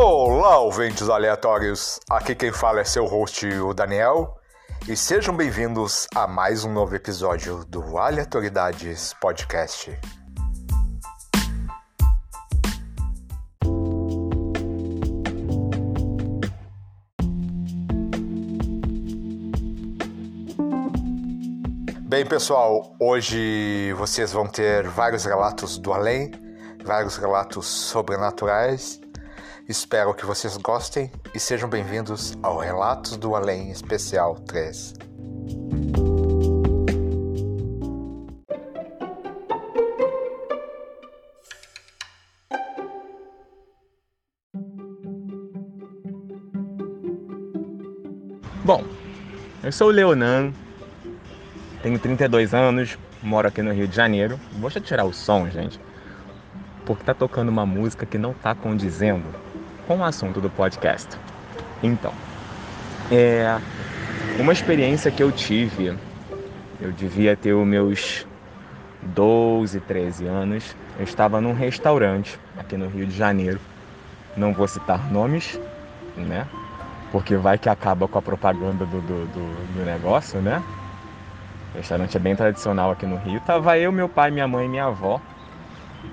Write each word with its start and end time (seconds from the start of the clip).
Olá, 0.00 0.60
ouvintes 0.60 1.08
aleatórios! 1.08 1.98
Aqui 2.08 2.32
quem 2.32 2.52
fala 2.52 2.78
é 2.78 2.84
seu 2.84 3.04
host, 3.04 3.44
o 3.44 3.74
Daniel, 3.74 4.38
e 4.88 4.96
sejam 4.96 5.36
bem-vindos 5.36 6.06
a 6.14 6.24
mais 6.24 6.64
um 6.64 6.72
novo 6.72 6.94
episódio 6.94 7.64
do 7.64 7.98
Aleatoridades 7.98 9.12
Podcast. 9.20 9.98
Bem, 22.02 22.24
pessoal, 22.24 22.94
hoje 23.00 23.92
vocês 23.94 24.32
vão 24.32 24.46
ter 24.46 24.86
vários 24.86 25.24
relatos 25.24 25.76
do 25.76 25.92
além, 25.92 26.30
vários 26.84 27.16
relatos 27.16 27.66
sobrenaturais 27.66 29.00
Espero 29.68 30.14
que 30.14 30.24
vocês 30.24 30.56
gostem 30.56 31.12
e 31.34 31.38
sejam 31.38 31.68
bem-vindos 31.68 32.38
ao 32.42 32.56
Relatos 32.56 33.18
do 33.18 33.36
Além 33.36 33.70
Especial 33.70 34.36
3. 34.36 34.94
Bom, 48.64 48.82
eu 49.62 49.70
sou 49.70 49.88
o 49.88 49.90
Leonan, 49.90 50.50
tenho 51.82 51.98
32 51.98 52.54
anos, 52.54 52.98
moro 53.22 53.46
aqui 53.46 53.60
no 53.60 53.74
Rio 53.74 53.86
de 53.86 53.94
Janeiro. 53.94 54.40
Vou 54.52 54.70
tirar 54.70 55.04
o 55.04 55.12
som, 55.12 55.46
gente, 55.50 55.78
porque 56.86 57.04
tá 57.04 57.12
tocando 57.12 57.50
uma 57.50 57.66
música 57.66 58.06
que 58.06 58.16
não 58.16 58.32
tá 58.32 58.54
condizendo 58.54 59.46
com 59.88 59.96
o 59.96 60.04
assunto 60.04 60.38
do 60.38 60.50
podcast. 60.50 61.18
Então, 61.82 62.12
é 63.10 63.58
uma 64.38 64.52
experiência 64.52 65.10
que 65.10 65.22
eu 65.22 65.32
tive, 65.32 65.96
eu 66.78 66.92
devia 66.92 67.34
ter 67.34 67.54
os 67.54 67.66
meus 67.66 68.26
12, 69.02 69.80
13 69.80 70.26
anos. 70.26 70.76
Eu 70.98 71.04
estava 71.04 71.40
num 71.40 71.54
restaurante 71.54 72.38
aqui 72.58 72.76
no 72.76 72.86
Rio 72.88 73.06
de 73.06 73.16
Janeiro. 73.16 73.58
Não 74.36 74.52
vou 74.52 74.68
citar 74.68 75.10
nomes, 75.10 75.58
né? 76.14 76.46
Porque 77.10 77.36
vai 77.36 77.56
que 77.56 77.70
acaba 77.70 78.06
com 78.06 78.18
a 78.18 78.22
propaganda 78.22 78.84
do, 78.84 79.00
do, 79.00 79.26
do, 79.26 79.74
do 79.74 79.84
negócio, 79.86 80.40
né? 80.42 80.62
O 81.72 81.78
restaurante 81.78 82.14
é 82.14 82.20
bem 82.20 82.36
tradicional 82.36 82.90
aqui 82.90 83.06
no 83.06 83.16
Rio. 83.16 83.40
Tava 83.40 83.78
eu, 83.78 83.90
meu 83.90 84.08
pai, 84.08 84.30
minha 84.30 84.46
mãe 84.46 84.66
e 84.66 84.68
minha 84.68 84.84
avó. 84.84 85.18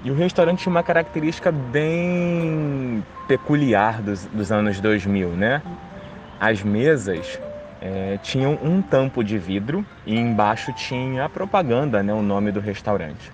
E 0.03 0.11
o 0.11 0.15
restaurante 0.15 0.59
tinha 0.59 0.71
uma 0.71 0.83
característica 0.83 1.51
bem 1.51 3.03
peculiar 3.27 4.01
dos, 4.01 4.25
dos 4.25 4.51
anos 4.51 4.79
2000, 4.79 5.29
né? 5.29 5.61
As 6.39 6.61
mesas 6.61 7.39
é, 7.81 8.17
tinham 8.21 8.57
um 8.63 8.81
tampo 8.81 9.23
de 9.23 9.37
vidro 9.37 9.85
e 10.05 10.17
embaixo 10.17 10.73
tinha 10.73 11.25
a 11.25 11.29
propaganda, 11.29 12.01
né, 12.01 12.13
o 12.13 12.21
nome 12.21 12.51
do 12.51 12.59
restaurante. 12.59 13.31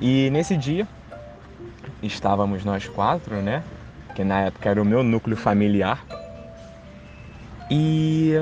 E 0.00 0.28
nesse 0.30 0.56
dia 0.56 0.86
estávamos 2.02 2.64
nós 2.64 2.88
quatro, 2.88 3.36
né, 3.36 3.62
que 4.14 4.24
na 4.24 4.40
época 4.42 4.68
era 4.68 4.82
o 4.82 4.84
meu 4.84 5.02
núcleo 5.02 5.36
familiar. 5.36 6.04
E 7.70 8.34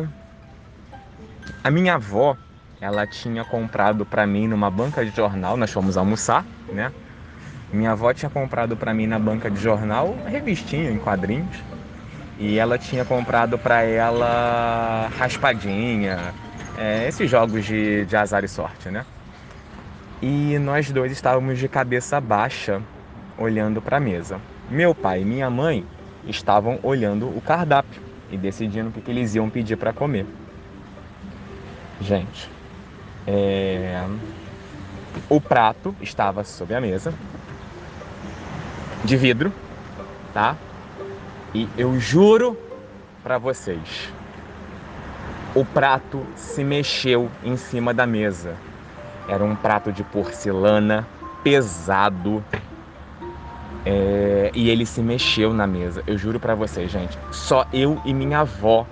a 1.63 1.71
minha 1.71 1.95
avó, 1.95 2.37
ela 2.81 3.07
tinha 3.07 3.45
comprado 3.45 4.05
para 4.05 4.27
mim 4.27 4.49
numa 4.49 4.71
banca 4.71 5.05
de 5.05 5.15
jornal, 5.15 5.57
nós 5.57 5.71
fomos 5.71 5.97
almoçar, 5.97 6.45
né? 6.73 6.91
Minha 7.73 7.93
avó 7.93 8.13
tinha 8.13 8.29
comprado 8.29 8.77
para 8.77 8.93
mim 8.93 9.07
na 9.07 9.19
banca 9.19 9.51
de 9.51 9.61
jornal 9.61 10.15
revistinha 10.27 10.91
em 10.91 10.99
quadrinhos. 10.99 11.57
E 12.39 12.59
ela 12.59 12.77
tinha 12.77 13.05
comprado 13.05 13.59
para 13.59 13.83
ela 13.83 15.11
raspadinha, 15.17 16.35
é, 16.77 17.07
esses 17.07 17.31
jogos 17.31 17.65
de, 17.65 18.05
de 18.05 18.17
azar 18.17 18.45
e 18.45 18.49
sorte, 18.49 18.89
né? 18.89 19.07
E 20.21 20.59
nós 20.59 20.91
dois 20.91 21.13
estávamos 21.13 21.59
de 21.59 21.69
cabeça 21.69 22.21
baixa 22.21 22.83
olhando 23.39 23.81
para 23.81 23.97
a 23.97 24.01
mesa. 24.01 24.41
Meu 24.71 24.95
pai 24.95 25.23
e 25.23 25.25
minha 25.25 25.51
mãe 25.51 25.85
estavam 26.27 26.79
olhando 26.83 27.27
o 27.27 27.41
cardápio 27.41 28.01
e 28.31 28.37
decidindo 28.37 28.89
o 28.89 28.93
que, 28.93 29.01
que 29.01 29.11
eles 29.11 29.35
iam 29.35 29.51
pedir 29.51 29.77
para 29.77 29.93
comer. 29.93 30.27
Gente, 32.01 32.51
é... 33.27 34.05
o 35.29 35.41
prato 35.41 35.95
estava 36.01 36.43
sobre 36.45 36.75
a 36.75 36.81
mesa, 36.81 37.13
de 39.05 39.17
vidro, 39.17 39.53
tá? 40.33 40.57
E 41.55 41.69
eu 41.77 41.99
juro 41.99 42.57
para 43.23 43.39
vocês, 43.39 44.11
o 45.55 45.65
prato 45.65 46.25
se 46.35 46.65
mexeu 46.65 47.31
em 47.45 47.57
cima 47.57 47.93
da 47.93 48.07
mesa. 48.07 48.57
Era 49.29 49.45
um 49.45 49.55
prato 49.55 49.93
de 49.93 50.03
porcelana 50.03 51.07
pesado. 51.45 52.43
É, 53.85 54.51
e 54.55 54.71
ele 54.71 54.87
se 54.87 55.03
mexeu 55.03 55.53
na 55.53 55.67
mesa. 55.67 56.03
Eu 56.07 56.17
juro 56.17 56.39
para 56.39 56.55
vocês, 56.55 56.91
gente. 56.91 57.19
Só 57.31 57.67
eu 57.73 58.01
e 58.05 58.15
minha 58.15 58.41
avó 58.41 58.87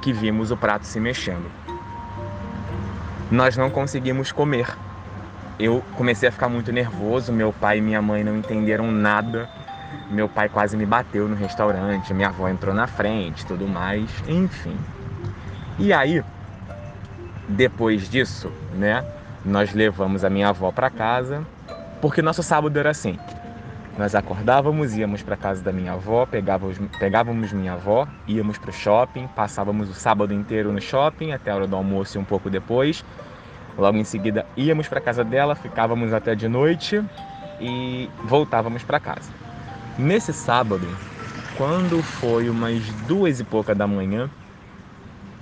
que 0.00 0.12
vimos 0.12 0.50
o 0.50 0.56
prato 0.56 0.86
se 0.86 1.00
mexendo. 1.00 1.50
Nós 3.30 3.56
não 3.56 3.70
conseguimos 3.70 4.30
comer 4.30 4.76
eu 5.58 5.82
comecei 5.96 6.28
a 6.28 6.32
ficar 6.32 6.48
muito 6.48 6.72
nervoso. 6.72 7.32
Meu 7.32 7.52
pai 7.52 7.78
e 7.78 7.80
minha 7.80 8.00
mãe 8.00 8.22
não 8.22 8.36
entenderam 8.36 8.90
nada. 8.90 9.48
Meu 10.10 10.28
pai 10.28 10.48
quase 10.48 10.76
me 10.76 10.86
bateu 10.86 11.28
no 11.28 11.34
restaurante, 11.34 12.14
minha 12.14 12.28
avó 12.28 12.48
entrou 12.48 12.74
na 12.74 12.86
frente, 12.86 13.44
tudo 13.44 13.66
mais, 13.66 14.08
enfim. 14.26 14.76
E 15.78 15.92
aí, 15.92 16.22
depois 17.48 18.08
disso, 18.08 18.50
né, 18.74 19.04
nós 19.44 19.72
levamos 19.72 20.24
a 20.24 20.30
minha 20.30 20.48
avó 20.48 20.70
para 20.72 20.90
casa, 20.90 21.42
porque 22.00 22.22
nosso 22.22 22.42
sábado 22.42 22.78
era 22.78 22.90
assim. 22.90 23.18
Nós 23.98 24.14
acordávamos, 24.14 24.96
íamos 24.96 25.22
para 25.22 25.36
casa 25.36 25.62
da 25.62 25.72
minha 25.72 25.92
avó, 25.92 26.24
pegávamos, 26.24 26.78
pegávamos 26.98 27.52
minha 27.52 27.72
avó, 27.72 28.06
íamos 28.26 28.56
para 28.56 28.70
o 28.70 28.72
shopping, 28.72 29.26
passávamos 29.34 29.90
o 29.90 29.94
sábado 29.94 30.32
inteiro 30.32 30.72
no 30.72 30.80
shopping, 30.80 31.32
até 31.32 31.50
a 31.50 31.56
hora 31.56 31.66
do 31.66 31.74
almoço 31.74 32.16
e 32.16 32.20
um 32.20 32.24
pouco 32.24 32.48
depois, 32.48 33.04
Logo 33.78 33.96
em 33.96 34.04
seguida 34.04 34.44
íamos 34.56 34.88
para 34.88 35.00
casa 35.00 35.22
dela, 35.22 35.54
ficávamos 35.54 36.12
até 36.12 36.34
de 36.34 36.48
noite 36.48 37.00
e 37.60 38.10
voltávamos 38.24 38.82
para 38.82 38.98
casa. 38.98 39.32
Nesse 39.96 40.32
sábado, 40.32 40.86
quando 41.56 42.02
foi 42.02 42.50
umas 42.50 42.82
duas 43.06 43.38
e 43.38 43.44
pouca 43.44 43.76
da 43.76 43.86
manhã, 43.86 44.28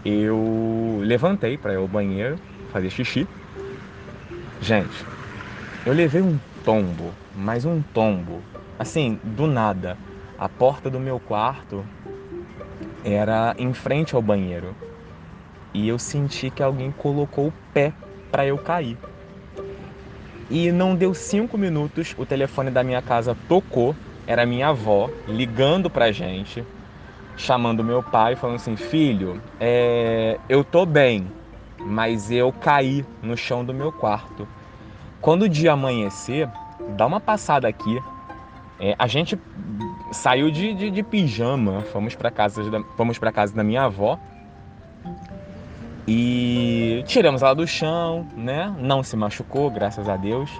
eu 0.04 1.00
levantei 1.02 1.56
para 1.56 1.72
ir 1.72 1.76
ao 1.76 1.88
banheiro 1.88 2.36
fazer 2.72 2.90
xixi. 2.90 3.26
Gente, 4.60 5.06
eu 5.86 5.94
levei 5.94 6.20
um 6.20 6.38
tombo, 6.62 7.14
mais 7.34 7.64
um 7.64 7.80
tombo, 7.80 8.42
assim, 8.78 9.18
do 9.24 9.46
nada. 9.46 9.96
A 10.38 10.48
porta 10.48 10.90
do 10.90 11.00
meu 11.00 11.18
quarto 11.18 11.86
era 13.02 13.54
em 13.58 13.72
frente 13.72 14.14
ao 14.14 14.20
banheiro. 14.20 14.76
E 15.72 15.88
eu 15.88 15.98
senti 15.98 16.50
que 16.50 16.62
alguém 16.62 16.90
colocou 16.90 17.48
o 17.48 17.52
pé 17.72 17.92
para 18.30 18.46
eu 18.46 18.58
cair. 18.58 18.98
E 20.48 20.70
não 20.70 20.94
deu 20.94 21.12
cinco 21.12 21.58
minutos, 21.58 22.14
o 22.16 22.24
telefone 22.24 22.70
da 22.70 22.84
minha 22.84 23.02
casa 23.02 23.36
tocou, 23.48 23.96
era 24.26 24.46
minha 24.46 24.68
avó 24.68 25.10
ligando 25.26 25.90
pra 25.90 26.12
gente, 26.12 26.64
chamando 27.36 27.82
meu 27.82 28.02
pai, 28.02 28.36
falando 28.36 28.56
assim: 28.56 28.76
Filho, 28.76 29.40
é... 29.58 30.38
eu 30.48 30.62
tô 30.62 30.86
bem, 30.86 31.26
mas 31.80 32.30
eu 32.30 32.52
caí 32.52 33.04
no 33.22 33.36
chão 33.36 33.64
do 33.64 33.74
meu 33.74 33.90
quarto. 33.90 34.46
Quando 35.20 35.42
o 35.42 35.48
dia 35.48 35.72
amanhecer, 35.72 36.48
dá 36.96 37.06
uma 37.06 37.20
passada 37.20 37.66
aqui. 37.66 38.00
É, 38.78 38.94
a 38.98 39.06
gente 39.06 39.38
saiu 40.12 40.50
de, 40.50 40.74
de, 40.74 40.90
de 40.90 41.02
pijama, 41.02 41.80
fomos 41.92 42.14
para 42.14 42.30
casa, 42.30 42.62
fomos 42.96 43.18
para 43.18 43.32
casa 43.32 43.54
da 43.54 43.64
minha 43.64 43.84
avó 43.84 44.18
e 46.06 47.02
tiramos 47.06 47.42
ela 47.42 47.54
do 47.54 47.66
chão, 47.66 48.26
né? 48.36 48.74
Não 48.78 49.02
se 49.02 49.16
machucou, 49.16 49.70
graças 49.70 50.08
a 50.08 50.16
Deus. 50.16 50.50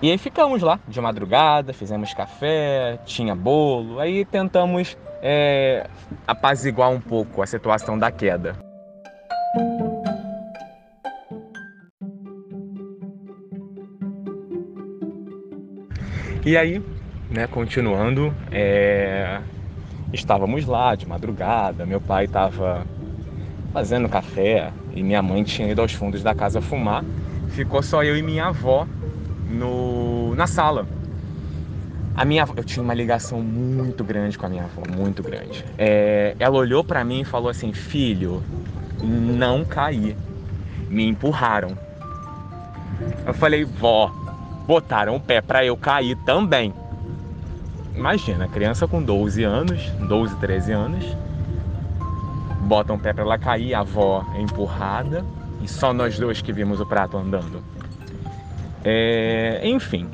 E 0.00 0.10
aí 0.10 0.18
ficamos 0.18 0.62
lá 0.62 0.78
de 0.86 1.00
madrugada, 1.00 1.72
fizemos 1.72 2.12
café, 2.14 2.98
tinha 3.06 3.34
bolo, 3.34 3.98
aí 3.98 4.24
tentamos 4.24 4.96
é, 5.22 5.88
apaziguar 6.26 6.90
um 6.90 7.00
pouco 7.00 7.42
a 7.42 7.46
situação 7.46 7.98
da 7.98 8.10
queda. 8.10 8.56
E 16.44 16.56
aí, 16.56 16.80
né, 17.28 17.48
continuando, 17.48 18.32
é, 18.52 19.40
estávamos 20.12 20.64
lá 20.64 20.94
de 20.94 21.04
madrugada, 21.04 21.84
meu 21.84 22.00
pai 22.00 22.26
estava 22.26 22.86
fazendo 23.76 24.08
café 24.08 24.72
e 24.94 25.02
minha 25.02 25.20
mãe 25.20 25.44
tinha 25.44 25.70
ido 25.70 25.82
aos 25.82 25.92
fundos 25.92 26.22
da 26.22 26.34
casa 26.34 26.62
fumar. 26.62 27.04
Ficou 27.50 27.82
só 27.82 28.02
eu 28.02 28.16
e 28.16 28.22
minha 28.22 28.46
avó 28.46 28.86
no, 29.50 30.34
na 30.34 30.46
sala. 30.46 30.86
A 32.14 32.24
minha 32.24 32.48
eu 32.56 32.64
tinha 32.64 32.82
uma 32.82 32.94
ligação 32.94 33.42
muito 33.42 34.02
grande 34.02 34.38
com 34.38 34.46
a 34.46 34.48
minha 34.48 34.64
avó, 34.64 34.80
muito 34.88 35.22
grande. 35.22 35.62
É, 35.76 36.34
ela 36.38 36.56
olhou 36.56 36.82
para 36.82 37.04
mim 37.04 37.20
e 37.20 37.24
falou 37.26 37.50
assim: 37.50 37.74
Filho, 37.74 38.42
não 39.02 39.62
caí. 39.62 40.16
Me 40.88 41.06
empurraram. 41.06 41.76
Eu 43.26 43.34
falei: 43.34 43.62
Vó, 43.66 44.10
botaram 44.66 45.16
o 45.16 45.20
pé 45.20 45.42
para 45.42 45.66
eu 45.66 45.76
cair 45.76 46.16
também. 46.24 46.72
Imagina, 47.94 48.48
criança 48.48 48.88
com 48.88 49.02
12 49.02 49.44
anos, 49.44 49.90
12, 50.08 50.36
13 50.36 50.72
anos, 50.72 51.16
botam 52.66 52.96
o 52.96 52.98
pé 52.98 53.12
para 53.12 53.22
ela 53.22 53.38
cair, 53.38 53.74
a 53.74 53.80
avó 53.80 54.24
é 54.34 54.40
empurrada 54.40 55.24
e 55.62 55.68
só 55.68 55.92
nós 55.92 56.18
dois 56.18 56.42
que 56.42 56.52
vimos 56.52 56.80
o 56.80 56.86
prato 56.86 57.16
andando. 57.16 57.62
É, 58.84 59.60
enfim, 59.64 60.08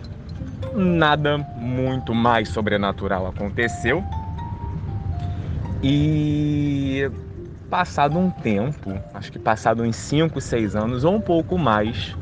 nada 0.75 1.38
muito 1.56 2.14
mais 2.14 2.49
sobrenatural 2.49 3.26
aconteceu. 3.26 4.04
E 5.82 7.10
passado 7.69 8.19
um 8.19 8.31
tempo, 8.31 8.93
acho 9.14 9.32
que 9.32 9.38
passado 9.38 9.82
uns 9.82 9.96
5, 9.96 10.40
6 10.40 10.76
anos 10.76 11.05
ou 11.05 11.14
um 11.14 11.20
pouco 11.20 11.58
mais, 11.58 12.14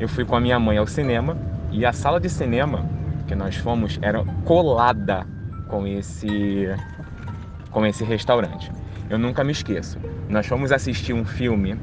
eu 0.00 0.08
fui 0.08 0.24
com 0.24 0.34
a 0.34 0.40
minha 0.40 0.58
mãe 0.58 0.78
ao 0.78 0.86
cinema 0.86 1.36
e 1.70 1.84
a 1.84 1.92
sala 1.92 2.18
de 2.18 2.28
cinema 2.28 2.84
que 3.26 3.34
nós 3.34 3.56
fomos 3.56 3.98
era 4.00 4.24
colada 4.44 5.26
com 5.68 5.86
esse 5.86 6.68
com 7.70 7.84
esse 7.84 8.02
restaurante. 8.02 8.72
Eu 9.10 9.18
nunca 9.18 9.42
me 9.42 9.52
esqueço. 9.52 9.98
Nós 10.28 10.46
fomos 10.46 10.70
assistir 10.70 11.12
um 11.12 11.24
filme, 11.24 11.76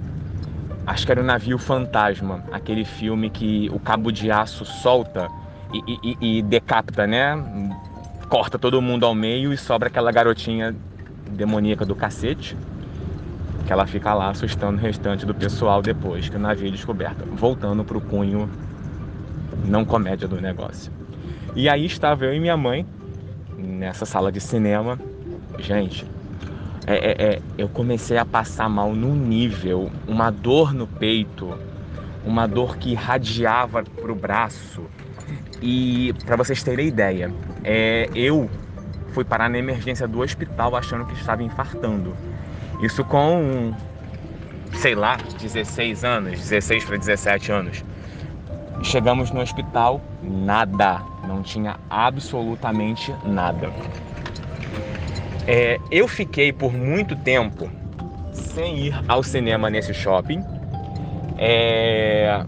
acho 0.85 1.05
que 1.05 1.11
era 1.11 1.21
o 1.21 1.23
Navio 1.23 1.57
Fantasma, 1.57 2.43
aquele 2.51 2.85
filme 2.85 3.29
que 3.29 3.69
o 3.73 3.79
cabo 3.79 4.11
de 4.11 4.29
aço 4.29 4.63
solta 4.63 5.27
e, 5.73 5.99
e, 6.03 6.37
e 6.37 6.41
decapita, 6.43 7.07
né? 7.07 7.35
Corta 8.29 8.59
todo 8.59 8.81
mundo 8.81 9.05
ao 9.05 9.15
meio 9.15 9.51
e 9.51 9.57
sobra 9.57 9.87
aquela 9.87 10.11
garotinha 10.11 10.75
demoníaca 11.31 11.85
do 11.85 11.95
cacete. 11.95 12.55
Que 13.65 13.73
ela 13.73 13.87
fica 13.87 14.13
lá 14.13 14.29
assustando 14.29 14.77
o 14.77 14.81
restante 14.81 15.25
do 15.25 15.33
pessoal 15.33 15.81
depois 15.81 16.29
que 16.29 16.35
o 16.35 16.39
navio 16.39 16.67
é 16.67 16.71
descoberto. 16.71 17.25
Voltando 17.31 17.83
pro 17.83 17.99
cunho 17.99 18.47
não 19.65 19.83
comédia 19.83 20.27
do 20.27 20.39
negócio. 20.39 20.91
E 21.55 21.67
aí 21.67 21.85
estava 21.85 22.25
eu 22.25 22.33
e 22.35 22.39
minha 22.39 22.55
mãe 22.55 22.85
nessa 23.57 24.05
sala 24.05 24.31
de 24.31 24.39
cinema. 24.39 24.99
Gente, 25.57 26.05
é, 26.87 26.93
é, 26.93 27.25
é, 27.25 27.41
eu 27.57 27.67
comecei 27.67 28.17
a 28.17 28.25
passar 28.25 28.69
mal 28.69 28.93
no 28.93 29.15
nível, 29.15 29.91
uma 30.07 30.29
dor 30.29 30.73
no 30.73 30.85
peito, 30.85 31.57
uma 32.23 32.47
dor 32.47 32.77
que 32.77 32.91
irradiava 32.91 33.83
pro 33.83 34.13
braço, 34.13 34.83
e 35.61 36.13
para 36.25 36.35
vocês 36.35 36.61
terem 36.61 36.87
ideia, 36.87 37.33
é, 37.63 38.09
eu 38.13 38.49
fui 39.13 39.23
parar 39.23 39.49
na 39.49 39.57
emergência 39.57 40.07
do 40.07 40.19
hospital 40.19 40.75
achando 40.75 41.05
que 41.05 41.13
estava 41.13 41.41
infartando. 41.41 42.15
Isso 42.81 43.03
com, 43.03 43.73
sei 44.73 44.93
lá, 44.93 45.17
16 45.39 46.03
anos, 46.03 46.39
16 46.39 46.85
para 46.85 46.97
17 46.97 47.51
anos. 47.51 47.83
Chegamos 48.83 49.31
no 49.31 49.41
hospital, 49.41 50.01
nada, 50.21 51.01
não 51.27 51.41
tinha 51.41 51.77
absolutamente 51.89 53.15
nada. 53.25 53.71
É, 55.47 55.79
eu 55.91 56.07
fiquei 56.07 56.51
por 56.51 56.73
muito 56.73 57.15
tempo 57.15 57.69
sem 58.31 58.77
ir 58.87 59.03
ao 59.07 59.21
cinema 59.21 59.69
nesse 59.69 59.93
shopping. 59.93 60.43
É, 61.37 62.43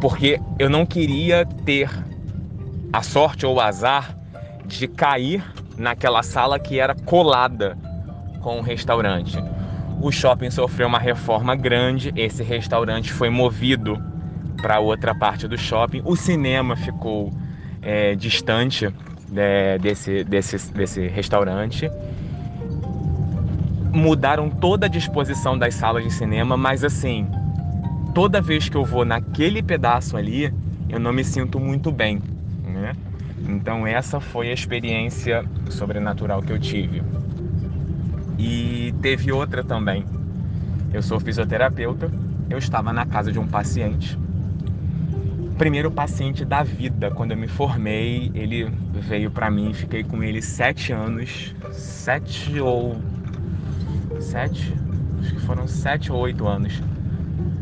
porque 0.00 0.40
eu 0.58 0.68
não 0.68 0.84
queria 0.84 1.46
ter 1.64 1.88
a 2.92 3.02
sorte 3.02 3.46
ou 3.46 3.56
o 3.56 3.60
azar 3.60 4.16
de 4.66 4.86
cair 4.86 5.44
naquela 5.76 6.22
sala 6.22 6.58
que 6.58 6.78
era 6.78 6.94
colada 6.94 7.76
com 8.40 8.58
o 8.58 8.62
restaurante. 8.62 9.38
O 10.00 10.12
shopping 10.12 10.50
sofreu 10.50 10.86
uma 10.86 10.98
reforma 10.98 11.56
grande, 11.56 12.12
esse 12.16 12.42
restaurante 12.42 13.12
foi 13.12 13.30
movido 13.30 13.96
para 14.60 14.78
outra 14.78 15.14
parte 15.14 15.48
do 15.48 15.56
shopping, 15.56 16.02
o 16.04 16.16
cinema 16.16 16.76
ficou 16.76 17.32
é, 17.80 18.14
distante 18.14 18.92
é, 19.34 19.78
desse, 19.78 20.24
desse, 20.24 20.72
desse 20.72 21.06
restaurante. 21.06 21.90
Mudaram 23.92 24.50
toda 24.50 24.86
a 24.86 24.88
disposição 24.88 25.56
das 25.56 25.74
salas 25.74 26.02
de 26.02 26.10
cinema, 26.10 26.56
mas 26.56 26.82
assim, 26.82 27.28
toda 28.14 28.40
vez 28.40 28.68
que 28.68 28.76
eu 28.76 28.84
vou 28.84 29.04
naquele 29.04 29.62
pedaço 29.62 30.16
ali, 30.16 30.52
eu 30.88 30.98
não 30.98 31.12
me 31.12 31.24
sinto 31.24 31.60
muito 31.60 31.92
bem, 31.92 32.20
né? 32.64 32.92
Então 33.46 33.86
essa 33.86 34.20
foi 34.20 34.50
a 34.50 34.52
experiência 34.52 35.44
sobrenatural 35.68 36.42
que 36.42 36.52
eu 36.52 36.58
tive. 36.58 37.02
E 38.38 38.92
teve 39.00 39.30
outra 39.30 39.62
também. 39.62 40.04
Eu 40.92 41.02
sou 41.02 41.20
fisioterapeuta, 41.20 42.10
eu 42.50 42.58
estava 42.58 42.92
na 42.92 43.06
casa 43.06 43.32
de 43.32 43.38
um 43.38 43.46
paciente. 43.46 44.18
Primeiro 45.56 45.88
paciente 45.88 46.44
da 46.44 46.64
vida, 46.64 47.12
quando 47.12 47.30
eu 47.30 47.36
me 47.36 47.46
formei, 47.46 48.30
ele 48.34 48.64
veio 48.92 49.30
para 49.30 49.48
mim, 49.48 49.72
fiquei 49.72 50.02
com 50.02 50.20
ele 50.20 50.42
sete 50.42 50.92
anos, 50.92 51.54
sete 51.70 52.58
ou 52.58 52.96
sete, 54.20 54.74
acho 55.20 55.34
que 55.34 55.40
foram 55.40 55.68
sete 55.68 56.10
ou 56.10 56.18
oito 56.18 56.46
anos. 56.46 56.82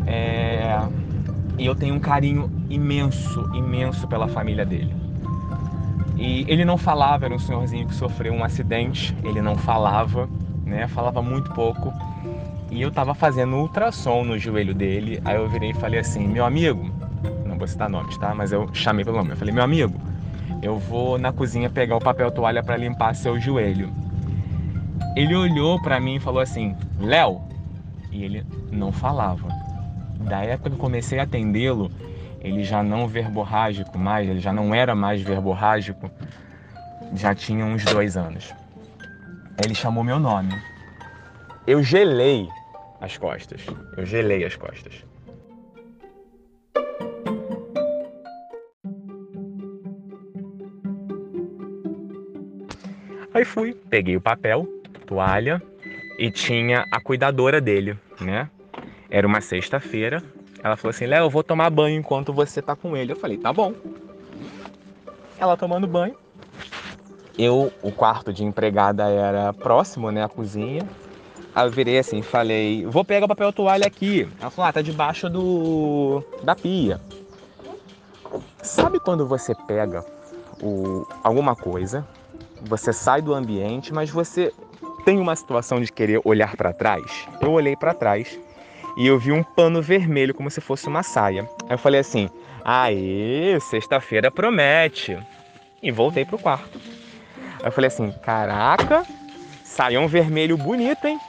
É... 0.07 0.79
E 1.59 1.67
eu 1.67 1.75
tenho 1.75 1.95
um 1.95 2.01
carinho 2.01 2.51
imenso, 2.71 3.51
imenso 3.55 4.09
pela 4.09 4.27
família 4.27 4.65
dele. 4.65 4.95
E 6.17 6.47
ele 6.49 6.65
não 6.65 6.79
falava, 6.79 7.27
era 7.27 7.35
um 7.35 7.39
senhorzinho 7.39 7.87
que 7.87 7.95
sofreu 7.95 8.33
um 8.33 8.43
acidente, 8.43 9.15
ele 9.23 9.43
não 9.43 9.57
falava, 9.57 10.31
né? 10.65 10.89
Falava 10.89 11.21
muito 11.21 11.53
pouco. 11.53 11.93
E 12.71 12.81
eu 12.81 12.91
tava 12.91 13.13
fazendo 13.13 13.55
ultrassom 13.57 14.25
no 14.25 14.39
joelho 14.39 14.75
dele, 14.75 15.21
aí 15.27 15.37
eu 15.37 15.47
virei 15.47 15.71
e 15.71 15.75
falei 15.75 16.01
assim: 16.01 16.27
"Meu 16.27 16.47
amigo, 16.47 16.91
vou 17.63 17.69
citar 17.69 17.89
nomes, 17.89 18.17
tá? 18.19 18.35
Mas 18.35 18.53
eu 18.53 18.69
chamei 18.75 19.05
pelo 19.05 19.17
nome. 19.17 19.31
Eu 19.31 19.37
falei: 19.37 19.55
"Meu 19.55 19.63
amigo, 19.63 20.01
eu 20.61 20.79
vou 20.79 21.19
na 21.19 21.33
cozinha 21.33 21.71
pegar 21.71 21.97
o 21.97 22.01
papel 22.01 22.31
toalha 22.31 22.63
para 22.63 22.77
limpar 22.77 23.15
seu 23.15 23.39
joelho". 23.39 23.93
Ele 25.17 25.35
olhou 25.35 25.81
para 25.81 26.01
mim 26.01 26.17
e 26.17 26.21
falou 26.21 26.41
assim: 26.41 26.75
"Léo". 26.99 27.41
E 28.11 28.25
ele 28.25 28.45
não 28.71 28.93
falava 28.93 29.49
da 30.19 30.45
época 30.45 30.71
que 30.71 30.77
eu 30.77 30.81
comecei 30.81 31.19
a 31.19 31.23
atendê-lo, 31.23 31.91
ele 32.41 32.63
já 32.63 32.83
não 32.83 33.07
verborrágico 33.07 33.99
mais, 33.99 34.29
ele 34.29 34.41
já 34.41 34.53
não 34.53 34.75
era 34.75 34.95
mais 34.95 35.23
verborrágico, 35.23 36.11
já 37.15 37.35
tinha 37.35 37.65
uns 37.65 37.85
dois 37.85 38.17
anos. 38.17 38.55
Ele 39.63 39.75
chamou 39.75 40.03
meu 40.03 40.19
nome. 40.19 40.53
Eu 41.67 41.83
gelei 41.83 42.49
as 43.01 43.17
costas. 43.17 43.61
Eu 43.97 44.05
gelei 44.05 44.45
as 44.45 44.57
costas. 44.57 45.05
Aí 53.35 53.45
fui, 53.45 53.73
peguei 53.73 54.17
o 54.17 54.21
papel, 54.21 54.67
toalha 55.07 55.63
e 56.19 56.31
tinha 56.31 56.87
a 56.91 57.01
cuidadora 57.01 57.61
dele, 57.61 57.99
né? 58.21 58.49
Era 59.11 59.27
uma 59.27 59.41
sexta-feira. 59.41 60.23
Ela 60.63 60.77
falou 60.77 60.91
assim: 60.91 61.07
Léo, 61.07 61.25
eu 61.25 61.31
vou 61.31 61.43
tomar 61.43 61.71
banho 61.71 61.99
enquanto 61.99 62.33
você 62.33 62.61
tá 62.61 62.77
com 62.77 62.97
ele. 62.97 63.13
Eu 63.13 63.17
falei: 63.17 63.39
tá 63.39 63.53
bom. 63.53 63.75
Ela 65.39 65.57
tomando 65.57 65.87
banho. 65.87 66.15
Eu, 67.39 67.73
o 67.83 67.91
quarto 67.91 68.33
de 68.33 68.45
empregada 68.45 69.09
era 69.09 69.53
próximo, 69.53 70.11
né, 70.11 70.23
à 70.23 70.29
cozinha. 70.29 70.83
Aí 71.55 71.67
eu 71.67 71.71
virei 71.71 71.99
assim, 71.99 72.23
falei: 72.23 72.85
vou 72.87 73.05
pegar 73.05 73.25
o 73.25 73.29
papel 73.29 73.53
toalha 73.53 73.87
aqui. 73.87 74.29
Ela 74.41 74.51
falou: 74.51 74.69
ah, 74.69 74.73
tá 74.73 74.83
debaixo 74.83 75.31
do 75.31 76.23
da 76.43 76.55
pia. 76.55 77.01
Sabe 78.63 79.01
quando 79.01 79.27
você 79.27 79.55
pega 79.67 80.05
o, 80.63 81.07
alguma 81.23 81.57
coisa, 81.57 82.07
você 82.65 82.93
sai 82.93 83.21
do 83.21 83.35
ambiente, 83.35 83.93
mas 83.93 84.11
você 84.11 84.53
tem 85.05 85.19
uma 85.19 85.35
situação 85.35 85.81
de 85.81 85.91
querer 85.91 86.21
olhar 86.25 86.57
para 86.57 86.73
trás? 86.73 87.27
Eu 87.41 87.53
olhei 87.53 87.77
para 87.77 87.95
trás 87.95 88.39
e 88.97 89.07
eu 89.07 89.19
vi 89.19 89.33
um 89.33 89.43
pano 89.43 89.83
vermelho 89.83 90.35
como 90.35 90.51
se 90.51 90.61
fosse 90.61 90.89
uma 90.89 91.03
saia. 91.03 91.49
Aí 91.69 91.75
eu 91.75 91.79
falei 91.79 92.01
assim: 92.01 92.29
"Aê, 92.65 93.59
sexta-feira 93.61 94.31
promete". 94.31 95.19
E 95.83 95.91
voltei 95.91 96.25
pro 96.25 96.39
quarto. 96.39 96.81
Aí 97.61 97.69
eu 97.69 97.73
falei 97.73 97.89
assim: 97.89 98.13
"Caraca, 98.23 99.05
saião 99.65 100.07
vermelho 100.07 100.57
bonito, 100.57 101.07
hein?". 101.07 101.21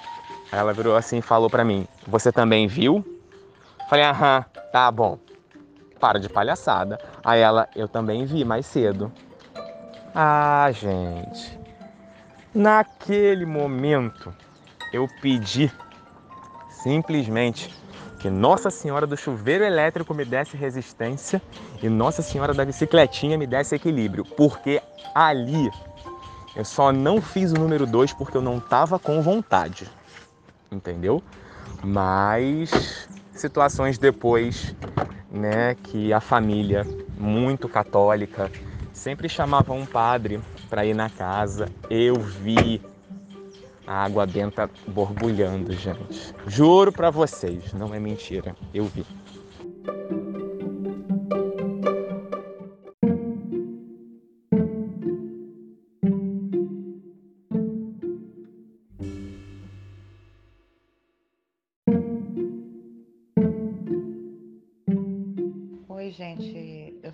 Aí 0.51 0.59
ela 0.59 0.73
virou 0.73 0.95
assim 0.95 1.17
e 1.17 1.21
falou 1.21 1.49
para 1.49 1.65
mim: 1.65 1.87
"Você 2.07 2.31
também 2.31 2.67
viu?". 2.67 3.03
Falei: 3.87 4.05
"Aham, 4.05 4.45
tá 4.71 4.91
bom". 4.91 5.17
Para 5.99 6.19
de 6.19 6.29
palhaçada. 6.29 6.99
Aí 7.23 7.39
ela: 7.39 7.67
"Eu 7.75 7.87
também 7.87 8.25
vi 8.25 8.45
mais 8.45 8.65
cedo". 8.65 9.11
Ah, 10.15 10.69
gente. 10.71 11.59
Naquele 12.53 13.47
momento 13.47 14.31
eu 14.93 15.07
pedi 15.19 15.71
simplesmente 16.69 17.73
que 18.19 18.29
Nossa 18.29 18.69
Senhora 18.69 19.07
do 19.07 19.17
chuveiro 19.17 19.63
elétrico 19.63 20.13
me 20.13 20.23
desse 20.23 20.55
resistência 20.55 21.41
e 21.81 21.89
Nossa 21.89 22.21
Senhora 22.21 22.53
da 22.53 22.63
bicicletinha 22.63 23.39
me 23.39 23.47
desse 23.47 23.73
equilíbrio, 23.73 24.23
porque 24.23 24.79
ali 25.15 25.71
eu 26.55 26.63
só 26.63 26.91
não 26.91 27.19
fiz 27.19 27.51
o 27.51 27.55
número 27.55 27.87
2 27.87 28.13
porque 28.13 28.37
eu 28.37 28.41
não 28.41 28.59
estava 28.59 28.99
com 28.99 29.19
vontade, 29.19 29.89
entendeu? 30.71 31.23
Mas 31.83 33.09
situações 33.31 33.97
depois, 33.97 34.75
né, 35.31 35.75
que 35.81 36.13
a 36.13 36.19
família 36.21 36.85
muito 37.17 37.67
católica 37.67 38.51
sempre 39.03 39.27
chamava 39.27 39.73
um 39.73 39.85
padre 39.85 40.39
para 40.69 40.85
ir 40.85 40.93
na 40.93 41.09
casa. 41.09 41.67
Eu 41.89 42.15
vi 42.15 42.81
a 43.85 44.05
água 44.05 44.25
benta 44.25 44.69
borbulhando, 44.87 45.73
gente. 45.73 46.33
Juro 46.47 46.89
para 46.89 47.09
vocês, 47.09 47.73
não 47.73 47.93
é 47.93 47.99
mentira. 47.99 48.55
Eu 48.73 48.85
vi. 48.85 49.05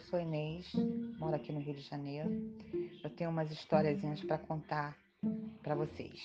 Sou 0.10 0.20
Inês, 0.20 0.66
moro 1.20 1.36
aqui 1.36 1.52
no 1.52 1.60
Rio 1.60 1.76
de 1.76 1.82
Janeiro. 1.82 2.30
Eu 3.04 3.10
tenho 3.12 3.30
umas 3.30 3.52
historiazinhas 3.52 4.20
para 4.24 4.40
contar 4.40 4.98
para 5.62 5.76
vocês. 5.76 6.20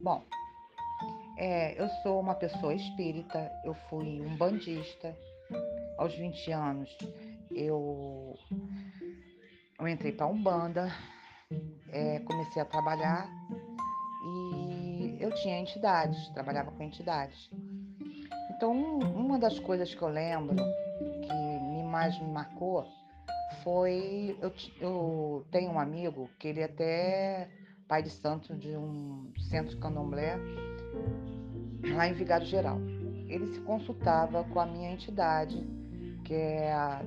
Bom, 0.00 0.22
é, 1.36 1.80
eu 1.80 1.88
sou 2.02 2.20
uma 2.20 2.36
pessoa 2.36 2.72
espírita, 2.74 3.50
eu 3.64 3.74
fui 3.88 4.20
um 4.20 4.36
bandista. 4.36 5.16
Aos 5.98 6.14
20 6.14 6.52
anos, 6.52 6.96
eu, 7.50 8.38
eu 9.80 9.88
entrei 9.88 10.12
para 10.12 10.26
Umbanda, 10.26 10.88
é, 11.90 12.20
comecei 12.20 12.62
a 12.62 12.64
trabalhar 12.64 13.28
e 14.24 15.16
eu 15.18 15.34
tinha 15.36 15.58
entidades, 15.58 16.28
trabalhava 16.28 16.70
com 16.70 16.82
entidades. 16.82 17.50
Então, 18.54 18.72
uma 18.98 19.38
das 19.38 19.58
coisas 19.58 19.92
que 19.94 20.02
eu 20.02 20.08
lembro 20.08 20.56
mais 21.96 22.18
me 22.20 22.28
marcou 22.28 22.86
foi 23.64 24.36
eu, 24.42 24.52
eu 24.82 25.46
tenho 25.50 25.70
um 25.70 25.80
amigo 25.80 26.28
que 26.38 26.48
ele 26.48 26.62
até 26.62 27.48
pai 27.88 28.02
de 28.02 28.10
santo 28.10 28.54
de 28.54 28.76
um 28.76 29.32
centro 29.48 29.78
candomblé 29.78 30.36
lá 31.94 32.06
em 32.06 32.12
Vigário 32.12 32.46
Geral. 32.46 32.78
Ele 33.28 33.46
se 33.46 33.60
consultava 33.60 34.44
com 34.44 34.60
a 34.60 34.66
minha 34.66 34.92
entidade, 34.92 35.66
que 36.22 36.34
é 36.34 36.70
a 36.70 37.02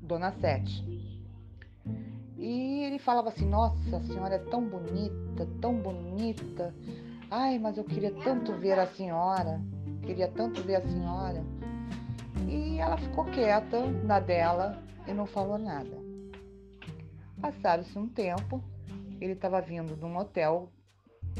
Dona 0.00 0.30
Sete. 0.40 0.72
E 2.38 2.84
ele 2.84 3.00
falava 3.00 3.30
assim: 3.30 3.48
Nossa, 3.48 3.96
a 3.96 4.02
senhora 4.04 4.36
é 4.36 4.38
tão 4.38 4.62
bonita, 4.64 5.48
tão 5.60 5.74
bonita. 5.74 6.72
Ai, 7.28 7.58
mas 7.58 7.76
eu 7.76 7.84
queria 7.84 8.14
tanto 8.22 8.52
ver 8.52 8.78
a 8.78 8.86
senhora, 8.86 9.60
queria 10.02 10.28
tanto 10.28 10.62
ver 10.62 10.76
a 10.76 10.82
senhora. 10.82 11.44
E 12.52 12.78
ela 12.78 12.98
ficou 12.98 13.24
quieta 13.24 13.80
na 14.04 14.20
dela 14.20 14.78
e 15.06 15.12
não 15.14 15.24
falou 15.24 15.56
nada. 15.56 15.96
Passaram-se 17.40 17.98
um 17.98 18.06
tempo, 18.06 18.62
ele 19.18 19.32
estava 19.32 19.58
vindo 19.62 19.96
de 19.96 20.04
um 20.04 20.18
hotel 20.18 20.68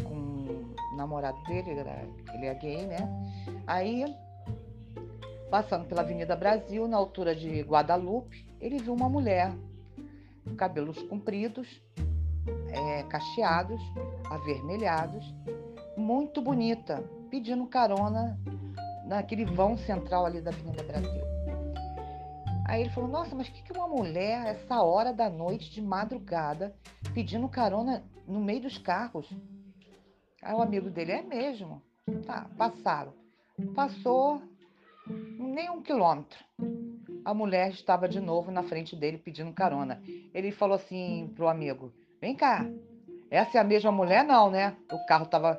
com 0.03 0.15
o 0.15 0.97
namorado 0.97 1.39
dele, 1.43 1.73
ele, 1.73 1.81
ele 2.33 2.47
é 2.47 2.55
gay, 2.55 2.87
né? 2.87 2.97
Aí, 3.67 4.07
passando 5.51 5.87
pela 5.87 6.01
Avenida 6.01 6.35
Brasil, 6.35 6.89
na 6.89 6.97
altura 6.97 7.37
de 7.37 7.61
Guadalupe, 7.61 8.47
ele 8.59 8.79
viu 8.79 8.95
uma 8.95 9.09
mulher, 9.11 9.53
cabelos 10.57 10.99
compridos, 11.03 11.69
é, 12.71 13.03
cacheados, 13.03 13.83
avermelhados, 14.31 15.27
muito 15.95 16.41
bonita, 16.41 17.05
pedindo 17.31 17.67
carona 17.67 18.41
naquele 19.13 19.45
vão 19.45 19.77
central 19.77 20.27
ali 20.27 20.41
da 20.41 20.51
Avenida 20.51 20.83
Brasil. 20.83 21.23
Aí 22.67 22.83
ele 22.83 22.91
falou: 22.91 23.11
Nossa, 23.11 23.35
mas 23.35 23.49
o 23.49 23.53
que, 23.53 23.63
que 23.63 23.73
uma 23.73 23.89
mulher, 23.89 24.47
essa 24.47 24.83
hora 24.83 25.13
da 25.13 25.29
noite, 25.29 25.71
de 25.71 25.83
madrugada, 25.83 26.75
pedindo 27.13 27.49
carona 27.49 28.03
no 28.27 28.41
meio 28.41 28.63
dos 28.63 28.79
carros? 28.79 29.29
Aí 30.43 30.55
o 30.55 30.63
amigo 30.63 30.89
dele: 30.89 31.13
É 31.13 31.23
mesmo? 31.23 31.83
Tá, 32.27 32.47
passaram. 32.57 33.13
Passou 33.75 34.41
nem 35.07 35.71
um 35.71 35.83
quilômetro. 35.83 36.39
A 37.25 37.35
mulher 37.35 37.71
estava 37.71 38.09
de 38.09 38.21
novo 38.21 38.51
na 38.51 38.63
frente 38.63 38.97
dele 38.97 39.19
pedindo 39.19 39.53
carona. 39.53 40.03
Ele 40.33 40.51
falou 40.51 40.77
assim 40.77 41.31
pro 41.37 41.49
amigo: 41.49 41.93
Vem 42.21 42.35
cá, 42.35 42.65
essa 43.31 43.59
é 43.59 43.61
a 43.61 43.65
mesma 43.65 43.93
mulher, 43.93 44.25
não, 44.25 44.51
né? 44.51 44.77
O 44.91 45.05
carro 45.07 45.25
estava 45.25 45.59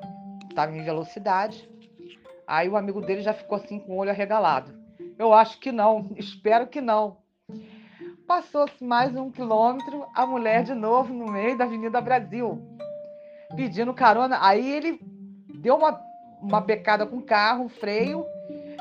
tava 0.55 0.75
em 0.75 0.83
velocidade. 0.83 1.72
Aí 2.47 2.67
o 2.69 2.77
amigo 2.77 3.01
dele 3.01 3.21
já 3.21 3.33
ficou 3.33 3.57
assim 3.57 3.79
com 3.79 3.93
o 3.93 3.97
olho 3.97 4.09
arregalado. 4.09 4.73
Eu 5.17 5.33
acho 5.33 5.59
que 5.59 5.71
não, 5.71 6.11
espero 6.17 6.67
que 6.67 6.81
não. 6.81 7.17
Passou-se 8.27 8.83
mais 8.83 9.15
um 9.15 9.29
quilômetro, 9.29 10.05
a 10.13 10.25
mulher 10.25 10.63
de 10.63 10.73
novo 10.73 11.13
no 11.13 11.31
meio 11.31 11.57
da 11.57 11.65
Avenida 11.65 11.99
Brasil, 11.99 12.61
pedindo 13.55 13.93
carona. 13.93 14.37
Aí 14.41 14.71
ele 14.71 14.99
deu 15.55 15.75
uma, 15.75 16.01
uma 16.41 16.61
becada 16.61 17.05
com 17.05 17.17
o 17.17 17.21
carro, 17.21 17.67
freio. 17.67 18.25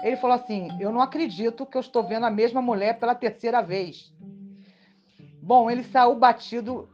Ele 0.02 0.16
falou 0.16 0.36
assim: 0.36 0.68
Eu 0.80 0.92
não 0.92 1.00
acredito 1.00 1.66
que 1.66 1.76
eu 1.76 1.80
estou 1.80 2.04
vendo 2.04 2.26
a 2.26 2.30
mesma 2.30 2.62
mulher 2.62 2.98
pela 2.98 3.14
terceira 3.14 3.60
vez. 3.60 4.12
Bom, 5.42 5.68
ele 5.68 5.82
saiu 5.82 6.14
batido, 6.14 6.88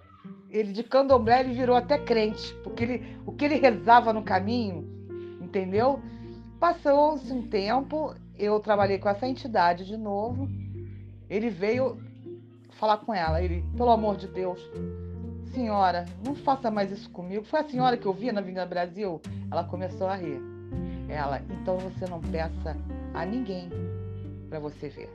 ele 0.49 0.73
de 0.73 0.83
candomblé 0.83 1.41
ele 1.41 1.53
virou 1.53 1.77
até 1.77 1.99
crente, 1.99 2.55
porque 2.65 2.83
ele, 2.83 3.19
o 3.27 3.33
que 3.33 3.45
ele 3.45 3.57
rezava 3.57 4.11
no 4.11 4.23
caminho, 4.23 4.89
entendeu? 5.41 6.01
Passou-se 6.59 7.33
um 7.33 7.47
tempo, 7.47 8.15
eu 8.37 8.59
trabalhei 8.59 8.99
com 8.99 9.09
essa 9.09 9.27
entidade 9.27 9.85
de 9.85 9.97
novo. 9.97 10.49
Ele 11.31 11.50
veio 11.50 12.03
falar 12.79 12.99
com 12.99 13.15
ela. 13.15 13.43
Ele, 13.43 13.65
pelo 13.77 13.91
amor 13.91 14.17
de 14.17 14.27
Deus, 14.27 14.61
senhora, 15.53 16.05
não 16.25 16.35
faça 16.35 16.71
mais 16.71 16.91
isso 16.91 17.11
comigo. 17.11 17.45
Foi 17.45 17.61
a 17.61 17.69
senhora 17.69 17.97
que 17.97 18.07
eu 18.07 18.12
vi 18.12 18.33
na 18.33 18.41
Avenida 18.41 18.67
Brasil? 18.67 19.21
Ela 19.50 19.65
começou 19.65 20.09
a 20.09 20.17
rir. 20.17 20.41
Ela, 21.09 21.41
então 21.50 21.79
você 21.79 22.07
não 22.07 22.21
peça 22.21 22.77
a 23.15 23.25
ninguém 23.25 23.71
para 24.49 24.59
você 24.59 24.88
ver. 24.88 25.11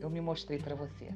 Eu 0.00 0.10
me 0.10 0.20
mostrei 0.20 0.58
para 0.58 0.74
você. 0.74 1.08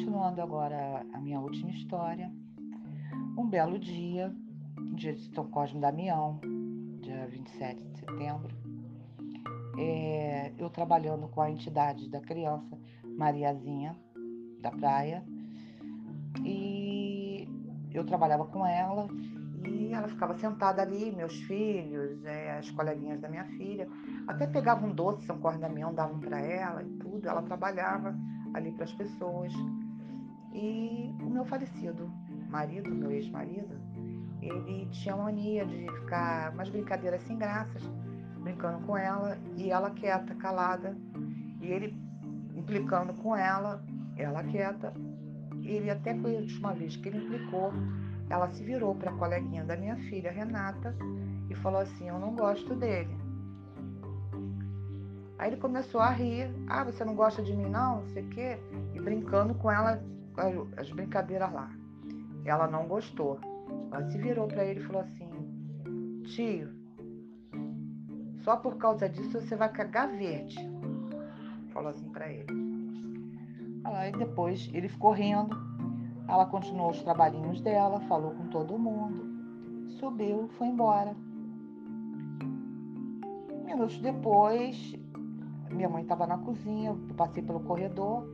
Continuando 0.00 0.40
agora 0.40 1.04
a 1.12 1.20
minha 1.20 1.38
última 1.38 1.70
história. 1.72 2.32
Um 3.36 3.46
belo 3.46 3.78
dia, 3.78 4.34
dia 4.94 5.12
de 5.12 5.34
São 5.34 5.46
Cosme 5.50 5.78
Damião, 5.78 6.40
dia 7.02 7.26
27 7.26 7.82
de 7.82 7.98
setembro, 7.98 8.48
é, 9.78 10.54
eu 10.56 10.70
trabalhando 10.70 11.28
com 11.28 11.42
a 11.42 11.50
entidade 11.50 12.08
da 12.08 12.18
criança, 12.18 12.78
Mariazinha, 13.04 13.94
da 14.62 14.70
praia, 14.70 15.22
e 16.42 17.46
eu 17.92 18.02
trabalhava 18.02 18.46
com 18.46 18.64
ela 18.64 19.06
e 19.68 19.92
ela 19.92 20.08
ficava 20.08 20.34
sentada 20.38 20.80
ali, 20.80 21.12
meus 21.12 21.34
filhos, 21.42 22.24
é, 22.24 22.56
as 22.56 22.70
coleguinhas 22.70 23.20
da 23.20 23.28
minha 23.28 23.44
filha, 23.44 23.86
até 24.26 24.46
pegavam 24.46 24.88
um 24.88 24.94
doce, 24.94 25.26
São 25.26 25.38
Cosme 25.38 25.60
Damião 25.60 25.92
davam 25.92 26.18
para 26.18 26.40
ela 26.40 26.82
e 26.82 26.88
tudo, 26.92 27.28
ela 27.28 27.42
trabalhava 27.42 28.16
ali 28.54 28.72
para 28.72 28.84
as 28.84 28.92
pessoas. 28.94 29.52
E 30.52 31.14
o 31.20 31.30
meu 31.30 31.44
falecido 31.44 32.10
marido, 32.48 32.90
meu 32.90 33.10
ex-marido, 33.10 33.76
ele 34.42 34.86
tinha 34.90 35.16
mania 35.16 35.64
de 35.64 35.86
ficar 36.00 36.52
umas 36.52 36.68
brincadeiras 36.68 37.22
sem 37.22 37.38
graças, 37.38 37.82
brincando 38.40 38.84
com 38.86 38.96
ela 38.96 39.38
e 39.56 39.70
ela 39.70 39.90
quieta, 39.90 40.34
calada, 40.34 40.96
e 41.60 41.66
ele 41.66 41.96
implicando 42.54 43.12
com 43.14 43.36
ela, 43.36 43.84
ela 44.16 44.42
quieta. 44.42 44.92
Ele 45.62 45.90
até 45.90 46.14
foi 46.16 46.36
a 46.36 46.40
última 46.40 46.72
vez 46.72 46.96
que 46.96 47.08
ele 47.08 47.18
implicou, 47.18 47.72
ela 48.28 48.48
se 48.48 48.64
virou 48.64 48.94
para 48.94 49.10
a 49.10 49.14
coleguinha 49.14 49.64
da 49.64 49.76
minha 49.76 49.96
filha, 49.96 50.32
Renata, 50.32 50.96
e 51.48 51.54
falou 51.54 51.80
assim: 51.80 52.08
Eu 52.08 52.18
não 52.18 52.34
gosto 52.34 52.74
dele. 52.74 53.16
Aí 55.38 55.50
ele 55.50 55.56
começou 55.56 56.00
a 56.00 56.10
rir. 56.10 56.50
Ah, 56.68 56.84
você 56.84 57.04
não 57.04 57.14
gosta 57.14 57.42
de 57.42 57.54
mim, 57.56 57.68
não? 57.68 58.02
Não 58.02 58.08
sei 58.08 58.22
o 58.22 58.28
quê. 58.28 58.58
E 58.94 59.00
brincando 59.00 59.54
com 59.54 59.70
ela, 59.70 60.02
as 60.76 60.90
brincadeiras 60.90 61.52
lá. 61.52 61.70
Ela 62.44 62.66
não 62.66 62.86
gostou. 62.86 63.38
Ela 63.92 64.04
se 64.10 64.18
virou 64.18 64.46
para 64.48 64.64
ele 64.64 64.80
e 64.80 64.84
falou 64.84 65.02
assim: 65.02 65.28
tio, 66.24 66.70
só 68.42 68.56
por 68.56 68.76
causa 68.76 69.08
disso 69.08 69.40
você 69.40 69.56
vai 69.56 69.70
cagar 69.70 70.08
verde. 70.08 70.56
Falou 71.72 71.90
assim 71.90 72.08
para 72.10 72.30
ele. 72.30 72.46
Aí 73.84 74.12
depois 74.12 74.70
ele 74.72 74.88
ficou 74.88 75.12
rindo. 75.12 75.56
Ela 76.28 76.46
continuou 76.46 76.90
os 76.90 77.02
trabalhinhos 77.02 77.60
dela, 77.60 78.00
falou 78.02 78.30
com 78.32 78.46
todo 78.48 78.78
mundo, 78.78 79.90
subiu, 79.98 80.48
foi 80.56 80.68
embora. 80.68 81.14
Minutos 83.64 83.98
depois, 83.98 84.94
minha 85.70 85.88
mãe 85.88 86.02
estava 86.02 86.26
na 86.26 86.38
cozinha, 86.38 86.90
eu 86.90 87.14
passei 87.16 87.42
pelo 87.42 87.60
corredor, 87.60 88.24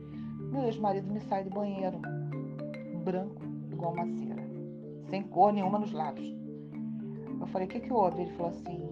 meu 0.51 0.63
ex-marido 0.63 1.11
me 1.11 1.19
sai 1.21 1.43
do 1.43 1.49
banheiro, 1.49 1.99
branco, 3.03 3.41
igual 3.71 3.93
uma 3.93 4.05
cera, 4.05 4.43
sem 5.09 5.23
cor 5.23 5.53
nenhuma 5.53 5.79
nos 5.79 5.91
lábios. 5.91 6.35
Eu 7.39 7.47
falei, 7.47 7.67
o 7.67 7.69
que, 7.69 7.79
que 7.79 7.93
houve? 7.93 8.21
Ele 8.21 8.31
falou 8.31 8.51
assim, 8.51 8.89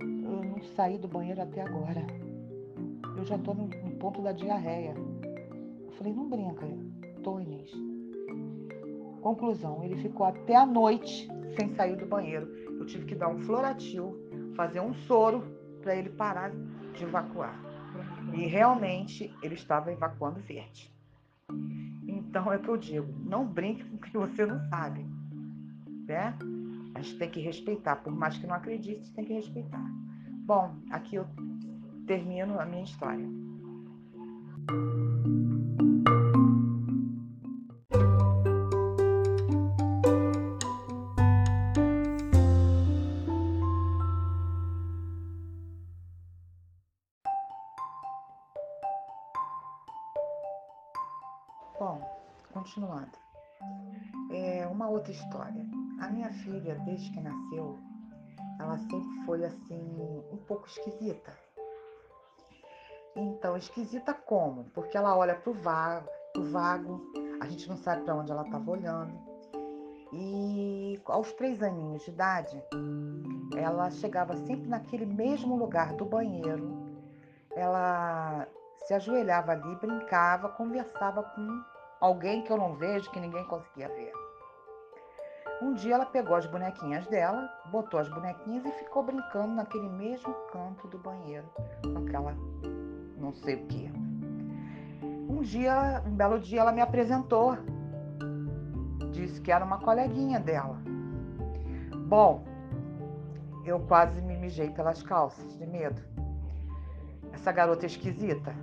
eu 0.00 0.42
não 0.44 0.60
saí 0.74 0.98
do 0.98 1.08
banheiro 1.08 1.42
até 1.42 1.62
agora. 1.62 2.04
Eu 3.16 3.24
já 3.24 3.36
estou 3.36 3.54
no, 3.54 3.66
no, 3.66 3.90
ponto 3.98 4.22
da 4.22 4.32
diarreia. 4.32 4.94
Eu 5.84 5.92
falei, 5.92 6.12
não 6.12 6.28
brinca, 6.28 6.66
tô, 7.22 7.38
Inês. 7.38 7.70
Conclusão, 9.20 9.84
ele 9.84 9.96
ficou 9.96 10.24
até 10.24 10.56
a 10.56 10.64
noite 10.64 11.28
sem 11.56 11.68
sair 11.74 11.96
do 11.96 12.06
banheiro. 12.06 12.48
Eu 12.78 12.86
tive 12.86 13.04
que 13.04 13.14
dar 13.14 13.28
um 13.28 13.38
floratil, 13.40 14.16
fazer 14.56 14.80
um 14.80 14.94
soro 14.94 15.44
para 15.82 15.94
ele 15.94 16.08
parar 16.10 16.50
de 16.94 17.04
evacuar. 17.04 17.69
E 18.34 18.46
realmente 18.46 19.34
ele 19.42 19.54
estava 19.54 19.92
evacuando 19.92 20.40
verde. 20.40 20.90
Então 22.06 22.52
é 22.52 22.58
que 22.58 22.68
eu 22.68 22.76
digo, 22.76 23.12
não 23.24 23.46
brinque 23.46 23.84
com 23.84 23.96
o 23.96 23.98
que 23.98 24.16
você 24.16 24.46
não 24.46 24.60
sabe. 24.68 25.04
Né? 26.06 26.36
A 26.94 27.02
gente 27.02 27.18
tem 27.18 27.30
que 27.30 27.40
respeitar, 27.40 27.96
por 27.96 28.12
mais 28.12 28.36
que 28.36 28.46
não 28.46 28.54
acredite, 28.54 29.10
tem 29.12 29.24
que 29.24 29.32
respeitar. 29.32 29.84
Bom, 30.44 30.74
aqui 30.90 31.16
eu 31.16 31.26
termino 32.06 32.58
a 32.58 32.64
minha 32.64 32.84
história. 32.84 33.28
Outra 55.10 55.12
história. 55.12 55.66
A 56.00 56.08
minha 56.08 56.30
filha, 56.30 56.76
desde 56.86 57.10
que 57.10 57.20
nasceu, 57.20 57.78
ela 58.58 58.78
sempre 58.78 59.24
foi 59.26 59.44
assim, 59.44 60.22
um 60.32 60.38
pouco 60.46 60.66
esquisita. 60.66 61.36
Então, 63.16 63.56
esquisita 63.56 64.14
como? 64.14 64.64
Porque 64.72 64.96
ela 64.96 65.16
olha 65.16 65.34
para 65.34 65.50
o 65.50 65.54
vago, 65.54 66.08
pro 66.32 66.50
vago, 66.50 67.02
a 67.40 67.46
gente 67.46 67.68
não 67.68 67.76
sabe 67.76 68.04
para 68.04 68.14
onde 68.14 68.30
ela 68.30 68.42
estava 68.42 68.70
olhando. 68.70 69.12
E 70.12 71.00
aos 71.06 71.32
três 71.32 71.62
aninhos 71.62 72.04
de 72.04 72.10
idade, 72.10 72.62
ela 73.56 73.90
chegava 73.90 74.36
sempre 74.36 74.68
naquele 74.68 75.06
mesmo 75.06 75.56
lugar 75.56 75.94
do 75.94 76.04
banheiro. 76.04 76.78
Ela 77.54 78.46
se 78.86 78.94
ajoelhava 78.94 79.52
ali, 79.52 79.74
brincava, 79.76 80.48
conversava 80.48 81.22
com 81.22 81.62
alguém 82.00 82.42
que 82.42 82.50
eu 82.50 82.56
não 82.56 82.74
vejo, 82.74 83.10
que 83.10 83.20
ninguém 83.20 83.44
conseguia 83.44 83.88
ver. 83.88 84.29
Um 85.62 85.74
dia 85.74 85.94
ela 85.94 86.06
pegou 86.06 86.36
as 86.36 86.46
bonequinhas 86.46 87.06
dela, 87.08 87.48
botou 87.70 88.00
as 88.00 88.08
bonequinhas 88.08 88.64
e 88.64 88.72
ficou 88.72 89.02
brincando 89.02 89.54
naquele 89.54 89.88
mesmo 89.90 90.32
canto 90.50 90.88
do 90.88 90.98
banheiro, 90.98 91.46
com 91.82 91.98
aquela 91.98 92.34
não 93.18 93.32
sei 93.34 93.56
o 93.56 93.66
que. 93.66 93.92
Um 95.28 95.42
dia, 95.42 96.02
um 96.06 96.10
belo 96.10 96.40
dia, 96.40 96.60
ela 96.60 96.72
me 96.72 96.80
apresentou. 96.80 97.56
Disse 99.12 99.40
que 99.40 99.52
era 99.52 99.64
uma 99.64 99.78
coleguinha 99.78 100.40
dela. 100.40 100.78
Bom, 102.06 102.42
eu 103.64 103.78
quase 103.80 104.20
me 104.22 104.36
mijei 104.36 104.70
pelas 104.70 105.02
calças, 105.02 105.56
de 105.58 105.66
medo. 105.66 106.02
Essa 107.32 107.52
garota 107.52 107.86
esquisita. 107.86 108.54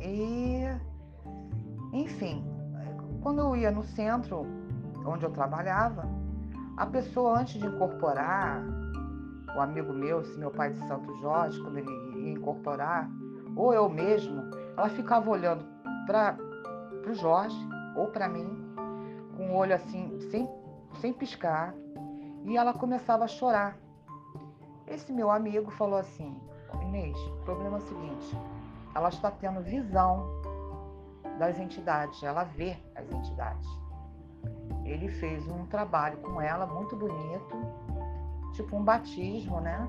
E, 0.00 0.64
enfim, 1.92 2.44
quando 3.22 3.40
eu 3.40 3.56
ia 3.56 3.70
no 3.70 3.82
centro 3.82 4.46
onde 5.04 5.24
eu 5.24 5.30
trabalhava, 5.30 6.08
a 6.76 6.86
pessoa 6.86 7.40
antes 7.40 7.60
de 7.60 7.66
incorporar, 7.66 8.62
o 9.56 9.60
amigo 9.60 9.92
meu, 9.92 10.20
esse 10.20 10.38
meu 10.38 10.50
pai 10.50 10.70
de 10.72 10.78
Santo 10.86 11.14
Jorge, 11.20 11.60
quando 11.60 11.78
ele 11.78 11.90
ia 12.24 12.32
incorporar, 12.32 13.10
ou 13.56 13.74
eu 13.74 13.88
mesmo, 13.88 14.42
ela 14.76 14.88
ficava 14.88 15.28
olhando 15.28 15.64
para 16.06 16.36
o 17.08 17.14
Jorge 17.14 17.56
ou 17.96 18.08
para 18.08 18.28
mim, 18.28 18.48
com 19.36 19.50
o 19.50 19.56
olho 19.56 19.74
assim, 19.74 20.18
sem, 20.30 20.48
sem 21.00 21.12
piscar, 21.12 21.74
e 22.44 22.56
ela 22.56 22.72
começava 22.72 23.24
a 23.24 23.28
chorar. 23.28 23.76
Esse 24.86 25.12
meu 25.12 25.30
amigo 25.30 25.70
falou 25.70 25.98
assim: 25.98 26.36
Inês, 26.82 27.16
o 27.18 27.44
problema 27.44 27.76
é 27.76 27.80
o 27.80 27.82
seguinte, 27.82 28.38
ela 28.94 29.08
está 29.08 29.30
tendo 29.30 29.60
visão 29.60 30.26
das 31.38 31.58
entidades, 31.58 32.22
ela 32.22 32.44
vê 32.44 32.76
as 32.94 33.10
entidades. 33.10 33.68
Ele 34.84 35.08
fez 35.08 35.46
um 35.48 35.66
trabalho 35.66 36.18
com 36.18 36.40
ela 36.40 36.66
muito 36.66 36.96
bonito, 36.96 37.56
tipo 38.52 38.76
um 38.76 38.82
batismo, 38.82 39.60
né? 39.60 39.86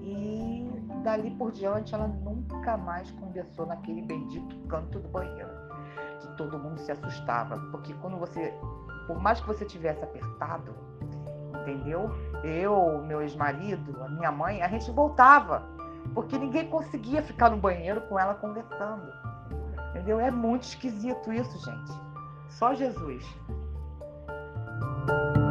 E 0.00 0.70
dali 1.02 1.30
por 1.32 1.52
diante 1.52 1.94
ela 1.94 2.06
nunca 2.06 2.76
mais 2.76 3.10
conversou 3.12 3.66
naquele 3.66 4.02
bendito 4.02 4.56
canto 4.68 4.98
do 4.98 5.08
banheiro. 5.08 5.50
Que 6.20 6.28
todo 6.36 6.58
mundo 6.58 6.78
se 6.78 6.92
assustava. 6.92 7.58
Porque 7.70 7.92
quando 7.94 8.16
você, 8.16 8.54
por 9.06 9.20
mais 9.20 9.40
que 9.40 9.46
você 9.46 9.64
tivesse 9.64 10.02
apertado, 10.02 10.74
entendeu? 11.60 12.10
Eu, 12.44 13.02
meu 13.02 13.20
ex-marido, 13.20 13.96
a 14.02 14.08
minha 14.08 14.30
mãe, 14.30 14.62
a 14.62 14.68
gente 14.68 14.90
voltava. 14.90 15.68
Porque 16.14 16.38
ninguém 16.38 16.68
conseguia 16.68 17.22
ficar 17.22 17.50
no 17.50 17.56
banheiro 17.56 18.00
com 18.02 18.18
ela 18.18 18.34
conversando. 18.34 19.12
Entendeu? 19.90 20.18
É 20.20 20.30
muito 20.30 20.64
esquisito 20.64 21.32
isso, 21.32 21.58
gente. 21.64 21.92
Só 22.48 22.74
Jesus. 22.74 23.24
Mais 25.08 25.41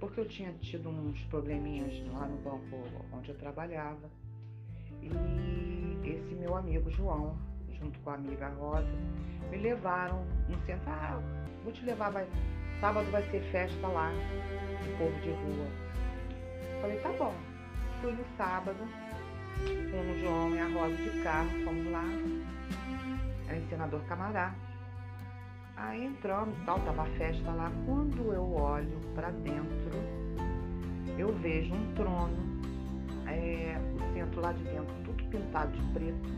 porque 0.00 0.20
eu 0.20 0.28
tinha 0.28 0.52
tido 0.54 0.88
uns 0.88 1.20
probleminhas 1.24 1.92
lá 2.12 2.26
no 2.26 2.36
banco 2.38 2.84
onde 3.12 3.30
eu 3.30 3.36
trabalhava. 3.36 4.10
E 5.00 6.08
esse 6.08 6.34
meu 6.34 6.56
amigo 6.56 6.90
João, 6.90 7.36
junto 7.78 7.98
com 8.00 8.10
a 8.10 8.14
amiga 8.14 8.48
Rosa, 8.48 8.88
me 9.50 9.56
levaram 9.58 10.24
no 10.48 10.58
centro. 10.66 10.88
Ah, 10.88 11.20
vou 11.62 11.72
te 11.72 11.84
levar, 11.84 12.10
vai, 12.10 12.26
sábado 12.80 13.10
vai 13.10 13.22
ser 13.30 13.42
festa 13.50 13.86
lá, 13.86 14.10
de 14.82 14.90
povo 14.98 15.20
de 15.20 15.30
rua. 15.30 15.66
Falei, 16.80 16.98
tá 17.00 17.12
bom. 17.12 17.34
Fui 18.00 18.12
no 18.12 18.24
sábado, 18.36 18.78
com 18.78 20.10
o 20.12 20.20
João 20.20 20.54
e 20.54 20.58
a 20.58 20.68
Rosa 20.68 20.96
de 20.96 21.22
carro, 21.22 21.48
fomos 21.64 21.90
lá, 21.90 22.04
era 23.48 23.56
em 23.56 23.68
Senador 23.68 24.02
Camará. 24.04 24.54
Aí 25.76 26.04
entramos 26.04 26.56
tal, 26.64 26.78
tava 26.80 27.02
a 27.02 27.06
festa 27.16 27.50
lá. 27.50 27.70
Quando 27.84 28.32
eu 28.32 28.54
olho 28.54 29.00
para 29.14 29.30
dentro, 29.30 29.90
eu 31.18 31.32
vejo 31.38 31.74
um 31.74 31.94
trono, 31.94 32.36
é, 33.26 33.76
o 33.94 34.14
centro 34.14 34.40
lá 34.40 34.52
de 34.52 34.62
dentro, 34.64 34.94
tudo 35.04 35.24
pintado 35.24 35.72
de 35.72 35.92
preto, 35.92 36.28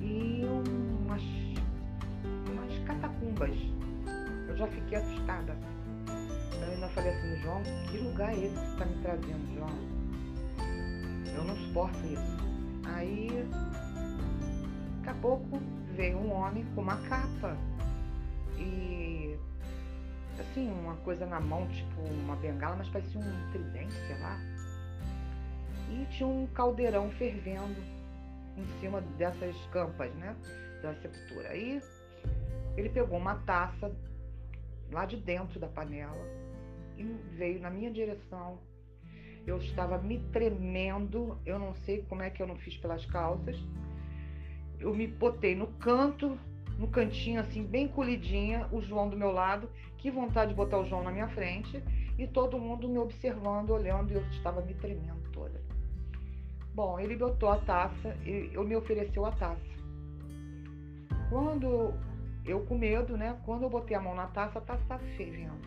e 0.00 0.44
umas, 1.04 1.22
umas 2.48 2.78
catacumbas. 2.86 3.56
Eu 4.48 4.56
já 4.56 4.66
fiquei 4.68 4.98
assustada. 4.98 5.56
Eu 6.60 6.72
ainda 6.72 6.88
falei 6.88 7.10
assim, 7.10 7.36
João, 7.42 7.62
que 7.90 7.98
lugar 7.98 8.30
é 8.32 8.38
esse 8.38 8.54
que 8.54 8.66
está 8.66 8.84
me 8.84 9.02
trazendo, 9.02 9.54
João? 9.54 10.00
Eu 11.34 11.44
não 11.44 11.56
suporto 11.56 11.98
isso. 12.06 12.36
Aí, 12.84 13.28
daqui 14.96 15.08
a 15.08 15.14
pouco, 15.20 15.60
veio 15.96 16.18
um 16.18 16.32
homem 16.32 16.64
com 16.74 16.80
uma 16.82 16.96
capa 17.08 17.56
e, 18.58 19.36
assim, 20.38 20.70
uma 20.70 20.96
coisa 20.96 21.26
na 21.26 21.40
mão, 21.40 21.66
tipo 21.68 22.00
uma 22.22 22.36
bengala, 22.36 22.76
mas 22.76 22.88
parecia 22.88 23.20
um 23.20 23.50
tridente, 23.52 23.94
sei 24.06 24.18
lá. 24.20 24.38
e 25.90 26.06
tinha 26.12 26.28
um 26.28 26.46
caldeirão 26.48 27.10
fervendo 27.12 27.80
em 28.56 28.80
cima 28.80 29.00
dessas 29.18 29.56
campas, 29.72 30.12
né? 30.14 30.36
Da 30.82 30.94
sepultura. 30.94 31.50
Aí 31.50 31.82
ele 32.76 32.88
pegou 32.88 33.18
uma 33.18 33.36
taça 33.36 33.92
lá 34.92 35.04
de 35.04 35.16
dentro 35.16 35.58
da 35.58 35.68
panela 35.68 36.24
e 36.96 37.02
veio 37.36 37.60
na 37.60 37.70
minha 37.70 37.90
direção. 37.90 38.58
Eu 39.46 39.58
estava 39.58 39.98
me 39.98 40.18
tremendo, 40.32 41.38
eu 41.44 41.58
não 41.58 41.74
sei 41.74 42.02
como 42.08 42.22
é 42.22 42.30
que 42.30 42.42
eu 42.42 42.46
não 42.46 42.56
fiz 42.56 42.76
pelas 42.76 43.04
calças. 43.06 43.56
Eu 44.80 44.94
me 44.94 45.06
botei 45.06 45.54
no 45.54 45.66
canto, 45.66 46.38
no 46.78 46.88
cantinho 46.88 47.40
assim, 47.40 47.62
bem 47.62 47.86
colidinha, 47.86 48.66
o 48.72 48.80
João 48.80 49.08
do 49.08 49.16
meu 49.16 49.30
lado. 49.30 49.68
Que 49.98 50.10
vontade 50.10 50.50
de 50.50 50.56
botar 50.56 50.78
o 50.78 50.86
João 50.86 51.02
na 51.02 51.12
minha 51.12 51.28
frente 51.28 51.82
e 52.18 52.26
todo 52.26 52.58
mundo 52.58 52.88
me 52.88 52.98
observando, 52.98 53.70
olhando, 53.70 54.12
e 54.12 54.14
eu 54.14 54.22
estava 54.30 54.60
me 54.62 54.74
tremendo 54.74 55.22
toda. 55.32 55.60
Bom, 56.74 56.98
ele 56.98 57.16
botou 57.16 57.50
a 57.50 57.58
taça, 57.58 58.16
ele 58.24 58.56
me 58.64 58.76
ofereceu 58.76 59.26
a 59.26 59.32
taça. 59.32 59.60
Quando 61.28 61.94
eu 62.44 62.60
com 62.66 62.76
medo, 62.76 63.16
né? 63.16 63.38
Quando 63.44 63.64
eu 63.64 63.70
botei 63.70 63.96
a 63.96 64.00
mão 64.00 64.14
na 64.14 64.26
taça, 64.26 64.58
a 64.58 64.62
taça 64.62 64.82
estava 64.82 65.02
fervendo. 65.16 65.60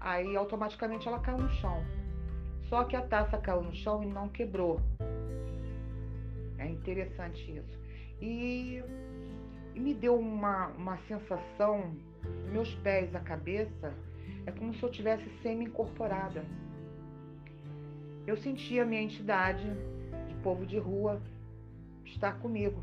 Aí 0.00 0.36
automaticamente 0.36 1.08
ela 1.08 1.18
caiu 1.18 1.38
no 1.38 1.50
chão. 1.50 1.82
Só 2.68 2.84
que 2.84 2.96
a 2.96 3.02
taça 3.02 3.38
caiu 3.38 3.62
no 3.62 3.74
chão 3.74 4.02
e 4.02 4.06
não 4.06 4.28
quebrou. 4.28 4.80
É 6.58 6.66
interessante 6.66 7.56
isso. 7.56 7.78
E, 8.20 8.82
e 9.74 9.80
me 9.80 9.94
deu 9.94 10.18
uma, 10.18 10.68
uma 10.68 10.96
sensação, 11.08 11.94
meus 12.50 12.74
pés, 12.76 13.14
a 13.14 13.20
cabeça, 13.20 13.92
é 14.46 14.52
como 14.52 14.74
se 14.74 14.82
eu 14.82 14.90
tivesse 14.90 15.28
semi-incorporada. 15.42 16.44
Eu 18.26 18.36
senti 18.36 18.80
a 18.80 18.84
minha 18.84 19.02
entidade 19.02 19.64
de 20.28 20.34
povo 20.42 20.66
de 20.66 20.78
rua 20.78 21.20
estar 22.04 22.38
comigo. 22.38 22.82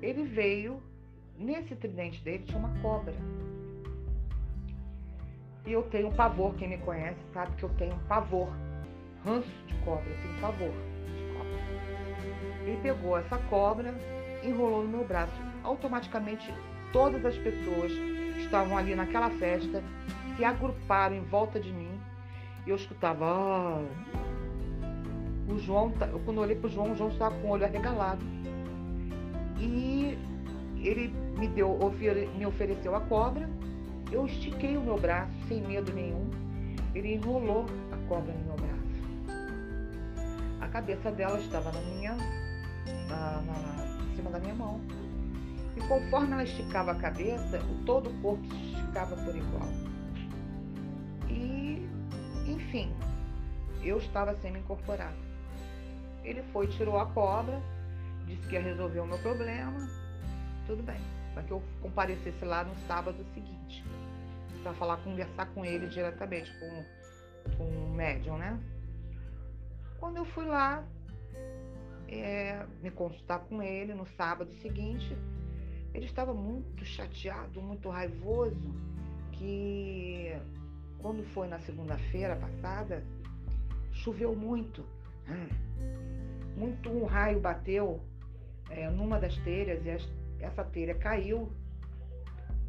Ele 0.00 0.24
veio, 0.24 0.82
nesse 1.38 1.76
tridente 1.76 2.22
dele 2.24 2.44
tinha 2.44 2.58
uma 2.58 2.80
cobra. 2.80 3.14
E 5.66 5.72
eu 5.72 5.82
tenho 5.84 6.10
pavor, 6.12 6.54
quem 6.54 6.68
me 6.68 6.78
conhece 6.78 7.20
sabe 7.32 7.54
que 7.56 7.62
eu 7.62 7.68
tenho 7.70 7.96
pavor. 8.08 8.48
Ranço 9.24 9.50
de 9.66 9.74
cobra, 9.84 10.08
eu 10.08 10.22
tenho 10.22 10.40
pavor. 10.40 10.72
Ele 12.70 12.78
pegou 12.82 13.18
essa 13.18 13.36
cobra, 13.36 13.92
enrolou 14.44 14.84
no 14.84 14.88
meu 14.88 15.04
braço. 15.04 15.32
Automaticamente 15.64 16.54
todas 16.92 17.24
as 17.24 17.36
pessoas 17.36 17.92
que 17.92 18.42
estavam 18.42 18.78
ali 18.78 18.94
naquela 18.94 19.28
festa 19.28 19.82
se 20.36 20.44
agruparam 20.44 21.16
em 21.16 21.22
volta 21.22 21.58
de 21.58 21.72
mim 21.72 22.00
e 22.64 22.70
eu 22.70 22.76
escutava. 22.76 23.26
Ah. 23.26 23.84
O 25.48 25.58
João, 25.58 25.90
tá, 25.90 26.06
quando 26.24 26.36
eu 26.36 26.42
olhei 26.44 26.54
para 26.54 26.68
o 26.68 26.70
João, 26.70 26.92
o 26.92 26.96
João 26.96 27.10
estava 27.10 27.34
com 27.40 27.48
o 27.48 27.50
olho 27.50 27.64
arregalado. 27.64 28.24
E 29.58 30.16
ele 30.76 31.12
me, 31.36 31.48
deu, 31.48 31.76
me 32.38 32.46
ofereceu 32.46 32.94
a 32.94 33.00
cobra. 33.00 33.50
Eu 34.12 34.26
estiquei 34.26 34.76
o 34.76 34.80
meu 34.80 34.96
braço 34.96 35.32
sem 35.48 35.60
medo 35.60 35.92
nenhum. 35.92 36.30
Ele 36.94 37.14
enrolou 37.14 37.66
a 37.90 38.08
cobra 38.08 38.32
no 38.32 38.44
meu 38.44 38.54
braço. 38.54 38.70
A 40.60 40.68
cabeça 40.68 41.10
dela 41.10 41.36
estava 41.40 41.72
na 41.72 41.80
minha, 41.80 42.16
na, 43.10 43.42
na, 43.42 44.06
em 44.10 44.16
cima 44.16 44.30
da 44.30 44.38
minha 44.38 44.54
mão. 44.54 44.80
E 45.76 45.80
conforme 45.88 46.32
ela 46.32 46.44
esticava 46.44 46.92
a 46.92 46.94
cabeça, 46.94 47.60
todo 47.84 48.08
o 48.08 48.22
corpo 48.22 48.44
se 48.46 48.72
esticava 48.72 49.16
por 49.16 49.36
igual. 49.36 49.68
Enfim, 52.70 52.92
eu 53.82 53.98
estava 53.98 54.34
semi-incorporado. 54.36 55.16
Ele 56.22 56.42
foi, 56.52 56.68
tirou 56.68 56.98
a 56.98 57.06
cobra, 57.06 57.60
disse 58.26 58.46
que 58.48 58.54
ia 58.54 58.62
resolver 58.62 59.00
o 59.00 59.06
meu 59.06 59.18
problema. 59.18 59.88
Tudo 60.66 60.82
bem, 60.82 61.00
para 61.34 61.42
que 61.42 61.50
eu 61.50 61.60
comparecesse 61.82 62.44
lá 62.44 62.62
no 62.62 62.74
sábado 62.86 63.24
seguinte, 63.34 63.84
para 64.62 64.72
falar, 64.74 64.98
conversar 64.98 65.46
com 65.46 65.64
ele 65.64 65.88
diretamente, 65.88 66.52
com, 66.60 67.56
com 67.56 67.64
o 67.64 67.92
médium, 67.92 68.36
né? 68.38 68.56
Quando 69.98 70.18
eu 70.18 70.24
fui 70.26 70.44
lá 70.44 70.84
é, 72.10 72.66
me 72.82 72.90
consultar 72.90 73.38
com 73.40 73.62
ele 73.62 73.94
no 73.94 74.04
sábado 74.04 74.52
seguinte, 74.54 75.16
ele 75.94 76.06
estava 76.06 76.34
muito 76.34 76.84
chateado, 76.84 77.62
muito 77.62 77.88
raivoso, 77.88 78.74
que 79.32 80.36
quando 80.98 81.22
foi 81.32 81.48
na 81.48 81.58
segunda-feira 81.60 82.36
passada, 82.36 83.04
choveu 83.92 84.34
muito. 84.34 84.84
Muito 86.56 86.90
um 86.90 87.04
raio 87.06 87.40
bateu 87.40 88.00
é, 88.68 88.90
numa 88.90 89.18
das 89.18 89.36
telhas 89.38 89.84
e 89.86 89.90
as, 89.90 90.08
essa 90.40 90.64
telha 90.64 90.94
caiu. 90.94 91.50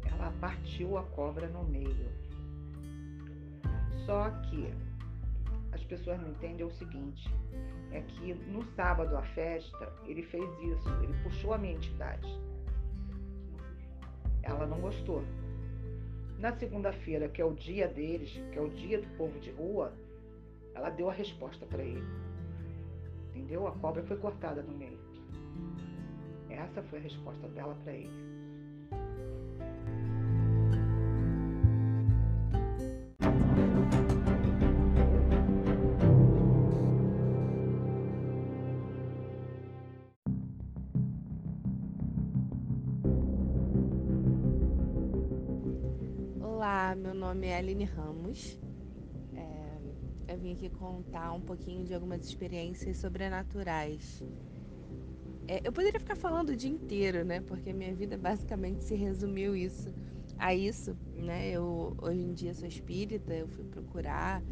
Ela 0.04 0.32
partiu 0.40 0.96
a 0.96 1.02
cobra 1.02 1.48
no 1.48 1.64
meio. 1.64 2.08
Só 4.06 4.30
que 4.30 4.72
pessoas 5.92 6.18
não 6.20 6.30
entendem 6.30 6.64
o 6.64 6.70
seguinte: 6.70 7.28
é 7.90 8.00
que 8.00 8.32
no 8.32 8.62
sábado 8.74 9.14
a 9.14 9.22
festa 9.22 9.92
ele 10.06 10.22
fez 10.22 10.48
isso, 10.62 10.88
ele 11.02 11.12
puxou 11.22 11.52
a 11.52 11.58
minha 11.58 11.74
entidade. 11.74 12.26
Ela 14.42 14.66
não 14.66 14.80
gostou. 14.80 15.22
Na 16.38 16.56
segunda-feira, 16.56 17.28
que 17.28 17.40
é 17.40 17.44
o 17.44 17.52
dia 17.52 17.86
deles, 17.86 18.32
que 18.50 18.58
é 18.58 18.62
o 18.62 18.70
dia 18.70 19.00
do 19.00 19.16
povo 19.16 19.38
de 19.38 19.50
rua, 19.52 19.92
ela 20.74 20.90
deu 20.90 21.10
a 21.10 21.12
resposta 21.12 21.64
para 21.66 21.82
ele. 21.82 22.02
Entendeu? 23.28 23.66
A 23.66 23.72
cobra 23.72 24.02
foi 24.02 24.16
cortada 24.16 24.62
no 24.62 24.76
meio. 24.76 24.98
Essa 26.48 26.82
foi 26.82 26.98
a 26.98 27.02
resposta 27.02 27.46
dela 27.48 27.76
para 27.84 27.92
ele. 27.92 28.32
Meu 46.94 47.14
nome 47.14 47.46
é 47.46 47.56
Aline 47.56 47.84
Ramos. 47.84 48.58
É, 49.34 50.32
eu 50.32 50.38
vim 50.38 50.52
aqui 50.52 50.68
contar 50.68 51.32
um 51.32 51.40
pouquinho 51.40 51.84
de 51.84 51.94
algumas 51.94 52.24
experiências 52.26 52.98
sobrenaturais. 52.98 54.22
É, 55.48 55.60
eu 55.64 55.72
poderia 55.72 55.98
ficar 55.98 56.16
falando 56.16 56.50
o 56.50 56.56
dia 56.56 56.70
inteiro, 56.70 57.24
né? 57.24 57.40
Porque 57.40 57.70
a 57.70 57.74
minha 57.74 57.94
vida 57.94 58.16
basicamente 58.16 58.84
se 58.84 58.94
resumiu 58.94 59.56
isso, 59.56 59.92
a 60.38 60.54
isso, 60.54 60.96
né? 61.14 61.50
Eu 61.50 61.96
hoje 62.00 62.20
em 62.20 62.32
dia 62.32 62.54
sou 62.54 62.68
espírita, 62.68 63.34
eu 63.34 63.48
fui 63.48 63.64
procurar 63.64 64.42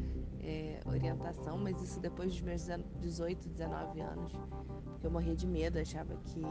é, 0.42 0.80
orientação, 0.86 1.58
mas 1.58 1.80
isso 1.82 2.00
depois 2.00 2.32
dos 2.32 2.40
meus 2.40 2.66
18, 3.00 3.48
19 3.48 4.00
anos, 4.00 4.32
porque 4.84 5.06
eu 5.06 5.10
morria 5.10 5.34
de 5.34 5.46
medo, 5.46 5.78
achava 5.78 6.16
que, 6.16 6.42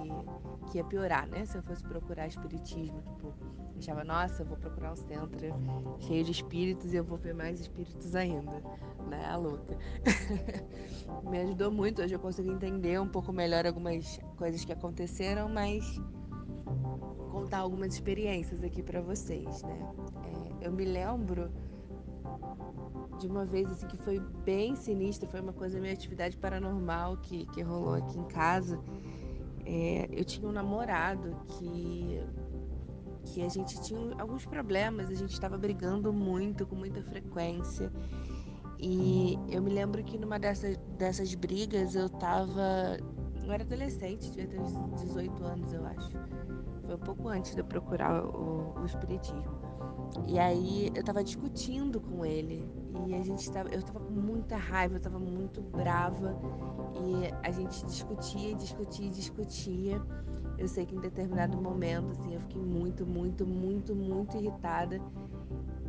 que 0.71 0.77
ia 0.77 0.83
piorar, 0.83 1.27
né? 1.27 1.45
Se 1.45 1.57
eu 1.57 1.63
fosse 1.63 1.83
procurar 1.83 2.27
espiritismo, 2.27 3.01
tipo, 3.01 3.33
achava, 3.77 4.03
nossa, 4.03 4.43
eu 4.43 4.45
vou 4.45 4.57
procurar 4.57 4.93
um 4.93 4.95
centro 4.95 5.47
cheio 5.99 6.23
de 6.23 6.31
espíritos 6.31 6.93
e 6.93 6.97
eu 6.97 7.03
vou 7.03 7.17
ver 7.17 7.33
mais 7.33 7.59
espíritos 7.59 8.15
ainda, 8.15 8.61
né? 9.07 9.25
A 9.25 9.35
louca. 9.35 9.77
Me 11.29 11.39
ajudou 11.39 11.71
muito, 11.71 12.01
hoje 12.01 12.13
eu 12.13 12.19
consigo 12.19 12.51
entender 12.51 12.99
um 12.99 13.07
pouco 13.07 13.31
melhor 13.31 13.65
algumas 13.65 14.19
coisas 14.37 14.63
que 14.63 14.71
aconteceram, 14.71 15.49
mas 15.49 15.99
contar 17.31 17.59
algumas 17.59 17.93
experiências 17.93 18.63
aqui 18.63 18.83
para 18.83 19.01
vocês, 19.01 19.63
né? 19.63 19.93
É, 20.61 20.67
eu 20.67 20.71
me 20.71 20.85
lembro 20.85 21.51
de 23.19 23.27
uma 23.27 23.45
vez 23.45 23.69
assim 23.71 23.87
que 23.87 23.97
foi 23.97 24.19
bem 24.45 24.75
sinistra, 24.75 25.29
foi 25.29 25.41
uma 25.41 25.53
coisa 25.53 25.79
minha 25.79 25.93
atividade 25.93 26.37
paranormal 26.37 27.17
que, 27.17 27.45
que 27.47 27.61
rolou 27.61 27.95
aqui 27.95 28.17
em 28.17 28.25
casa. 28.25 28.79
É, 29.65 30.07
eu 30.11 30.23
tinha 30.23 30.47
um 30.47 30.51
namorado 30.51 31.35
que 31.47 32.21
que 33.25 33.43
a 33.43 33.49
gente 33.49 33.79
tinha 33.81 34.15
alguns 34.19 34.45
problemas, 34.45 35.09
a 35.09 35.13
gente 35.13 35.33
estava 35.33 35.57
brigando 35.57 36.11
muito, 36.11 36.65
com 36.65 36.75
muita 36.75 37.03
frequência. 37.03 37.91
E 38.79 39.37
eu 39.49 39.61
me 39.61 39.71
lembro 39.71 40.03
que 40.03 40.17
numa 40.17 40.39
dessas, 40.39 40.77
dessas 40.97 41.35
brigas 41.35 41.95
eu 41.95 42.09
tava. 42.09 42.97
Eu 43.43 43.51
era 43.51 43.63
adolescente, 43.63 44.31
devia 44.31 44.47
ter 44.47 44.59
uns 44.59 45.01
18 45.01 45.43
anos, 45.43 45.73
eu 45.73 45.85
acho. 45.85 46.11
Foi 46.85 46.95
um 46.95 46.99
pouco 46.99 47.27
antes 47.27 47.53
de 47.53 47.61
eu 47.61 47.65
procurar 47.65 48.23
o, 48.23 48.73
o 48.79 48.85
Espiritismo. 48.85 49.58
E 50.27 50.39
aí 50.39 50.91
eu 50.95 51.03
tava 51.03 51.23
discutindo 51.23 51.99
com 51.99 52.25
ele. 52.25 52.67
E 53.07 53.15
a 53.15 53.21
gente 53.23 53.49
tava. 53.51 53.69
Eu 53.69 53.81
tava 53.81 53.99
com 53.99 54.11
muita 54.11 54.55
raiva, 54.57 54.95
eu 54.95 54.99
tava 54.99 55.19
muito 55.19 55.61
brava. 55.61 56.39
E 56.95 57.47
a 57.47 57.51
gente 57.51 57.85
discutia, 57.85 58.55
discutia, 58.55 59.09
discutia. 59.09 60.01
Eu 60.57 60.67
sei 60.67 60.85
que 60.85 60.95
em 60.95 60.99
determinado 60.99 61.57
momento, 61.61 62.11
assim, 62.11 62.33
eu 62.33 62.41
fiquei 62.41 62.61
muito, 62.61 63.05
muito, 63.05 63.45
muito, 63.45 63.95
muito 63.95 64.37
irritada. 64.37 64.99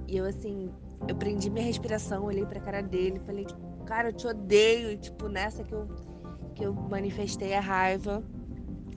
E 0.06 0.16
eu, 0.16 0.24
assim, 0.24 0.70
eu 1.08 1.16
prendi 1.16 1.50
minha 1.50 1.64
respiração, 1.64 2.24
olhei 2.24 2.46
pra 2.46 2.60
cara 2.60 2.82
dele 2.82 3.20
falei: 3.20 3.46
cara, 3.86 4.08
eu 4.08 4.12
te 4.12 4.26
odeio. 4.26 4.92
E, 4.92 4.96
tipo, 4.98 5.28
nessa 5.28 5.64
que 5.64 5.74
eu, 5.74 5.88
que 6.54 6.64
eu 6.64 6.72
manifestei 6.74 7.54
a 7.54 7.60
raiva, 7.60 8.22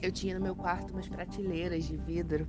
eu 0.01 0.11
tinha 0.11 0.37
no 0.37 0.43
meu 0.43 0.55
quarto 0.55 0.91
umas 0.91 1.07
prateleiras 1.07 1.85
de 1.85 1.97
vidro 1.97 2.47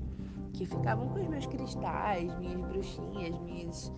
que 0.55 0.65
ficavam 0.65 1.09
com 1.09 1.21
os 1.21 1.29
meus 1.29 1.47
cristais, 1.47 2.35
minhas 2.39 2.61
bruxinhas, 2.63 3.39
minhas. 3.41 3.93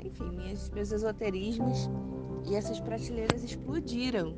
Enfim, 0.00 0.30
minhas, 0.30 0.68
meus 0.70 0.90
esoterismos. 0.90 1.88
E 2.46 2.54
essas 2.54 2.80
prateleiras 2.80 3.44
explodiram. 3.44 4.34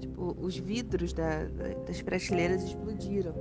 Tipo, 0.00 0.36
os 0.40 0.56
vidros 0.58 1.12
da, 1.12 1.44
da, 1.44 1.68
das 1.86 2.02
prateleiras 2.02 2.62
explodiram. 2.62 3.34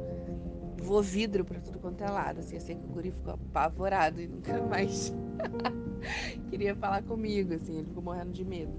Voou 0.84 1.02
vidro 1.02 1.44
pra 1.44 1.60
tudo 1.60 1.80
quanto 1.80 2.04
é 2.04 2.10
lado. 2.10 2.40
Assim, 2.40 2.56
eu 2.56 2.62
sei 2.62 2.76
que 2.76 2.86
o 2.86 2.90
guri 2.90 3.12
ficou 3.12 3.34
apavorado 3.34 4.22
e 4.22 4.28
nunca 4.28 4.62
mais 4.62 5.14
queria 6.50 6.76
falar 6.76 7.02
comigo, 7.04 7.56
assim, 7.56 7.78
ele 7.78 7.88
ficou 7.88 8.04
morrendo 8.04 8.32
de 8.32 8.46
medo. 8.46 8.74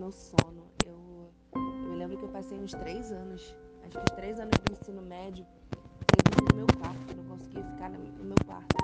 Meu 0.00 0.10
sono. 0.10 0.72
Eu, 0.84 1.30
eu 1.54 1.60
me 1.90 1.96
lembro 1.96 2.16
que 2.16 2.24
eu 2.24 2.28
passei 2.30 2.58
uns 2.58 2.72
três 2.72 3.12
anos, 3.12 3.54
acho 3.84 3.98
que 3.98 4.04
os 4.04 4.10
três 4.12 4.40
anos 4.40 4.58
do 4.58 4.72
ensino 4.72 5.02
médio, 5.02 5.46
sem 6.08 6.18
dormir 6.24 6.50
no 6.50 6.56
meu 6.56 6.66
quarto, 6.78 7.10
eu 7.10 7.16
não 7.16 7.24
conseguia 7.24 7.62
ficar 7.64 7.90
no 7.90 7.98
no 7.98 8.24
meu 8.24 8.36
quarto. 8.46 8.74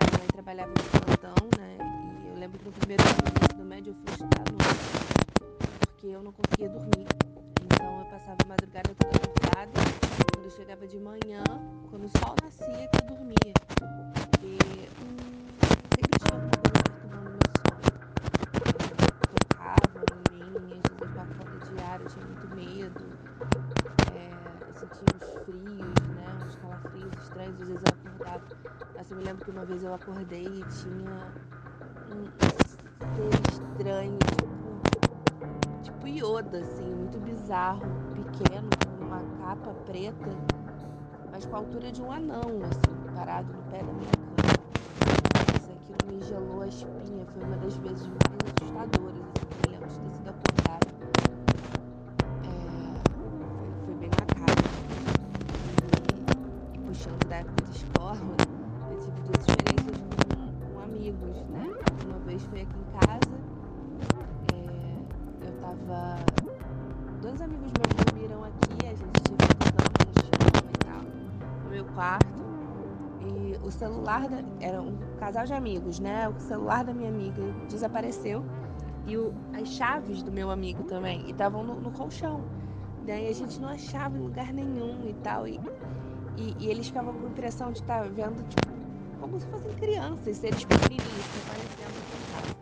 A 0.00 0.04
minha 0.04 0.18
mãe 0.18 0.28
trabalhava 0.28 0.72
de 0.74 0.88
plantão, 0.90 1.48
né, 1.56 1.78
e 2.24 2.28
eu 2.28 2.34
lembro 2.34 2.58
que 2.58 2.64
no 2.64 2.72
primeiro 2.72 3.02
ano 3.04 3.30
do 3.32 3.44
ensino 3.44 3.64
médio 3.64 3.90
eu 3.92 3.94
fui 3.94 4.10
estudar 4.10 4.44
noite, 4.50 5.06
porque 5.86 6.06
eu 6.08 6.22
não 6.22 6.32
conseguia 6.32 6.68
dormir. 6.68 7.06
Então 7.62 8.00
eu 8.00 8.06
passava 8.10 8.42
a 8.42 8.46
madrugada 8.46 8.94
toda 8.94 9.16
acordada, 9.16 9.72
quando 10.32 10.44
eu 10.44 10.50
chegava 10.50 10.86
de 10.86 10.98
manhã, 10.98 11.44
quando 11.90 12.04
o 12.06 12.18
sol 12.18 12.34
nascia, 12.42 12.88
que 12.88 12.98
eu 12.98 13.06
dormia. 13.16 13.52
Porque 14.18 14.90
sempre 14.98 15.45
Mas 29.06 29.12
eu 29.12 29.18
me 29.18 29.24
lembro 29.24 29.44
que 29.44 29.50
uma 29.52 29.64
vez 29.64 29.84
eu 29.84 29.94
acordei 29.94 30.46
e 30.46 30.64
tinha 30.64 31.30
um 32.10 32.24
ser 33.14 33.52
estranho, 33.52 34.18
tipo, 35.84 35.84
tipo 35.84 36.08
Yoda, 36.08 36.58
assim, 36.58 36.92
muito 36.92 37.16
bizarro, 37.20 37.86
pequeno, 38.14 38.68
com 38.98 39.04
uma 39.04 39.22
capa 39.38 39.72
preta, 39.84 40.30
mas 41.30 41.46
com 41.46 41.54
a 41.54 41.58
altura 41.60 41.92
de 41.92 42.02
um 42.02 42.10
anão, 42.10 42.40
assim, 42.64 43.14
parado 43.14 43.46
no 43.52 43.62
pé 43.70 43.78
da 43.78 43.92
minha 43.92 44.10
cama. 44.10 44.58
Nossa, 45.52 45.72
aquilo 45.72 46.12
me 46.12 46.20
gelou 46.24 46.62
a 46.62 46.66
espinha, 46.66 47.26
foi 47.26 47.44
uma 47.44 47.58
das 47.58 47.76
vezes 47.76 48.08
mais 48.08 48.20
assustadoras, 48.58 49.20
assim, 49.20 49.46
que 49.46 49.68
eu 49.68 49.70
lembro 49.70 49.88
de 49.88 50.00
ter 50.00 50.10
sido. 50.16 50.65
Quarto. 71.96 72.46
E 73.20 73.56
o 73.66 73.70
celular 73.72 74.28
da, 74.28 74.44
era 74.60 74.80
um 74.80 74.96
casal 75.18 75.44
de 75.44 75.54
amigos, 75.54 75.98
né? 75.98 76.28
O 76.28 76.38
celular 76.38 76.84
da 76.84 76.94
minha 76.94 77.08
amiga 77.08 77.42
desapareceu 77.68 78.44
e 79.06 79.16
o, 79.16 79.34
as 79.52 79.68
chaves 79.68 80.22
do 80.22 80.30
meu 80.30 80.50
amigo 80.50 80.84
também 80.84 81.24
e 81.26 81.30
estavam 81.30 81.64
no, 81.64 81.80
no 81.80 81.90
colchão. 81.90 82.44
Daí 83.04 83.28
a 83.28 83.32
gente 83.32 83.60
não 83.60 83.68
achava 83.68 84.16
em 84.16 84.20
lugar 84.20 84.52
nenhum 84.52 85.08
e 85.08 85.14
tal. 85.14 85.48
E, 85.48 85.58
e, 86.36 86.54
e 86.58 86.68
eles 86.68 86.88
ficavam 86.88 87.14
com 87.14 87.26
a 87.26 87.30
impressão 87.30 87.72
de 87.72 87.80
estar 87.80 88.02
vendo, 88.10 88.46
tipo, 88.48 88.68
como 89.20 89.40
se 89.40 89.46
fossem 89.46 89.72
crianças, 89.74 90.36
seres 90.36 90.64
pequenininhos 90.64 91.04
que 91.04 91.38
aparecendo 91.38 91.96
aqui 92.02 92.16
em 92.16 92.34
casa. 92.34 92.56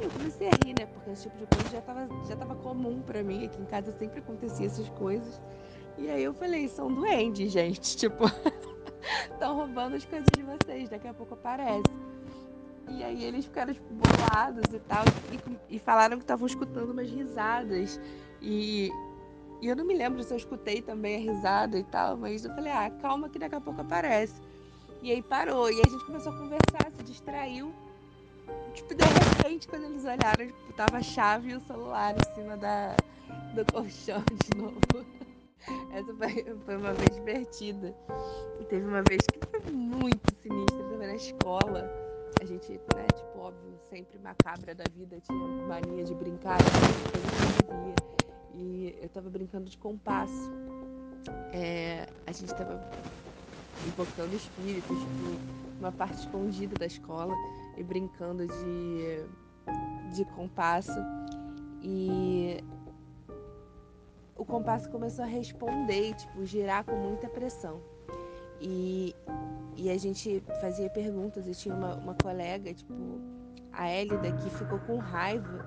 Eu 0.00 0.10
comecei 0.10 0.48
a 0.48 0.50
rir, 0.64 0.74
né? 0.78 0.86
Porque 0.86 1.10
esse 1.10 1.24
tipo 1.24 1.36
de 1.38 1.46
coisa 1.46 1.70
já 1.70 1.80
tava, 1.82 2.08
já 2.26 2.36
tava 2.36 2.54
comum 2.56 3.00
pra 3.02 3.22
mim. 3.22 3.44
Aqui 3.44 3.60
em 3.60 3.66
casa 3.66 3.92
sempre 3.92 4.20
acontecia 4.20 4.66
essas 4.66 4.88
coisas. 4.90 5.40
E 5.96 6.10
aí 6.10 6.24
eu 6.24 6.34
falei, 6.34 6.68
são 6.68 6.92
duendes, 6.92 7.52
gente. 7.52 7.96
Tipo, 7.96 8.24
estão 9.44 9.54
roubando 9.54 9.94
as 9.94 10.04
coisas 10.06 10.28
de 10.34 10.42
vocês, 10.42 10.88
daqui 10.88 11.06
a 11.06 11.12
pouco 11.12 11.34
aparece. 11.34 11.90
E 12.88 13.04
aí 13.04 13.24
eles 13.24 13.44
ficaram 13.44 13.74
tipo, 13.74 13.92
bolados 13.92 14.64
e 14.72 14.78
tal, 14.80 15.04
e, 15.68 15.76
e 15.76 15.78
falaram 15.78 16.16
que 16.16 16.24
estavam 16.24 16.46
escutando 16.46 16.90
umas 16.92 17.10
risadas. 17.10 18.00
E, 18.40 18.90
e 19.60 19.68
eu 19.68 19.76
não 19.76 19.84
me 19.84 19.94
lembro 19.94 20.22
se 20.22 20.32
eu 20.32 20.38
escutei 20.38 20.80
também 20.80 21.16
a 21.16 21.32
risada 21.32 21.78
e 21.78 21.84
tal, 21.84 22.16
mas 22.16 22.46
eu 22.46 22.54
falei, 22.54 22.72
ah, 22.72 22.90
calma 23.02 23.28
que 23.28 23.38
daqui 23.38 23.54
a 23.54 23.60
pouco 23.60 23.82
aparece. 23.82 24.40
E 25.02 25.12
aí 25.12 25.20
parou, 25.20 25.70
e 25.70 25.74
aí 25.74 25.82
a 25.86 25.90
gente 25.90 26.06
começou 26.06 26.32
a 26.32 26.38
conversar, 26.38 26.90
se 26.96 27.02
distraiu. 27.02 27.74
Tipo, 28.72 28.94
de 28.94 29.04
repente, 29.04 29.68
quando 29.68 29.84
eles 29.84 30.04
olharam, 30.04 30.46
tipo, 30.46 30.72
tava 30.72 30.96
a 30.96 31.02
chave 31.02 31.50
e 31.50 31.54
o 31.54 31.60
celular 31.60 32.14
em 32.14 32.34
cima 32.34 32.56
da, 32.56 32.96
do 33.54 33.70
colchão 33.70 34.22
de 34.42 34.56
novo. 34.56 34.80
Essa 35.92 36.14
foi, 36.14 36.44
foi 36.64 36.76
uma 36.76 36.92
vez 36.92 37.14
divertida. 37.14 37.94
E 38.60 38.64
teve 38.64 38.86
uma 38.86 39.02
vez 39.02 39.28
que 39.28 39.40
foi 39.50 39.60
muito 39.72 40.32
sinistra 40.34 40.82
também 40.84 41.08
na 41.08 41.14
escola. 41.14 41.90
A 42.40 42.44
gente, 42.44 42.72
né, 42.72 43.06
tipo, 43.14 43.38
óbvio, 43.38 43.78
sempre 43.88 44.18
macabra 44.18 44.74
da 44.74 44.88
vida, 44.88 45.20
tinha 45.20 45.38
mania 45.38 46.04
de 46.04 46.14
brincar, 46.14 46.58
coisa 47.12 47.30
que 47.30 47.38
eu. 47.48 47.54
E 48.56 48.98
eu 49.00 49.08
tava 49.08 49.28
brincando 49.30 49.68
de 49.68 49.76
compasso. 49.78 50.52
É, 51.52 52.06
a 52.26 52.32
gente 52.32 52.54
tava 52.54 52.80
invocando 53.86 54.34
espíritos, 54.34 54.98
tipo, 54.98 55.78
uma 55.78 55.92
parte 55.92 56.18
escondida 56.18 56.76
da 56.76 56.86
escola 56.86 57.34
e 57.76 57.82
brincando 57.82 58.46
de, 58.46 60.14
de 60.14 60.24
compasso. 60.36 60.92
E 61.82 62.62
o 64.36 64.44
compasso 64.44 64.90
começou 64.90 65.24
a 65.24 65.28
responder, 65.28 66.14
tipo, 66.14 66.44
girar 66.44 66.84
com 66.84 66.96
muita 66.96 67.28
pressão. 67.28 67.80
E, 68.60 69.14
e 69.76 69.90
a 69.90 69.98
gente 69.98 70.42
fazia 70.60 70.88
perguntas 70.90 71.46
e 71.46 71.52
tinha 71.52 71.74
uma, 71.74 71.94
uma 71.96 72.14
colega, 72.14 72.72
tipo, 72.72 72.94
a 73.72 73.88
Hélida, 73.88 74.32
que 74.32 74.50
ficou 74.50 74.78
com 74.80 74.98
raiva 74.98 75.66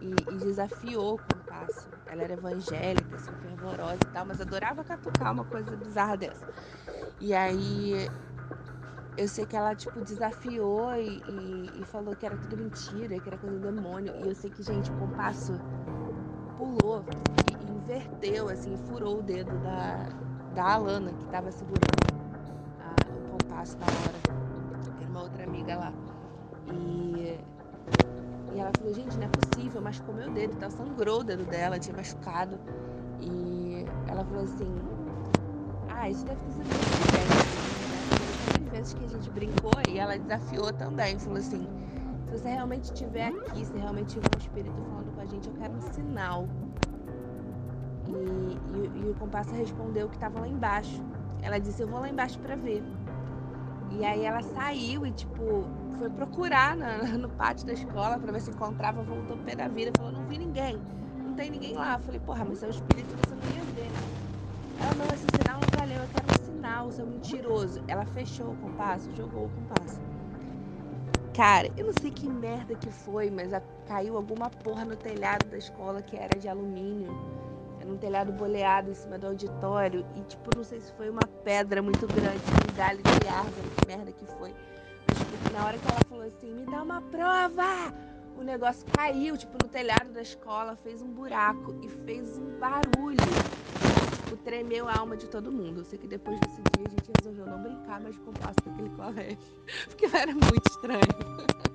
e, 0.00 0.10
e 0.10 0.38
desafiou 0.38 1.14
o 1.14 1.18
compasso. 1.18 1.88
Ela 2.06 2.24
era 2.24 2.34
evangélica, 2.34 3.16
assim, 3.16 3.32
fervorosa 3.40 3.98
e 4.02 4.12
tal, 4.12 4.26
mas 4.26 4.40
adorava 4.40 4.84
catucar 4.84 5.32
uma 5.32 5.44
coisa 5.44 5.74
bizarra 5.76 6.16
dessa. 6.16 6.48
E 7.20 7.32
aí 7.32 8.08
eu 9.16 9.28
sei 9.28 9.46
que 9.46 9.56
ela, 9.56 9.74
tipo, 9.74 10.00
desafiou 10.02 10.94
e, 10.96 11.22
e, 11.28 11.80
e 11.80 11.84
falou 11.84 12.16
que 12.16 12.26
era 12.26 12.36
tudo 12.36 12.56
mentira, 12.56 13.18
que 13.18 13.28
era 13.28 13.38
coisa 13.38 13.58
do 13.58 13.72
demônio. 13.72 14.14
E 14.24 14.28
eu 14.28 14.34
sei 14.34 14.50
que, 14.50 14.62
gente, 14.62 14.90
o 14.90 14.96
compasso 14.96 15.52
pulou 16.56 17.04
inverteu, 17.92 18.48
assim, 18.48 18.76
furou 18.88 19.18
o 19.18 19.22
dedo 19.22 19.50
da, 19.62 20.08
da 20.54 20.74
Alana, 20.74 21.12
que 21.12 21.26
tava 21.26 21.50
segurando 21.50 21.84
a- 22.80 22.94
o 23.18 23.38
compasso 23.38 23.76
na 23.78 23.86
hora. 23.86 24.18
Era 25.00 25.08
uma 25.10 25.22
outra 25.22 25.44
amiga 25.44 25.76
lá. 25.76 25.92
E, 26.66 27.38
e 28.54 28.58
ela 28.58 28.72
falou, 28.72 28.94
gente, 28.94 29.16
não 29.18 29.24
é 29.24 29.28
possível, 29.28 29.80
machucou 29.82 30.14
meu 30.14 30.30
dedo, 30.30 30.56
tá? 30.58 30.70
Sangrou 30.70 31.20
o 31.20 31.24
dedo 31.24 31.44
dela, 31.44 31.78
tinha 31.78 31.94
machucado. 31.94 32.58
E 33.20 33.84
ela 34.08 34.24
falou 34.24 34.44
assim, 34.44 34.72
ah, 35.88 36.08
isso 36.08 36.24
deve 36.24 36.40
ter 36.42 36.50
sido 36.52 36.64
muito 36.72 36.94
diferente, 36.96 37.58
né? 37.58 37.72
vezes 38.72 38.94
que 38.94 39.04
a 39.04 39.08
gente 39.08 39.30
brincou 39.30 39.80
e 39.86 39.98
ela 39.98 40.18
desafiou 40.18 40.72
também, 40.72 41.18
falou 41.18 41.38
assim, 41.38 41.68
se 42.24 42.38
você 42.38 42.48
realmente 42.48 42.84
estiver 42.84 43.28
aqui, 43.28 43.64
se 43.64 43.76
realmente 43.76 44.14
tiver 44.14 44.28
um 44.34 44.38
espírito 44.38 44.74
falando 44.82 45.14
com 45.14 45.20
a 45.20 45.26
gente, 45.26 45.48
eu 45.48 45.54
quero 45.54 45.74
um 45.74 45.80
sinal. 45.92 46.48
E, 48.20 48.58
e- 48.98 49.02
e 49.06 49.10
o 49.10 49.14
compasso 49.14 49.54
respondeu 49.54 50.08
que 50.08 50.16
estava 50.16 50.40
lá 50.40 50.48
embaixo. 50.48 51.02
Ela 51.40 51.58
disse, 51.58 51.82
eu 51.82 51.88
vou 51.88 52.00
lá 52.00 52.08
embaixo 52.08 52.38
para 52.40 52.56
ver. 52.56 52.82
E 53.90 54.04
aí 54.04 54.22
ela 54.24 54.42
saiu 54.42 55.06
e, 55.06 55.12
tipo, 55.12 55.64
foi 55.98 56.10
procurar 56.10 56.76
na- 56.76 57.02
no 57.18 57.28
pátio 57.28 57.66
da 57.66 57.72
escola 57.72 58.18
para 58.18 58.32
ver 58.32 58.40
se 58.40 58.50
encontrava, 58.50 59.02
voltou 59.02 59.36
pé 59.38 59.54
da 59.54 59.68
vida, 59.68 59.92
falou, 59.96 60.12
não 60.12 60.26
vi 60.26 60.38
ninguém, 60.38 60.76
não 61.24 61.34
tem 61.34 61.50
ninguém 61.50 61.74
lá. 61.74 61.94
Eu 61.94 62.00
falei, 62.00 62.20
porra, 62.20 62.44
mas 62.44 62.62
é 62.62 62.66
o 62.66 62.70
espírito 62.70 63.14
você 63.16 63.34
não 63.34 63.48
ia 63.48 63.64
ver, 63.64 63.90
né? 63.90 64.08
Ela, 64.78 64.94
não, 64.94 65.12
esse 65.12 65.26
sinal 65.30 65.60
não 65.60 65.70
valeu, 65.70 66.02
eu 66.02 66.08
quero 66.08 66.28
um 66.30 66.44
sinal. 66.44 66.90
seu 66.92 67.06
mentiroso. 67.06 67.82
Ela 67.88 68.04
fechou 68.06 68.52
o 68.52 68.56
compasso, 68.56 69.10
jogou 69.14 69.46
o 69.46 69.50
compasso. 69.50 70.00
Cara, 71.34 71.70
eu 71.76 71.86
não 71.86 71.92
sei 71.92 72.10
que 72.10 72.28
merda 72.28 72.74
que 72.74 72.90
foi, 72.90 73.30
mas 73.30 73.52
a, 73.52 73.60
caiu 73.86 74.16
alguma 74.16 74.50
porra 74.50 74.84
no 74.84 74.96
telhado 74.96 75.48
da 75.50 75.56
escola 75.58 76.02
que 76.02 76.16
era 76.16 76.38
de 76.38 76.48
alumínio. 76.48 77.10
Era 77.82 77.90
um 77.90 77.96
telhado 77.96 78.32
boleado 78.32 78.92
em 78.92 78.94
cima 78.94 79.18
do 79.18 79.26
auditório. 79.26 80.06
E, 80.14 80.20
tipo, 80.22 80.56
não 80.56 80.62
sei 80.62 80.80
se 80.80 80.92
foi 80.92 81.10
uma 81.10 81.26
pedra 81.42 81.82
muito 81.82 82.06
grande, 82.06 82.40
um 82.70 82.76
galho 82.76 83.02
de 83.02 83.28
árvore, 83.28 83.68
que 83.76 83.86
merda 83.88 84.12
que 84.12 84.24
foi. 84.24 84.54
Mas, 85.08 85.18
tipo, 85.18 85.52
na 85.52 85.66
hora 85.66 85.76
que 85.76 85.88
ela 85.88 86.00
falou 86.08 86.24
assim, 86.24 86.54
me 86.54 86.64
dá 86.64 86.80
uma 86.80 87.02
prova! 87.02 87.92
O 88.36 88.44
negócio 88.44 88.86
caiu, 88.96 89.36
tipo, 89.36 89.58
no 89.60 89.68
telhado 89.68 90.12
da 90.12 90.22
escola, 90.22 90.76
fez 90.76 91.02
um 91.02 91.08
buraco 91.08 91.74
e 91.82 91.88
fez 91.88 92.38
um 92.38 92.56
barulho. 92.60 93.18
Tipo, 94.26 94.36
tremeu 94.44 94.88
a 94.88 94.98
alma 94.98 95.16
de 95.16 95.26
todo 95.26 95.50
mundo. 95.50 95.80
Eu 95.80 95.84
sei 95.84 95.98
que 95.98 96.06
depois 96.06 96.38
desse 96.38 96.62
dia 96.76 96.86
a 96.86 96.88
gente 96.88 97.10
resolveu 97.18 97.46
não 97.46 97.60
brincar 97.64 98.00
mais 98.00 98.16
com 98.16 98.30
o 98.30 98.34
passo 98.34 98.60
daquele 98.64 98.90
colégio. 98.90 99.38
Porque 99.90 100.06
era 100.06 100.32
muito 100.32 100.70
estranho. 100.70 101.00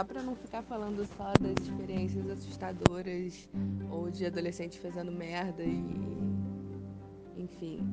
só 0.00 0.04
para 0.04 0.22
não 0.22 0.34
ficar 0.34 0.62
falando 0.62 1.06
só 1.14 1.30
das 1.38 1.62
experiências 1.62 2.26
assustadoras 2.30 3.46
ou 3.90 4.10
de 4.10 4.24
adolescente 4.24 4.80
fazendo 4.80 5.12
merda 5.12 5.62
e 5.62 5.84
enfim 7.36 7.86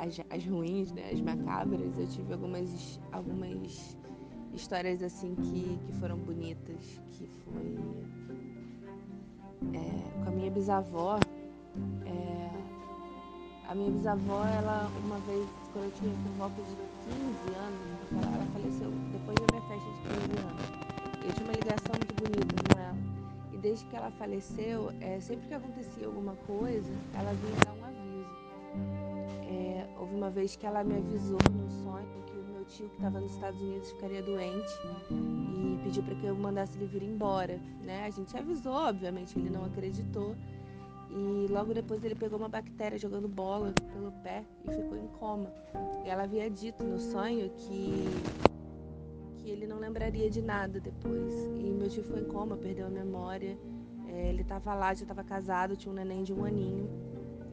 as, 0.00 0.20
as 0.30 0.44
ruins, 0.44 0.90
né, 0.90 1.10
as 1.12 1.20
macabras, 1.20 1.96
eu 1.96 2.08
tive 2.08 2.32
algumas 2.32 2.98
algumas 3.12 3.96
histórias 4.52 5.00
assim 5.00 5.36
que, 5.36 5.78
que 5.86 5.92
foram 6.00 6.18
bonitas, 6.18 7.00
que 7.12 7.28
foi 7.44 7.78
é, 9.78 10.24
com 10.24 10.28
a 10.28 10.32
minha 10.32 10.50
bisavó. 10.50 11.20
É, 12.04 12.50
a 13.68 13.74
minha 13.76 13.92
bisavó, 13.92 14.44
ela 14.44 14.90
uma 15.04 15.18
vez, 15.20 15.46
quando 15.72 15.84
eu 15.84 15.92
tinha 15.92 16.12
por 16.12 16.32
volta 16.32 16.62
de 16.62 16.74
15 17.04 17.56
anos, 17.56 18.02
ela, 18.10 18.46
faleceu 18.52 18.90
depois 19.12 19.36
da 19.36 19.46
minha 19.52 19.68
festa 19.68 19.88
de 19.92 20.36
15 20.36 20.46
anos. 20.46 20.81
Eu 21.24 21.32
tinha 21.32 21.44
uma 21.44 21.54
ligação 21.54 21.94
muito 21.94 22.14
bonita 22.14 22.74
com 22.74 22.80
ela. 22.80 22.96
E 23.52 23.58
desde 23.58 23.84
que 23.86 23.96
ela 23.96 24.10
faleceu, 24.12 24.92
é, 25.00 25.20
sempre 25.20 25.46
que 25.46 25.54
acontecia 25.54 26.06
alguma 26.06 26.34
coisa, 26.46 26.92
ela 27.14 27.32
vinha 27.34 27.56
dar 27.64 27.72
um 27.72 27.84
aviso. 27.84 28.42
É, 29.48 29.86
houve 29.98 30.14
uma 30.14 30.30
vez 30.30 30.56
que 30.56 30.66
ela 30.66 30.82
me 30.82 30.96
avisou 30.96 31.38
num 31.52 31.70
sonho 31.84 32.06
que 32.26 32.32
o 32.32 32.44
meu 32.52 32.64
tio 32.64 32.88
que 32.88 32.96
estava 32.96 33.20
nos 33.20 33.32
Estados 33.34 33.60
Unidos 33.60 33.90
ficaria 33.90 34.22
doente 34.22 34.72
e 35.10 35.78
pediu 35.84 36.02
para 36.02 36.14
que 36.14 36.26
eu 36.26 36.34
mandasse 36.34 36.76
ele 36.76 36.86
vir 36.86 37.02
embora. 37.02 37.60
Né? 37.82 38.04
A 38.06 38.10
gente 38.10 38.36
avisou, 38.36 38.72
obviamente, 38.72 39.38
ele 39.38 39.50
não 39.50 39.64
acreditou. 39.64 40.34
E 41.10 41.46
logo 41.50 41.74
depois 41.74 42.02
ele 42.02 42.14
pegou 42.14 42.38
uma 42.38 42.48
bactéria 42.48 42.98
jogando 42.98 43.28
bola 43.28 43.74
pelo 43.92 44.10
pé 44.22 44.44
e 44.64 44.70
ficou 44.72 44.96
em 44.96 45.06
coma. 45.18 45.52
E 46.04 46.08
ela 46.08 46.22
havia 46.22 46.48
dito 46.50 46.82
no 46.82 46.98
sonho 46.98 47.50
que 47.50 48.06
que 49.42 49.50
ele 49.50 49.66
não 49.66 49.78
lembraria 49.78 50.30
de 50.30 50.40
nada 50.40 50.80
depois. 50.80 51.34
E 51.58 51.70
meu 51.70 51.88
tio 51.88 52.04
foi 52.04 52.20
em 52.20 52.24
coma, 52.24 52.56
perdeu 52.56 52.86
a 52.86 52.90
memória. 52.90 53.58
É, 54.06 54.28
ele 54.28 54.42
estava 54.42 54.72
lá, 54.74 54.94
já 54.94 55.02
estava 55.02 55.24
casado, 55.24 55.76
tinha 55.76 55.90
um 55.90 55.94
neném 55.94 56.22
de 56.22 56.32
um 56.32 56.44
aninho. 56.44 56.88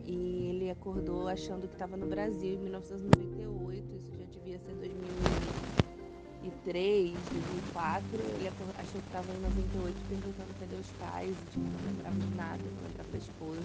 E 0.06 0.49
ele 0.49 0.69
acordou 0.69 1.28
achando 1.28 1.67
que 1.67 1.73
estava 1.73 1.97
no 1.97 2.06
Brasil 2.08 2.54
em 2.56 2.58
1998, 2.58 3.95
isso 3.95 4.15
já 4.15 4.25
devia 4.25 4.60
ser 4.60 4.73
2003, 4.73 7.13
2004. 7.13 8.08
Ele 8.13 8.47
achou 8.78 9.02
que 9.02 9.08
estava 9.08 9.32
em 9.32 9.39
98 9.39 9.97
perguntando 10.10 10.54
cadê 10.60 10.75
os 10.75 10.89
pais, 10.91 11.30
e, 11.30 11.34
tipo, 11.52 11.65
não 11.65 11.82
lembrava 11.86 12.19
de 12.19 12.36
nada, 12.36 12.58
não 12.58 12.84
lembrava 12.88 13.10
da 13.12 13.17
esposa. 13.17 13.62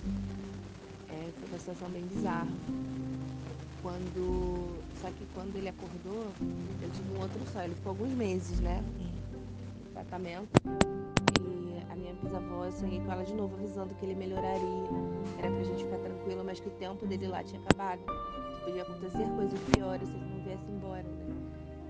É, 1.08 1.32
foi 1.38 1.48
uma 1.48 1.58
situação 1.58 1.88
bem 1.90 2.06
bizarra. 2.06 2.52
Quando. 3.82 4.83
Só 5.04 5.10
que 5.10 5.26
quando 5.34 5.54
ele 5.56 5.68
acordou, 5.68 6.32
eu 6.80 6.90
tive 6.90 7.14
um 7.14 7.20
outro 7.20 7.38
sonho. 7.52 7.66
Ele 7.66 7.74
ficou 7.74 7.90
alguns 7.90 8.08
meses, 8.12 8.58
né? 8.60 8.82
Em 8.98 9.92
tratamento. 9.92 10.48
E 11.42 11.92
a 11.92 11.94
minha 11.94 12.14
bisavó, 12.14 12.64
eu 12.64 12.72
sonhei 12.72 13.00
com 13.00 13.12
ela 13.12 13.22
de 13.22 13.34
novo, 13.34 13.54
avisando 13.54 13.94
que 13.96 14.06
ele 14.06 14.14
melhoraria. 14.14 14.88
Era 15.38 15.50
pra 15.50 15.62
gente 15.62 15.84
ficar 15.84 15.98
tranquilo, 15.98 16.42
mas 16.42 16.58
que 16.58 16.68
o 16.68 16.70
tempo 16.70 17.06
dele 17.06 17.26
lá 17.26 17.44
tinha 17.44 17.60
acabado. 17.60 18.00
Que 18.00 18.64
podia 18.64 18.80
acontecer 18.80 19.28
coisas 19.36 19.60
piores 19.74 20.08
se 20.08 20.14
ele 20.14 20.24
não 20.24 20.42
viesse 20.42 20.70
embora, 20.70 21.02
né? 21.02 21.36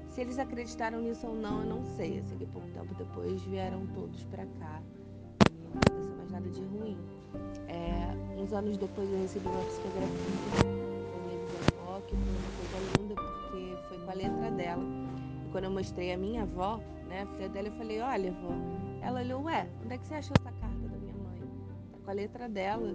Se 0.08 0.20
eles 0.20 0.36
acreditaram 0.36 1.00
nisso 1.00 1.24
ou 1.28 1.36
não, 1.36 1.60
eu 1.60 1.66
não 1.66 1.84
sei. 1.84 2.18
Eu 2.18 2.24
sei 2.24 2.36
que 2.36 2.46
pouco 2.46 2.66
tempo 2.70 2.92
depois 2.96 3.40
vieram 3.42 3.86
todos 3.94 4.24
pra 4.24 4.44
cá. 4.44 4.82
E 5.48 5.68
não 5.72 5.80
aconteceu 5.86 6.16
mais 6.16 6.30
nada 6.32 6.48
de 6.48 6.60
ruim. 6.60 6.98
É, 7.68 8.40
uns 8.42 8.52
anos 8.52 8.76
depois 8.76 9.08
eu 9.08 9.20
recebi 9.20 9.46
uma 9.46 9.64
psicografia 9.66 10.83
que 12.02 12.16
foi 12.16 12.36
uma 12.36 12.52
coisa 12.52 12.78
linda 12.78 13.14
porque 13.14 13.76
foi 13.88 13.98
com 13.98 14.10
a 14.10 14.14
letra 14.14 14.50
dela. 14.50 14.82
E 15.46 15.50
quando 15.50 15.64
eu 15.64 15.70
mostrei 15.70 16.12
a 16.12 16.16
minha 16.16 16.42
avó, 16.42 16.78
né, 17.08 17.22
a 17.22 17.26
filha 17.26 17.48
dela, 17.48 17.68
eu 17.68 17.72
falei, 17.72 18.00
olha, 18.00 18.30
avó, 18.30 18.50
ela 19.00 19.20
olhou, 19.20 19.42
ué, 19.44 19.68
onde 19.84 19.94
é 19.94 19.98
que 19.98 20.06
você 20.06 20.14
achou 20.14 20.36
essa 20.36 20.52
carta 20.52 20.88
da 20.88 20.96
minha 20.96 21.14
mãe? 21.14 21.40
Tá 21.92 21.98
com 22.04 22.10
a 22.10 22.14
letra 22.14 22.48
dela. 22.48 22.94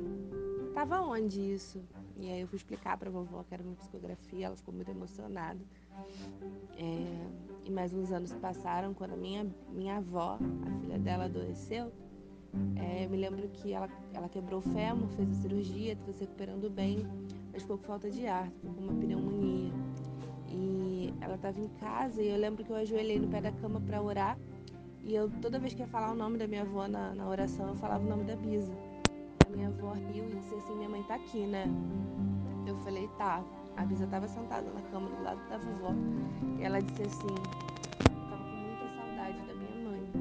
Tava 0.73 1.01
onde 1.01 1.39
isso? 1.41 1.83
E 2.15 2.29
aí 2.29 2.41
eu 2.41 2.47
fui 2.47 2.57
explicar 2.57 2.97
pra 2.97 3.09
vovó 3.09 3.43
que 3.43 3.53
era 3.53 3.63
uma 3.63 3.75
psicografia, 3.75 4.47
ela 4.47 4.55
ficou 4.55 4.73
muito 4.73 4.91
emocionada. 4.91 5.59
É, 6.77 7.65
e 7.65 7.71
mais 7.71 7.93
uns 7.93 8.11
anos 8.11 8.33
passaram, 8.33 8.93
quando 8.93 9.13
a 9.13 9.17
minha, 9.17 9.47
minha 9.69 9.97
avó, 9.97 10.37
a 10.37 10.79
filha 10.81 10.99
dela, 10.99 11.25
adoeceu, 11.25 11.93
é, 12.75 13.05
eu 13.05 13.09
me 13.09 13.17
lembro 13.17 13.47
que 13.49 13.71
ela, 13.71 13.89
ela 14.13 14.27
quebrou 14.27 14.59
o 14.59 14.61
fêmur, 14.61 15.07
fez 15.09 15.29
a 15.29 15.33
cirurgia, 15.33 15.93
estava 15.93 16.11
se 16.11 16.21
recuperando 16.21 16.69
bem 16.69 17.05
mas 17.51 17.61
ficou 17.61 17.77
com 17.77 17.83
falta 17.85 18.09
de 18.09 18.27
ar, 18.27 18.49
com 18.61 18.67
uma 18.67 18.93
pneumonia. 18.93 19.73
E 20.47 21.13
ela 21.21 21.35
estava 21.35 21.59
em 21.59 21.67
casa 21.79 22.21
e 22.21 22.29
eu 22.29 22.37
lembro 22.37 22.63
que 22.63 22.71
eu 22.71 22.75
ajoelhei 22.75 23.19
no 23.19 23.27
pé 23.27 23.41
da 23.41 23.51
cama 23.51 23.79
para 23.81 24.01
orar. 24.01 24.37
E 25.03 25.15
eu, 25.15 25.29
toda 25.41 25.59
vez 25.59 25.73
que 25.73 25.81
ia 25.81 25.87
falar 25.87 26.11
o 26.11 26.15
nome 26.15 26.37
da 26.37 26.47
minha 26.47 26.61
avó 26.61 26.87
na, 26.87 27.13
na 27.15 27.27
oração, 27.27 27.69
eu 27.69 27.75
falava 27.75 28.03
o 28.03 28.09
nome 28.09 28.23
da 28.25 28.35
Bisa. 28.35 28.73
A 29.47 29.49
minha 29.49 29.67
avó 29.69 29.93
riu 29.93 30.29
e 30.29 30.35
disse 30.35 30.53
assim: 30.55 30.75
Minha 30.75 30.89
mãe 30.89 31.03
tá 31.03 31.15
aqui, 31.15 31.45
né? 31.47 31.65
Eu 32.67 32.75
falei: 32.79 33.07
Tá. 33.17 33.43
A 33.77 33.85
Bisa 33.85 34.03
estava 34.03 34.27
sentada 34.27 34.69
na 34.71 34.81
cama 34.91 35.09
do 35.09 35.23
lado 35.23 35.39
da 35.49 35.57
vovó. 35.57 35.93
E 36.59 36.63
ela 36.63 36.81
disse 36.81 37.03
assim: 37.03 37.27
Eu 37.27 38.29
tava 38.29 38.43
com 38.43 38.55
muita 38.57 38.87
saudade 38.95 39.37
da 39.47 39.53
minha 39.53 39.89
mãe. 39.89 40.11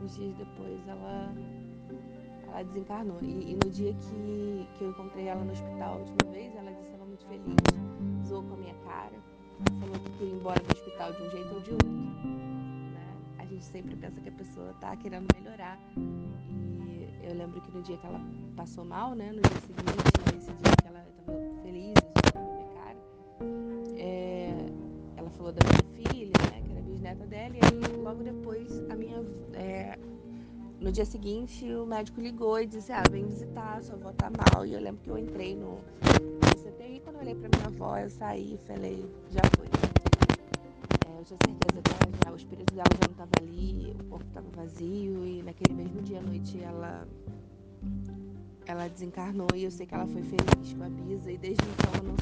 Uns 0.00 0.14
dias 0.14 0.34
depois 0.36 0.86
ela 0.86 1.34
ela 2.52 2.62
desencarnou. 2.64 3.18
E, 3.22 3.52
e, 3.52 3.58
no 3.64 3.70
dia 3.70 3.94
que, 3.94 4.68
que 4.76 4.84
eu 4.84 4.90
encontrei 4.90 5.26
ela 5.26 5.42
no 5.42 5.52
hospital 5.52 5.94
a 5.94 5.96
última 5.96 6.32
vez, 6.32 6.54
ela 6.54 6.70
disse 6.70 6.82
que 6.82 6.86
estava 6.86 7.04
muito 7.06 7.26
feliz, 7.26 8.26
zoou 8.26 8.42
com 8.42 8.54
a 8.54 8.56
minha 8.58 8.74
cara, 8.84 9.16
falou 9.80 9.98
que 9.98 10.10
queria 10.10 10.28
ir 10.28 10.36
embora 10.36 10.60
do 10.60 10.72
hospital 10.72 11.12
de 11.12 11.22
um 11.22 11.30
jeito 11.30 11.54
ou 11.54 11.60
de 11.60 11.70
outro. 11.72 11.88
Né? 11.88 13.16
A 13.38 13.44
gente 13.46 13.64
sempre 13.64 13.96
pensa 13.96 14.20
que 14.20 14.28
a 14.28 14.32
pessoa 14.32 14.70
está 14.70 14.96
querendo 14.96 15.26
melhorar. 15.34 15.78
E 15.96 17.08
eu 17.22 17.34
lembro 17.34 17.60
que 17.60 17.70
no 17.72 17.82
dia 17.82 17.96
que 17.96 18.06
ela 18.06 18.20
passou 18.54 18.84
mal, 18.84 19.14
né, 19.14 19.32
no 19.32 19.40
dia 19.40 19.60
seguinte, 19.60 20.36
esse 20.36 20.52
dia 20.52 20.72
que 20.82 20.88
ela 20.88 21.04
estava 21.08 21.62
feliz, 21.62 21.94
zoou 22.32 22.32
com 22.32 22.52
a 22.52 22.54
minha 22.54 22.68
cara, 22.74 22.98
é, 23.98 24.66
ela 25.16 25.30
falou 25.30 25.52
da 25.52 25.60
minha 25.66 26.06
filha, 26.06 26.32
né, 26.50 26.62
que 26.64 26.72
era 26.72 26.82
bisneta 26.82 27.26
dela, 27.26 27.54
e 27.56 27.60
aí 27.64 27.96
logo 27.96 28.22
depois 28.22 28.90
a 28.90 28.94
minha. 28.94 29.24
É, 29.54 29.98
no 30.82 30.90
dia 30.90 31.04
seguinte, 31.04 31.64
o 31.72 31.86
médico 31.86 32.20
ligou 32.20 32.60
e 32.60 32.66
disse: 32.66 32.92
Ah, 32.92 33.04
vem 33.10 33.24
visitar, 33.26 33.80
sua 33.82 33.94
avó 33.94 34.12
tá 34.12 34.28
mal. 34.30 34.66
E 34.66 34.74
eu 34.74 34.80
lembro 34.80 35.00
que 35.02 35.10
eu 35.10 35.16
entrei 35.16 35.54
no, 35.54 35.78
CTI. 36.56 37.00
Quando 37.04 37.16
eu 37.16 37.22
olhei 37.22 37.34
pra 37.36 37.48
minha 37.48 37.66
avó, 37.66 37.96
eu 37.98 38.10
saí 38.10 38.54
e 38.54 38.58
falei: 38.66 39.08
Já 39.30 39.40
foi. 39.56 39.66
É, 41.06 41.20
eu 41.20 41.24
tinha 41.24 41.38
certeza 41.44 41.80
que 41.82 41.90
ela 41.90 42.12
já, 42.24 42.32
o 42.32 42.36
espírito 42.36 42.74
dela 42.74 42.88
já 43.00 43.08
não 43.08 43.14
tava 43.14 43.30
ali, 43.40 43.96
o 44.00 44.04
corpo 44.04 44.26
tava 44.34 44.46
vazio. 44.56 45.24
E 45.24 45.42
naquele 45.42 45.74
mesmo 45.74 46.02
dia 46.02 46.18
à 46.18 46.22
noite, 46.22 46.60
ela, 46.60 47.06
ela 48.66 48.88
desencarnou. 48.88 49.46
E 49.54 49.62
eu 49.64 49.70
sei 49.70 49.86
que 49.86 49.94
ela 49.94 50.06
foi 50.06 50.22
feliz 50.22 50.74
com 50.74 50.84
a 50.84 50.88
Bisa. 50.88 51.30
E 51.30 51.38
desde 51.38 51.62
então 51.62 51.92
eu 51.98 52.02
não 52.08 52.16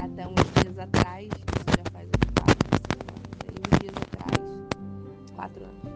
a 0.00 0.04
Até 0.04 0.26
uns 0.26 0.62
dias 0.62 0.78
atrás, 0.78 1.26
isso 1.26 1.76
já 1.76 1.84
faz 1.92 2.08
uns 2.08 2.30
4, 2.40 2.56
5 2.90 3.04
anos. 3.12 3.28
Uns 3.60 3.78
dias 3.80 3.94
atrás, 3.96 4.40
4 5.36 5.64
anos 5.64 5.93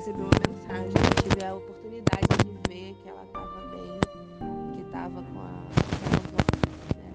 recebi 0.00 0.22
uma 0.22 0.30
mensagem, 0.48 0.94
eu 0.96 1.22
tive 1.22 1.44
a 1.44 1.54
oportunidade 1.54 2.26
de 2.42 2.72
ver 2.72 2.94
que 3.02 3.08
ela 3.10 3.22
estava 3.22 3.60
bem, 3.68 4.00
que 4.72 4.80
estava 4.80 5.22
com 5.22 5.38
a, 5.40 5.44
avó, 5.44 6.40
né? 6.96 7.12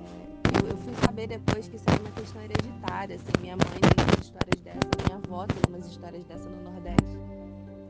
É, 0.00 0.64
eu, 0.64 0.70
eu, 0.70 0.76
fui 0.78 0.94
saber 0.94 1.26
depois 1.26 1.68
que 1.68 1.76
isso 1.76 1.84
era 1.86 2.00
uma 2.00 2.10
questão 2.12 2.40
hereditária, 2.40 3.16
assim, 3.16 3.32
minha 3.38 3.54
mãe 3.58 3.66
tem 3.68 4.02
umas 4.02 4.18
histórias 4.18 4.60
dessa, 4.62 4.90
minha 5.04 5.18
avó 5.18 5.46
tem 5.46 5.62
umas 5.68 5.86
histórias 5.86 6.24
dessa 6.24 6.48
no 6.48 6.62
Nordeste. 6.62 7.18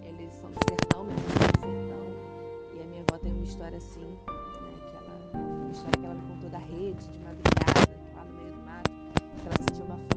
Eles 0.03 0.34
são 0.34 0.51
do 0.51 0.59
sertão, 0.68 1.05
minha 1.05 1.16
mãe 1.16 1.30
é 1.30 1.47
do 1.47 1.61
sertão, 1.61 2.74
e 2.74 2.82
a 2.82 2.86
minha 2.86 3.05
avó 3.09 3.18
tem 3.18 3.32
uma 3.32 3.45
história 3.45 3.78
assim, 3.78 4.07
né, 4.07 4.74
que 4.90 4.97
ela 4.97 5.70
história 5.70 6.01
que 6.01 6.05
ela 6.05 6.14
me 6.16 6.34
contou 6.34 6.51
da 6.51 6.59
rede, 6.59 7.07
de 7.07 7.18
madrugada, 7.20 7.97
lá 8.16 8.24
no 8.24 8.34
meio 8.34 8.53
do 8.55 8.62
mato, 8.66 8.90
que 8.90 9.47
ela 9.47 9.57
sentiu 9.68 9.84
uma 9.84 10.13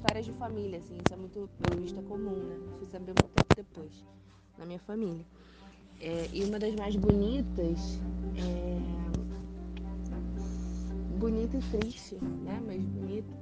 histórias 0.00 0.24
de 0.24 0.32
família, 0.32 0.78
assim, 0.78 0.96
isso 1.04 1.12
é 1.12 1.16
muito, 1.16 1.48
pelo 1.58 1.82
visto, 1.82 2.00
é 2.00 2.02
comum, 2.02 2.34
né? 2.34 2.58
Fui 2.78 2.86
saber 2.86 3.12
muito 3.12 3.28
tempo 3.34 3.54
depois, 3.54 4.04
na 4.56 4.64
minha 4.64 4.78
família. 4.78 5.26
É, 6.00 6.26
e 6.32 6.42
uma 6.44 6.58
das 6.58 6.74
mais 6.74 6.96
bonitas, 6.96 8.00
é... 8.34 8.78
bonita 11.18 11.58
e 11.58 11.78
triste, 11.78 12.14
né? 12.14 12.62
Mas 12.66 12.82
bonita, 12.82 13.34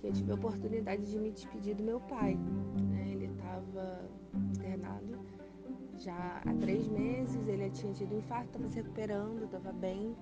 que 0.00 0.06
eu 0.06 0.12
tive 0.12 0.30
a 0.30 0.34
oportunidade 0.36 1.10
de 1.10 1.18
me 1.18 1.32
despedir 1.32 1.74
do 1.74 1.82
meu 1.82 1.98
pai. 2.02 2.36
Né? 2.36 3.08
Ele 3.10 3.24
estava 3.26 4.08
internado 4.52 5.18
já 5.98 6.40
há 6.44 6.54
três 6.54 6.86
meses, 6.86 7.48
ele 7.48 7.68
tinha 7.70 7.92
tido 7.92 8.14
um 8.14 8.18
infarto, 8.18 8.46
estava 8.46 8.68
se 8.68 8.76
recuperando, 8.76 9.44
estava 9.44 9.72
bem. 9.72 10.14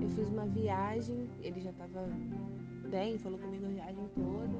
Eu 0.00 0.08
fiz 0.08 0.26
uma 0.30 0.46
viagem, 0.46 1.28
ele 1.42 1.60
já 1.60 1.70
estava 1.70 2.08
bem, 2.86 3.18
falou 3.18 3.38
comigo 3.38 3.66
a 3.66 3.68
viagem 3.68 4.08
toda. 4.14 4.56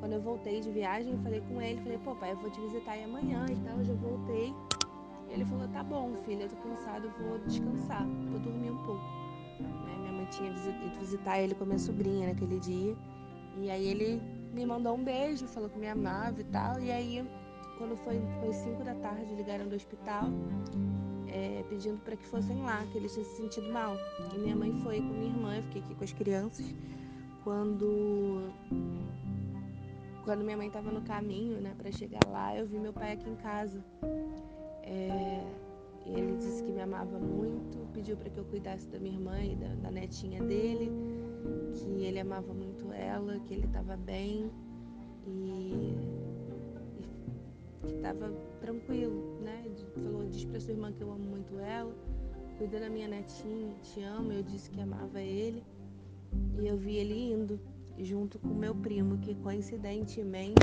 Quando 0.00 0.12
eu 0.12 0.20
voltei 0.20 0.60
de 0.60 0.70
viagem, 0.70 1.18
falei 1.22 1.40
com 1.40 1.60
ele, 1.60 1.80
falei, 1.80 1.98
pô, 1.98 2.14
pai, 2.14 2.32
eu 2.32 2.36
vou 2.36 2.50
te 2.50 2.60
visitar 2.60 2.92
aí 2.92 3.04
amanhã 3.04 3.46
e 3.50 3.56
tal, 3.56 3.78
eu 3.78 3.84
já 3.84 3.94
voltei. 3.94 4.54
Ele 5.28 5.44
falou, 5.44 5.68
tá 5.68 5.82
bom, 5.82 6.14
filha, 6.24 6.44
eu 6.44 6.48
tô 6.48 6.56
cansado, 6.56 7.12
vou 7.20 7.38
descansar, 7.40 8.06
vou 8.30 8.38
dormir 8.38 8.70
um 8.70 8.82
pouco. 8.84 9.02
Né? 9.60 9.96
Minha 10.00 10.12
mãe 10.12 10.26
tinha 10.26 10.48
ido 10.50 10.98
visitar 11.00 11.38
ele 11.40 11.54
com 11.54 11.64
a 11.64 11.66
minha 11.66 11.78
sobrinha 11.78 12.28
naquele 12.28 12.60
dia. 12.60 12.96
E 13.58 13.70
aí 13.70 13.86
ele 13.88 14.22
me 14.52 14.64
mandou 14.64 14.94
um 14.94 15.02
beijo, 15.02 15.46
falou 15.48 15.68
que 15.68 15.78
me 15.78 15.88
amava 15.88 16.40
e 16.40 16.44
tal. 16.44 16.80
E 16.80 16.90
aí, 16.90 17.28
quando 17.78 17.96
foi, 17.96 18.20
foi 18.40 18.52
5 18.52 18.84
da 18.84 18.94
tarde, 18.94 19.34
ligaram 19.34 19.68
do 19.68 19.74
hospital 19.74 20.30
é, 21.36 21.62
pedindo 21.68 21.98
para 21.98 22.16
que 22.16 22.26
fossem 22.26 22.62
lá, 22.62 22.84
que 22.90 22.96
ele 22.96 23.08
tinha 23.08 23.24
se 23.24 23.36
sentido 23.36 23.70
mal. 23.70 23.96
E 24.34 24.38
minha 24.38 24.56
mãe 24.56 24.72
foi 24.82 24.98
com 24.98 25.08
minha 25.08 25.26
irmã, 25.26 25.56
eu 25.56 25.62
fiquei 25.64 25.82
aqui 25.82 25.94
com 25.94 26.04
as 26.04 26.12
crianças. 26.12 26.74
Quando 27.46 28.50
quando 30.24 30.42
minha 30.42 30.56
mãe 30.56 30.66
estava 30.66 30.90
no 30.90 31.00
caminho, 31.02 31.60
né, 31.60 31.76
para 31.78 31.92
chegar 31.92 32.26
lá, 32.26 32.56
eu 32.58 32.66
vi 32.66 32.76
meu 32.76 32.92
pai 32.92 33.12
aqui 33.12 33.30
em 33.30 33.36
casa. 33.36 33.80
É, 34.82 35.44
ele 36.04 36.36
disse 36.38 36.64
que 36.64 36.72
me 36.72 36.80
amava 36.80 37.20
muito, 37.20 37.86
pediu 37.92 38.16
para 38.16 38.30
que 38.30 38.38
eu 38.40 38.44
cuidasse 38.46 38.88
da 38.88 38.98
minha 38.98 39.14
irmã 39.14 39.40
e 39.40 39.54
da, 39.54 39.68
da 39.76 39.92
netinha 39.92 40.42
dele, 40.42 40.90
que 41.72 42.02
ele 42.02 42.18
amava 42.18 42.52
muito 42.52 42.92
ela, 42.92 43.38
que 43.38 43.54
ele 43.54 43.66
estava 43.66 43.96
bem 43.96 44.50
e, 45.24 45.94
e 46.98 47.86
que 47.86 47.94
estava 47.94 48.28
tranquilo, 48.58 49.38
né? 49.40 49.64
Falou, 49.94 50.26
diz 50.28 50.44
para 50.46 50.58
sua 50.58 50.72
irmã 50.72 50.90
que 50.90 51.00
eu 51.00 51.12
amo 51.12 51.22
muito 51.22 51.56
ela, 51.60 51.94
cuida 52.58 52.80
da 52.80 52.90
minha 52.90 53.06
netinha, 53.06 53.72
te 53.84 54.02
amo. 54.02 54.32
Eu 54.32 54.42
disse 54.42 54.68
que 54.68 54.80
amava 54.80 55.22
ele 55.22 55.62
e 56.58 56.68
eu 56.68 56.76
vi 56.76 56.96
ele 56.96 57.32
indo 57.32 57.60
junto 57.98 58.38
com 58.38 58.48
meu 58.48 58.74
primo, 58.74 59.18
que 59.18 59.34
coincidentemente 59.36 60.54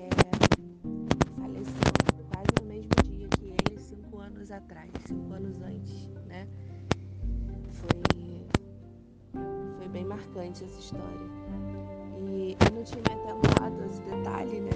é, 0.00 0.10
faleceu 1.40 1.72
quase 2.30 2.48
no 2.60 2.68
mesmo 2.68 2.90
dia 3.04 3.28
que 3.28 3.46
ele, 3.46 3.78
cinco 3.78 4.18
anos 4.18 4.50
atrás, 4.50 4.90
cinco 5.06 5.32
anos 5.34 5.60
antes, 5.62 6.08
né? 6.26 6.46
Foi, 7.72 8.46
foi 9.78 9.88
bem 9.88 10.04
marcante 10.04 10.64
essa 10.64 10.78
história. 10.78 11.26
E 12.28 12.56
eu 12.60 12.76
não 12.76 12.84
tinha 12.84 13.02
me 13.02 13.30
atentado 13.30 13.84
esse 13.84 14.02
detalhe, 14.02 14.60
né? 14.60 14.70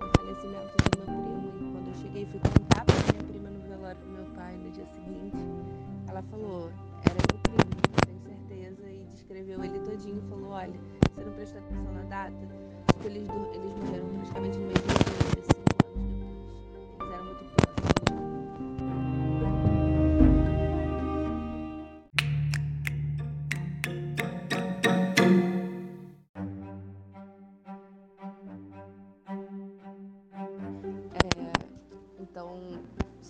o 0.00 0.18
falecimento 0.18 0.76
do 0.76 0.98
meu 0.98 1.06
primo. 1.06 1.48
E 1.60 1.72
quando 1.72 1.88
eu 1.88 1.94
cheguei 1.94 2.26
fui 2.26 2.40
contar 2.40 2.84
pra 2.84 2.94
minha 3.12 3.24
prima 3.24 3.50
no 3.50 3.60
velório 3.60 4.00
do 4.00 4.08
meu 4.08 4.24
pai 4.34 4.56
no 4.56 4.70
dia 4.70 4.86
seguinte, 4.86 5.36
ela 6.08 6.22
falou, 6.22 6.70
era 7.04 7.25
escreveu 9.14 9.62
ele 9.64 9.78
todinho 9.80 10.22
e 10.24 10.28
falou, 10.28 10.50
olha, 10.50 10.80
você 11.14 11.24
não 11.24 11.32
prestou 11.32 11.60
atenção 11.60 11.92
na 11.94 12.02
data? 12.02 12.36
Tipo, 12.92 13.06
eles, 13.06 13.28
eles 13.54 13.72
morreram 13.74 14.08
praticamente 14.08 14.58
no 14.58 14.66
mesmo 14.66 15.05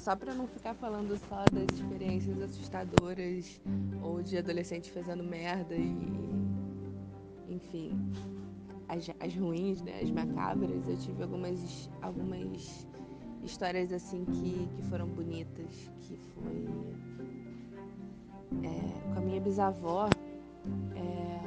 só 0.07 0.15
para 0.15 0.33
não 0.33 0.47
ficar 0.47 0.73
falando 0.73 1.19
só 1.29 1.45
das 1.47 1.69
experiências 1.77 2.41
assustadoras 2.41 3.61
ou 4.01 4.23
de 4.23 4.39
adolescente 4.39 4.93
fazendo 4.93 5.25
merda 5.25 5.75
e 5.75 5.97
enfim 7.49 7.91
as, 8.89 9.11
as 9.19 9.35
ruins, 9.35 9.83
né, 9.83 9.99
as 10.01 10.09
macabras, 10.13 10.89
eu 10.89 10.97
tive 10.97 11.25
algumas 11.25 11.91
algumas 12.01 12.87
histórias 13.43 13.93
assim 13.93 14.25
que, 14.27 14.69
que 14.77 14.83
foram 14.85 15.09
bonitas, 15.09 15.91
que 16.03 16.17
foi 16.17 16.69
é, 18.63 19.13
com 19.13 19.19
a 19.19 19.23
minha 19.23 19.41
bisavó. 19.41 20.09
É, 20.95 21.41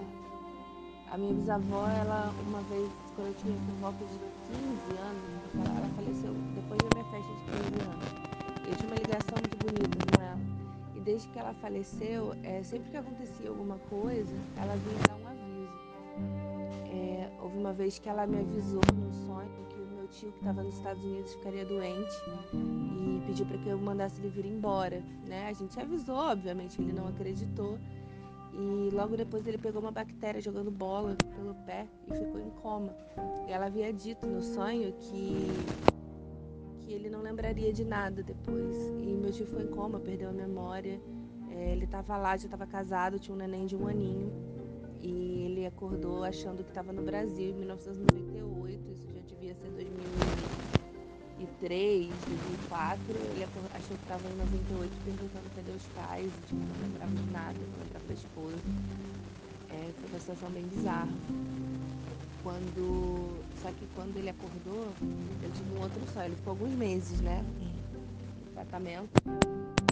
a 1.11 1.17
minha 1.17 1.33
bisavó, 1.33 1.87
ela 1.87 2.29
uma 2.45 2.59
vez, 2.63 2.91
quando 3.15 3.27
eu 3.27 3.35
tinha 3.35 3.53
por 3.53 3.75
volta 3.75 4.03
de 4.03 4.19
15 4.19 4.99
anos, 4.99 5.75
ela, 5.77 5.89
faleceu 5.95 6.33
depois 6.55 6.77
da 6.83 6.89
minha 6.89 7.05
festa 7.09 7.33
de 7.33 7.69
15 7.69 7.89
anos. 7.89 8.28
Eu 8.69 8.75
tinha 8.75 8.87
uma 8.87 8.97
ligação 8.97 9.35
muito 9.39 9.57
bonita 9.57 10.15
com 10.15 10.23
ela. 10.23 10.39
E 10.95 10.99
desde 10.99 11.27
que 11.29 11.39
ela 11.39 11.53
faleceu, 11.55 12.35
é, 12.43 12.61
sempre 12.61 12.91
que 12.91 12.97
acontecia 12.97 13.49
alguma 13.49 13.79
coisa, 13.89 14.35
ela 14.57 14.75
vinha 14.75 14.99
dar 15.07 15.15
um 15.15 15.27
aviso. 15.27 15.79
É, 16.93 17.29
houve 17.41 17.57
uma 17.57 17.73
vez 17.73 17.97
que 17.97 18.07
ela 18.07 18.27
me 18.27 18.37
avisou 18.39 18.81
no 18.93 19.11
sonho 19.25 19.49
que 19.69 19.75
o 19.81 19.87
meu 19.87 20.07
tio 20.09 20.31
que 20.31 20.37
estava 20.37 20.61
nos 20.61 20.75
Estados 20.75 21.03
Unidos 21.03 21.33
ficaria 21.33 21.65
doente 21.65 22.15
e 22.53 23.23
pediu 23.25 23.45
para 23.47 23.57
que 23.57 23.69
eu 23.69 23.77
mandasse 23.79 24.21
ele 24.21 24.29
vir 24.29 24.45
embora. 24.45 25.01
Né? 25.25 25.47
A 25.47 25.53
gente 25.53 25.79
avisou, 25.79 26.15
obviamente, 26.15 26.79
ele 26.79 26.93
não 26.93 27.07
acreditou. 27.07 27.79
E 28.53 28.89
logo 28.93 29.17
depois 29.17 29.47
ele 29.47 29.57
pegou 29.57 29.81
uma 29.81 29.91
bactéria 29.91 30.41
jogando 30.41 30.69
bola 30.69 31.15
pelo 31.35 31.55
pé 31.65 31.87
e 32.07 32.13
ficou 32.13 32.39
em 32.39 32.49
coma. 32.61 32.93
E 33.47 33.51
ela 33.51 33.65
havia 33.65 33.91
dito 33.91 34.27
no 34.27 34.41
sonho 34.41 34.93
que 34.93 35.47
que 36.89 36.95
ele 36.95 37.07
não 37.07 37.21
lembraria 37.21 37.71
de 37.71 37.85
nada 37.85 38.23
depois. 38.23 38.75
E 38.99 39.13
meu 39.13 39.31
tio 39.31 39.45
foi 39.45 39.61
em 39.61 39.67
coma, 39.67 39.99
perdeu 39.99 40.29
a 40.29 40.33
memória. 40.33 40.99
É, 41.51 41.71
ele 41.71 41.85
estava 41.85 42.17
lá, 42.17 42.35
já 42.35 42.45
estava 42.45 42.65
casado, 42.65 43.19
tinha 43.19 43.35
um 43.35 43.37
neném 43.37 43.67
de 43.67 43.75
um 43.75 43.87
aninho. 43.87 44.33
E 44.99 45.43
ele 45.45 45.67
acordou 45.67 46.23
achando 46.23 46.63
que 46.63 46.71
estava 46.71 46.91
no 46.91 47.03
Brasil 47.03 47.51
em 47.51 47.53
1998, 47.53 48.91
isso 48.91 49.07
já 49.13 49.21
devia 49.21 49.53
ser 49.53 49.69
2003, 49.69 52.07
2004. 52.07 53.03
Ele 53.35 53.43
achou 53.43 53.61
que 53.95 54.03
estava 54.03 54.27
em 54.27 54.35
98 54.35 54.91
perguntando 55.05 55.47
cadê 55.55 55.71
os 55.71 55.85
pais, 55.93 56.31
tipo, 56.47 56.59
não 56.59 56.87
lembrava 56.87 57.13
de 57.13 57.31
nada, 57.31 57.53
não 57.53 57.83
lembrava 57.83 58.07
da 58.07 58.13
esposa. 58.15 58.57
É, 59.69 59.91
foi 59.93 60.09
uma 60.09 60.19
situação 60.19 60.49
bem 60.49 60.63
bizarra. 60.63 61.13
Quando. 62.41 63.47
Só 63.61 63.69
que 63.71 63.85
quando 63.93 64.15
ele 64.15 64.29
acordou, 64.29 64.87
eu 65.43 65.51
tive 65.51 65.77
um 65.77 65.81
outro 65.81 65.99
sonho. 66.13 66.27
Ele 66.27 66.35
ficou 66.35 66.51
alguns 66.51 66.71
meses, 66.71 67.19
né? 67.19 67.43
Em 67.59 68.53
tratamento. 68.53 69.09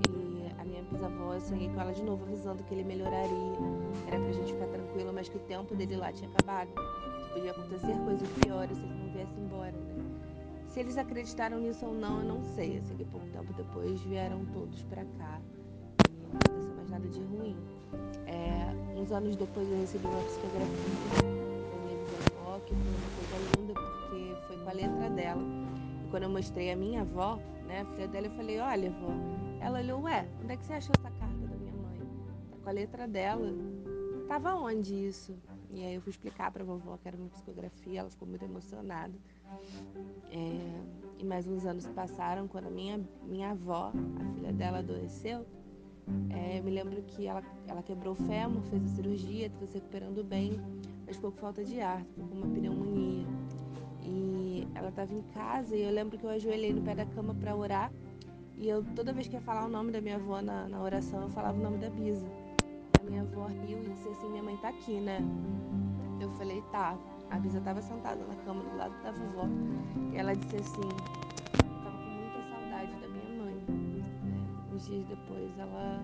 E 0.09 0.61
a 0.61 0.63
minha 0.63 0.81
bisavó, 0.83 1.33
eu 1.33 1.41
sonhei 1.41 1.67
com 1.69 1.81
ela 1.81 1.91
de 1.91 2.01
novo, 2.01 2.23
avisando 2.23 2.63
que 2.63 2.73
ele 2.73 2.85
melhoraria. 2.85 3.57
Era 4.07 4.19
pra 4.19 4.31
gente 4.31 4.53
ficar 4.53 4.67
tranquilo, 4.67 5.11
mas 5.13 5.27
que 5.27 5.35
o 5.35 5.41
tempo 5.41 5.75
dele 5.75 5.97
lá 5.97 6.13
tinha 6.13 6.29
acabado. 6.29 6.69
Que 6.69 7.33
podia 7.33 7.51
acontecer 7.51 7.93
coisas 8.05 8.29
piores 8.41 8.77
se 8.77 8.83
ele 8.83 8.93
não 8.93 9.11
viesse 9.11 9.37
embora, 9.37 9.71
né? 9.71 9.95
Se 10.69 10.79
eles 10.79 10.97
acreditaram 10.97 11.59
nisso 11.59 11.85
ou 11.85 11.93
não, 11.93 12.21
eu 12.21 12.25
não 12.25 12.43
sei. 12.55 12.77
Eu 12.77 12.83
sei 12.83 12.95
que 12.95 13.05
pouco 13.05 13.27
tempo 13.27 13.51
depois 13.53 13.99
vieram 14.01 14.45
todos 14.53 14.81
pra 14.83 15.03
cá. 15.17 15.41
E 16.07 16.27
não 16.31 16.39
aconteceu 16.39 16.75
mais 16.75 16.89
nada 16.89 17.07
de 17.09 17.19
ruim. 17.19 17.57
É, 18.27 18.97
uns 18.97 19.11
anos 19.11 19.35
depois 19.35 19.69
eu 19.69 19.77
recebi 19.77 20.05
uma 20.05 20.21
psicografia 20.23 21.36
que 22.67 22.75
foi 22.75 22.95
uma 22.95 23.09
coisa 23.11 23.37
linda, 23.37 23.73
porque 23.73 24.35
foi 24.47 24.57
com 24.57 24.69
a 24.69 24.73
letra 24.73 25.09
dela. 25.09 25.41
E 26.05 26.09
quando 26.09 26.23
eu 26.23 26.29
mostrei 26.29 26.71
a 26.71 26.75
minha 26.75 27.01
avó, 27.01 27.39
né, 27.65 27.81
a 27.81 27.85
filha 27.85 28.07
dela, 28.07 28.27
eu 28.27 28.31
falei, 28.31 28.59
olha, 28.59 28.89
avó. 28.89 29.11
Ela 29.59 29.79
olhou, 29.79 30.01
ué, 30.03 30.27
onde 30.43 30.53
é 30.53 30.57
que 30.57 30.65
você 30.65 30.73
achou 30.73 30.93
essa 30.99 31.09
carta 31.11 31.47
da 31.47 31.55
minha 31.55 31.73
mãe? 31.73 31.99
Tá 32.51 32.57
com 32.63 32.69
a 32.69 32.71
letra 32.71 33.07
dela. 33.07 33.51
Tava 34.27 34.53
onde 34.55 34.93
isso? 34.93 35.35
E 35.71 35.83
aí 35.83 35.95
eu 35.95 36.01
fui 36.01 36.11
explicar 36.11 36.51
pra 36.51 36.63
vovó 36.63 36.97
que 36.97 37.07
era 37.07 37.17
uma 37.17 37.29
psicografia, 37.29 37.99
ela 37.99 38.09
ficou 38.09 38.27
muito 38.27 38.43
emocionada. 38.43 39.13
É, 40.29 40.81
e 41.17 41.25
mais 41.25 41.47
uns 41.47 41.65
anos 41.65 41.87
passaram, 41.87 42.47
quando 42.47 42.67
a 42.67 42.71
minha, 42.71 42.99
minha 43.23 43.51
avó, 43.51 43.91
a 43.93 44.33
filha 44.33 44.53
dela, 44.53 44.79
adoeceu, 44.79 45.45
é, 46.29 46.61
me 46.61 46.71
lembro 46.71 47.01
que 47.03 47.27
ela, 47.27 47.43
ela 47.67 47.83
quebrou 47.83 48.13
o 48.13 48.15
fêmur, 48.15 48.61
fez 48.63 48.83
a 48.83 48.87
cirurgia, 48.95 49.47
estava 49.47 49.67
se 49.67 49.73
recuperando 49.75 50.23
bem 50.23 50.59
mas 51.07 51.17
com 51.17 51.31
falta 51.31 51.63
de 51.63 51.79
ar, 51.79 52.03
com 52.15 52.21
uma 52.21 52.47
pneumonia. 52.47 53.25
E 54.03 54.67
ela 54.75 54.89
estava 54.89 55.13
em 55.13 55.21
casa 55.33 55.75
e 55.75 55.81
eu 55.81 55.91
lembro 55.91 56.17
que 56.17 56.25
eu 56.25 56.29
ajoelhei 56.29 56.73
no 56.73 56.81
pé 56.81 56.93
da 56.95 57.05
cama 57.05 57.33
para 57.33 57.55
orar 57.55 57.91
E 58.57 58.69
eu, 58.69 58.83
toda 58.95 59.11
vez 59.11 59.27
que 59.27 59.35
ia 59.35 59.41
falar 59.41 59.65
o 59.65 59.69
nome 59.69 59.91
da 59.91 59.99
minha 60.01 60.15
avó 60.15 60.41
na, 60.41 60.67
na 60.67 60.81
oração, 60.81 61.23
eu 61.23 61.29
falava 61.29 61.57
o 61.57 61.61
nome 61.61 61.77
da 61.77 61.89
Bisa. 61.89 62.25
A 62.99 63.03
minha 63.03 63.21
avó 63.21 63.45
riu 63.47 63.79
e 63.83 63.89
disse 63.89 64.07
assim: 64.09 64.29
Minha 64.29 64.43
mãe 64.43 64.57
tá 64.57 64.69
aqui, 64.69 64.99
né? 64.99 65.19
Eu 66.19 66.29
falei: 66.31 66.61
Tá. 66.71 66.97
A 67.29 67.39
Bisa 67.39 67.59
tava 67.61 67.81
sentada 67.81 68.23
na 68.25 68.35
cama 68.45 68.63
do 68.63 68.77
lado 68.77 69.03
da 69.03 69.11
vovó. 69.11 69.47
E 70.11 70.17
ela 70.17 70.33
disse 70.33 70.55
assim: 70.55 70.81
Eu 70.81 71.83
tava 71.83 71.97
com 71.97 72.09
muita 72.09 72.41
saudade 72.49 72.91
da 72.95 73.07
minha 73.07 73.43
mãe. 73.43 73.55
Uns 74.73 74.87
dias 74.87 75.05
depois 75.05 75.59
ela, 75.59 76.03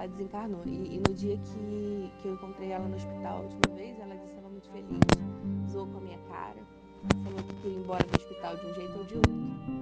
ela 0.00 0.08
desencarnou. 0.08 0.62
E, 0.66 0.96
e, 0.96 1.02
no 1.06 1.14
dia 1.14 1.36
que, 1.36 2.12
que 2.20 2.28
eu 2.28 2.34
encontrei 2.34 2.70
ela 2.70 2.86
no 2.88 2.96
hospital 2.96 3.38
a 3.38 3.40
última 3.40 3.76
vez, 3.76 3.98
ela 4.00 4.14
disse 4.14 4.26
que 4.26 4.30
estava 4.30 4.48
muito 4.48 4.68
feliz, 4.70 5.70
zoou 5.70 5.86
com 5.86 5.98
a 5.98 6.00
minha 6.00 6.18
cara, 6.28 6.58
falou 7.24 7.42
que 7.42 7.54
queria 7.56 7.76
ir 7.76 7.80
embora 7.80 8.04
do 8.04 8.16
hospital 8.16 8.56
de 8.56 8.66
um 8.66 8.74
jeito 8.74 8.98
ou 8.98 9.04
de 9.04 9.14
outro 9.16 9.80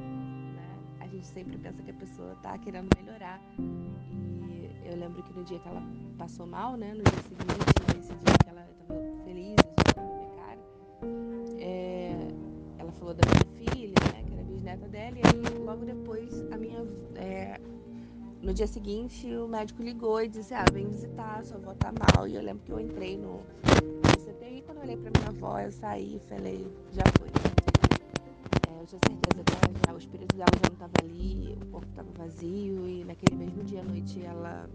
gente 1.18 1.26
sempre 1.26 1.58
pensa 1.58 1.82
que 1.82 1.90
a 1.90 1.94
pessoa 1.94 2.36
tá 2.42 2.56
querendo 2.58 2.88
melhorar. 2.96 3.40
E 3.58 4.70
eu 4.84 4.96
lembro 4.96 5.22
que 5.22 5.32
no 5.32 5.44
dia 5.44 5.58
que 5.58 5.68
ela 5.68 5.82
passou 6.16 6.46
mal, 6.46 6.76
né, 6.76 6.94
no 6.94 7.02
dia 7.02 7.22
seguinte, 7.22 7.98
esse 7.98 8.14
dia 8.14 8.34
que 8.42 8.48
ela 8.48 8.66
estava 8.70 9.24
feliz, 9.24 9.56
isso 9.86 9.96
na 9.96 10.14
minha 10.14 10.30
cara, 10.36 10.60
é, 11.58 12.28
ela 12.78 12.92
falou 12.92 13.14
da 13.14 13.22
minha 13.28 13.70
filha, 13.70 13.94
né, 14.12 14.22
que 14.26 14.32
era 14.32 14.42
bisneta 14.44 14.88
dela, 14.88 15.16
e 15.18 15.22
aí 15.26 15.58
logo 15.58 15.84
depois 15.84 16.52
a 16.52 16.56
minha. 16.56 16.86
É, 17.16 17.60
no 18.42 18.54
dia 18.54 18.66
seguinte, 18.66 19.26
o 19.34 19.48
médico 19.48 19.82
ligou 19.82 20.22
e 20.22 20.28
disse: 20.28 20.54
Ah, 20.54 20.64
vem 20.72 20.88
visitar, 20.88 21.44
sua 21.44 21.56
avó 21.56 21.74
tá 21.74 21.92
mal. 21.92 22.26
E 22.26 22.34
eu 22.34 22.42
lembro 22.42 22.64
que 22.64 22.72
eu 22.72 22.80
entrei 22.80 23.16
no, 23.16 23.40
CTI, 24.24 24.62
quando 24.64 24.78
eu 24.78 24.84
olhei 24.84 24.96
pra 24.96 25.10
minha 25.10 25.28
avó, 25.28 25.58
eu 25.60 25.72
saí 25.72 26.16
e 26.16 26.28
falei: 26.28 26.66
Já 26.92 27.04
foi. 27.18 27.28
Tinha 28.86 29.00
certeza 29.04 29.44
que 29.44 29.52
ela 29.52 29.74
já, 29.86 29.92
o 29.92 29.98
espírito 29.98 30.34
dela 30.34 30.48
já 30.62 30.68
não 30.70 30.72
estava 30.72 30.92
ali, 31.02 31.58
o 31.60 31.66
corpo 31.66 31.86
estava 31.90 32.08
vazio. 32.16 32.88
E 32.88 33.04
naquele 33.04 33.36
mesmo 33.36 33.62
dia 33.64 33.80
à 33.80 33.84
noite 33.84 34.24
ela 34.24 34.70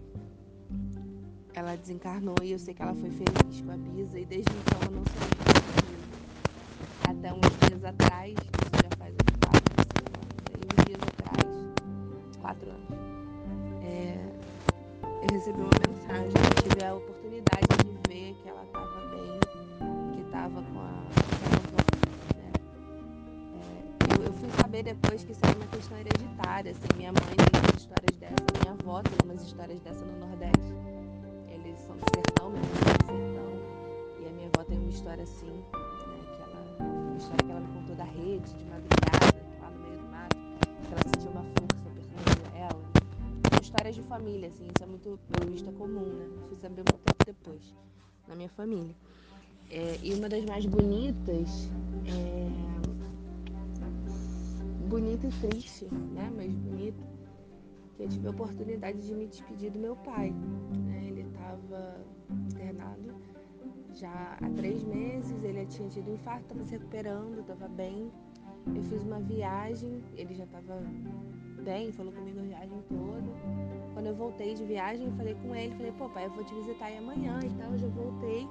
ela 1.54 1.76
desencarnou 1.76 2.36
e 2.42 2.52
eu 2.52 2.58
sei 2.58 2.74
que 2.74 2.82
ela 2.82 2.94
foi 2.94 3.10
feliz 3.10 3.60
com 3.60 3.72
a 3.72 3.76
Bisa. 3.76 4.18
E 4.18 4.24
desde 4.24 4.52
então 4.56 4.80
eu 4.84 4.90
não 4.92 5.04
sonhei 5.04 5.34
até 7.06 7.32
uns 7.32 7.68
dias 7.68 7.84
atrás, 7.84 8.34
isso 8.34 8.82
já 8.82 8.96
faz 8.98 9.14
uns 9.14 9.36
quatro, 9.40 9.74
cinco 9.82 10.16
anos, 10.16 10.34
uns 10.64 10.84
dias 10.84 11.00
atrás, 11.02 11.46
quatro 12.40 12.70
anos, 12.70 12.90
é, 12.90 13.13
eu 15.34 15.40
recebi 15.40 15.60
uma 15.60 15.70
mensagem, 15.88 16.28
eu 16.28 16.62
tive 16.62 16.84
a 16.84 16.94
oportunidade 16.94 17.66
de 17.84 18.08
ver 18.08 18.34
que 18.40 18.48
ela 18.48 18.62
estava 18.62 19.00
bem, 19.10 19.40
que 20.14 20.20
estava 20.20 20.62
com 20.62 20.78
a 20.78 21.04
fui 24.32 24.50
saber 24.60 24.82
depois 24.84 25.24
que 25.24 25.32
isso 25.32 25.40
era 25.44 25.56
uma 25.56 25.66
questão 25.66 25.98
hereditária. 25.98 26.70
Assim, 26.70 26.86
minha 26.96 27.12
mãe 27.12 27.22
tem 27.22 27.60
umas 27.60 27.80
histórias 27.80 28.16
dessa, 28.18 28.46
minha 28.62 28.74
avó 28.74 29.02
tem 29.02 29.18
umas 29.24 29.42
histórias 29.42 29.80
dessa 29.80 30.04
no 30.04 30.18
Nordeste. 30.26 30.72
Eles 31.48 31.80
são 31.80 31.96
do 31.96 32.04
sertão, 32.14 32.50
minha 32.50 32.62
mãe 32.62 32.70
é 32.70 32.76
do 32.76 33.04
sertão. 33.04 33.50
E 34.20 34.26
a 34.26 34.30
minha 34.30 34.50
avó 34.54 34.64
tem 34.64 34.78
uma 34.78 34.90
história 34.90 35.24
assim, 35.24 35.50
né, 35.50 35.62
que 36.36 36.42
ela, 36.42 36.76
uma 36.78 37.16
história 37.16 37.44
que 37.44 37.50
ela 37.50 37.60
me 37.60 37.74
contou 37.74 37.96
da 37.96 38.04
rede, 38.04 38.54
de 38.54 38.64
madrugada, 38.66 39.34
lá 39.60 39.70
no 39.70 39.78
meio 39.80 39.98
do 39.98 40.06
mato, 40.10 40.36
que 40.36 40.92
ela 40.92 41.02
sentiu 41.02 41.30
uma. 41.32 41.42
São 41.42 41.73
histórias 43.74 43.96
de 43.96 44.02
família, 44.02 44.48
assim, 44.48 44.68
isso 44.68 44.84
é 44.84 44.86
muito, 44.86 45.18
pelo 45.28 45.50
visto, 45.50 45.72
comum, 45.72 46.06
né? 46.06 46.28
Fui 46.46 46.56
saber 46.56 46.84
muito 46.84 47.02
tempo 47.02 47.18
depois, 47.26 47.74
na 48.28 48.36
minha 48.36 48.48
família. 48.48 48.94
É, 49.68 49.98
e 50.00 50.14
uma 50.14 50.28
das 50.28 50.44
mais 50.44 50.64
bonitas 50.64 51.68
é 52.06 52.48
bonita 54.86 55.26
e 55.26 55.30
triste, 55.40 55.86
né? 55.86 56.32
Mas 56.36 56.54
bonita. 56.54 57.02
Que 57.96 58.04
eu 58.04 58.08
tive 58.08 58.28
a 58.28 58.30
oportunidade 58.30 59.04
de 59.04 59.12
me 59.12 59.26
despedir 59.26 59.72
do 59.72 59.80
meu 59.80 59.96
pai. 59.96 60.30
Né? 60.30 61.06
Ele 61.08 61.22
estava 61.22 61.96
internado 62.30 63.12
já 63.92 64.38
há 64.40 64.50
três 64.50 64.84
meses, 64.84 65.42
ele 65.42 65.66
tinha 65.66 65.88
tido 65.88 66.12
um 66.12 66.14
infarto, 66.14 66.42
estava 66.42 66.64
se 66.64 66.70
recuperando, 66.70 67.40
estava 67.40 67.66
bem. 67.66 68.12
Eu 68.72 68.82
fiz 68.84 69.02
uma 69.02 69.18
viagem, 69.18 70.00
ele 70.16 70.32
já 70.32 70.44
estava 70.44 70.80
bem, 71.64 71.92
falou 71.92 72.12
comigo 72.12 72.38
a 72.40 72.42
viagem 72.42 72.82
toda. 72.88 73.32
Quando 73.94 74.06
eu 74.06 74.14
voltei 74.14 74.54
de 74.54 74.64
viagem, 74.64 75.10
falei 75.16 75.34
com 75.34 75.54
ele, 75.54 75.74
falei, 75.74 75.92
pô, 75.92 76.08
pai, 76.08 76.26
eu 76.26 76.30
vou 76.30 76.44
te 76.44 76.54
visitar 76.54 76.86
aí 76.86 76.98
amanhã 76.98 77.40
e 77.44 77.50
tal, 77.50 77.72
eu 77.72 77.78
já 77.78 77.88
voltei. 77.88 78.46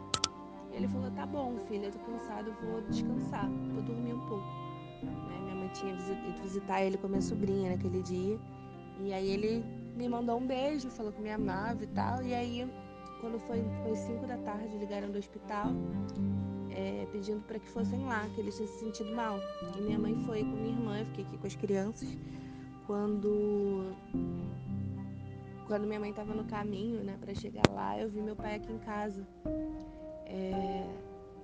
Ele 0.72 0.88
falou, 0.88 1.12
tá 1.12 1.26
bom, 1.26 1.58
filha, 1.68 1.86
eu 1.86 1.92
tô 1.92 2.00
cansado, 2.00 2.54
vou 2.66 2.82
descansar, 2.82 3.48
vou 3.74 3.84
dormir 3.84 4.14
um 4.14 4.28
pouco 4.28 4.64
tinha 5.74 5.92
ido 5.94 6.42
visitar 6.42 6.82
ele 6.82 6.98
com 6.98 7.08
a 7.08 7.10
minha 7.10 7.22
sobrinha 7.22 7.72
naquele 7.72 8.02
dia. 8.02 8.40
E 9.00 9.12
aí 9.12 9.30
ele 9.32 9.64
me 9.96 10.08
mandou 10.08 10.38
um 10.38 10.46
beijo, 10.46 10.90
falou 10.90 11.12
que 11.12 11.22
me 11.22 11.32
amava 11.32 11.84
e 11.84 11.88
tal. 11.88 12.24
E 12.24 12.34
aí, 12.34 12.70
quando 13.20 13.40
foi, 13.40 13.64
foi 13.84 13.96
5 13.96 14.28
da 14.28 14.38
tarde, 14.38 14.78
ligaram 14.78 15.12
do 15.12 15.18
hospital 15.18 15.68
é, 16.72 17.08
pedindo 17.12 17.42
para 17.42 17.60
que 17.60 17.68
fossem 17.70 18.04
lá, 18.06 18.28
que 18.34 18.42
ele 18.42 18.52
tinha 18.52 18.68
se 18.68 18.80
sentido 18.80 19.14
mal. 19.16 19.40
E 19.78 19.82
minha 19.82 20.00
mãe 20.00 20.16
foi 20.26 20.42
com 20.42 20.52
minha 20.52 20.76
irmã, 20.76 21.00
eu 21.00 21.06
fiquei 21.08 21.26
aqui 21.26 21.38
com 21.38 21.48
as 21.48 21.56
crianças. 21.56 22.18
Quando 22.86 23.94
quando 25.68 25.88
minha 25.88 26.00
mãe 26.00 26.10
estava 26.10 26.34
no 26.34 26.44
caminho, 26.44 27.04
né, 27.04 27.18
para 27.20 27.34
chegar 27.34 27.68
lá, 27.70 28.00
eu 28.00 28.10
vi 28.10 28.22
meu 28.22 28.36
pai 28.36 28.56
aqui 28.56 28.72
em 28.72 28.78
casa. 28.80 29.26
É, 30.26 30.86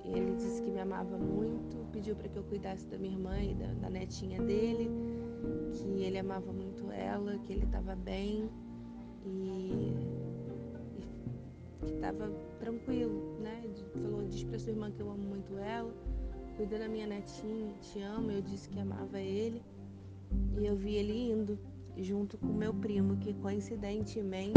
ele 0.04 0.36
disse 0.36 0.62
que 0.62 0.70
me 0.70 0.80
amava 0.80 1.18
muito, 1.18 1.78
pediu 1.92 2.16
para 2.16 2.28
que 2.28 2.38
eu 2.38 2.44
cuidasse 2.44 2.86
da 2.88 2.98
minha 2.98 3.14
irmã 3.14 3.40
e 3.42 3.54
da, 3.56 3.74
da 3.74 3.90
netinha 3.90 4.42
dele, 4.42 4.90
que 5.74 6.04
ele 6.04 6.18
amava 6.18 6.52
muito 6.52 6.92
ela, 6.92 7.38
que 7.40 7.54
ele 7.54 7.66
estava 7.66 7.96
bem 7.96 8.50
e, 9.26 9.94
e 11.82 11.86
que 11.86 11.94
estava 11.94 12.30
tranquilo, 12.60 13.40
né? 13.40 13.64
Falou, 14.02 14.28
diz 14.28 14.44
para 14.44 14.60
sua 14.60 14.72
irmã 14.72 14.92
que 14.92 15.02
eu 15.02 15.10
amo 15.10 15.24
muito 15.24 15.58
ela, 15.58 15.94
cuida 16.58 16.78
da 16.78 16.88
minha 16.88 17.08
netinha, 17.08 17.74
te 17.82 18.02
amo. 18.02 18.32
Eu 18.32 18.42
disse 18.42 18.70
que 18.70 18.80
amava 18.80 19.20
ele 19.20 19.62
e 20.58 20.66
eu 20.66 20.76
vi 20.76 20.96
ele 20.96 21.32
indo 21.32 21.60
junto 21.98 22.38
com 22.38 22.48
meu 22.48 22.74
primo, 22.74 23.18
que 23.18 23.34
coincidentemente 23.34 24.54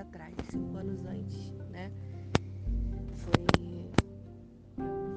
atrás, 0.00 0.34
cinco 0.50 0.76
anos 0.78 1.04
antes, 1.04 1.52
né? 1.70 1.90
Foi, 3.16 3.90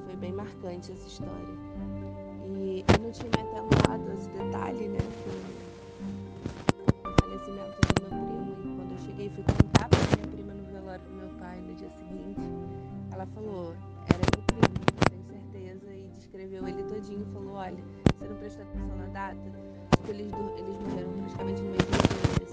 foi 0.04 0.16
bem 0.16 0.32
marcante 0.32 0.92
essa 0.92 1.06
história. 1.06 1.54
E 2.46 2.84
eu 2.86 3.02
não 3.02 3.10
tinha 3.10 3.30
me 3.30 3.40
atentado 3.40 4.10
a 4.10 4.14
esse 4.14 4.28
detalhe, 4.28 4.88
né? 4.88 4.98
Do 7.02 7.22
falecimento 7.22 7.80
do 7.80 8.02
meu 8.02 8.26
primo. 8.26 8.52
E 8.60 8.76
quando 8.76 8.92
eu 8.92 8.98
cheguei, 8.98 9.30
fui 9.30 9.44
contar 9.44 9.88
pra 9.88 9.98
minha 10.16 10.28
prima 10.28 10.54
no 10.54 10.64
velório 10.70 11.04
do 11.04 11.14
meu 11.14 11.28
pai 11.38 11.60
no 11.60 11.74
dia 11.74 11.90
seguinte. 11.90 12.46
Ela 13.10 13.26
falou, 13.26 13.74
era 14.06 14.26
meu 14.26 14.42
primo, 14.42 14.86
tenho 15.08 15.24
certeza. 15.24 15.94
E 15.94 16.10
descreveu 16.10 16.66
ele 16.68 16.84
todinho 16.84 17.22
e 17.22 17.32
falou, 17.32 17.54
olha, 17.54 17.84
você 18.18 18.28
não 18.28 18.36
prestou 18.36 18.64
atenção 18.64 18.96
na 18.96 19.06
data? 19.08 19.50
Tipo, 19.90 20.10
eles, 20.10 20.32
eles 20.56 20.78
morreram 20.78 21.12
praticamente 21.14 21.62
no 21.62 21.70
mesmo 21.70 22.00
dia, 22.00 22.43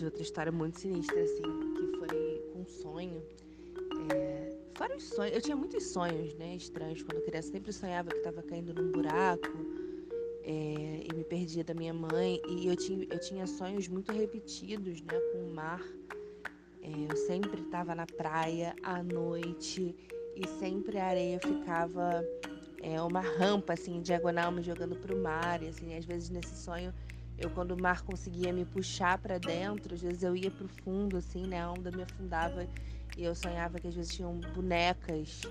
de 0.00 0.06
outra 0.06 0.22
história 0.22 0.50
muito 0.50 0.80
sinistra, 0.80 1.20
assim, 1.20 1.42
que 1.42 1.98
foi 1.98 2.42
um 2.56 2.64
sonho. 2.64 3.22
É, 4.10 4.56
fora 4.74 4.96
os 4.96 5.04
sonhos, 5.04 5.34
eu 5.34 5.42
tinha 5.42 5.56
muitos 5.56 5.84
sonhos, 5.88 6.34
né, 6.36 6.56
estranhos 6.56 7.02
quando 7.02 7.22
criança. 7.22 7.50
Sempre 7.50 7.70
sonhava 7.70 8.08
que 8.08 8.16
estava 8.16 8.42
caindo 8.42 8.72
num 8.72 8.90
buraco 8.90 9.46
é, 10.42 11.04
e 11.04 11.14
me 11.14 11.22
perdia 11.22 11.62
da 11.62 11.74
minha 11.74 11.92
mãe. 11.92 12.40
E 12.48 12.66
eu 12.66 12.76
tinha, 12.76 13.06
eu 13.10 13.20
tinha 13.20 13.46
sonhos 13.46 13.88
muito 13.88 14.10
repetidos, 14.10 15.02
né, 15.02 15.20
com 15.32 15.50
o 15.50 15.54
mar. 15.54 15.82
É, 16.82 17.12
eu 17.12 17.16
sempre 17.16 17.60
estava 17.60 17.94
na 17.94 18.06
praia 18.06 18.74
à 18.82 19.02
noite 19.02 19.94
e 20.34 20.48
sempre 20.48 20.98
a 20.98 21.08
areia 21.08 21.38
ficava 21.40 22.24
é, 22.82 23.02
uma 23.02 23.20
rampa, 23.20 23.74
assim, 23.74 24.00
diagonal 24.00 24.50
me 24.50 24.62
jogando 24.62 24.96
para 24.96 25.14
o 25.14 25.22
mar. 25.22 25.62
E, 25.62 25.68
assim, 25.68 25.94
às 25.94 26.06
vezes 26.06 26.30
nesse 26.30 26.56
sonho 26.56 26.90
eu 27.40 27.48
quando 27.48 27.72
o 27.72 27.76
mar 27.76 28.02
conseguia 28.02 28.52
me 28.52 28.66
puxar 28.66 29.16
para 29.16 29.38
dentro, 29.38 29.94
às 29.94 30.00
vezes 30.02 30.22
eu 30.22 30.36
ia 30.36 30.50
pro 30.50 30.68
fundo, 30.68 31.16
assim, 31.16 31.46
né? 31.46 31.62
A 31.62 31.72
onda 31.72 31.90
me 31.90 32.02
afundava 32.02 32.68
e 33.16 33.24
eu 33.24 33.34
sonhava 33.34 33.80
que 33.80 33.88
às 33.88 33.94
vezes 33.94 34.14
tinham 34.14 34.38
bonecas 34.54 35.42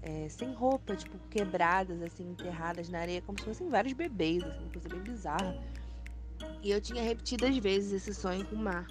é, 0.00 0.28
sem 0.30 0.52
roupa, 0.54 0.96
tipo, 0.96 1.18
quebradas, 1.30 2.00
assim, 2.00 2.30
enterradas 2.30 2.88
na 2.88 3.00
areia, 3.00 3.20
como 3.20 3.38
se 3.38 3.44
fossem 3.44 3.68
vários 3.68 3.92
bebês, 3.92 4.42
assim, 4.42 4.66
coisa 4.72 4.88
bem 4.88 5.00
bizarra. 5.00 5.54
E 6.62 6.70
eu 6.70 6.80
tinha 6.80 7.02
repetidas 7.02 7.56
vezes 7.58 7.92
esse 7.92 8.14
sonho 8.14 8.44
com 8.46 8.54
o 8.54 8.58
mar. 8.58 8.86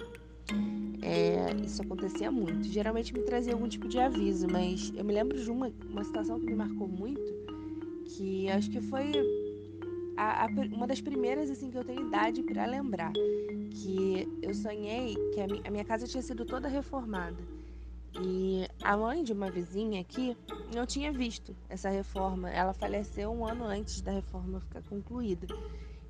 É, 1.02 1.52
isso 1.64 1.82
acontecia 1.82 2.30
muito. 2.30 2.64
Geralmente 2.68 3.12
me 3.12 3.22
trazia 3.22 3.54
algum 3.54 3.68
tipo 3.68 3.88
de 3.88 3.98
aviso, 3.98 4.46
mas 4.48 4.92
eu 4.94 5.04
me 5.04 5.12
lembro 5.12 5.36
de 5.36 5.50
uma, 5.50 5.72
uma 5.90 6.04
situação 6.04 6.38
que 6.38 6.46
me 6.46 6.54
marcou 6.54 6.86
muito, 6.86 7.34
que 8.04 8.48
acho 8.50 8.70
que 8.70 8.80
foi 8.80 9.12
a, 10.16 10.44
a, 10.46 10.48
uma 10.72 10.86
das 10.86 11.00
primeiras 11.00 11.50
assim 11.50 11.70
que 11.70 11.78
eu 11.78 11.84
tenho 11.84 12.00
idade 12.00 12.42
para 12.42 12.64
lembrar, 12.66 13.12
que 13.70 14.28
eu 14.42 14.54
sonhei 14.54 15.16
que 15.32 15.40
a, 15.40 15.48
mi, 15.48 15.60
a 15.64 15.70
minha 15.70 15.84
casa 15.84 16.06
tinha 16.06 16.22
sido 16.22 16.44
toda 16.46 16.68
reformada. 16.68 17.46
E 18.18 18.66
a 18.82 18.96
mãe 18.96 19.22
de 19.22 19.32
uma 19.32 19.50
vizinha 19.50 20.00
aqui 20.00 20.36
não 20.74 20.86
tinha 20.86 21.12
visto 21.12 21.56
essa 21.68 21.90
reforma. 21.90 22.50
Ela 22.50 22.72
faleceu 22.72 23.30
um 23.32 23.44
ano 23.46 23.64
antes 23.64 24.00
da 24.00 24.12
reforma 24.12 24.60
ficar 24.60 24.82
concluída. 24.82 25.48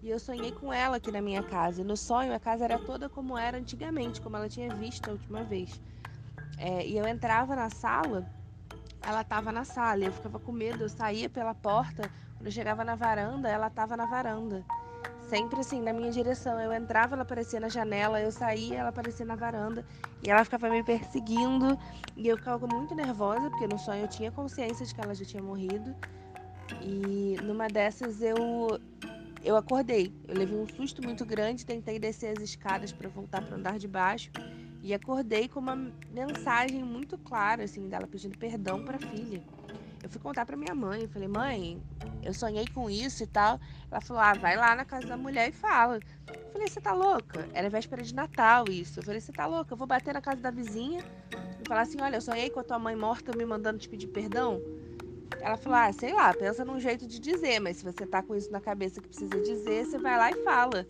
E 0.02 0.11
eu 0.11 0.18
sonhei 0.20 0.52
com 0.52 0.72
ela 0.72 0.96
aqui 0.98 1.11
na 1.11 1.20
minha 1.20 1.42
casa. 1.42 1.80
E 1.80 1.84
no 1.84 1.96
sonho 1.96 2.34
a 2.34 2.38
casa 2.40 2.64
era 2.64 2.78
toda 2.78 3.09
como 3.09 3.36
era 3.36 3.59
antigamente, 3.59 4.20
como 4.20 4.36
ela 4.36 4.48
tinha 4.48 4.70
visto 4.70 5.09
a 5.09 5.12
última 5.12 5.44
vez. 5.44 5.80
É, 6.57 6.86
e 6.86 6.96
eu 6.96 7.07
entrava 7.07 7.57
na 7.57 7.70
sala, 7.70 8.26
ela 9.02 9.22
estava 9.22 9.52
na 9.52 9.64
sala. 9.64 10.04
E 10.04 10.07
eu 10.07 10.12
ficava 10.12 10.38
com 10.40 10.52
medo, 10.52 10.84
eu 10.84 10.88
saía 10.88 11.28
pela 11.30 11.54
porta. 11.54 12.11
Eu 12.47 12.53
chegava 12.53 12.84
na 12.84 12.94
varanda, 12.94 13.49
ela 13.49 13.66
estava 13.66 13.97
na 13.97 14.07
varanda. 14.07 14.64
Sempre 15.28 15.59
assim, 15.59 15.82
na 15.82 15.92
minha 15.92 16.12
direção. 16.12 16.61
Eu 16.61 16.72
entrava, 16.72 17.16
ela 17.16 17.24
aparecia 17.24 17.59
na 17.59 17.68
janela, 17.68 18.20
eu 18.20 18.30
saía, 18.30 18.78
ela 18.78 18.90
aparecia 18.90 19.26
na 19.26 19.34
varanda. 19.34 19.84
E 20.22 20.30
ela 20.30 20.44
ficava 20.44 20.70
me 20.70 20.80
perseguindo. 20.84 21.76
E 22.16 22.28
eu 22.28 22.36
ficava 22.36 22.64
muito 22.68 22.94
nervosa, 22.94 23.51
porque 23.51 23.66
no 23.66 23.76
sonho 23.76 24.05
eu 24.05 24.09
tinha 24.09 24.30
consciência 24.30 24.86
de 24.86 24.94
que 24.94 25.01
ela 25.01 25.12
já 25.12 25.24
tinha 25.24 25.42
morrido. 25.42 25.92
E 26.80 27.36
numa 27.42 27.66
dessas 27.66 28.22
eu 28.22 28.36
eu 29.44 29.57
acordei. 29.57 30.12
Eu 30.28 30.36
levei 30.36 30.57
um 30.57 30.68
susto 30.68 31.03
muito 31.03 31.26
grande, 31.26 31.66
tentei 31.66 31.99
descer 31.99 32.36
as 32.36 32.40
escadas 32.40 32.92
para 32.92 33.09
voltar 33.09 33.42
para 33.42 33.57
o 33.57 33.59
andar 33.59 33.76
de 33.76 33.88
baixo 33.88 34.30
e 34.84 34.94
acordei 34.94 35.49
com 35.49 35.59
uma 35.59 35.74
mensagem 36.12 36.84
muito 36.84 37.18
clara 37.18 37.64
assim 37.64 37.88
dela 37.88 38.07
pedindo 38.07 38.38
perdão 38.38 38.84
para 38.84 38.99
a 38.99 39.01
filha. 39.01 39.42
Eu 40.07 40.11
fui 40.11 40.20
contar 40.20 40.46
para 40.46 40.57
minha 40.57 40.72
mãe, 40.72 41.02
eu 41.02 41.09
falei: 41.09 41.26
"Mãe, 41.26 41.82
eu 42.22 42.32
sonhei 42.32 42.64
com 42.68 42.88
isso 42.88 43.24
e 43.24 43.26
tal". 43.26 43.59
Ela 43.90 44.00
falou: 44.00 44.22
"Ah, 44.22 44.34
vai 44.34 44.57
lá 44.57 44.76
na 44.76 44.84
casa 44.84 45.09
da 45.09 45.16
mulher 45.16 45.48
e 45.48 45.52
fala". 45.52 46.00
Eu 46.28 46.52
falei: 46.52 46.68
"Você 46.68 46.80
tá 46.80 46.92
louca? 46.92 47.48
Era 47.52 47.68
véspera 47.68 48.04
de 48.04 48.14
Natal 48.14 48.70
isso". 48.70 49.00
Eu 49.00 49.04
falei: 49.04 49.20
"Você 49.20 49.32
tá 49.32 49.46
louca? 49.46 49.74
Eu 49.74 49.76
vou 49.76 49.84
bater 49.84 50.14
na 50.14 50.20
casa 50.20 50.40
da 50.40 50.52
vizinha 50.52 51.02
e 51.61 51.64
falar 51.66 51.80
assim: 51.80 52.00
"Olha, 52.00 52.18
eu 52.18 52.20
sonhei 52.20 52.48
com 52.50 52.61
a 52.61 52.62
tua 52.62 52.78
mãe 52.78 52.94
morta 52.94 53.34
me 53.34 53.44
mandando 53.44 53.80
te 53.80 53.88
pedir 53.88 54.07
perdão". 54.07 54.62
Ela 55.40 55.57
falou: 55.57 55.76
ah, 55.76 55.92
sei 55.92 56.14
lá, 56.14 56.32
pensa 56.32 56.64
num 56.64 56.78
jeito 56.78 57.04
de 57.04 57.18
dizer, 57.18 57.59
mas 57.59 57.78
se 57.78 57.84
você 57.84 58.07
tá 58.07 58.22
com 58.22 58.36
isso 58.36 58.52
na 58.52 58.61
cabeça 58.61 59.00
que 59.00 59.09
precisa 59.09 59.40
dizer, 59.40 59.86
você 59.86 59.98
vai 59.98 60.16
lá 60.16 60.30
e 60.30 60.36
fala. 60.44 60.86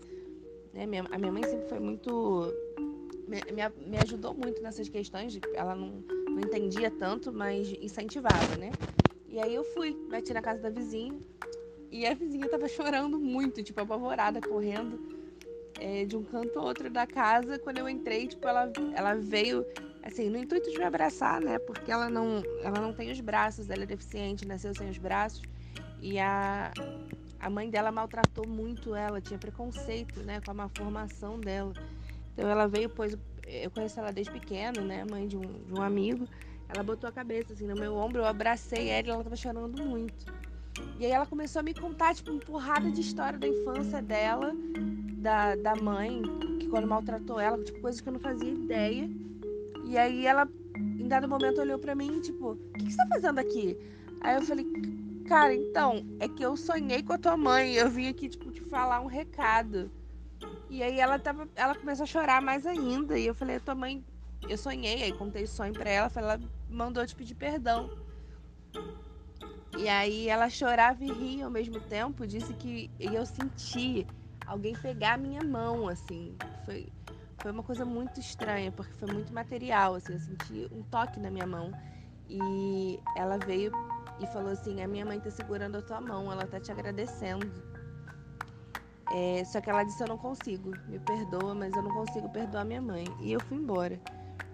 Né? 0.75 0.85
A 1.11 1.19
minha 1.19 1.33
mãe 1.33 1.43
sempre 1.45 1.71
foi 1.71 1.79
muito. 1.81 2.53
Me, 3.27 3.41
me, 3.89 3.99
ajudou 3.99 4.35
muito 4.35 4.63
nessas 4.63 4.91
questões, 4.91 5.41
ela 5.55 5.75
não, 5.75 6.05
não 6.29 6.39
entendia 6.39 6.91
tanto, 6.91 7.33
mas 7.33 7.73
incentivava, 7.81 8.55
né? 8.55 8.77
E 9.29 9.41
aí 9.41 9.55
eu 9.55 9.65
fui, 9.65 9.97
bati 10.11 10.33
na 10.33 10.43
casa 10.43 10.61
da 10.63 10.71
vizinha, 10.71 11.19
e 11.91 12.07
a 12.07 12.15
vizinha 12.15 12.49
tava 12.49 12.69
chorando 12.69 13.19
muito, 13.19 13.63
tipo, 13.63 13.81
apavorada, 13.81 14.41
correndo 14.41 14.99
é, 15.81 16.05
de 16.05 16.17
um 16.17 16.23
canto 16.23 16.59
ao 16.59 16.67
outro 16.67 16.91
da 16.91 17.07
casa. 17.07 17.59
Quando 17.59 17.79
eu 17.79 17.89
entrei, 17.89 18.27
tipo, 18.27 18.47
ela, 18.47 18.73
ela 18.95 19.15
veio 19.15 19.65
assim, 20.03 20.29
no 20.31 20.39
intuito 20.39 20.71
de 20.71 20.79
me 20.79 20.85
abraçar, 20.85 21.41
né? 21.41 21.59
Porque 21.59 21.91
ela 21.91 22.09
não, 22.09 22.43
ela 22.63 22.81
não 22.81 22.93
tem 22.93 23.11
os 23.11 23.21
braços, 23.21 23.69
ela 23.69 23.83
é 23.83 23.87
deficiente, 23.87 24.47
nasceu 24.47 24.75
sem 24.75 24.89
os 24.89 24.99
braços. 24.99 25.43
E 26.01 26.19
a, 26.19 26.73
a 27.41 27.51
mãe 27.51 27.69
dela 27.69 27.91
maltratou 27.91 28.47
muito 28.47 28.95
ela, 28.95 29.21
tinha 29.21 29.39
preconceito, 29.39 30.21
né, 30.21 30.41
com 30.41 30.51
a 30.51 30.55
má 30.55 30.69
formação 30.69 31.41
dela. 31.41 31.73
Então 32.33 32.49
ela 32.49 32.69
veio, 32.69 32.89
pois 32.89 33.17
eu 33.47 33.71
conheço 33.71 33.99
ela 33.99 34.13
desde 34.13 34.33
pequeno, 34.33 34.83
né, 34.83 35.05
mãe 35.11 35.27
de 35.27 35.37
um, 35.37 35.65
de 35.65 35.75
um 35.75 35.83
amigo. 35.83 36.29
Ela 36.69 36.83
botou 36.83 37.09
a 37.09 37.13
cabeça 37.13 37.53
assim 37.53 37.67
no 37.67 37.75
meu 37.75 37.95
ombro, 37.95 38.21
eu 38.21 38.27
abracei 38.27 38.89
ela 38.89 39.09
e 39.09 39.11
ela 39.11 39.23
tava 39.25 39.37
chorando 39.37 39.83
muito. 39.85 40.27
E 40.99 41.05
aí 41.05 41.13
ela 41.13 41.27
começou 41.27 41.61
a 41.61 41.63
me 41.63 41.75
contar, 41.75 42.15
tipo, 42.15 42.31
uma 42.31 42.41
porrada 42.41 42.91
de 42.91 43.01
história 43.01 43.39
da 43.39 43.47
infância 43.47 44.03
dela, 44.03 44.53
da, 45.19 45.55
da 45.57 45.77
mãe, 45.77 46.23
que 46.59 46.69
quando 46.69 46.87
maltratou 46.87 47.39
ela, 47.39 47.63
tipo, 47.63 47.81
coisas 47.81 48.01
que 48.01 48.09
eu 48.09 48.13
não 48.13 48.21
fazia 48.21 48.53
ideia. 48.53 49.09
E 49.85 49.97
aí 49.97 50.27
ela, 50.27 50.49
em 50.77 51.07
dado 51.07 51.29
momento, 51.29 51.61
olhou 51.61 51.79
para 51.79 51.95
mim, 51.95 52.21
tipo, 52.21 52.53
o 52.53 52.57
que, 52.75 52.85
que 52.85 52.91
você 52.91 52.97
tá 52.97 53.07
fazendo 53.09 53.39
aqui? 53.39 53.77
Aí 54.21 54.35
eu 54.35 54.43
falei, 54.43 54.67
cara, 55.27 55.55
então, 55.55 56.05
é 56.19 56.29
que 56.29 56.43
eu 56.43 56.57
sonhei 56.57 57.03
com 57.03 57.13
a 57.13 57.19
tua 57.19 57.37
mãe. 57.37 57.75
Eu 57.75 57.89
vim 57.89 58.09
aqui, 58.09 58.29
tipo, 58.29 58.51
te 58.51 58.63
falar 58.63 59.01
um 59.01 59.07
recado. 59.07 59.91
E 60.69 60.83
aí 60.83 60.99
ela 60.99 61.19
tava. 61.19 61.49
Ela 61.55 61.75
começou 61.75 62.05
a 62.05 62.07
chorar 62.07 62.43
mais 62.43 62.67
ainda. 62.67 63.19
E 63.19 63.27
eu 63.27 63.35
falei, 63.35 63.61
tua 63.61 63.75
mãe. 63.75 64.05
Eu 64.49 64.57
sonhei, 64.57 65.03
aí 65.03 65.13
contei 65.13 65.45
o 65.45 65.49
sonho 65.49 65.73
pra 65.73 65.91
ela, 65.91 66.11
ela 66.15 66.41
mandou 66.69 67.07
te 67.07 67.15
pedir 67.15 67.35
perdão. 67.35 67.91
E 69.77 69.89
aí 69.89 70.29
ela 70.29 70.49
chorava 70.49 71.05
e 71.05 71.13
ria 71.13 71.45
ao 71.45 71.51
mesmo 71.51 71.81
tempo, 71.81 72.27
disse 72.27 72.55
que 72.55 72.91
eu 72.99 73.27
senti 73.27 74.07
alguém 74.47 74.75
pegar 74.75 75.15
a 75.15 75.19
minha 75.19 75.43
mão, 75.43 75.89
assim. 75.89 76.37
Foi, 76.65 76.89
foi 77.43 77.51
uma 77.51 77.63
coisa 77.63 77.85
muito 77.85 78.19
estranha, 78.19 78.73
porque 78.73 78.93
foi 78.95 79.13
muito 79.13 79.33
material, 79.35 79.95
assim, 79.95 80.15
eu 80.15 80.21
senti 80.21 80.69
um 80.73 80.83
toque 80.83 81.21
na 81.21 81.31
minha 81.31 81.47
mão. 81.47 81.73
E 82.29 82.99
ela 83.17 83.37
veio 83.39 83.71
e 84.21 84.27
falou 84.27 84.51
assim: 84.51 84.83
A 84.83 84.89
minha 84.89 85.05
mãe 85.05 85.21
tá 85.21 85.31
segurando 85.31 85.77
a 85.77 85.83
tua 85.83 86.01
mão, 86.01 86.33
ela 86.33 86.47
tá 86.47 86.59
te 86.59 86.73
agradecendo. 86.73 87.53
É, 89.13 89.45
só 89.45 89.61
que 89.61 89.71
ela 89.71 89.85
disse: 89.85 90.03
Eu 90.03 90.09
não 90.09 90.19
consigo, 90.19 90.73
me 90.89 90.99
perdoa, 90.99 91.55
mas 91.55 91.75
eu 91.77 91.83
não 91.83 91.93
consigo 91.93 92.29
perdoar 92.31 92.65
minha 92.65 92.83
mãe. 92.83 93.05
E 93.21 93.33
eu 93.33 93.41
fui 93.41 93.59
embora. 93.59 94.01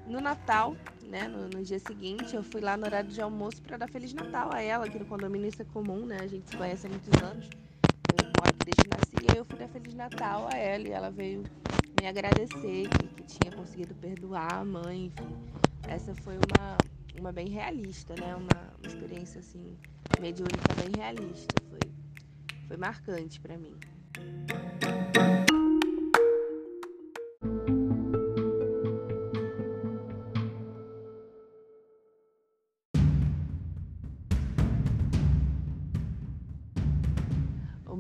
No 0.07 0.21
Natal, 0.21 0.77
né, 1.09 1.29
no, 1.29 1.49
no 1.49 1.63
dia 1.63 1.79
seguinte, 1.79 2.35
eu 2.35 2.43
fui 2.43 2.61
lá 2.61 2.77
no 2.77 2.85
horário 2.85 3.09
de 3.09 3.21
almoço 3.21 3.63
para 3.63 3.77
dar 3.77 3.89
Feliz 3.89 4.13
Natal 4.13 4.51
a 4.53 4.61
ela, 4.61 4.89
que 4.89 4.99
no 4.99 5.07
condomínio 5.07 5.49
isso 5.49 5.63
é 5.63 5.65
comum, 5.65 6.05
né? 6.05 6.19
A 6.21 6.27
gente 6.27 6.51
se 6.51 6.57
conhece 6.57 6.87
há 6.87 6.91
muitos 6.91 7.23
anos. 7.23 7.49
Eu 8.19 8.27
moro 8.37 8.51
aqui 8.51 8.65
desde 8.65 8.83
que 8.83 8.91
nasci, 8.91 9.35
e 9.35 9.39
eu 9.39 9.45
fui 9.45 9.59
dar 9.59 9.69
Feliz 9.69 9.95
Natal 9.95 10.49
a 10.53 10.57
ela 10.57 10.89
e 10.89 10.91
ela 10.91 11.11
veio 11.11 11.45
me 12.01 12.09
agradecer 12.09 12.89
que, 12.89 13.09
que 13.09 13.23
tinha 13.23 13.53
conseguido 13.55 13.95
perdoar 13.95 14.55
a 14.55 14.65
mãe, 14.65 15.07
enfim. 15.07 15.37
Essa 15.87 16.15
foi 16.15 16.35
uma, 16.35 16.77
uma 17.19 17.33
bem 17.33 17.49
realista, 17.49 18.15
né? 18.19 18.35
Uma, 18.35 18.75
uma 18.79 18.87
experiência 18.87 19.39
assim, 19.41 19.77
mediúnica 20.21 20.75
bem 20.75 20.91
realista. 20.97 21.55
Foi, 21.69 21.79
foi 22.67 22.77
marcante 22.77 23.41
para 23.41 23.57
mim. 23.57 23.77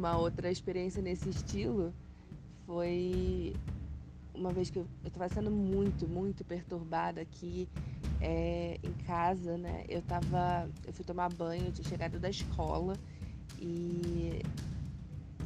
Uma 0.02 0.18
outra 0.18 0.50
experiência 0.50 1.00
nesse 1.00 1.30
estilo 1.30 1.94
foi 2.66 3.54
uma 4.34 4.50
vez 4.50 4.68
que 4.68 4.80
eu 4.80 4.86
estava 5.04 5.28
sendo 5.28 5.48
muito, 5.48 6.08
muito 6.08 6.44
perturbada 6.44 7.20
aqui 7.20 7.68
é, 8.20 8.80
em 8.82 8.92
casa, 9.06 9.56
né? 9.56 9.84
Eu 9.88 10.02
tava, 10.02 10.68
eu 10.84 10.92
fui 10.92 11.04
tomar 11.04 11.32
banho, 11.32 11.66
eu 11.66 11.70
tinha 11.70 11.88
chegado 11.88 12.18
da 12.18 12.28
escola 12.28 12.94
e 13.60 14.42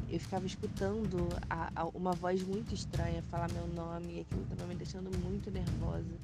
eu 0.09 0.19
ficava 0.19 0.47
escutando 0.47 1.29
a, 1.47 1.69
a, 1.75 1.85
uma 1.89 2.13
voz 2.13 2.41
muito 2.41 2.73
estranha 2.73 3.21
falar 3.29 3.51
meu 3.51 3.67
nome 3.67 4.15
e 4.15 4.19
aquilo 4.21 4.41
estava 4.41 4.65
me 4.65 4.73
deixando 4.73 5.15
muito 5.19 5.51
nervosa. 5.51 6.17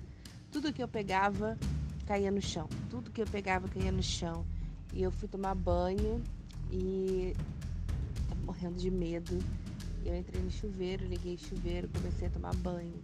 Tudo 0.52 0.74
que 0.74 0.82
eu 0.82 0.88
pegava 0.88 1.56
caía 2.08 2.32
no 2.32 2.42
chão, 2.42 2.68
tudo 2.90 3.12
que 3.12 3.22
eu 3.22 3.28
pegava 3.28 3.68
caía 3.68 3.92
no 3.92 4.02
chão. 4.02 4.44
E 4.92 5.04
eu 5.04 5.12
fui 5.12 5.28
tomar 5.28 5.54
banho 5.54 6.20
e 6.72 7.36
morrendo 8.44 8.78
de 8.78 8.92
medo. 8.92 9.38
Eu 10.06 10.16
entrei 10.16 10.42
no 10.42 10.52
chuveiro, 10.52 11.06
liguei 11.06 11.36
o 11.36 11.38
chuveiro, 11.38 11.90
comecei 11.90 12.28
a 12.28 12.32
tomar 12.32 12.56
banho. 12.58 13.02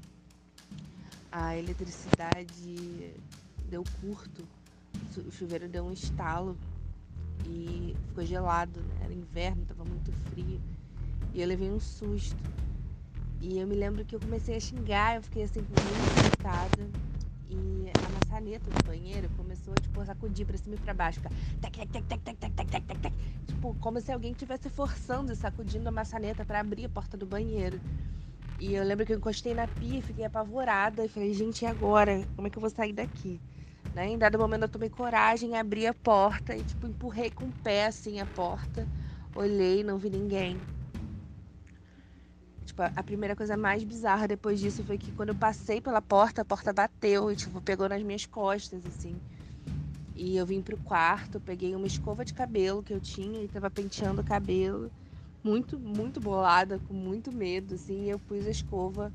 A 1.31 1.55
eletricidade 1.57 3.13
deu 3.69 3.83
curto, 4.01 4.43
o 5.17 5.31
chuveiro 5.31 5.67
deu 5.69 5.85
um 5.85 5.93
estalo 5.93 6.57
e 7.45 7.95
ficou 8.07 8.25
gelado, 8.25 8.81
né? 8.81 8.95
Era 9.03 9.13
inverno, 9.13 9.61
estava 9.61 9.85
muito 9.85 10.11
frio. 10.29 10.59
E 11.33 11.41
eu 11.41 11.47
levei 11.47 11.71
um 11.71 11.79
susto. 11.79 12.37
E 13.41 13.57
eu 13.57 13.67
me 13.67 13.75
lembro 13.75 14.03
que 14.03 14.15
eu 14.15 14.19
comecei 14.19 14.55
a 14.55 14.59
xingar, 14.59 15.15
eu 15.15 15.23
fiquei 15.23 15.43
assim 15.43 15.61
muito 15.61 16.19
assustada. 16.19 17.08
E 17.49 17.91
a 17.95 18.09
maçaneta 18.19 18.69
do 18.69 18.83
banheiro 18.85 19.27
começou 19.35 19.73
tipo, 19.75 20.01
a 20.01 20.05
sacudir 20.05 20.45
pra 20.45 20.57
cima 20.57 20.75
e 20.75 20.77
pra 20.77 20.93
baixo. 20.93 21.19
Ficar 21.19 21.31
tec, 21.61 21.89
tec, 21.89 21.89
tec, 21.89 22.21
tec, 22.21 22.21
tec, 22.21 22.37
tec, 22.37 22.53
tec, 22.55 22.69
tec, 22.69 22.85
tec, 22.85 22.99
tec. 22.99 23.13
Tipo, 23.47 23.75
como 23.79 23.99
se 23.99 24.11
alguém 24.11 24.31
estivesse 24.31 24.69
forçando 24.69 25.33
e 25.33 25.35
sacudindo 25.35 25.89
a 25.89 25.91
maçaneta 25.91 26.45
para 26.45 26.59
abrir 26.59 26.85
a 26.85 26.89
porta 26.89 27.17
do 27.17 27.25
banheiro. 27.25 27.79
E 28.59 28.75
eu 28.75 28.83
lembro 28.83 29.05
que 29.05 29.13
eu 29.13 29.17
encostei 29.17 29.53
na 29.53 29.67
pia 29.67 30.01
fiquei 30.03 30.25
apavorada. 30.25 31.05
E 31.05 31.09
falei, 31.09 31.33
gente, 31.33 31.63
e 31.63 31.65
agora? 31.65 32.23
Como 32.35 32.47
é 32.47 32.49
que 32.51 32.57
eu 32.57 32.61
vou 32.61 32.69
sair 32.69 32.93
daqui? 32.93 33.39
Né? 33.95 34.09
Em 34.09 34.17
dado 34.17 34.37
momento 34.37 34.63
eu 34.63 34.69
tomei 34.69 34.89
coragem, 34.89 35.57
abri 35.57 35.87
a 35.87 35.93
porta 35.93 36.55
e 36.55 36.63
tipo, 36.63 36.85
empurrei 36.85 37.31
com 37.31 37.45
o 37.45 37.51
pé 37.63 37.87
assim 37.87 38.19
a 38.19 38.25
porta. 38.25 38.87
Olhei, 39.35 39.83
não 39.83 39.97
vi 39.97 40.09
ninguém. 40.09 40.59
A 42.95 43.03
primeira 43.03 43.35
coisa 43.35 43.57
mais 43.57 43.83
bizarra 43.83 44.27
depois 44.27 44.59
disso 44.59 44.83
foi 44.83 44.97
que 44.97 45.11
quando 45.11 45.29
eu 45.29 45.35
passei 45.35 45.81
pela 45.81 46.01
porta, 46.01 46.41
a 46.41 46.45
porta 46.45 46.71
bateu 46.71 47.31
e, 47.31 47.35
tipo, 47.35 47.61
pegou 47.61 47.89
nas 47.89 48.01
minhas 48.01 48.25
costas, 48.25 48.85
assim. 48.85 49.15
E 50.15 50.35
eu 50.35 50.45
vim 50.45 50.61
pro 50.61 50.77
quarto, 50.77 51.39
peguei 51.39 51.75
uma 51.75 51.87
escova 51.87 52.25
de 52.25 52.33
cabelo 52.33 52.83
que 52.83 52.93
eu 52.93 52.99
tinha 52.99 53.41
e 53.41 53.47
tava 53.47 53.69
penteando 53.69 54.21
o 54.21 54.23
cabelo. 54.23 54.91
Muito, 55.43 55.79
muito 55.79 56.19
bolada, 56.19 56.79
com 56.87 56.93
muito 56.93 57.31
medo, 57.31 57.75
assim. 57.75 58.05
E 58.05 58.09
eu 58.09 58.19
pus 58.19 58.45
a 58.45 58.51
escova 58.51 59.13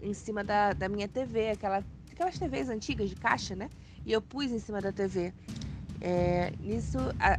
em 0.00 0.14
cima 0.14 0.42
da, 0.42 0.72
da 0.72 0.88
minha 0.88 1.08
TV, 1.08 1.50
aquela, 1.50 1.84
aquelas 2.10 2.38
TVs 2.38 2.68
antigas 2.68 3.08
de 3.08 3.14
caixa, 3.14 3.54
né? 3.54 3.70
E 4.04 4.12
eu 4.12 4.20
pus 4.20 4.50
em 4.50 4.58
cima 4.58 4.80
da 4.80 4.92
TV. 4.92 5.32
É, 6.00 6.52
nisso, 6.58 6.98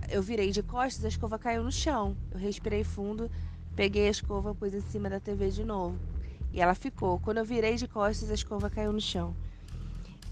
eu 0.10 0.22
virei 0.22 0.49
de 0.51 0.64
costas, 0.64 1.04
a 1.04 1.10
escova 1.10 1.38
caiu 1.38 1.64
no 1.64 1.72
chão. 1.72 2.16
Eu 2.32 2.39
respirei 2.39 2.84
fundo, 2.84 3.30
peguei 3.76 4.07
a 4.07 4.11
escova, 4.11 4.53
pus 4.53 4.74
em 4.74 4.82
cima 4.82 5.09
da 5.09 5.19
TV 5.19 5.49
de 5.49 5.63
novo. 5.63 5.97
E 6.51 6.61
ela 6.61 6.76
ficou. 6.76 7.19
Quando 7.19 7.39
eu 7.39 7.45
virei 7.45 7.76
de 7.76 7.88
costas, 7.88 8.30
a 8.30 8.34
escova 8.34 8.69
caiu 8.69 8.93
no 8.93 9.01
chão. 9.01 9.36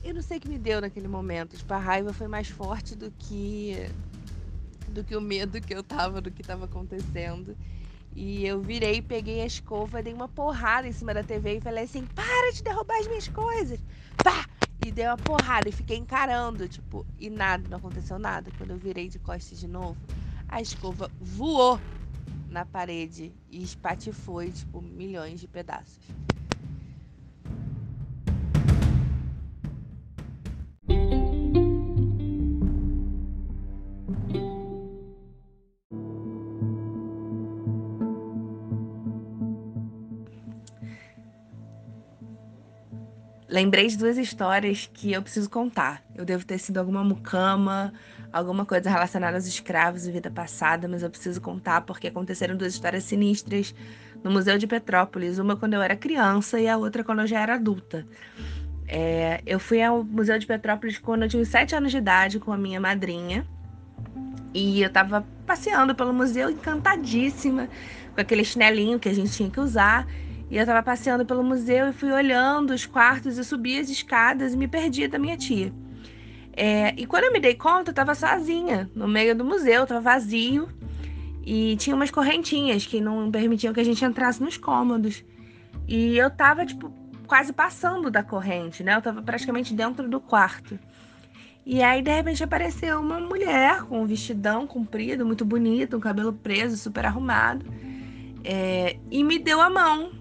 Eu 0.03 0.13
não 0.13 0.21
sei 0.21 0.37
o 0.37 0.41
que 0.41 0.49
me 0.49 0.57
deu 0.57 0.81
naquele 0.81 1.07
momento. 1.07 1.57
Tipo, 1.57 1.73
a 1.73 1.77
raiva 1.77 2.13
foi 2.13 2.27
mais 2.27 2.47
forte 2.47 2.95
do 2.95 3.11
que 3.11 3.89
do 4.89 5.03
que 5.05 5.15
o 5.15 5.21
medo 5.21 5.61
que 5.61 5.73
eu 5.73 5.81
tava 5.81 6.19
do 6.19 6.29
que 6.29 6.43
tava 6.43 6.65
acontecendo. 6.65 7.55
E 8.13 8.45
eu 8.45 8.59
virei, 8.61 9.01
peguei 9.01 9.41
a 9.41 9.45
escova, 9.45 10.03
dei 10.03 10.13
uma 10.13 10.27
porrada 10.27 10.87
em 10.87 10.91
cima 10.91 11.13
da 11.13 11.23
TV 11.23 11.57
e 11.57 11.61
falei 11.61 11.85
assim: 11.85 12.05
para 12.13 12.51
de 12.51 12.61
derrubar 12.61 12.99
as 12.99 13.07
minhas 13.07 13.27
coisas! 13.27 13.79
Pá! 14.23 14.45
E 14.85 14.91
dei 14.91 15.05
uma 15.05 15.17
porrada 15.17 15.69
e 15.69 15.71
fiquei 15.71 15.95
encarando, 15.95 16.67
tipo, 16.67 17.05
e 17.19 17.29
nada, 17.29 17.69
não 17.69 17.77
aconteceu 17.77 18.17
nada. 18.17 18.51
Quando 18.57 18.71
eu 18.71 18.77
virei 18.77 19.07
de 19.07 19.19
costas 19.19 19.59
de 19.59 19.67
novo, 19.67 19.95
a 20.49 20.59
escova 20.59 21.09
voou 21.19 21.79
na 22.51 22.65
parede 22.65 23.33
e 23.49 23.63
espatifou, 23.63 24.43
tipo, 24.51 24.81
milhões 24.81 25.39
de 25.39 25.47
pedaços. 25.47 25.99
lembrei 43.51 43.87
de 43.87 43.97
duas 43.97 44.17
histórias 44.17 44.89
que 44.91 45.11
eu 45.11 45.21
preciso 45.21 45.49
contar. 45.49 46.01
Eu 46.15 46.25
devo 46.25 46.45
ter 46.45 46.57
sido 46.57 46.77
alguma 46.77 47.03
mucama, 47.03 47.93
alguma 48.31 48.65
coisa 48.65 48.89
relacionada 48.89 49.37
aos 49.37 49.45
escravos 49.45 50.07
e 50.07 50.11
vida 50.11 50.31
passada, 50.31 50.87
mas 50.87 51.03
eu 51.03 51.09
preciso 51.09 51.41
contar 51.41 51.81
porque 51.81 52.07
aconteceram 52.07 52.55
duas 52.55 52.73
histórias 52.73 53.03
sinistras 53.03 53.75
no 54.23 54.31
Museu 54.31 54.57
de 54.57 54.67
Petrópolis, 54.67 55.39
uma 55.39 55.55
quando 55.55 55.73
eu 55.73 55.81
era 55.81 55.95
criança 55.95 56.59
e 56.59 56.67
a 56.67 56.77
outra 56.77 57.03
quando 57.03 57.19
eu 57.19 57.27
já 57.27 57.39
era 57.41 57.55
adulta. 57.55 58.05
É, 58.87 59.41
eu 59.45 59.59
fui 59.59 59.81
ao 59.81 60.03
Museu 60.03 60.37
de 60.37 60.45
Petrópolis 60.45 60.97
quando 60.97 61.23
eu 61.23 61.29
tinha 61.29 61.45
sete 61.45 61.75
anos 61.75 61.91
de 61.91 61.97
idade 61.97 62.39
com 62.39 62.51
a 62.51 62.57
minha 62.57 62.79
madrinha. 62.79 63.45
E 64.53 64.81
eu 64.81 64.89
tava 64.89 65.25
passeando 65.45 65.95
pelo 65.95 66.13
museu 66.13 66.49
encantadíssima, 66.49 67.69
com 68.13 68.19
aquele 68.19 68.43
chinelinho 68.43 68.99
que 68.99 69.07
a 69.07 69.13
gente 69.13 69.31
tinha 69.31 69.49
que 69.49 69.59
usar. 69.59 70.05
E 70.49 70.57
eu 70.57 70.61
estava 70.61 70.83
passeando 70.83 71.25
pelo 71.25 71.41
museu 71.41 71.87
e 71.87 71.93
fui 71.93 72.11
olhando 72.11 72.71
os 72.71 72.85
quartos 72.85 73.37
e 73.37 73.43
subi 73.45 73.79
as 73.79 73.89
escadas 73.89 74.53
e 74.53 74.57
me 74.57 74.67
perdi 74.67 75.07
da 75.07 75.17
minha 75.17 75.37
tia. 75.37 75.71
É, 76.53 76.93
e 76.97 77.05
quando 77.05 77.25
eu 77.25 77.33
me 77.33 77.39
dei 77.39 77.55
conta, 77.55 77.89
eu 77.89 77.93
estava 77.93 78.13
sozinha 78.13 78.89
no 78.93 79.07
meio 79.07 79.35
do 79.35 79.45
museu, 79.45 79.83
estava 79.83 80.01
vazio 80.01 80.67
e 81.43 81.75
tinha 81.77 81.95
umas 81.95 82.11
correntinhas 82.11 82.85
que 82.85 83.01
não 83.01 83.31
permitiam 83.31 83.73
que 83.73 83.79
a 83.79 83.83
gente 83.83 84.03
entrasse 84.03 84.41
nos 84.41 84.57
cômodos. 84.57 85.23
E 85.87 86.17
eu 86.17 86.27
estava 86.27 86.65
tipo 86.65 86.91
quase 87.25 87.53
passando 87.53 88.11
da 88.11 88.21
corrente, 88.21 88.83
né? 88.83 88.93
Eu 88.93 88.99
estava 88.99 89.21
praticamente 89.21 89.73
dentro 89.73 90.09
do 90.09 90.19
quarto. 90.19 90.77
E 91.65 91.81
aí 91.81 92.01
de 92.01 92.11
repente 92.11 92.43
apareceu 92.43 92.99
uma 92.99 93.19
mulher 93.19 93.83
com 93.83 94.01
um 94.01 94.05
vestidão 94.05 94.67
comprido, 94.67 95.25
muito 95.25 95.45
bonito, 95.45 95.95
um 95.95 95.99
cabelo 95.99 96.33
preso, 96.33 96.75
super 96.75 97.05
arrumado, 97.05 97.65
é, 98.43 98.97
e 99.09 99.23
me 99.23 99.37
deu 99.37 99.61
a 99.61 99.69
mão 99.69 100.11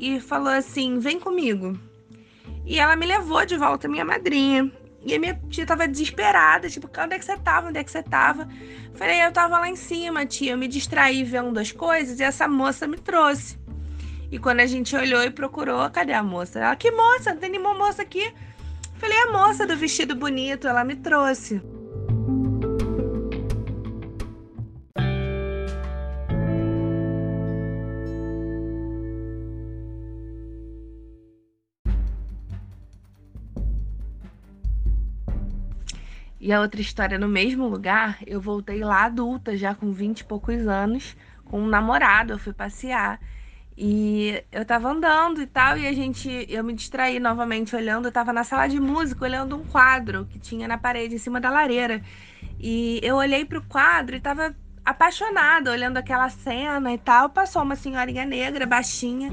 e 0.00 0.20
falou 0.20 0.52
assim: 0.52 0.98
vem 0.98 1.18
comigo. 1.18 1.78
E 2.64 2.78
ela 2.78 2.96
me 2.96 3.06
levou 3.06 3.44
de 3.44 3.56
volta 3.56 3.86
à 3.86 3.90
minha 3.90 4.04
madrinha. 4.04 4.70
E 5.08 5.14
a 5.14 5.18
minha 5.18 5.40
tia 5.48 5.64
tava 5.64 5.88
desesperada, 5.88 6.68
tipo, 6.68 6.86
onde 7.02 7.14
é 7.14 7.18
que 7.18 7.24
você 7.24 7.34
tava? 7.38 7.68
Onde 7.70 7.78
é 7.78 7.82
que 7.82 7.90
você 7.90 8.02
tava? 8.02 8.46
Falei, 8.94 9.24
eu 9.24 9.32
tava 9.32 9.58
lá 9.58 9.66
em 9.66 9.74
cima, 9.74 10.26
tia. 10.26 10.52
Eu 10.52 10.58
me 10.58 10.68
distraí 10.68 11.24
vendo 11.24 11.56
as 11.56 11.72
coisas 11.72 12.20
e 12.20 12.22
essa 12.22 12.46
moça 12.46 12.86
me 12.86 12.98
trouxe. 12.98 13.58
E 14.30 14.38
quando 14.38 14.60
a 14.60 14.66
gente 14.66 14.94
olhou 14.94 15.22
e 15.22 15.30
procurou, 15.30 15.88
cadê 15.88 16.12
a 16.12 16.22
moça? 16.22 16.58
Ela, 16.58 16.76
que 16.76 16.90
moça? 16.90 17.32
Não 17.32 17.40
tem 17.40 17.48
nenhuma 17.48 17.72
moça 17.72 18.02
aqui. 18.02 18.30
Falei, 18.98 19.16
a 19.16 19.32
moça 19.32 19.66
do 19.66 19.74
vestido 19.74 20.14
bonito, 20.14 20.68
ela 20.68 20.84
me 20.84 20.94
trouxe. 20.94 21.62
E 36.48 36.52
a 36.54 36.62
outra 36.62 36.80
história 36.80 37.18
no 37.18 37.28
mesmo 37.28 37.68
lugar, 37.68 38.20
eu 38.26 38.40
voltei 38.40 38.82
lá 38.82 39.04
adulta, 39.04 39.54
já 39.54 39.74
com 39.74 39.92
20 39.92 40.20
e 40.20 40.24
poucos 40.24 40.66
anos, 40.66 41.14
com 41.44 41.60
um 41.60 41.66
namorado, 41.66 42.32
eu 42.32 42.38
fui 42.38 42.54
passear. 42.54 43.20
E 43.76 44.42
eu 44.50 44.64
tava 44.64 44.88
andando 44.88 45.42
e 45.42 45.46
tal, 45.46 45.76
e 45.76 45.86
a 45.86 45.92
gente, 45.92 46.46
eu 46.48 46.64
me 46.64 46.72
distraí 46.72 47.20
novamente 47.20 47.76
olhando, 47.76 48.06
eu 48.08 48.12
tava 48.12 48.32
na 48.32 48.44
sala 48.44 48.66
de 48.66 48.80
música 48.80 49.26
olhando 49.26 49.56
um 49.56 49.62
quadro 49.62 50.24
que 50.24 50.38
tinha 50.38 50.66
na 50.66 50.78
parede 50.78 51.16
em 51.16 51.18
cima 51.18 51.38
da 51.38 51.50
lareira. 51.50 52.00
E 52.58 52.98
eu 53.02 53.16
olhei 53.16 53.44
pro 53.44 53.60
quadro 53.60 54.16
e 54.16 54.20
tava 54.20 54.54
apaixonada, 54.86 55.70
olhando 55.70 55.98
aquela 55.98 56.30
cena 56.30 56.90
e 56.94 56.96
tal. 56.96 57.28
Passou 57.28 57.60
uma 57.60 57.76
senhorinha 57.76 58.24
negra, 58.24 58.64
baixinha, 58.64 59.30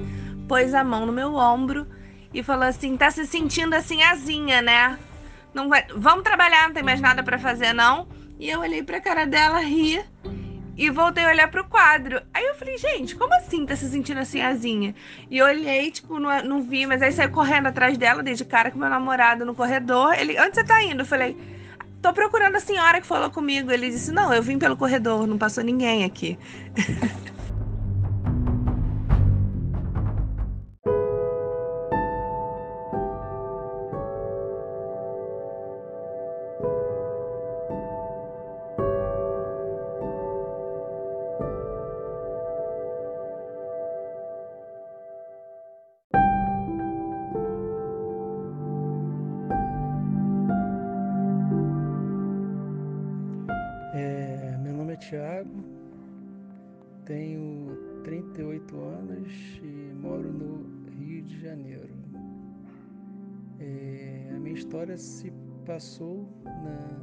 pôs 0.49 0.73
a 0.73 0.83
mão 0.83 1.05
no 1.05 1.13
meu 1.13 1.35
ombro 1.35 1.87
e 2.33 2.43
falou 2.43 2.65
assim: 2.65 2.97
"Tá 2.97 3.09
se 3.09 3.25
sentindo 3.25 3.73
assim 3.73 4.03
azinha, 4.03 4.61
né?" 4.61 4.99
Não 5.55 5.69
vai, 5.69 5.85
vamos 5.95 6.23
trabalhar, 6.23 6.67
não 6.67 6.73
tem 6.73 6.83
mais 6.83 6.99
nada 6.99 7.23
para 7.23 7.39
fazer 7.39 7.73
não. 7.73 8.07
E 8.37 8.49
eu 8.49 8.59
olhei 8.59 8.83
pra 8.83 8.99
cara 8.99 9.25
dela, 9.25 9.59
ri 9.59 10.03
e 10.77 10.89
voltei 10.89 11.23
a 11.23 11.29
olhar 11.29 11.49
pro 11.49 11.63
quadro. 11.63 12.21
Aí 12.33 12.43
eu 12.45 12.55
falei, 12.55 12.77
gente, 12.77 13.15
como 13.15 13.33
assim 13.35 13.65
tá 13.65 13.73
se 13.75 13.89
sentindo 13.89 14.19
assim 14.19 14.41
azinha? 14.41 14.93
E 15.31 15.37
eu 15.37 15.45
olhei, 15.45 15.89
tipo, 15.89 16.19
não, 16.19 16.43
não 16.43 16.61
vi, 16.61 16.85
mas 16.85 17.01
aí 17.01 17.13
saí 17.13 17.29
correndo 17.29 17.67
atrás 17.67 17.97
dela, 17.97 18.21
dei 18.21 18.33
de 18.33 18.43
cara 18.43 18.69
com 18.69 18.77
meu 18.77 18.89
namorado 18.89 19.45
no 19.45 19.55
corredor. 19.55 20.13
Ele, 20.13 20.37
onde 20.39 20.55
você 20.55 20.63
tá 20.65 20.83
indo? 20.83 21.01
Eu 21.03 21.05
falei, 21.05 21.37
tô 22.01 22.11
procurando 22.11 22.57
a 22.57 22.59
senhora 22.59 22.99
que 22.99 23.07
falou 23.07 23.31
comigo. 23.31 23.71
Ele 23.71 23.89
disse, 23.89 24.11
não, 24.11 24.33
eu 24.33 24.43
vim 24.43 24.59
pelo 24.59 24.75
corredor, 24.75 25.25
não 25.25 25.37
passou 25.37 25.63
ninguém 25.63 26.03
aqui. 26.03 26.37
Janeiro. 61.65 61.89
É, 63.59 64.31
a 64.35 64.39
minha 64.39 64.53
história 64.55 64.97
se 64.97 65.31
passou 65.65 66.27
na, 66.45 67.01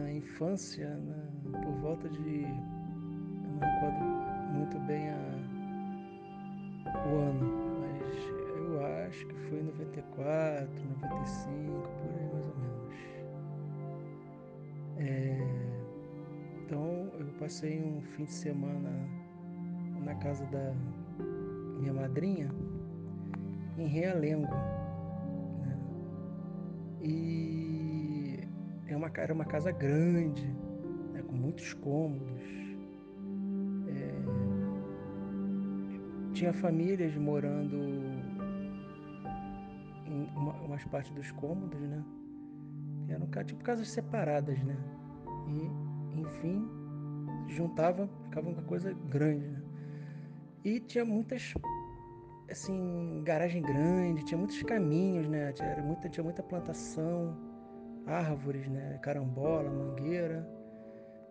na 0.00 0.12
infância, 0.12 0.96
na, 0.98 1.58
por 1.60 1.72
volta 1.80 2.08
de. 2.08 2.42
Eu 2.42 3.50
não 3.50 3.60
recordo 3.60 4.04
muito 4.52 4.78
bem 4.80 5.08
a, 5.08 5.16
o 7.08 7.16
ano, 7.16 7.80
mas 7.80 8.02
eu 8.56 8.84
acho 9.06 9.26
que 9.26 9.34
foi 9.48 9.62
94, 9.62 10.68
95, 11.00 11.88
por 11.88 12.10
aí 12.10 12.28
mais 12.32 12.46
ou 12.46 12.56
menos. 12.56 12.76
É, 14.98 15.38
então 16.64 17.10
eu 17.18 17.26
passei 17.38 17.80
um 17.80 18.02
fim 18.02 18.24
de 18.24 18.32
semana 18.32 18.90
na 20.04 20.14
casa 20.16 20.44
da 20.46 20.74
minha 21.78 21.92
madrinha 21.92 22.50
em 23.78 23.86
Realengo. 23.86 24.54
Né? 25.62 25.78
E 27.02 28.40
é 28.88 28.96
uma, 28.96 29.10
era 29.16 29.32
uma 29.32 29.44
casa 29.44 29.70
grande, 29.72 30.46
né? 31.12 31.22
com 31.22 31.34
muitos 31.34 31.72
cômodos. 31.74 32.42
É, 33.88 34.12
tinha 36.32 36.52
famílias 36.52 37.16
morando 37.16 37.76
em 40.06 40.28
uma, 40.36 40.52
umas 40.62 40.84
partes 40.84 41.12
dos 41.12 41.30
cômodos, 41.32 41.80
né? 41.80 42.04
Eram 43.08 43.28
tipo 43.44 43.62
casas 43.62 43.88
separadas, 43.88 44.62
né? 44.62 44.76
E, 45.48 46.20
enfim, 46.20 46.68
juntava, 47.48 48.08
ficava 48.24 48.48
uma 48.48 48.62
coisa 48.62 48.92
grande, 49.08 49.48
né? 49.48 49.62
E 50.64 50.80
tinha 50.80 51.04
muitas, 51.04 51.54
assim, 52.50 53.22
garagem 53.24 53.62
grande, 53.62 54.24
tinha 54.24 54.38
muitos 54.38 54.62
caminhos, 54.62 55.28
né? 55.28 55.52
Tinha 55.52 55.82
muita, 55.82 56.08
tinha 56.08 56.24
muita 56.24 56.42
plantação, 56.42 57.36
árvores, 58.06 58.68
né? 58.68 58.98
Carambola, 59.02 59.70
mangueira, 59.70 60.48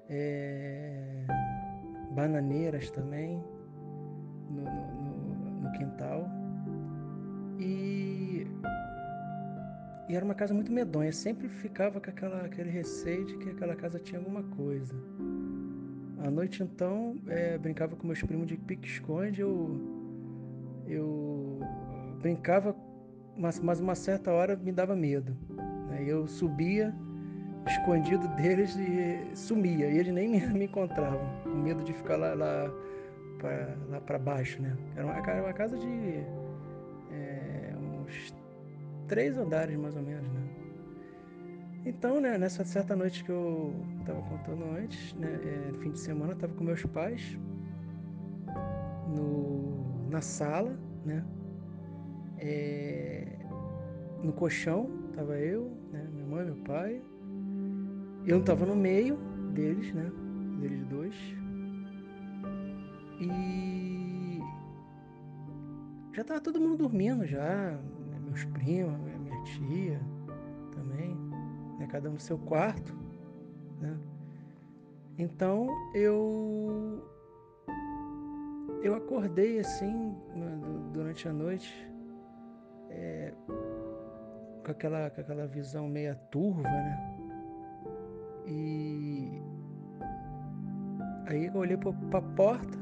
é... 0.09 1.25
bananeiras 2.11 2.89
também 2.91 3.41
no, 4.49 4.63
no, 4.63 5.61
no 5.61 5.71
quintal. 5.71 6.29
E, 7.59 8.45
e, 10.09 10.15
era 10.15 10.25
uma 10.25 10.35
casa 10.35 10.53
muito 10.53 10.71
medonha. 10.71 11.11
Sempre 11.11 11.47
ficava 11.47 12.01
com 12.01 12.09
aquela, 12.09 12.45
aquele 12.45 12.69
receio 12.69 13.25
de 13.25 13.37
que 13.37 13.49
aquela 13.49 13.75
casa 13.75 13.99
tinha 13.99 14.19
alguma 14.19 14.43
coisa. 14.43 14.93
À 16.19 16.29
noite, 16.29 16.63
então, 16.63 17.15
é, 17.27 17.57
brincava 17.57 17.95
com 17.95 18.07
meus 18.07 18.21
primos 18.21 18.47
de 18.47 18.57
pique-esconde. 18.57 19.41
Eu, 19.41 19.94
eu 20.87 21.59
brincava, 22.21 22.75
mas, 23.37 23.59
mas 23.59 23.79
uma 23.79 23.95
certa 23.95 24.31
hora 24.31 24.55
me 24.55 24.71
dava 24.71 24.95
medo. 24.95 25.35
Né? 25.89 26.03
Eu 26.07 26.27
subia 26.27 26.93
escondido 27.67 28.27
deles 28.29 28.75
e 28.75 29.35
sumia. 29.35 29.89
E 29.89 29.97
eles 29.97 30.13
nem 30.13 30.29
me, 30.29 30.39
me 30.47 30.65
encontravam, 30.65 31.21
com 31.43 31.49
medo 31.49 31.83
de 31.83 31.93
ficar 31.93 32.15
lá, 32.15 32.33
lá 32.33 32.71
para 34.05 34.17
baixo, 34.17 34.61
né? 34.61 34.75
Era 34.95 35.05
uma, 35.05 35.41
uma 35.43 35.53
casa 35.53 35.77
de 35.77 36.23
é, 37.11 37.73
uns 37.77 38.33
três 39.07 39.37
andares 39.37 39.75
mais 39.77 39.95
ou 39.95 40.01
menos, 40.01 40.27
né? 40.31 40.41
Então, 41.85 42.19
né, 42.19 42.35
nessa 42.35 42.65
certa 42.65 42.95
noite 42.95 43.23
que 43.23 43.29
eu 43.29 43.71
estava 43.99 44.19
contando 44.23 44.65
antes, 44.75 45.13
né, 45.13 45.39
é, 45.43 45.77
fim 45.83 45.91
de 45.91 45.99
semana, 45.99 46.33
estava 46.33 46.51
com 46.53 46.63
meus 46.63 46.83
pais 46.83 47.37
no, 49.07 49.64
na 50.09 50.21
sala, 50.21 50.77
né? 51.05 51.23
É, 52.37 53.37
no 54.23 54.33
colchão, 54.33 54.89
tava 55.13 55.37
eu, 55.37 55.71
né, 55.91 56.07
minha 56.11 56.25
mãe, 56.25 56.45
meu 56.45 56.55
pai. 56.57 57.01
Eu 58.25 58.37
não 58.37 58.43
tava 58.43 58.65
no 58.65 58.75
meio 58.75 59.17
deles, 59.53 59.93
né? 59.93 60.11
Deles 60.59 60.85
dois. 60.87 61.15
E 63.19 64.39
já 66.13 66.23
tava 66.23 66.41
todo 66.41 66.59
mundo 66.59 66.77
dormindo 66.77 67.25
já, 67.25 67.71
né, 67.71 68.19
meus 68.25 68.43
primos, 68.45 68.97
minha 69.19 69.43
tia 69.43 69.99
também, 70.73 71.15
né? 71.79 71.87
cada 71.87 72.09
um 72.09 72.13
no 72.13 72.19
seu 72.19 72.37
quarto, 72.37 72.93
né? 73.79 73.97
Então 75.17 75.67
eu 75.93 77.03
eu 78.81 78.95
acordei 78.95 79.59
assim 79.59 80.15
durante 80.93 81.27
a 81.27 81.33
noite 81.33 81.73
é, 82.89 83.33
com 84.63 84.71
aquela 84.71 85.09
com 85.09 85.21
aquela 85.21 85.47
visão 85.47 85.87
meia 85.87 86.15
turva, 86.31 86.63
né? 86.63 87.17
E 88.47 89.41
aí 91.27 91.45
eu 91.47 91.55
olhei 91.55 91.77
para 91.77 92.19
a 92.19 92.21
porta 92.21 92.77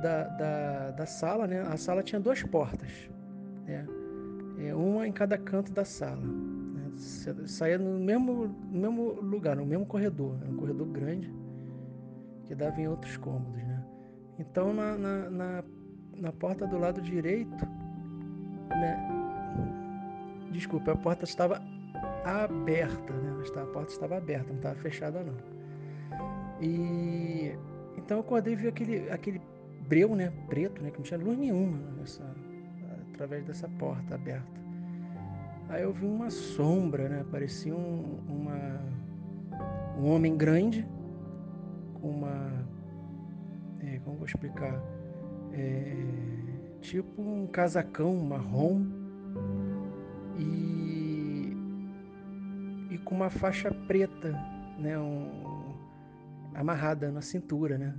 da, 0.00 0.24
da, 0.24 0.90
da, 0.90 1.06
sala, 1.06 1.46
né? 1.46 1.60
A 1.62 1.76
sala 1.76 2.02
tinha 2.02 2.20
duas 2.20 2.42
portas, 2.42 3.10
né? 3.66 3.86
É, 4.58 4.74
uma 4.74 5.06
em 5.06 5.12
cada 5.12 5.36
canto 5.36 5.72
da 5.72 5.84
sala. 5.84 6.20
Né? 6.20 6.92
Saía 7.46 7.78
no 7.78 7.98
mesmo, 7.98 8.46
no 8.70 8.80
mesmo 8.80 9.20
lugar, 9.20 9.56
no 9.56 9.66
mesmo 9.66 9.86
corredor. 9.86 10.36
Era 10.42 10.50
um 10.50 10.56
corredor 10.56 10.86
grande 10.88 11.32
que 12.44 12.54
dava 12.54 12.80
em 12.80 12.86
outros 12.86 13.16
cômodos, 13.16 13.62
né? 13.62 13.73
Então, 14.38 14.72
na, 14.74 14.96
na, 14.96 15.30
na, 15.30 15.64
na 16.16 16.32
porta 16.32 16.66
do 16.66 16.78
lado 16.78 17.00
direito, 17.00 17.66
né? 18.70 19.08
Desculpa, 20.50 20.92
a 20.92 20.96
porta 20.96 21.24
estava 21.24 21.60
aberta, 22.24 23.12
né? 23.12 23.42
A 23.56 23.66
porta 23.66 23.92
estava 23.92 24.16
aberta, 24.16 24.48
não 24.48 24.56
estava 24.56 24.74
fechada 24.76 25.22
não. 25.22 25.36
E 26.60 27.52
então 27.96 28.18
eu 28.18 28.20
acordei 28.22 28.54
e 28.54 28.56
vi 28.56 28.68
aquele, 28.68 29.10
aquele 29.10 29.40
breu, 29.88 30.14
né, 30.14 30.32
preto, 30.48 30.82
né, 30.82 30.90
que 30.90 30.98
não 30.98 31.04
tinha 31.04 31.18
luz 31.18 31.38
nenhuma 31.38 31.78
nessa, 31.98 32.24
através 33.12 33.44
dessa 33.44 33.68
porta 33.68 34.14
aberta. 34.14 34.60
Aí 35.68 35.82
eu 35.82 35.92
vi 35.92 36.06
uma 36.06 36.30
sombra, 36.30 37.08
né, 37.08 37.24
parecia 37.30 37.74
um, 37.74 38.18
uma, 38.28 38.80
um 39.98 40.10
homem 40.10 40.36
grande 40.36 40.86
com 41.94 42.08
uma, 42.08 42.66
é, 43.86 44.00
como 44.04 44.16
vou 44.16 44.26
explicar, 44.26 44.82
é, 45.52 45.96
tipo 46.80 47.22
um 47.22 47.46
casacão 47.46 48.16
marrom 48.16 48.86
e, 50.36 51.56
e 52.90 52.98
com 52.98 53.14
uma 53.14 53.30
faixa 53.30 53.72
preta, 53.86 54.32
né, 54.78 54.98
um, 54.98 55.74
amarrada 56.54 57.10
na 57.10 57.20
cintura, 57.20 57.78
né 57.78 57.94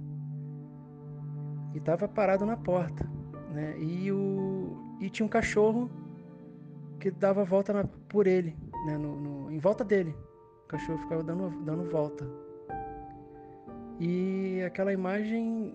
e 1.75 1.77
estava 1.77 2.07
parado 2.07 2.45
na 2.45 2.55
porta, 2.55 3.05
né? 3.51 3.77
E 3.77 4.09
o 4.09 4.95
e 5.01 5.09
tinha 5.09 5.25
um 5.25 5.29
cachorro 5.29 5.91
que 7.01 7.11
dava 7.11 7.43
volta 7.43 7.73
na, 7.73 7.83
por 7.83 8.27
ele, 8.27 8.57
né? 8.85 8.97
No, 8.97 9.19
no, 9.19 9.51
em 9.51 9.59
volta 9.59 9.83
dele, 9.83 10.15
o 10.63 10.67
cachorro 10.67 10.97
ficava 10.99 11.21
dando 11.21 11.49
dando 11.65 11.83
volta. 11.91 12.25
E 13.99 14.61
aquela 14.65 14.91
imagem 14.91 15.73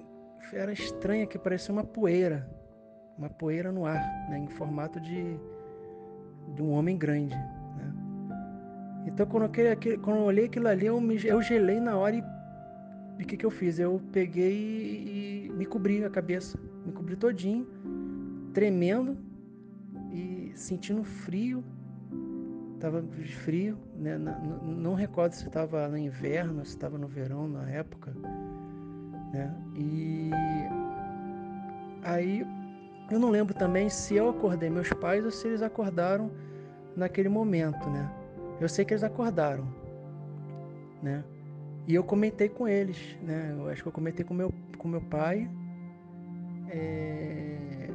era 0.52 0.72
estranha, 0.72 1.26
que 1.26 1.38
parecia 1.38 1.72
uma 1.72 1.84
poeira, 1.84 2.48
uma 3.16 3.30
poeira 3.30 3.70
no 3.72 3.86
ar, 3.86 4.02
né? 4.28 4.38
Em 4.38 4.48
formato 4.48 5.00
de 5.00 5.38
de 6.54 6.62
um 6.62 6.70
homem 6.70 6.96
grande, 6.96 7.34
né? 7.34 7.94
Então 9.06 9.26
quando 9.26 9.44
eu, 9.44 10.00
quando 10.00 10.16
eu 10.16 10.24
olhei 10.24 10.46
aquilo 10.46 10.68
ali, 10.68 10.86
eu, 10.86 11.00
me, 11.00 11.24
eu 11.24 11.40
gelei 11.40 11.80
na 11.80 11.96
hora 11.96 12.16
e 12.16 13.22
o 13.22 13.26
que, 13.26 13.36
que 13.36 13.46
eu 13.46 13.50
fiz? 13.50 13.78
Eu 13.78 14.00
peguei 14.12 15.46
e 15.46 15.52
me 15.52 15.66
cobri 15.66 16.02
a 16.04 16.10
cabeça, 16.10 16.58
me 16.84 16.92
cobri 16.92 17.16
todinho, 17.16 17.66
tremendo 18.52 19.16
e 20.10 20.52
sentindo 20.54 21.04
frio. 21.04 21.62
Tava 22.80 23.02
frio, 23.44 23.76
né? 23.94 24.16
Não, 24.16 24.58
não 24.62 24.94
recordo 24.94 25.32
se 25.32 25.46
estava 25.46 25.86
no 25.86 25.98
inverno, 25.98 26.64
se 26.64 26.70
estava 26.70 26.96
no 26.96 27.06
verão 27.06 27.46
na 27.46 27.68
época, 27.70 28.10
né? 29.32 29.54
E 29.76 30.30
aí 32.02 32.46
eu 33.10 33.18
não 33.18 33.28
lembro 33.28 33.52
também 33.52 33.90
se 33.90 34.16
eu 34.16 34.30
acordei 34.30 34.70
meus 34.70 34.88
pais 34.94 35.24
ou 35.24 35.30
se 35.30 35.48
eles 35.48 35.62
acordaram 35.62 36.30
naquele 36.96 37.28
momento, 37.28 37.90
né? 37.90 38.10
Eu 38.60 38.68
sei 38.68 38.84
que 38.84 38.94
eles 38.94 39.04
acordaram, 39.04 39.66
né? 41.02 41.22
E 41.86 41.94
eu 41.94 42.04
comentei 42.04 42.48
com 42.48 42.68
eles, 42.68 43.18
né? 43.22 43.54
Eu 43.58 43.68
acho 43.68 43.82
que 43.82 43.88
eu 43.88 43.92
comentei 43.92 44.24
com 44.24 44.32
meu, 44.32 44.52
com 44.78 44.88
meu 44.88 45.00
pai. 45.00 45.50
É... 46.70 47.88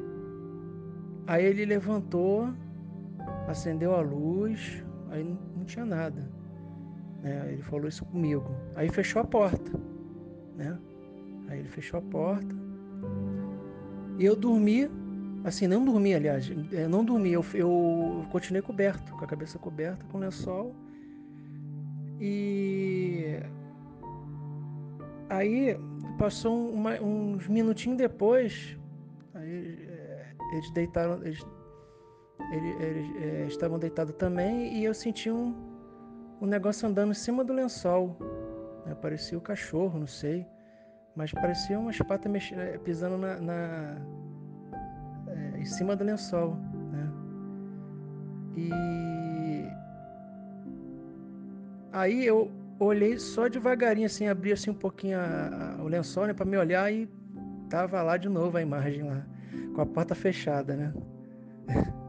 Aí 1.26 1.44
ele 1.44 1.64
levantou, 1.64 2.52
acendeu 3.46 3.94
a 3.94 4.00
luz, 4.00 4.84
aí 5.10 5.24
não, 5.24 5.64
tinha 5.64 5.84
nada. 5.84 6.30
Né? 7.22 7.52
Ele 7.52 7.62
falou 7.62 7.88
isso 7.88 8.04
comigo. 8.04 8.44
Aí 8.74 8.88
fechou 8.88 9.22
a 9.22 9.24
porta, 9.24 9.72
né? 10.56 10.78
Aí 11.48 11.60
ele 11.60 11.68
fechou 11.68 11.98
a 11.98 12.02
porta. 12.02 12.54
E 14.18 14.24
eu 14.24 14.34
dormi, 14.34 14.90
assim, 15.44 15.66
não 15.66 15.84
dormi, 15.84 16.14
aliás, 16.14 16.50
é, 16.72 16.88
não 16.88 17.04
dormi, 17.04 17.32
eu, 17.32 17.44
eu 17.54 18.24
continuei 18.30 18.62
coberto, 18.62 19.12
com 19.12 19.24
a 19.24 19.28
cabeça 19.28 19.58
coberta, 19.58 20.04
com 20.10 20.18
lençol. 20.18 20.74
E 22.18 23.38
Aí 25.28 25.76
passou 26.18 26.70
uma, 26.70 27.00
uns 27.00 27.48
minutinhos 27.48 27.98
depois, 27.98 28.78
aí, 29.34 29.86
é, 29.88 30.26
eles 30.52 30.70
deitaram, 30.70 31.20
eles, 31.24 31.44
eles, 32.52 32.80
eles 32.80 33.22
é, 33.22 33.46
estavam 33.46 33.78
deitados 33.78 34.14
também 34.16 34.78
e 34.78 34.84
eu 34.84 34.94
senti 34.94 35.30
um, 35.30 35.54
um 36.40 36.46
negócio 36.46 36.88
andando 36.88 37.10
em 37.10 37.14
cima 37.14 37.44
do 37.44 37.52
lençol. 37.52 38.16
Né? 38.84 38.94
Parecia 38.94 39.36
o 39.36 39.40
cachorro, 39.40 39.98
não 39.98 40.06
sei, 40.06 40.46
mas 41.14 41.32
parecia 41.32 41.78
umas 41.78 41.98
patas 41.98 42.30
mexendo, 42.30 42.60
é, 42.60 42.78
pisando 42.78 43.18
na, 43.18 43.40
na 43.40 43.96
é, 45.28 45.58
em 45.58 45.64
cima 45.64 45.96
do 45.96 46.04
lençol, 46.04 46.56
né? 46.92 47.10
E 48.56 48.70
aí 51.92 52.24
eu 52.24 52.50
olhei 52.78 53.18
só 53.18 53.48
devagarinho, 53.48 54.06
assim, 54.06 54.28
abri 54.28 54.52
assim 54.52 54.70
um 54.70 54.74
pouquinho 54.74 55.18
a, 55.18 55.76
a, 55.78 55.82
o 55.82 55.88
lençol, 55.88 56.26
né, 56.26 56.34
para 56.34 56.44
me 56.44 56.56
olhar 56.56 56.92
e 56.92 57.08
tava 57.68 58.02
lá 58.02 58.16
de 58.16 58.28
novo 58.28 58.56
a 58.56 58.62
imagem 58.62 59.02
lá, 59.02 59.26
com 59.74 59.80
a 59.80 59.86
porta 59.86 60.14
fechada, 60.14 60.76
né? 60.76 60.94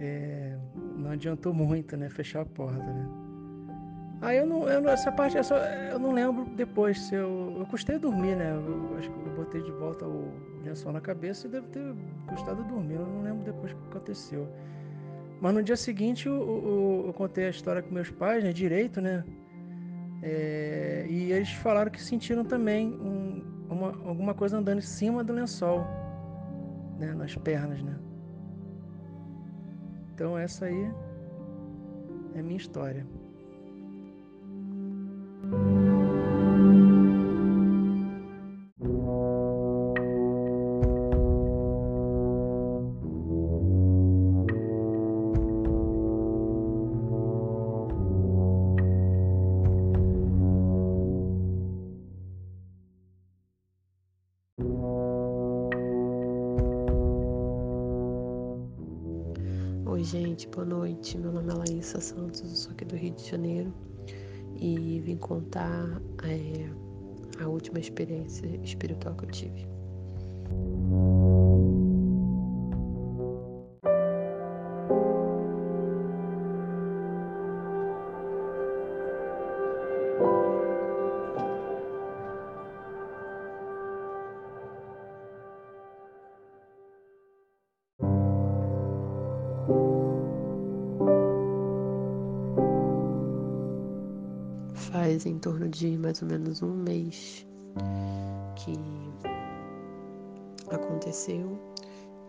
É, 0.00 0.56
não 0.96 1.10
adiantou 1.10 1.52
muito, 1.52 1.94
né? 1.94 2.08
Fechar 2.08 2.40
a 2.40 2.46
porta, 2.46 2.82
né? 2.82 3.06
Aí 4.22 4.38
eu 4.38 4.46
não, 4.46 4.68
eu, 4.68 4.86
essa 4.88 5.12
parte 5.12 5.36
eu, 5.36 5.44
só, 5.44 5.56
eu 5.56 5.98
não 5.98 6.12
lembro 6.12 6.44
depois 6.56 6.98
se 6.98 7.14
eu, 7.14 7.56
eu 7.58 7.66
custei 7.66 7.98
dormir, 7.98 8.34
né? 8.34 8.50
Eu, 8.52 8.96
acho 8.98 9.10
que 9.10 9.16
eu 9.16 9.34
botei 9.34 9.62
de 9.62 9.70
volta 9.72 10.06
o 10.06 10.32
lençol 10.64 10.92
na 10.92 11.00
cabeça 11.00 11.46
e 11.46 11.50
deve 11.50 11.66
ter 11.68 11.94
custado 12.28 12.64
dormir. 12.64 12.94
Eu 12.94 13.06
não 13.06 13.22
lembro 13.22 13.44
depois 13.44 13.72
o 13.72 13.76
que 13.76 13.88
aconteceu. 13.88 14.48
Mas 15.38 15.54
no 15.54 15.62
dia 15.62 15.76
seguinte 15.76 16.26
eu, 16.26 16.34
eu, 16.34 17.04
eu 17.08 17.12
contei 17.12 17.46
a 17.46 17.50
história 17.50 17.82
com 17.82 17.94
meus 17.94 18.10
pais, 18.10 18.42
né? 18.42 18.52
Direito, 18.52 19.02
né? 19.02 19.22
É, 20.22 21.06
e 21.08 21.32
eles 21.32 21.50
falaram 21.52 21.90
que 21.90 22.00
sentiram 22.00 22.44
também 22.44 22.88
um, 22.88 23.42
uma, 23.70 23.88
alguma 24.06 24.34
coisa 24.34 24.58
andando 24.58 24.78
em 24.78 24.82
cima 24.82 25.22
do 25.22 25.32
lençol, 25.34 25.86
né? 26.98 27.14
Nas 27.14 27.36
pernas, 27.36 27.82
né? 27.82 27.98
Então 30.20 30.36
essa 30.36 30.66
aí 30.66 30.92
é 32.34 32.42
minha 32.42 32.58
história. 32.58 33.06
Meu 61.18 61.32
nome 61.32 61.50
é 61.50 61.54
Laísa 61.54 61.98
Santos, 61.98 62.42
eu 62.42 62.48
sou 62.50 62.72
aqui 62.72 62.84
do 62.84 62.94
Rio 62.94 63.14
de 63.14 63.28
Janeiro 63.28 63.72
e 64.60 65.00
vim 65.00 65.16
contar 65.16 66.00
é, 66.22 67.42
a 67.42 67.48
última 67.48 67.80
experiência 67.80 68.46
espiritual 68.62 69.16
que 69.16 69.24
eu 69.24 69.30
tive. 69.30 69.69
De 95.70 95.96
mais 95.96 96.20
ou 96.22 96.28
menos 96.28 96.62
um 96.62 96.74
mês 96.74 97.46
que 98.56 98.74
aconteceu 100.70 101.58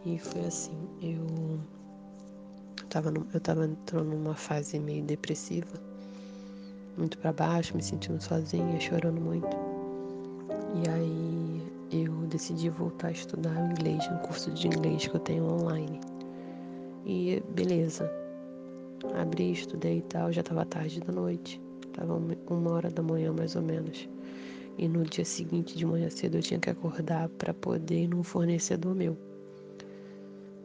e 0.06 0.18
foi 0.18 0.42
assim, 0.46 0.76
eu 1.02 1.60
tava, 2.90 3.12
no, 3.12 3.28
eu 3.34 3.40
tava 3.40 3.66
entrando 3.66 4.10
numa 4.10 4.34
fase 4.34 4.80
meio 4.80 5.04
depressiva, 5.04 5.80
muito 6.98 7.20
para 7.20 7.32
baixo, 7.32 7.76
me 7.76 7.84
sentindo 7.84 8.20
sozinha, 8.22 8.80
chorando 8.80 9.22
muito. 9.22 9.56
E 10.74 10.90
aí 10.90 11.72
eu 11.92 12.14
decidi 12.28 12.70
voltar 12.70 13.10
a 13.10 13.12
estudar 13.12 13.72
inglês, 13.72 14.08
um 14.12 14.18
curso 14.20 14.50
de 14.52 14.68
inglês 14.68 15.06
que 15.08 15.16
eu 15.16 15.20
tenho 15.20 15.46
online. 15.46 16.02
E 17.06 17.44
beleza, 17.54 18.12
abri, 19.16 19.52
estudei 19.52 20.00
e 20.00 20.02
tal, 20.02 20.32
já 20.32 20.42
tava 20.42 20.66
tarde 20.66 21.00
da 21.00 21.12
noite. 21.12 21.61
Tava 21.94 22.22
uma 22.50 22.72
hora 22.72 22.90
da 22.90 23.02
manhã 23.02 23.34
mais 23.34 23.56
ou 23.56 23.62
menos. 23.62 24.08
E 24.78 24.88
no 24.88 25.04
dia 25.04 25.26
seguinte 25.26 25.78
de 25.78 25.86
manhã 25.86 26.10
cedo 26.10 26.38
eu 26.38 26.42
tinha 26.42 26.60
que 26.60 26.70
acordar 26.70 27.30
para 27.30 27.54
poder 27.54 28.04
ir 28.04 28.08
num 28.08 28.24
fornecedor 28.24 28.96
meu. 28.96 29.18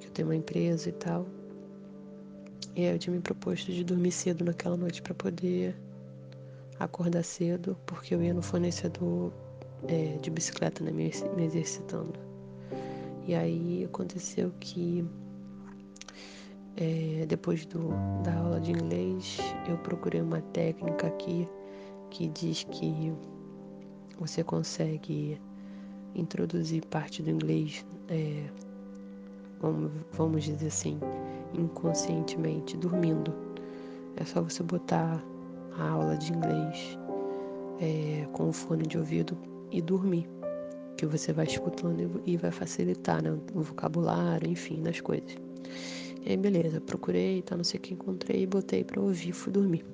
Que 0.00 0.06
eu 0.06 0.10
tenho 0.12 0.28
uma 0.28 0.36
empresa 0.36 0.88
e 0.88 0.92
tal. 0.92 1.26
E 2.74 2.86
aí 2.86 2.92
eu 2.92 2.98
tinha 2.98 3.14
me 3.14 3.20
proposto 3.20 3.72
de 3.72 3.82
dormir 3.82 4.12
cedo 4.12 4.44
naquela 4.44 4.76
noite 4.76 5.02
para 5.02 5.14
poder 5.14 5.74
acordar 6.78 7.22
cedo, 7.22 7.76
porque 7.86 8.14
eu 8.14 8.22
ia 8.22 8.34
no 8.34 8.42
fornecedor 8.42 9.32
é, 9.88 10.18
de 10.18 10.30
bicicleta, 10.30 10.84
né, 10.84 10.90
me, 10.90 11.10
me 11.36 11.44
exercitando. 11.44 12.14
E 13.26 13.34
aí 13.34 13.84
aconteceu 13.84 14.52
que 14.60 15.04
é, 16.76 17.24
depois 17.26 17.64
do, 17.66 17.88
da 18.22 18.34
aula 18.34 18.60
de 18.60 18.72
inglês, 18.72 19.38
eu 19.68 19.76
procurei 19.78 20.20
uma 20.20 20.40
técnica 20.40 21.06
aqui 21.06 21.48
que 22.10 22.28
diz 22.28 22.64
que 22.64 23.12
você 24.18 24.44
consegue 24.44 25.40
introduzir 26.14 26.84
parte 26.86 27.22
do 27.22 27.30
inglês, 27.30 27.84
é, 28.08 28.44
vamos, 29.60 29.90
vamos 30.12 30.44
dizer 30.44 30.68
assim, 30.68 30.98
inconscientemente, 31.54 32.76
dormindo. 32.76 33.32
É 34.16 34.24
só 34.24 34.42
você 34.42 34.62
botar 34.62 35.22
a 35.78 35.88
aula 35.88 36.16
de 36.16 36.32
inglês 36.32 36.98
é, 37.80 38.26
com 38.32 38.48
o 38.48 38.52
fone 38.52 38.86
de 38.86 38.98
ouvido 38.98 39.36
e 39.70 39.82
dormir, 39.82 40.28
que 40.96 41.04
você 41.04 41.32
vai 41.32 41.46
escutando 41.46 42.22
e 42.24 42.36
vai 42.36 42.50
facilitar 42.50 43.22
né, 43.22 43.38
o 43.54 43.60
vocabulário, 43.60 44.50
enfim, 44.50 44.80
nas 44.80 45.00
coisas. 45.00 45.36
E 46.26 46.30
aí, 46.30 46.36
beleza, 46.36 46.80
procurei, 46.80 47.40
tá, 47.40 47.56
não 47.56 47.62
sei 47.62 47.78
o 47.78 47.80
que 47.80 47.94
encontrei, 47.94 48.44
botei 48.48 48.82
pra 48.82 49.00
ouvir, 49.00 49.30
fui 49.30 49.52
dormir. 49.52 49.86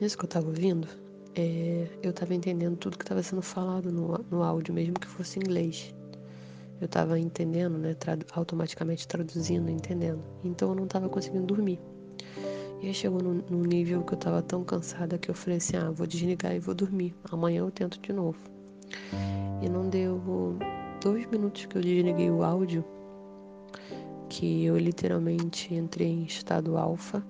Nisso 0.00 0.16
que 0.16 0.24
eu 0.24 0.28
tava 0.28 0.46
ouvindo, 0.46 0.88
é, 1.36 1.86
eu 2.02 2.10
tava 2.10 2.34
entendendo 2.34 2.74
tudo 2.78 2.96
que 2.96 3.04
tava 3.04 3.22
sendo 3.22 3.42
falado 3.42 3.92
no, 3.92 4.16
no 4.30 4.42
áudio, 4.42 4.72
mesmo 4.72 4.94
que 4.94 5.06
fosse 5.06 5.38
inglês. 5.38 5.94
Eu 6.80 6.88
tava 6.88 7.18
entendendo, 7.18 7.76
né, 7.76 7.92
tradu 7.92 8.24
automaticamente 8.32 9.06
traduzindo, 9.06 9.70
entendendo. 9.70 10.24
Então 10.42 10.70
eu 10.70 10.74
não 10.74 10.86
tava 10.86 11.10
conseguindo 11.10 11.44
dormir. 11.44 11.78
E 12.80 12.86
aí 12.86 12.94
chegou 12.94 13.22
num, 13.22 13.42
num 13.50 13.62
nível 13.62 14.02
que 14.02 14.14
eu 14.14 14.18
tava 14.18 14.40
tão 14.40 14.64
cansada 14.64 15.18
que 15.18 15.30
eu 15.30 15.34
falei 15.34 15.58
assim, 15.58 15.76
ah, 15.76 15.90
vou 15.90 16.06
desligar 16.06 16.56
e 16.56 16.58
vou 16.58 16.74
dormir. 16.74 17.14
Amanhã 17.30 17.58
eu 17.58 17.70
tento 17.70 18.00
de 18.00 18.10
novo. 18.10 18.38
E 19.60 19.68
não 19.68 19.86
deu 19.86 20.18
dois 21.02 21.26
minutos 21.26 21.66
que 21.66 21.76
eu 21.76 21.82
desliguei 21.82 22.30
o 22.30 22.42
áudio, 22.42 22.82
que 24.30 24.64
eu 24.64 24.78
literalmente 24.78 25.74
entrei 25.74 26.06
em 26.06 26.22
estado 26.22 26.78
alfa. 26.78 27.22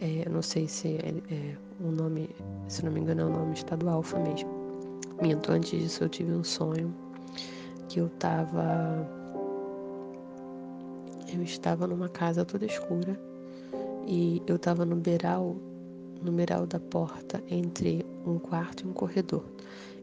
É, 0.00 0.28
não 0.30 0.40
sei 0.40 0.68
se 0.68 0.96
é, 0.96 1.12
é, 1.30 1.56
o 1.80 1.90
nome, 1.90 2.30
se 2.68 2.84
não 2.84 2.92
me 2.92 3.00
engano, 3.00 3.22
é 3.22 3.24
o 3.24 3.30
nome 3.30 3.52
estado 3.52 3.88
alfa 3.88 4.18
mesmo. 4.20 4.48
Minto, 5.20 5.50
antes 5.52 5.70
disso 5.78 6.04
eu 6.04 6.08
tive 6.08 6.32
um 6.32 6.44
sonho 6.44 6.94
que 7.88 8.00
eu 8.00 8.08
tava. 8.10 9.06
Eu 11.32 11.42
estava 11.42 11.86
numa 11.86 12.08
casa 12.08 12.44
toda 12.44 12.64
escura 12.64 13.20
e 14.06 14.40
eu 14.46 14.56
tava 14.56 14.84
no 14.84 14.94
beiral, 14.94 15.56
no 16.22 16.30
beiral 16.30 16.64
da 16.64 16.78
porta 16.78 17.42
entre 17.48 18.06
um 18.24 18.38
quarto 18.38 18.84
e 18.84 18.88
um 18.88 18.92
corredor. 18.92 19.44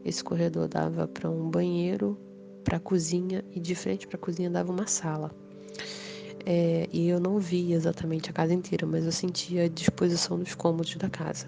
Esse 0.04 0.22
corredor 0.22 0.68
dava 0.68 1.08
para 1.08 1.30
um 1.30 1.48
banheiro 1.48 2.18
para 2.64 2.76
a 2.76 2.80
cozinha 2.80 3.44
e 3.52 3.60
de 3.60 3.74
frente 3.74 4.06
para 4.06 4.16
a 4.16 4.20
cozinha 4.20 4.50
dava 4.50 4.72
uma 4.72 4.86
sala. 4.86 5.30
É, 6.44 6.88
e 6.92 7.08
eu 7.08 7.20
não 7.20 7.38
via 7.38 7.76
exatamente 7.76 8.30
a 8.30 8.32
casa 8.32 8.52
inteira, 8.52 8.86
mas 8.86 9.04
eu 9.04 9.12
sentia 9.12 9.64
a 9.64 9.68
disposição 9.68 10.38
dos 10.38 10.54
cômodos 10.54 10.94
da 10.96 11.08
casa. 11.08 11.46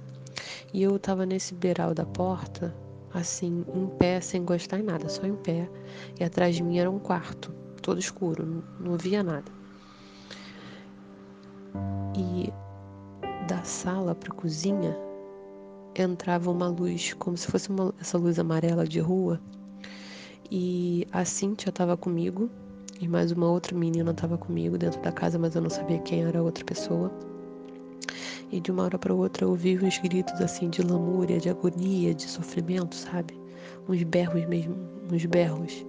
E 0.73 0.83
eu 0.83 0.97
estava 0.97 1.27
nesse 1.27 1.55
beiral 1.55 1.95
da 1.95 2.05
porta, 2.05 2.75
assim, 3.13 3.65
em 3.75 3.87
pé, 3.99 4.21
sem 4.21 4.43
encostar 4.43 4.81
em 4.81 4.83
nada, 4.83 5.09
só 5.09 5.25
em 5.25 5.35
pé. 5.35 5.69
E 6.19 6.25
atrás 6.25 6.55
de 6.55 6.63
mim 6.63 6.79
era 6.79 6.91
um 6.91 6.99
quarto, 6.99 7.53
todo 7.83 7.99
escuro, 7.99 8.47
não, 8.47 8.63
não 8.81 8.97
via 8.97 9.23
nada. 9.23 9.51
E 12.17 12.53
da 13.49 13.63
sala 13.65 14.15
para 14.15 14.33
a 14.33 14.37
cozinha 14.37 14.97
entrava 15.95 16.51
uma 16.51 16.69
luz, 16.69 17.13
como 17.15 17.37
se 17.37 17.47
fosse 17.47 17.69
uma, 17.71 17.95
essa 18.01 18.19
luz 18.19 18.39
amarela 18.39 18.87
de 18.87 19.01
rua, 19.01 19.41
e 20.51 21.07
a 21.13 21.25
Cíntia 21.25 21.71
estava 21.71 21.97
comigo 21.97 22.51
e 23.01 23.09
mais 23.09 23.33
uma 23.33 23.51
outra 23.51 23.77
menina 23.77 24.11
estava 24.11 24.39
comigo 24.39 24.79
dentro 24.79 25.01
da 25.01 25.11
casa, 25.11 25.39
mas 25.39 25.55
eu 25.55 25.63
não 25.63 25.71
sabia 25.71 25.99
quem 26.01 26.25
era 26.25 26.39
a 26.39 26.43
outra 26.43 26.65
pessoa. 26.65 27.13
E 28.53 28.61
de 28.61 28.71
uma 28.71 28.85
hora 28.85 28.99
para 28.99 29.13
outra 29.13 29.45
eu 29.45 29.51
ouvi 29.51 29.77
uns 29.79 29.99
gritos 29.99 30.41
assim 30.41 30.71
de 30.71 30.83
lamúria, 30.83 31.39
de 31.39 31.49
agonia, 31.49 32.15
de 32.15 32.25
sofrimento, 32.25 32.95
sabe? 32.95 33.35
Uns 33.89 34.03
berros 34.05 34.45
mesmo, 34.47 34.77
uns 35.11 35.25
berros. 35.27 35.85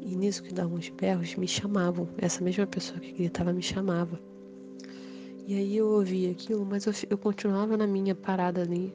E 0.00 0.16
nisso 0.16 0.42
que 0.42 0.52
davam 0.52 0.76
uns 0.76 0.88
berros, 0.88 1.34
me 1.36 1.46
chamavam. 1.46 2.08
Essa 2.18 2.42
mesma 2.42 2.66
pessoa 2.66 2.98
que 2.98 3.12
gritava 3.12 3.52
me 3.52 3.62
chamava. 3.62 4.18
E 5.46 5.54
aí 5.54 5.76
eu 5.76 5.88
ouvia 5.88 6.30
aquilo, 6.30 6.64
mas 6.64 6.86
eu, 6.86 6.92
eu 7.10 7.18
continuava 7.18 7.76
na 7.76 7.86
minha 7.86 8.14
parada 8.14 8.62
ali. 8.62 8.94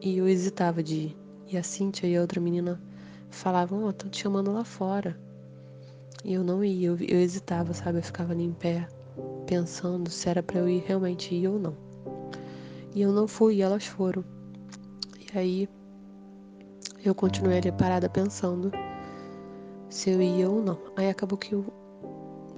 E 0.00 0.18
eu 0.18 0.28
hesitava 0.28 0.82
de 0.82 0.94
ir 0.94 1.25
E 1.48 1.56
a 1.56 1.62
Cíntia 1.62 2.06
e 2.06 2.16
a 2.16 2.20
outra 2.20 2.40
menina 2.40 2.80
falavam, 3.30 3.84
ó, 3.84 3.86
oh, 3.86 3.90
estão 3.90 4.10
te 4.10 4.22
chamando 4.22 4.52
lá 4.52 4.64
fora. 4.64 5.16
E 6.24 6.34
eu 6.34 6.42
não 6.42 6.64
ia, 6.64 6.88
eu, 6.88 6.96
eu 6.96 7.20
hesitava, 7.20 7.72
sabe? 7.72 7.98
Eu 7.98 8.02
ficava 8.02 8.32
ali 8.32 8.44
em 8.44 8.52
pé, 8.52 8.88
pensando 9.46 10.10
se 10.10 10.28
era 10.28 10.42
para 10.42 10.58
eu 10.58 10.68
ir 10.68 10.82
realmente 10.86 11.34
ir 11.34 11.46
ou 11.46 11.58
não. 11.58 11.76
E 12.94 13.02
eu 13.02 13.12
não 13.12 13.28
fui, 13.28 13.56
e 13.56 13.62
elas 13.62 13.86
foram. 13.86 14.24
E 15.20 15.38
aí 15.38 15.68
eu 17.04 17.14
continuei 17.14 17.58
ali 17.58 17.70
parada 17.70 18.08
pensando 18.08 18.72
se 19.88 20.10
eu 20.10 20.20
ia 20.20 20.50
ou 20.50 20.62
não. 20.62 20.78
Aí 20.96 21.08
acabou 21.08 21.38
que 21.38 21.54
eu, 21.54 21.64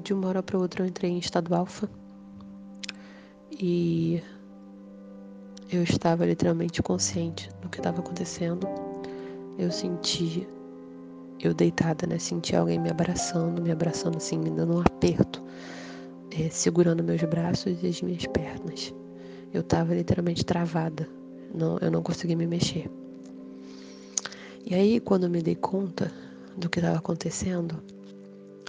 de 0.03 0.15
uma 0.15 0.29
hora 0.29 0.43
para 0.43 0.59
outra 0.59 0.83
eu 0.83 0.89
entrei 0.89 1.11
em 1.11 1.19
estado 1.19 1.55
alfa 1.55 1.91
e 3.51 4.23
eu 5.71 5.83
estava 5.83 6.25
literalmente 6.25 6.83
consciente 6.83 7.51
do 7.69 7.71
que 7.71 7.79
estava 7.79 8.01
acontecendo. 8.01 8.67
Eu 9.59 9.71
senti, 9.71 10.49
eu 11.41 11.53
deitada, 11.53 12.07
né? 12.07 12.19
Senti 12.19 12.57
alguém 12.57 12.79
me 12.79 12.91
abraçando, 12.91 13.61
me 13.61 13.71
abraçando 13.71 14.17
assim, 14.17 14.39
me 14.39 14.51
dando 14.51 14.77
um 14.77 14.81
aperto, 14.81 15.43
é, 16.31 16.49
segurando 16.49 17.05
meus 17.05 17.23
braços 17.23 17.77
e 17.83 17.87
as 17.87 18.01
minhas 18.01 18.27
pernas. 18.27 18.95
Eu 19.53 19.61
estava 19.61 19.95
literalmente 19.95 20.45
travada, 20.45 21.09
não, 21.55 21.79
eu 21.79 21.91
não 21.91 22.03
conseguia 22.03 22.37
me 22.37 22.47
mexer. 22.47 22.91
E 24.65 24.75
aí, 24.75 25.01
quando 25.01 25.25
eu 25.25 25.31
me 25.31 25.43
dei 25.43 25.55
conta 25.55 26.13
do 26.57 26.69
que 26.69 26.79
estava 26.79 26.99
acontecendo, 26.99 27.83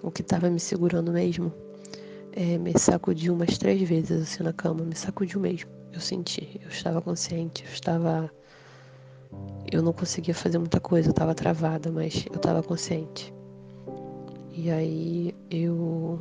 o 0.02 0.12
que 0.12 0.22
estava 0.22 0.50
me 0.50 0.60
segurando 0.60 1.12
mesmo, 1.12 1.52
é, 2.32 2.58
me 2.58 2.78
sacudiu 2.78 3.34
umas 3.34 3.58
três 3.58 3.82
vezes 3.88 4.22
assim 4.22 4.44
na 4.44 4.54
cama, 4.54 4.84
me 4.84 4.96
sacudiu 4.96 5.40
mesmo. 5.40 5.70
Eu 5.92 6.00
senti, 6.00 6.60
eu 6.64 6.70
estava 6.70 7.02
consciente, 7.02 7.66
eu 7.66 7.74
estava. 7.74 8.32
Eu 9.72 9.82
não 9.82 9.94
conseguia 9.94 10.34
fazer 10.34 10.58
muita 10.58 10.80
coisa, 10.80 11.10
eu 11.10 11.12
estava 11.12 11.36
travada, 11.36 11.92
mas 11.92 12.26
eu 12.30 12.38
estava 12.38 12.64
consciente. 12.64 13.34
E 14.52 14.70
aí 14.72 15.36
eu. 15.50 16.20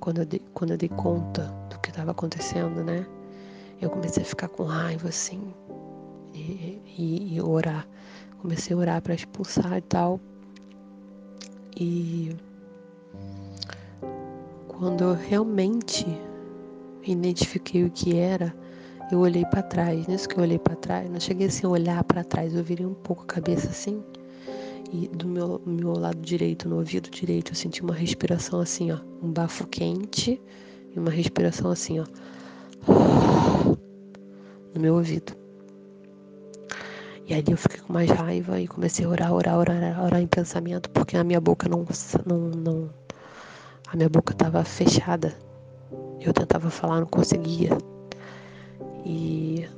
Quando 0.00 0.18
eu, 0.18 0.26
dei, 0.26 0.42
quando 0.52 0.72
eu 0.72 0.76
dei 0.76 0.88
conta 0.88 1.44
do 1.70 1.78
que 1.78 1.90
estava 1.90 2.10
acontecendo, 2.10 2.82
né? 2.84 3.06
Eu 3.80 3.90
comecei 3.90 4.22
a 4.22 4.26
ficar 4.26 4.48
com 4.48 4.64
raiva, 4.64 5.08
assim, 5.08 5.54
e, 6.34 6.80
e, 6.98 7.34
e 7.34 7.40
orar. 7.40 7.86
Comecei 8.38 8.74
a 8.74 8.78
orar 8.78 9.02
para 9.02 9.14
expulsar 9.14 9.78
e 9.78 9.80
tal. 9.82 10.20
E 11.76 12.36
quando 14.68 15.04
eu 15.04 15.14
realmente 15.14 16.04
identifiquei 17.02 17.84
o 17.84 17.90
que 17.90 18.16
era, 18.16 18.54
eu 19.14 19.20
olhei 19.20 19.44
para 19.44 19.62
trás. 19.62 20.06
Nisso 20.06 20.28
que 20.28 20.36
eu 20.36 20.42
olhei 20.42 20.58
para 20.58 20.74
trás, 20.74 21.08
não 21.08 21.20
cheguei 21.20 21.46
assim 21.46 21.66
a 21.66 21.70
olhar 21.70 22.02
para 22.04 22.24
trás, 22.24 22.54
eu 22.54 22.62
virei 22.62 22.84
um 22.84 22.94
pouco 22.94 23.22
a 23.22 23.26
cabeça 23.26 23.68
assim. 23.68 24.02
E 24.92 25.08
do 25.08 25.26
meu, 25.26 25.62
meu 25.64 25.92
lado 25.92 26.20
direito, 26.20 26.68
no 26.68 26.76
ouvido 26.76 27.08
direito, 27.10 27.52
eu 27.52 27.56
senti 27.56 27.82
uma 27.82 27.94
respiração 27.94 28.60
assim, 28.60 28.92
ó, 28.92 28.98
um 29.22 29.32
bafo 29.32 29.66
quente 29.66 30.40
e 30.94 30.98
uma 30.98 31.10
respiração 31.10 31.70
assim, 31.70 32.00
ó, 32.00 32.04
no 34.74 34.80
meu 34.80 34.94
ouvido. 34.94 35.32
E 37.26 37.32
ali 37.32 37.52
eu 37.52 37.56
fiquei 37.56 37.80
com 37.80 37.92
mais 37.92 38.10
raiva 38.10 38.60
e 38.60 38.68
comecei 38.68 39.04
a 39.04 39.08
orar, 39.08 39.32
orar, 39.32 39.58
orar, 39.58 40.04
orar 40.04 40.20
em 40.20 40.26
pensamento, 40.26 40.90
porque 40.90 41.16
a 41.16 41.24
minha 41.24 41.40
boca 41.40 41.68
não, 41.68 41.86
não, 42.26 42.38
não 42.50 42.90
a 43.88 43.96
minha 43.96 44.08
boca 44.08 44.32
estava 44.32 44.62
fechada. 44.64 45.34
Eu 46.20 46.32
tentava 46.32 46.68
falar, 46.68 47.00
não 47.00 47.06
conseguia. 47.06 47.70
E 49.04 49.68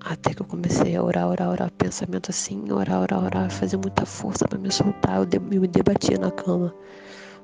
até 0.00 0.34
que 0.34 0.42
eu 0.42 0.46
comecei 0.46 0.96
a 0.96 1.02
orar, 1.02 1.28
orar, 1.28 1.50
orar, 1.50 1.70
pensamento 1.72 2.30
assim, 2.30 2.70
orar, 2.70 3.02
orar, 3.02 3.24
orar, 3.24 3.50
fazer 3.50 3.76
muita 3.76 4.06
força 4.06 4.46
para 4.46 4.58
me 4.58 4.70
soltar. 4.70 5.18
Eu, 5.32 5.40
me 5.40 5.66
debatia 5.66 6.18
na 6.18 6.30
cama, 6.30 6.74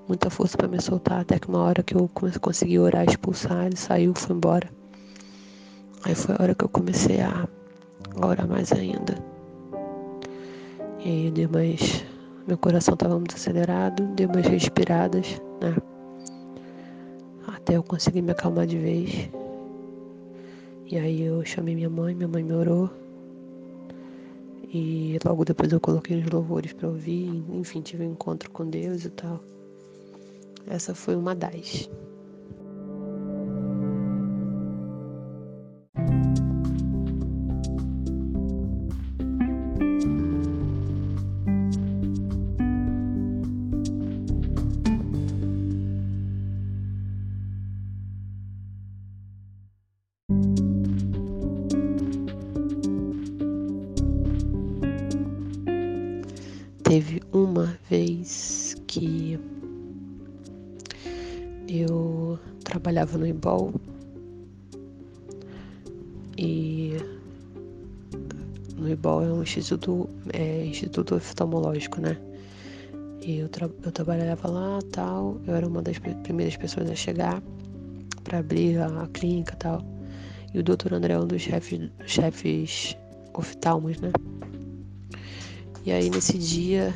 muita 0.08 0.30
força 0.30 0.56
para 0.56 0.68
me 0.68 0.80
soltar, 0.80 1.20
até 1.20 1.38
que 1.38 1.48
uma 1.48 1.60
hora 1.60 1.82
que 1.82 1.94
eu 1.94 2.08
consegui 2.40 2.78
orar, 2.78 3.04
expulsar, 3.04 3.66
ele 3.66 3.76
saiu, 3.76 4.12
foi 4.14 4.36
embora. 4.36 4.68
Aí 6.04 6.14
foi 6.14 6.34
a 6.36 6.42
hora 6.42 6.54
que 6.54 6.64
eu 6.64 6.68
comecei 6.68 7.20
a 7.20 7.48
orar 8.16 8.48
mais 8.48 8.72
ainda. 8.72 9.14
E 11.04 11.08
aí 11.08 11.30
dei 11.30 11.46
mais. 11.46 12.04
Meu 12.46 12.58
coração 12.58 12.94
estava 12.94 13.16
muito 13.16 13.36
acelerado, 13.36 14.04
dei 14.14 14.26
umas 14.26 14.46
respiradas, 14.46 15.40
né? 15.60 15.76
Até 17.46 17.76
eu 17.76 17.82
conseguir 17.82 18.22
me 18.22 18.32
acalmar 18.32 18.66
de 18.66 18.78
vez. 18.78 19.30
E 20.92 20.98
aí 20.98 21.22
eu 21.22 21.42
chamei 21.42 21.74
minha 21.74 21.88
mãe, 21.88 22.14
minha 22.14 22.28
mãe 22.28 22.44
me 22.44 22.52
orou. 22.52 22.90
E 24.68 25.18
logo 25.24 25.42
depois 25.42 25.72
eu 25.72 25.80
coloquei 25.80 26.20
os 26.20 26.30
louvores 26.30 26.74
para 26.74 26.86
ouvir, 26.86 27.42
enfim, 27.50 27.80
tive 27.80 28.04
um 28.04 28.12
encontro 28.12 28.50
com 28.50 28.68
Deus 28.68 29.06
e 29.06 29.08
tal. 29.08 29.42
Essa 30.66 30.94
foi 30.94 31.16
uma 31.16 31.34
das. 31.34 31.88
Trabalhava 63.02 63.18
no 63.18 63.26
IBOL 63.26 63.74
e 66.38 66.96
no 68.76 68.88
IBOL 68.88 69.22
é 69.22 69.32
um 69.32 69.42
instituto, 69.42 70.08
é, 70.32 70.64
instituto 70.64 71.16
oftalmológico, 71.16 72.00
né? 72.00 72.16
E 73.20 73.38
eu, 73.38 73.48
tra 73.48 73.68
eu 73.82 73.92
trabalhava 73.92 74.48
lá 74.48 74.78
tal, 74.92 75.40
eu 75.46 75.54
era 75.54 75.66
uma 75.66 75.82
das 75.82 75.98
primeiras 75.98 76.56
pessoas 76.56 76.90
a 76.90 76.94
chegar 76.94 77.42
para 78.24 78.38
abrir 78.38 78.78
a, 78.78 79.02
a 79.02 79.06
clínica 79.08 79.54
tal. 79.56 79.84
E 80.52 80.58
o 80.58 80.62
doutor 80.62 80.92
André 80.94 81.14
é 81.14 81.18
um 81.18 81.26
dos 81.26 81.42
chefes, 81.42 81.90
chefes 82.06 82.96
oftalmos, 83.34 84.00
né? 84.00 84.12
E 85.84 85.92
aí 85.92 86.10
nesse 86.10 86.38
dia, 86.38 86.94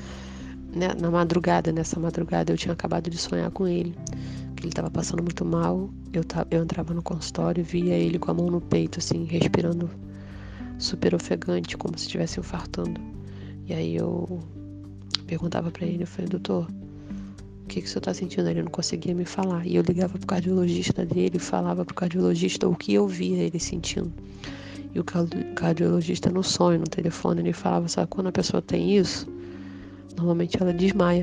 né, 0.75 0.89
na 1.01 1.11
madrugada, 1.11 1.73
nessa 1.73 1.99
madrugada, 1.99 2.53
eu 2.53 2.57
tinha 2.57 2.73
acabado 2.73 3.09
de 3.11 3.19
sonhar 3.19 3.51
com 3.51 3.67
ele. 3.67 3.95
Que 4.57 4.63
ele 4.63 4.71
estava 4.71 4.91
passando 4.91 5.23
muito 5.23 5.45
mal. 5.45 5.91
Eu, 6.13 6.23
eu 6.51 6.63
entrava 6.63 6.95
no 6.95 7.03
consultório 7.03 7.61
e 7.61 7.65
via 7.65 7.95
ele 7.95 8.19
com 8.19 8.31
a 8.31 8.35
mão 8.35 8.51
no 8.51 8.61
peito, 8.61 8.99
assim, 8.99 9.25
respirando 9.25 9.91
super 10.79 11.15
ofegante, 11.15 11.77
como 11.77 11.97
se 11.99 12.07
estivesse 12.07 12.41
infartando. 12.41 13.01
E 13.67 13.75
aí 13.75 13.97
eu 13.97 14.41
perguntava 15.27 15.71
para 15.71 15.87
ele, 15.87 16.05
eu 16.05 16.07
falei, 16.07 16.29
doutor, 16.29 16.69
o 17.63 17.67
que, 17.67 17.81
que 17.81 17.87
o 17.87 17.91
senhor 17.91 17.99
está 17.99 18.15
sentindo? 18.15 18.49
Ele 18.49 18.63
não 18.63 18.71
conseguia 18.71 19.15
me 19.15 19.25
falar. 19.25 19.67
E 19.67 19.77
eu 19.77 19.83
ligava 19.83 20.17
pro 20.17 20.27
cardiologista 20.27 21.05
dele 21.05 21.37
e 21.37 21.41
falava 21.41 21.85
pro 21.85 21.95
cardiologista 21.95 22.69
o 22.69 22.77
que 22.77 22.95
eu 22.95 23.09
via 23.09 23.39
ele 23.39 23.59
sentindo. 23.59 24.13
E 24.95 25.01
o 25.01 25.05
cardiologista 25.55 26.31
no 26.31 26.43
sonho, 26.43 26.79
no 26.79 26.87
telefone, 26.87 27.41
ele 27.41 27.53
falava, 27.53 27.89
sabe, 27.89 28.09
quando 28.09 28.29
a 28.29 28.33
pessoa 28.33 28.63
tem 28.63 28.97
isso, 28.97 29.29
normalmente 30.17 30.57
ela 30.63 30.73
desmaia. 30.73 31.23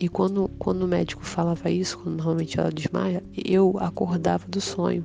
E 0.00 0.08
quando, 0.08 0.48
quando 0.58 0.82
o 0.82 0.88
médico 0.88 1.24
falava 1.24 1.70
isso, 1.70 1.98
quando 1.98 2.16
normalmente 2.16 2.58
ela 2.58 2.70
desmaia, 2.70 3.22
eu 3.44 3.76
acordava 3.80 4.46
do 4.48 4.60
sonho. 4.60 5.04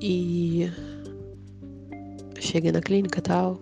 E 0.00 0.68
cheguei 2.40 2.72
na 2.72 2.80
clínica 2.80 3.20
e 3.20 3.22
tal, 3.22 3.60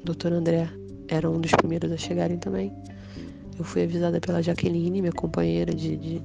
o 0.00 0.04
doutor 0.04 0.32
André 0.32 0.70
era 1.08 1.28
um 1.28 1.40
dos 1.40 1.50
primeiros 1.50 1.90
a 1.90 1.96
chegarem 1.96 2.38
também. 2.38 2.72
Eu 3.58 3.64
fui 3.64 3.82
avisada 3.82 4.20
pela 4.20 4.40
Jaqueline, 4.40 5.00
minha 5.00 5.12
companheira 5.12 5.74
de, 5.74 5.96
de, 5.96 6.22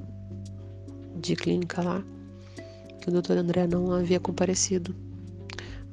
de 1.19 1.35
clínica 1.35 1.81
lá, 1.81 2.03
que 3.01 3.09
o 3.09 3.11
doutor 3.11 3.37
André 3.37 3.65
não 3.65 3.91
havia 3.91 4.19
comparecido, 4.19 4.95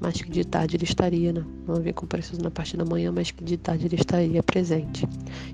mas 0.03 0.21
que 0.21 0.29
de 0.29 0.45
tarde 0.45 0.77
ele 0.77 0.85
estaria, 0.85 1.33
né? 1.33 1.45
não 1.65 1.77
havia 1.77 1.93
comparecido 1.93 2.43
na 2.43 2.51
parte 2.51 2.77
da 2.77 2.85
manhã, 2.85 3.13
mas 3.13 3.31
que 3.31 3.45
de 3.45 3.57
tarde 3.57 3.87
ele 3.87 3.95
estaria 3.95 4.43
presente. 4.43 5.07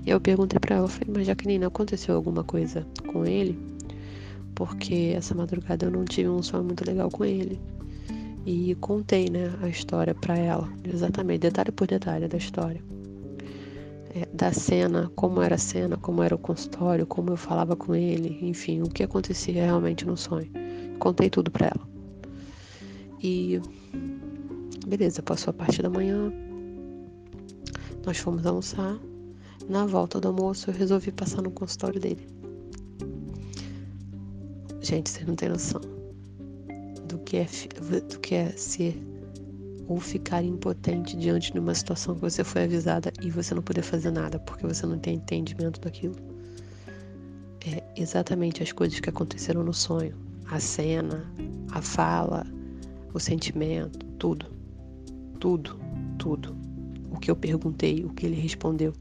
E 0.03 0.09
eu 0.09 0.19
perguntei 0.19 0.59
para 0.59 0.77
ela, 0.77 0.87
falei, 0.87 1.13
mas 1.15 1.27
Jaqueline, 1.27 1.63
aconteceu 1.63 2.15
alguma 2.15 2.43
coisa 2.43 2.85
com 3.13 3.25
ele? 3.27 3.59
Porque 4.55 5.13
essa 5.15 5.35
madrugada 5.35 5.85
eu 5.85 5.91
não 5.91 6.03
tive 6.03 6.29
um 6.29 6.41
sonho 6.41 6.63
muito 6.63 6.83
legal 6.83 7.11
com 7.11 7.23
ele. 7.23 7.61
E 8.43 8.73
contei, 8.81 9.29
né, 9.29 9.53
a 9.61 9.69
história 9.69 10.15
para 10.15 10.35
ela, 10.35 10.67
exatamente, 10.83 11.41
detalhe 11.41 11.71
por 11.71 11.85
detalhe 11.85 12.27
da 12.27 12.37
história. 12.37 12.81
É, 14.15 14.27
da 14.33 14.51
cena, 14.51 15.11
como 15.15 15.43
era 15.43 15.53
a 15.53 15.59
cena, 15.59 15.95
como 15.95 16.23
era 16.23 16.33
o 16.33 16.39
consultório, 16.39 17.05
como 17.05 17.29
eu 17.29 17.37
falava 17.37 17.75
com 17.75 17.93
ele, 17.93 18.39
enfim, 18.41 18.81
o 18.81 18.89
que 18.89 19.03
acontecia 19.03 19.63
realmente 19.63 20.07
no 20.07 20.17
sonho. 20.17 20.49
Contei 20.97 21.29
tudo 21.29 21.51
para 21.51 21.67
ela. 21.67 21.87
E 23.21 23.61
Beleza, 24.89 25.21
passou 25.21 25.51
a 25.51 25.53
parte 25.53 25.83
da 25.83 25.89
manhã. 25.89 26.33
Nós 28.03 28.17
fomos 28.17 28.43
almoçar. 28.43 28.97
Na 29.69 29.85
volta 29.85 30.19
do 30.19 30.29
almoço, 30.29 30.71
eu 30.71 30.73
resolvi 30.73 31.11
passar 31.11 31.43
no 31.43 31.51
consultório 31.51 32.01
dele. 32.01 32.27
Gente, 34.81 35.11
vocês 35.11 35.27
não 35.27 35.35
têm 35.35 35.49
noção 35.49 35.79
do 37.07 37.19
que 37.19 37.37
é, 37.37 37.45
do 38.01 38.19
que 38.19 38.33
é 38.33 38.49
ser 38.53 38.99
ou 39.87 39.99
ficar 39.99 40.43
impotente 40.43 41.15
diante 41.15 41.53
de 41.53 41.59
uma 41.59 41.75
situação 41.75 42.15
que 42.15 42.21
você 42.21 42.43
foi 42.43 42.63
avisada 42.63 43.13
e 43.21 43.29
você 43.29 43.53
não 43.53 43.61
poder 43.61 43.83
fazer 43.83 44.09
nada 44.09 44.39
porque 44.39 44.65
você 44.65 44.87
não 44.87 44.97
tem 44.97 45.17
entendimento 45.17 45.79
daquilo. 45.79 46.15
É 47.63 47.83
exatamente 47.95 48.63
as 48.63 48.71
coisas 48.71 48.99
que 48.99 49.09
aconteceram 49.09 49.63
no 49.63 49.73
sonho, 49.73 50.15
a 50.47 50.59
cena, 50.59 51.31
a 51.71 51.79
fala, 51.79 52.43
o 53.13 53.19
sentimento, 53.19 54.03
tudo. 54.17 54.58
Tudo, 55.39 55.79
tudo. 56.17 56.55
O 57.11 57.17
que 57.17 57.31
eu 57.31 57.35
perguntei, 57.35 58.03
o 58.03 58.09
que 58.09 58.25
ele 58.25 58.35
respondeu. 58.35 58.93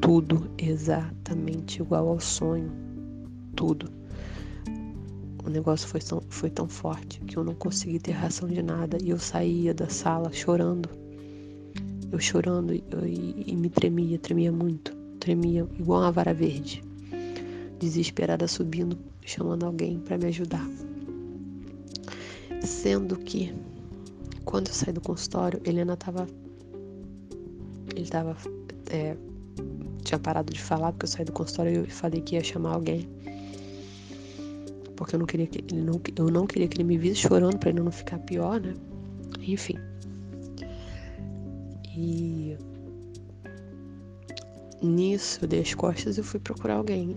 Tudo 0.00 0.50
exatamente 0.56 1.82
igual 1.82 2.08
ao 2.08 2.20
sonho. 2.20 2.72
Tudo. 3.54 3.90
O 5.44 5.50
negócio 5.50 5.86
foi 5.86 6.00
tão, 6.00 6.22
foi 6.28 6.50
tão 6.50 6.66
forte 6.66 7.20
que 7.20 7.36
eu 7.36 7.44
não 7.44 7.54
consegui 7.54 8.00
ter 8.00 8.12
reação 8.12 8.48
de 8.48 8.62
nada 8.62 8.98
e 9.02 9.10
eu 9.10 9.18
saía 9.18 9.72
da 9.72 9.88
sala 9.88 10.32
chorando. 10.32 10.88
Eu 12.10 12.18
chorando 12.18 12.72
e, 12.74 12.82
e, 13.04 13.44
e 13.52 13.56
me 13.56 13.68
tremia, 13.68 14.18
tremia 14.18 14.50
muito. 14.50 14.92
Tremia 15.20 15.66
igual 15.78 16.00
uma 16.00 16.10
vara 16.12 16.32
verde. 16.32 16.82
Desesperada 17.78 18.48
subindo, 18.48 18.98
chamando 19.24 19.66
alguém 19.66 20.00
para 20.00 20.16
me 20.16 20.26
ajudar. 20.26 20.66
Sendo 22.62 23.16
que 23.16 23.52
quando 24.46 24.68
eu 24.68 24.74
saí 24.74 24.92
do 24.92 25.00
consultório, 25.00 25.60
Helena 25.64 25.94
estava. 25.94 26.26
Ele 27.90 28.02
estava. 28.02 28.36
É, 28.88 29.16
tinha 30.04 30.18
parado 30.18 30.52
de 30.52 30.62
falar 30.62 30.92
porque 30.92 31.04
eu 31.04 31.10
saí 31.10 31.24
do 31.24 31.32
consultório 31.32 31.84
e 31.84 31.90
falei 31.90 32.20
que 32.22 32.36
ia 32.36 32.44
chamar 32.44 32.74
alguém. 32.74 33.08
Porque 34.94 35.16
eu 35.16 35.18
não 35.18 35.26
queria 35.26 35.46
que 35.46 35.58
ele 35.58 35.82
não, 35.82 36.00
eu 36.16 36.30
não 36.30 36.46
queria 36.46 36.68
que 36.68 36.76
ele 36.76 36.84
me 36.84 36.96
visse 36.96 37.16
chorando 37.16 37.58
para 37.58 37.70
ele 37.70 37.80
não 37.80 37.90
ficar 37.90 38.18
pior, 38.20 38.60
né? 38.60 38.72
Enfim. 39.40 39.76
E 41.94 42.56
nisso 44.80 45.40
eu 45.42 45.48
dei 45.48 45.60
as 45.60 45.74
costas 45.74 46.18
e 46.18 46.22
fui 46.22 46.38
procurar 46.38 46.76
alguém. 46.76 47.16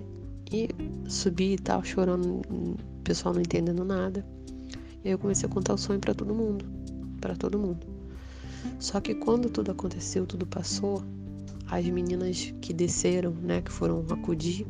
E 0.52 0.68
subi 1.08 1.54
e 1.54 1.60
tal, 1.60 1.84
chorando, 1.84 2.42
o 2.50 2.76
pessoal 3.04 3.36
não 3.36 3.42
entendendo 3.42 3.86
nada. 3.86 4.26
E 5.04 5.08
aí 5.08 5.12
eu 5.14 5.20
comecei 5.20 5.48
a 5.48 5.52
contar 5.52 5.76
o 5.76 5.78
sonho 5.78 6.00
para 6.00 6.14
todo 6.14 6.34
mundo, 6.34 6.66
para 7.20 7.36
todo 7.36 7.60
mundo. 7.60 7.86
Só 8.80 9.00
que 9.00 9.16
quando 9.16 9.50
tudo 9.50 9.72
aconteceu, 9.72 10.26
tudo 10.26 10.46
passou, 10.46 11.04
as 11.68 11.86
meninas 11.86 12.54
que 12.62 12.74
desceram, 12.74 13.32
né, 13.32 13.62
que 13.62 13.72
foram 13.72 14.06
acudir, 14.10 14.66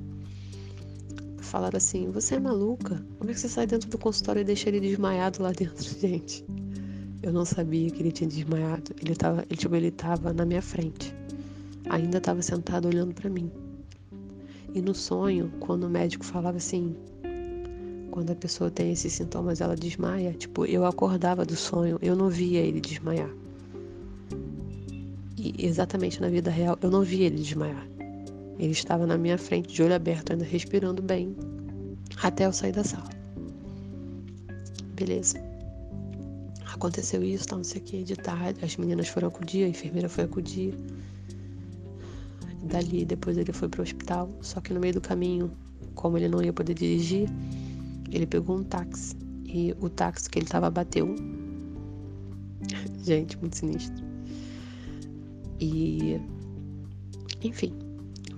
falaram 1.38 1.78
assim: 1.78 2.10
"Você 2.12 2.36
é 2.36 2.40
maluca? 2.40 3.04
Como 3.18 3.30
é 3.30 3.34
que 3.34 3.40
você 3.40 3.50
sai 3.50 3.66
dentro 3.66 3.90
do 3.90 3.98
consultório 3.98 4.42
e 4.42 4.44
deixa 4.44 4.70
ele 4.70 4.80
desmaiado 4.80 5.42
lá 5.42 5.52
dentro, 5.52 5.88
gente?" 6.00 6.46
Eu 7.22 7.34
não 7.34 7.44
sabia 7.44 7.90
que 7.92 8.02
ele 8.02 8.12
tinha 8.12 8.30
desmaiado. 8.30 8.96
Ele 9.02 9.14
tava, 9.14 9.44
ele, 9.50 9.58
tipo, 9.58 9.76
ele 9.76 9.92
tava 9.92 10.32
na 10.32 10.46
minha 10.46 10.62
frente. 10.62 11.14
Ainda 11.90 12.18
estava 12.18 12.42
sentado 12.42 12.88
olhando 12.88 13.14
para 13.14 13.30
mim. 13.30 13.52
E 14.74 14.82
no 14.82 14.96
sonho, 14.96 15.52
quando 15.60 15.84
o 15.84 15.90
médico 15.90 16.24
falava 16.24 16.58
assim, 16.58 16.96
quando 18.10 18.32
a 18.32 18.36
pessoa 18.36 18.70
tem 18.70 18.92
esses 18.92 19.14
sintomas, 19.14 19.62
ela 19.62 19.76
desmaia. 19.76 20.34
Tipo, 20.34 20.66
eu 20.66 20.86
acordava 20.86 21.46
do 21.46 21.56
sonho, 21.56 21.98
eu 22.02 22.16
não 22.16 22.30
via 22.30 22.60
ele 22.60 22.82
desmaiar. 22.82 23.30
E 25.38 25.56
exatamente 25.58 26.20
na 26.20 26.28
vida 26.28 26.52
real, 26.52 26.78
eu 26.82 26.92
não 26.92 27.02
via 27.02 27.28
ele 27.28 27.38
desmaiar. 27.38 27.88
Ele 28.58 28.72
estava 28.72 29.08
na 29.08 29.18
minha 29.18 29.38
frente, 29.38 29.74
de 29.74 29.82
olho 29.82 29.96
aberto, 29.96 30.32
ainda 30.32 30.44
respirando 30.44 31.02
bem, 31.02 31.34
até 32.22 32.46
eu 32.46 32.52
sair 32.52 32.74
da 32.74 32.84
sala. 32.84 33.10
Beleza. 34.96 35.42
Aconteceu 36.74 37.24
isso, 37.24 37.48
tá, 37.48 37.56
não 37.56 37.64
sei 37.64 37.82
o 37.82 37.84
que, 37.84 38.04
de 38.04 38.16
tarde. 38.16 38.64
As 38.64 38.76
meninas 38.76 39.08
foram 39.08 39.30
acudir, 39.30 39.64
a 39.64 39.68
enfermeira 39.68 40.10
foi 40.10 40.26
acudir. 40.26 40.74
Dali, 42.64 43.06
depois 43.06 43.38
ele 43.38 43.54
foi 43.54 43.70
pro 43.70 43.82
hospital. 43.82 44.30
Só 44.42 44.60
que 44.60 44.74
no 44.74 44.80
meio 44.80 44.96
do 44.96 45.02
caminho, 45.02 45.52
como 45.96 46.18
ele 46.18 46.28
não 46.28 46.42
ia 46.44 46.52
poder 46.52 46.74
dirigir, 46.74 47.30
ele 48.12 48.26
pegou 48.26 48.58
um 48.58 48.64
táxi 48.64 49.16
e 49.46 49.76
o 49.80 49.90
táxi 49.90 50.30
que 50.30 50.40
ele 50.40 50.46
tava 50.46 50.70
bateu. 50.70 51.16
Gente, 53.04 53.38
muito 53.38 53.56
sinistro. 53.56 54.04
E 55.60 56.20
enfim, 57.42 57.74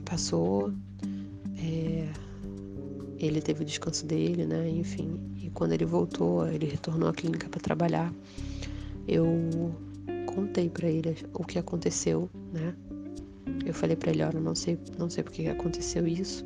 passou. 0.06 0.74
É, 1.58 2.08
ele 3.18 3.42
teve 3.42 3.64
o 3.64 3.66
descanso 3.66 4.06
dele, 4.06 4.46
né? 4.46 4.70
Enfim, 4.70 5.20
e 5.38 5.50
quando 5.50 5.74
ele 5.74 5.86
voltou, 5.86 6.48
ele 6.48 6.66
retornou 6.66 7.10
à 7.10 7.14
clínica 7.14 7.48
para 7.50 7.60
trabalhar. 7.60 8.14
Eu 9.08 9.74
contei 10.26 10.70
para 10.70 10.90
ele 10.90 11.16
o 11.34 11.44
que 11.44 11.60
aconteceu, 11.60 12.30
né? 12.54 12.76
Eu 13.66 13.74
falei 13.74 13.96
para 13.96 14.12
ele, 14.12 14.24
olha, 14.24 14.40
não 14.40 14.56
sei, 14.56 14.78
não 14.98 15.10
sei 15.10 15.24
porque 15.24 15.48
aconteceu 15.48 16.08
isso. 16.08 16.46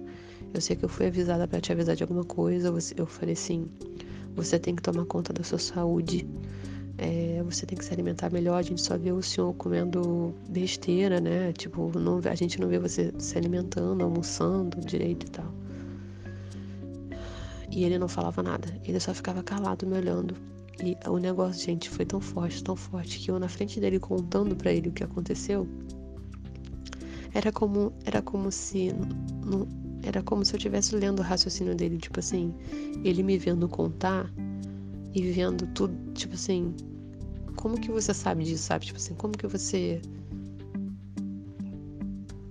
Eu 0.56 0.62
sei 0.62 0.78
que 0.78 0.86
eu 0.86 0.90
fui 0.90 1.08
avisada 1.08 1.46
para 1.46 1.60
te 1.60 1.74
avisar 1.74 1.98
de 1.98 2.04
alguma 2.04 2.24
coisa. 2.24 2.74
Eu 2.96 3.06
falei 3.06 3.34
assim: 3.34 3.68
você 4.34 4.58
tem 4.58 4.74
que 4.74 4.82
tomar 4.82 5.06
conta 5.06 5.34
da 5.34 5.44
sua 5.44 5.60
saúde. 5.60 6.26
É, 6.98 7.44
você 7.44 7.66
tem 7.66 7.78
que 7.78 7.84
se 7.84 7.94
alimentar 7.94 8.32
melhor. 8.32 8.56
A 8.56 8.62
gente 8.62 8.82
só 8.82 8.98
vê 8.98 9.12
o 9.12 9.22
senhor 9.22 9.54
comendo 9.56 10.34
besteira, 10.48 11.20
né? 11.20 11.52
Tipo, 11.52 11.92
não, 12.00 12.22
a 12.24 12.36
gente 12.36 12.62
não 12.62 12.70
vê 12.70 12.80
você 12.80 13.14
se 13.20 13.38
alimentando, 13.38 14.02
almoçando 14.02 14.80
direito 14.80 15.28
e 15.28 15.30
tal. 15.30 15.54
E 17.70 17.84
ele 17.84 18.00
não 18.00 18.08
falava 18.08 18.42
nada. 18.42 18.80
Ele 18.86 18.98
só 18.98 19.14
ficava 19.14 19.44
calado 19.44 19.86
me 19.86 19.98
olhando. 19.98 20.36
E 20.82 20.98
o 21.10 21.18
negócio, 21.18 21.66
gente, 21.66 21.90
foi 21.90 22.06
tão 22.06 22.22
forte, 22.22 22.64
tão 22.64 22.78
forte 22.78 23.20
que 23.20 23.30
eu 23.30 23.38
na 23.40 23.50
frente 23.50 23.78
dele 23.78 24.00
contando 24.00 24.56
para 24.56 24.72
ele 24.72 24.88
o 24.88 24.94
que 24.94 25.04
aconteceu, 25.04 25.68
era 27.34 27.52
como 27.52 27.92
era 28.06 28.22
como 28.22 28.50
se 28.50 28.94
era 30.06 30.22
como 30.22 30.46
se 30.46 30.54
eu 30.54 30.58
estivesse 30.58 30.96
lendo 30.96 31.20
o 31.20 31.24
raciocínio 31.24 31.76
dele, 31.76 31.98
tipo 31.98 32.20
assim, 32.20 32.54
ele 33.04 33.24
me 33.24 33.38
vendo 33.38 33.68
contar 33.68 34.32
e 35.14 35.32
vendo 35.32 35.66
tudo, 35.74 35.96
tipo 36.14 36.36
assim, 36.36 36.74
como 37.56 37.80
que 37.80 37.90
você 37.90 38.14
sabe 38.14 38.44
disso, 38.44 38.64
sabe? 38.64 38.86
Tipo 38.86 39.00
assim, 39.00 39.16
como 39.16 39.36
que 39.36 39.48
você 39.48 40.00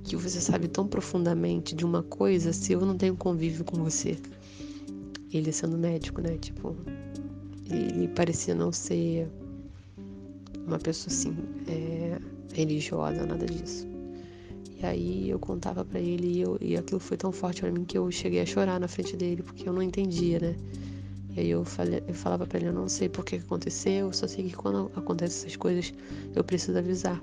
que 0.03 0.17
você 0.17 0.41
sabe 0.41 0.69
tão 0.69 0.87
profundamente 0.87 1.75
de 1.75 1.85
uma 1.85 2.03
coisa 2.03 2.53
se 2.53 2.73
eu 2.73 2.81
não 2.81 2.97
tenho 2.97 3.17
convívio 3.17 3.65
com 3.65 3.83
você? 3.83 4.19
Ele 5.33 5.53
sendo 5.53 5.79
médico, 5.79 6.21
né? 6.21 6.37
Tipo, 6.39 6.77
ele 7.71 8.09
parecia 8.09 8.55
não 8.55 8.73
ser 8.73 9.29
uma 10.67 10.79
pessoa 10.79 11.15
assim, 11.15 11.37
é, 11.69 12.19
religiosa, 12.53 13.25
nada 13.25 13.47
disso. 13.47 13.94
Aí 14.85 15.31
eu 15.31 15.39
contava 15.39 15.85
para 15.85 15.99
ele 15.99 16.27
e, 16.27 16.41
eu, 16.41 16.59
e 16.61 16.77
aquilo 16.77 17.01
foi 17.01 17.17
tão 17.17 17.33
forte 17.33 17.63
para 17.63 17.71
mim 17.71 17.85
que 17.85 17.97
eu 17.97 18.11
cheguei 18.11 18.41
a 18.41 18.47
chorar 18.47 18.79
na 18.79 18.89
frente 18.89 19.17
dele, 19.17 19.43
porque 19.43 19.69
eu 19.69 19.73
não 19.73 19.83
entendia, 19.83 20.39
né? 20.39 20.57
E 21.37 21.41
aí 21.41 21.51
eu, 21.51 21.65
falei, 21.65 22.03
eu 22.07 22.15
falava 22.15 22.47
para 22.47 22.59
ele, 22.59 22.69
eu 22.69 22.73
não 22.73 22.89
sei 22.89 23.09
por 23.09 23.25
que 23.25 23.37
aconteceu, 23.37 24.07
eu 24.07 24.13
só 24.13 24.27
sei 24.27 24.45
que 24.45 24.55
quando 24.55 24.91
acontecem 24.95 25.41
essas 25.41 25.57
coisas 25.57 25.93
eu 26.35 26.45
preciso 26.45 26.79
avisar 26.79 27.19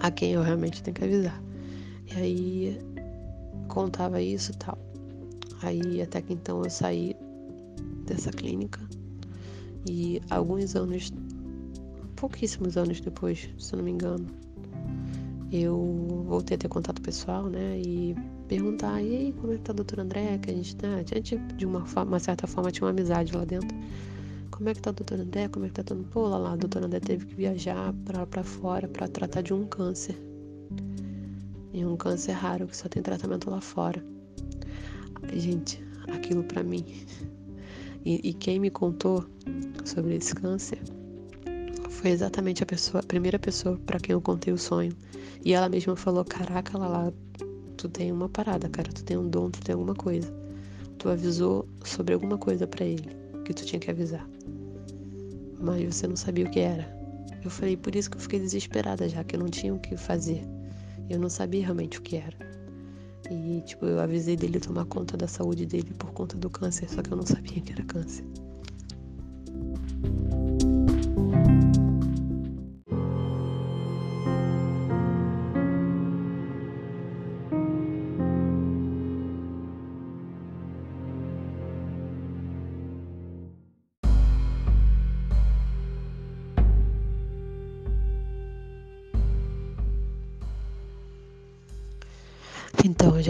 a 0.00 0.10
quem 0.10 0.32
eu 0.32 0.42
realmente 0.42 0.82
tenho 0.82 0.94
que 0.94 1.04
avisar. 1.04 1.42
E 2.06 2.18
aí 2.18 2.78
contava 3.68 4.20
isso 4.20 4.52
e 4.52 4.56
tal. 4.56 4.78
Aí 5.62 6.02
até 6.02 6.22
que 6.22 6.32
então 6.32 6.62
eu 6.62 6.70
saí 6.70 7.16
dessa 8.06 8.30
clínica 8.30 8.80
e 9.88 10.20
alguns 10.28 10.76
anos, 10.76 11.12
pouquíssimos 12.16 12.76
anos 12.76 13.00
depois, 13.00 13.48
se 13.58 13.72
eu 13.72 13.78
não 13.78 13.84
me 13.84 13.90
engano, 13.90 14.26
eu 15.52 16.24
voltei 16.28 16.54
a 16.54 16.58
ter 16.58 16.68
contato 16.68 17.02
pessoal, 17.02 17.44
né? 17.44 17.80
E 17.80 18.14
perguntar, 18.46 19.02
e 19.02 19.16
aí, 19.16 19.32
como 19.32 19.52
é 19.52 19.56
que 19.56 19.62
tá 19.62 19.72
a 19.72 19.74
doutora 19.74 20.02
André? 20.02 20.38
Que 20.38 20.50
a 20.50 20.54
gente, 20.54 20.76
né, 20.80 21.04
a 21.04 21.14
gente 21.14 21.36
de 21.56 21.66
uma, 21.66 21.84
uma 22.02 22.18
certa 22.20 22.46
forma, 22.46 22.70
tinha 22.70 22.86
uma 22.86 22.90
amizade 22.90 23.36
lá 23.36 23.44
dentro. 23.44 23.76
Como 24.50 24.68
é 24.68 24.74
que 24.74 24.80
tá 24.80 24.90
a 24.90 24.92
doutora 24.92 25.22
André? 25.22 25.48
Como 25.48 25.66
é 25.66 25.68
que 25.68 25.74
tá 25.74 25.82
todo 25.82 26.04
Pô, 26.04 26.28
lá, 26.28 26.38
lá, 26.38 26.52
a 26.52 26.56
doutora 26.56 26.86
André 26.86 27.00
teve 27.00 27.26
que 27.26 27.34
viajar 27.34 27.92
pra, 28.04 28.26
pra 28.26 28.44
fora 28.44 28.86
para 28.86 29.08
tratar 29.08 29.40
de 29.42 29.52
um 29.52 29.66
câncer. 29.66 30.16
E 31.72 31.84
um 31.84 31.96
câncer 31.96 32.32
raro, 32.32 32.66
que 32.66 32.76
só 32.76 32.88
tem 32.88 33.02
tratamento 33.02 33.50
lá 33.50 33.60
fora. 33.60 34.04
Gente, 35.32 35.82
aquilo 36.08 36.44
para 36.44 36.62
mim. 36.62 36.84
E, 38.04 38.30
e 38.30 38.32
quem 38.32 38.58
me 38.58 38.70
contou 38.70 39.26
sobre 39.84 40.16
esse 40.16 40.34
câncer 40.34 40.78
foi 42.00 42.10
exatamente 42.10 42.62
a 42.62 42.66
pessoa, 42.66 43.02
a 43.02 43.06
primeira 43.06 43.38
pessoa 43.38 43.78
para 43.84 44.00
quem 44.00 44.14
eu 44.14 44.20
contei 44.22 44.52
o 44.52 44.58
sonho. 44.58 44.92
E 45.44 45.52
ela 45.52 45.68
mesma 45.68 45.94
falou: 45.94 46.24
Caraca, 46.24 46.78
Lala, 46.78 47.12
tu 47.76 47.88
tem 47.88 48.10
uma 48.10 48.28
parada, 48.28 48.68
cara, 48.70 48.90
tu 48.90 49.04
tem 49.04 49.18
um 49.18 49.28
dom, 49.28 49.50
tu 49.50 49.60
tem 49.60 49.74
alguma 49.74 49.94
coisa. 49.94 50.32
Tu 50.98 51.08
avisou 51.10 51.68
sobre 51.84 52.14
alguma 52.14 52.38
coisa 52.38 52.66
para 52.66 52.86
ele 52.86 53.14
que 53.44 53.52
tu 53.52 53.66
tinha 53.66 53.78
que 53.78 53.90
avisar. 53.90 54.26
Mas 55.60 55.94
você 55.94 56.06
não 56.06 56.16
sabia 56.16 56.46
o 56.46 56.50
que 56.50 56.60
era. 56.60 56.88
Eu 57.44 57.50
falei, 57.50 57.76
por 57.76 57.94
isso 57.94 58.10
que 58.10 58.16
eu 58.16 58.20
fiquei 58.20 58.40
desesperada 58.40 59.06
já, 59.08 59.22
que 59.22 59.36
eu 59.36 59.40
não 59.40 59.48
tinha 59.48 59.74
o 59.74 59.78
que 59.78 59.96
fazer. 59.96 60.42
Eu 61.08 61.18
não 61.18 61.28
sabia 61.28 61.62
realmente 61.62 61.98
o 61.98 62.02
que 62.02 62.16
era. 62.16 62.36
E, 63.30 63.60
tipo, 63.62 63.84
eu 63.84 64.00
avisei 64.00 64.36
dele 64.36 64.58
tomar 64.58 64.86
conta 64.86 65.16
da 65.16 65.28
saúde 65.28 65.66
dele 65.66 65.92
por 65.98 66.12
conta 66.12 66.36
do 66.36 66.48
câncer, 66.48 66.88
só 66.88 67.02
que 67.02 67.12
eu 67.12 67.16
não 67.16 67.26
sabia 67.26 67.60
que 67.60 67.72
era 67.72 67.82
câncer. 67.84 68.24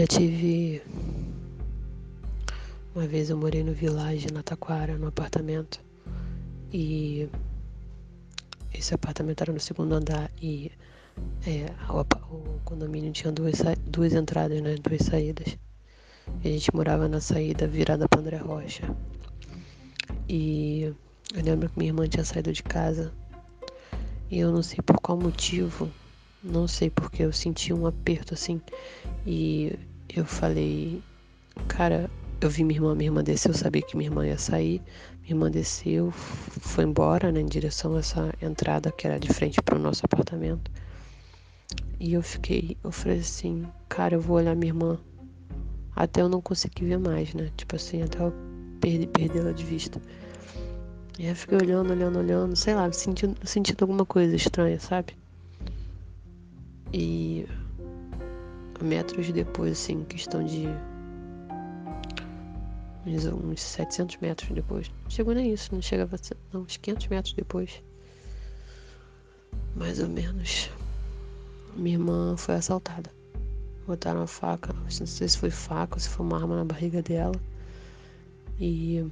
Já 0.01 0.07
tive. 0.07 0.81
Uma 2.95 3.05
vez 3.05 3.29
eu 3.29 3.37
morei 3.37 3.63
no 3.63 3.71
Village, 3.71 4.31
na 4.33 4.41
Taquara, 4.41 4.97
no 4.97 5.07
apartamento. 5.07 5.79
E. 6.73 7.29
Esse 8.73 8.95
apartamento 8.95 9.41
era 9.41 9.53
no 9.53 9.59
segundo 9.59 9.93
andar 9.93 10.31
e. 10.41 10.71
É, 11.45 11.71
o, 11.91 11.99
o, 12.35 12.59
condomínio 12.63 13.11
tinha 13.11 13.31
duas, 13.31 13.61
duas 13.85 14.13
entradas, 14.13 14.59
né? 14.61 14.75
Duas 14.75 15.03
saídas. 15.03 15.57
E 16.43 16.47
a 16.47 16.51
gente 16.51 16.73
morava 16.73 17.07
na 17.07 17.19
saída 17.19 17.67
virada 17.67 18.07
para 18.09 18.21
André 18.21 18.37
Rocha. 18.37 18.83
E 20.27 20.93
eu 21.35 21.43
lembro 21.43 21.69
que 21.69 21.77
minha 21.77 21.89
irmã 21.91 22.07
tinha 22.07 22.25
saído 22.25 22.51
de 22.51 22.63
casa. 22.63 23.11
E 24.31 24.39
eu 24.39 24.51
não 24.51 24.63
sei 24.63 24.79
por 24.83 24.99
qual 24.99 25.19
motivo 25.19 25.91
não 26.43 26.67
sei 26.67 26.89
porque 26.89 27.23
eu 27.23 27.31
senti 27.31 27.71
um 27.71 27.85
aperto 27.85 28.33
assim. 28.33 28.59
E 29.25 29.77
eu 30.15 30.25
falei, 30.25 31.01
cara, 31.67 32.09
eu 32.41 32.49
vi 32.49 32.63
minha 32.63 32.77
irmã, 32.77 32.95
minha 32.95 33.07
irmã 33.07 33.23
desceu, 33.23 33.51
eu 33.51 33.57
sabia 33.57 33.81
que 33.81 33.95
minha 33.95 34.09
irmã 34.09 34.25
ia 34.25 34.37
sair. 34.37 34.81
Minha 35.21 35.31
irmã 35.31 35.51
desceu, 35.51 36.11
foi 36.11 36.83
embora, 36.83 37.31
né, 37.31 37.39
em 37.39 37.45
direção 37.45 37.95
a 37.95 37.99
essa 37.99 38.33
entrada 38.41 38.91
que 38.91 39.07
era 39.07 39.19
de 39.19 39.31
frente 39.31 39.61
para 39.61 39.75
o 39.75 39.79
nosso 39.79 40.05
apartamento. 40.05 40.71
E 41.99 42.13
eu 42.13 42.21
fiquei, 42.23 42.77
eu 42.83 42.91
falei 42.91 43.19
assim, 43.19 43.65
cara, 43.87 44.15
eu 44.15 44.21
vou 44.21 44.37
olhar 44.37 44.55
minha 44.55 44.71
irmã 44.71 44.99
até 45.95 46.21
eu 46.21 46.29
não 46.29 46.41
conseguir 46.41 46.85
ver 46.85 46.97
mais, 46.97 47.33
né? 47.33 47.51
Tipo 47.55 47.75
assim, 47.75 48.01
até 48.01 48.19
eu 48.19 48.33
perder, 48.79 49.07
perdê-la 49.07 49.51
de 49.51 49.63
vista. 49.63 50.01
E 51.19 51.27
eu 51.27 51.35
fiquei 51.35 51.57
olhando, 51.57 51.91
olhando, 51.91 52.17
olhando, 52.17 52.55
sei 52.55 52.73
lá, 52.73 52.91
sentindo, 52.91 53.35
sentindo 53.43 53.83
alguma 53.83 54.05
coisa 54.05 54.35
estranha, 54.35 54.79
sabe? 54.79 55.15
E 56.91 57.45
metros 58.81 59.31
depois, 59.31 59.73
assim, 59.73 60.03
questão 60.03 60.43
de 60.43 60.67
uns, 63.05 63.25
uns 63.25 63.61
700 63.61 64.17
metros 64.17 64.49
depois. 64.51 64.91
Chegou 65.09 65.33
nem 65.33 65.53
isso, 65.53 65.73
não 65.73 65.81
chegava 65.81 66.15
a 66.15 66.19
não, 66.53 66.61
uns 66.61 66.77
500 66.77 67.07
metros 67.07 67.33
depois. 67.33 67.81
Mais 69.75 69.99
ou 69.99 70.09
menos. 70.09 70.69
Minha 71.75 71.95
irmã 71.95 72.35
foi 72.37 72.55
assaltada. 72.55 73.09
Botaram 73.87 74.21
a 74.21 74.27
faca, 74.27 74.73
não 74.73 74.89
sei 74.89 75.27
se 75.27 75.37
foi 75.37 75.49
faca 75.49 75.95
ou 75.95 75.99
se 75.99 76.09
foi 76.09 76.25
uma 76.25 76.37
arma 76.37 76.55
na 76.57 76.65
barriga 76.65 77.01
dela. 77.01 77.35
E 78.59 79.05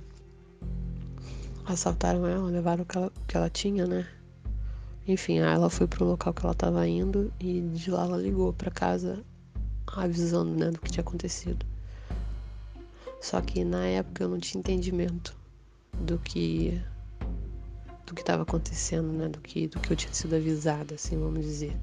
assaltaram 1.65 2.27
ela, 2.27 2.49
levaram 2.49 2.83
o 2.83 2.85
que 2.85 2.97
ela, 2.97 3.07
o 3.07 3.25
que 3.25 3.37
ela 3.37 3.49
tinha, 3.49 3.85
né? 3.87 4.07
Enfim, 5.07 5.39
aí 5.39 5.53
ela 5.53 5.69
foi 5.69 5.87
pro 5.87 6.05
local 6.05 6.33
que 6.33 6.45
ela 6.45 6.51
estava 6.51 6.87
indo 6.87 7.33
e 7.39 7.61
de 7.61 7.89
lá 7.89 8.03
ela 8.03 8.17
ligou 8.17 8.53
para 8.53 8.69
casa 8.69 9.23
avisando, 9.95 10.55
né, 10.55 10.71
do 10.71 10.79
que 10.79 10.91
tinha 10.91 11.01
acontecido. 11.01 11.65
Só 13.21 13.41
que 13.41 13.63
na 13.63 13.85
época 13.85 14.23
eu 14.23 14.29
não 14.29 14.39
tinha 14.39 14.59
entendimento 14.59 15.35
do 16.01 16.17
que 16.17 16.81
do 18.05 18.15
que 18.15 18.21
estava 18.21 18.43
acontecendo, 18.43 19.11
né, 19.11 19.27
do 19.27 19.39
que 19.39 19.67
do 19.67 19.79
que 19.79 19.91
eu 19.91 19.97
tinha 19.97 20.13
sido 20.13 20.35
avisada, 20.35 20.95
assim, 20.95 21.19
vamos 21.19 21.45
dizer. 21.45 21.75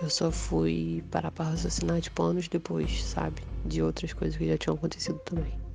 Eu 0.00 0.08
só 0.08 0.30
fui 0.30 1.02
parar 1.10 1.32
para 1.32 1.50
raciocinar 1.50 2.00
tipo 2.00 2.22
anos 2.22 2.46
depois, 2.46 3.02
sabe, 3.04 3.42
de 3.64 3.82
outras 3.82 4.12
coisas 4.12 4.36
que 4.36 4.46
já 4.46 4.56
tinham 4.56 4.76
acontecido 4.76 5.18
também. 5.24 5.67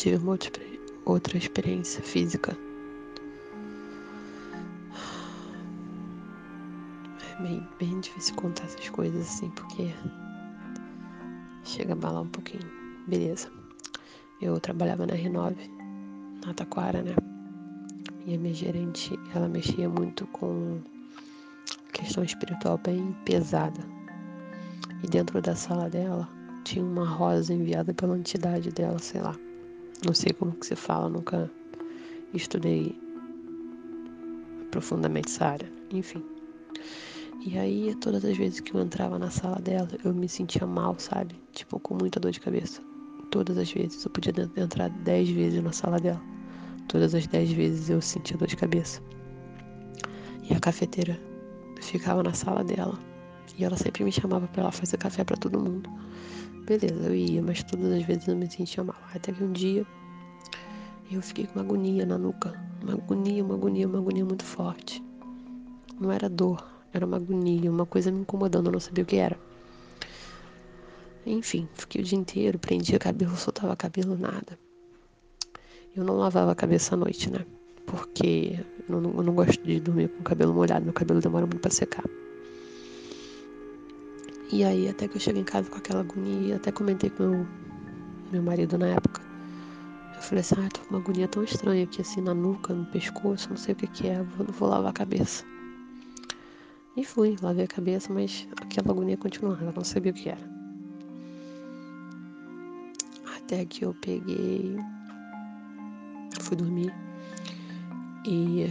Tive 0.00 0.16
uma 0.16 0.38
outra 1.04 1.36
experiência 1.36 2.02
física. 2.02 2.56
É 7.38 7.42
bem, 7.42 7.68
bem 7.78 8.00
difícil 8.00 8.34
contar 8.36 8.64
essas 8.64 8.88
coisas 8.88 9.20
assim, 9.20 9.50
porque 9.50 9.92
chega 11.64 11.92
a 11.92 11.96
balar 11.96 12.22
um 12.22 12.28
pouquinho. 12.28 12.64
Beleza. 13.06 13.50
Eu 14.40 14.58
trabalhava 14.58 15.06
na 15.06 15.12
R9, 15.12 15.54
na 16.46 16.54
Taquara, 16.54 17.02
né? 17.02 17.14
E 18.24 18.34
a 18.34 18.38
minha 18.38 18.54
gerente, 18.54 19.18
ela 19.34 19.48
mexia 19.48 19.86
muito 19.86 20.26
com 20.28 20.80
questão 21.92 22.24
espiritual 22.24 22.78
bem 22.78 23.14
pesada. 23.26 23.82
E 25.04 25.06
dentro 25.08 25.42
da 25.42 25.54
sala 25.54 25.90
dela 25.90 26.26
tinha 26.64 26.82
uma 26.82 27.06
rosa 27.06 27.52
enviada 27.52 27.92
pela 27.92 28.16
entidade 28.16 28.70
dela, 28.70 28.98
sei 28.98 29.20
lá. 29.20 29.36
Não 30.04 30.14
sei 30.14 30.32
como 30.32 30.52
que 30.52 30.66
se 30.66 30.74
fala, 30.74 31.08
nunca 31.08 31.50
estudei 32.32 32.98
profundamente 34.70 35.28
essa 35.28 35.46
área. 35.46 35.72
Enfim. 35.92 36.24
E 37.44 37.58
aí, 37.58 37.94
todas 37.96 38.24
as 38.24 38.36
vezes 38.36 38.60
que 38.60 38.74
eu 38.74 38.80
entrava 38.80 39.18
na 39.18 39.30
sala 39.30 39.56
dela, 39.60 39.88
eu 40.04 40.14
me 40.14 40.28
sentia 40.28 40.66
mal, 40.66 40.98
sabe? 40.98 41.34
Tipo, 41.52 41.80
com 41.80 41.94
muita 41.94 42.20
dor 42.20 42.30
de 42.30 42.40
cabeça. 42.40 42.82
Todas 43.30 43.56
as 43.58 43.70
vezes. 43.72 44.04
Eu 44.04 44.10
podia 44.10 44.32
entrar 44.56 44.88
dez 44.90 45.28
vezes 45.28 45.62
na 45.62 45.72
sala 45.72 45.98
dela. 45.98 46.20
Todas 46.88 47.14
as 47.14 47.26
dez 47.26 47.50
vezes 47.52 47.88
eu 47.88 48.00
sentia 48.00 48.36
dor 48.36 48.48
de 48.48 48.56
cabeça. 48.56 49.02
E 50.48 50.54
a 50.54 50.60
cafeteira 50.60 51.18
ficava 51.80 52.22
na 52.22 52.32
sala 52.34 52.64
dela. 52.64 52.98
E 53.56 53.64
ela 53.64 53.76
sempre 53.76 54.04
me 54.04 54.12
chamava 54.12 54.46
para 54.48 54.62
ela 54.62 54.72
fazer 54.72 54.96
café 54.96 55.24
para 55.24 55.36
todo 55.36 55.60
mundo. 55.60 55.88
Beleza, 56.66 57.08
eu 57.08 57.14
ia, 57.14 57.42
mas 57.42 57.62
todas 57.62 57.92
as 57.92 58.02
vezes 58.02 58.28
eu 58.28 58.36
me 58.36 58.50
sentia 58.50 58.84
mal. 58.84 58.96
Até 59.14 59.32
que 59.32 59.42
um 59.42 59.52
dia 59.52 59.86
eu 61.10 61.20
fiquei 61.20 61.46
com 61.46 61.58
uma 61.58 61.64
agonia 61.64 62.06
na 62.06 62.16
nuca. 62.16 62.54
Uma 62.82 62.94
agonia, 62.94 63.44
uma 63.44 63.54
agonia, 63.54 63.86
uma 63.86 63.98
agonia 63.98 64.24
muito 64.24 64.44
forte. 64.44 65.02
Não 66.00 66.10
era 66.10 66.28
dor, 66.28 66.64
era 66.92 67.04
uma 67.04 67.16
agonia, 67.16 67.70
uma 67.70 67.84
coisa 67.84 68.10
me 68.10 68.20
incomodando, 68.20 68.66
eu 68.66 68.72
não 68.72 68.80
sabia 68.80 69.04
o 69.04 69.06
que 69.06 69.16
era. 69.16 69.38
Enfim, 71.26 71.68
fiquei 71.74 72.00
o 72.00 72.04
dia 72.04 72.18
inteiro, 72.18 72.58
prendia 72.58 72.98
cabelo, 72.98 73.36
soltava 73.36 73.76
cabelo, 73.76 74.16
nada. 74.16 74.58
Eu 75.94 76.04
não 76.04 76.16
lavava 76.16 76.52
a 76.52 76.54
cabeça 76.54 76.94
à 76.94 76.96
noite, 76.96 77.30
né? 77.30 77.44
Porque 77.84 78.64
eu 78.88 79.00
não, 79.00 79.10
eu 79.10 79.22
não 79.22 79.34
gosto 79.34 79.62
de 79.62 79.80
dormir 79.80 80.08
com 80.08 80.20
o 80.20 80.24
cabelo 80.24 80.54
molhado, 80.54 80.84
meu 80.84 80.94
cabelo 80.94 81.20
demora 81.20 81.46
muito 81.46 81.60
para 81.60 81.70
secar. 81.70 82.04
E 84.52 84.64
aí, 84.64 84.88
até 84.88 85.06
que 85.06 85.16
eu 85.16 85.20
cheguei 85.20 85.42
em 85.42 85.44
casa 85.44 85.70
com 85.70 85.78
aquela 85.78 86.00
agonia, 86.00 86.56
até 86.56 86.72
comentei 86.72 87.08
com 87.08 87.22
meu, 87.22 87.46
meu 88.32 88.42
marido 88.42 88.76
na 88.76 88.88
época. 88.88 89.22
Eu 90.16 90.22
falei 90.22 90.40
assim, 90.40 90.56
ah, 90.58 90.68
tô 90.68 90.80
com 90.80 90.90
uma 90.90 90.98
agonia 90.98 91.28
tão 91.28 91.44
estranha 91.44 91.84
aqui, 91.84 92.00
assim, 92.00 92.20
na 92.20 92.34
nuca, 92.34 92.74
no 92.74 92.84
pescoço, 92.86 93.48
não 93.48 93.56
sei 93.56 93.74
o 93.74 93.76
que 93.76 93.86
que 93.86 94.08
é, 94.08 94.22
vou, 94.22 94.46
vou 94.46 94.68
lavar 94.68 94.90
a 94.90 94.92
cabeça. 94.92 95.44
E 96.96 97.04
fui, 97.04 97.36
lavei 97.40 97.64
a 97.64 97.68
cabeça, 97.68 98.12
mas 98.12 98.48
aquela 98.60 98.90
agonia 98.90 99.16
continuava, 99.16 99.64
eu 99.64 99.72
não 99.72 99.84
sabia 99.84 100.10
o 100.10 100.14
que 100.14 100.28
era. 100.28 100.50
Até 103.36 103.64
que 103.64 103.84
eu 103.84 103.94
peguei, 103.94 104.76
fui 106.40 106.56
dormir. 106.56 106.92
E 108.26 108.66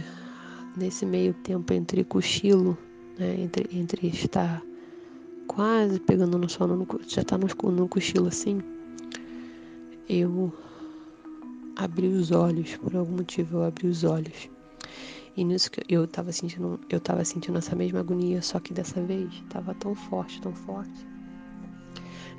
nesse 0.76 1.06
meio 1.06 1.32
tempo 1.32 1.72
entre 1.72 2.04
cochilo, 2.04 2.76
né, 3.18 3.40
entre, 3.40 3.66
entre 3.76 4.08
estar 4.08 4.62
quase 5.50 5.98
pegando 5.98 6.38
no 6.38 6.48
sono, 6.48 6.86
já 7.08 7.24
tá 7.24 7.36
no, 7.36 7.48
no 7.72 7.88
cochilo 7.88 8.28
assim, 8.28 8.62
eu 10.08 10.54
abri 11.74 12.06
os 12.06 12.30
olhos, 12.30 12.76
por 12.76 12.94
algum 12.94 13.16
motivo 13.16 13.58
eu 13.58 13.64
abri 13.64 13.88
os 13.88 14.04
olhos. 14.04 14.48
E 15.36 15.42
nisso 15.42 15.72
que 15.72 15.82
eu 15.88 16.06
tava 16.06 16.30
sentindo, 16.30 16.78
eu 16.88 17.00
tava 17.00 17.24
sentindo 17.24 17.58
essa 17.58 17.74
mesma 17.74 17.98
agonia, 17.98 18.40
só 18.40 18.60
que 18.60 18.72
dessa 18.72 19.02
vez 19.02 19.28
tava 19.48 19.74
tão 19.74 19.92
forte, 19.92 20.40
tão 20.40 20.54
forte, 20.54 21.04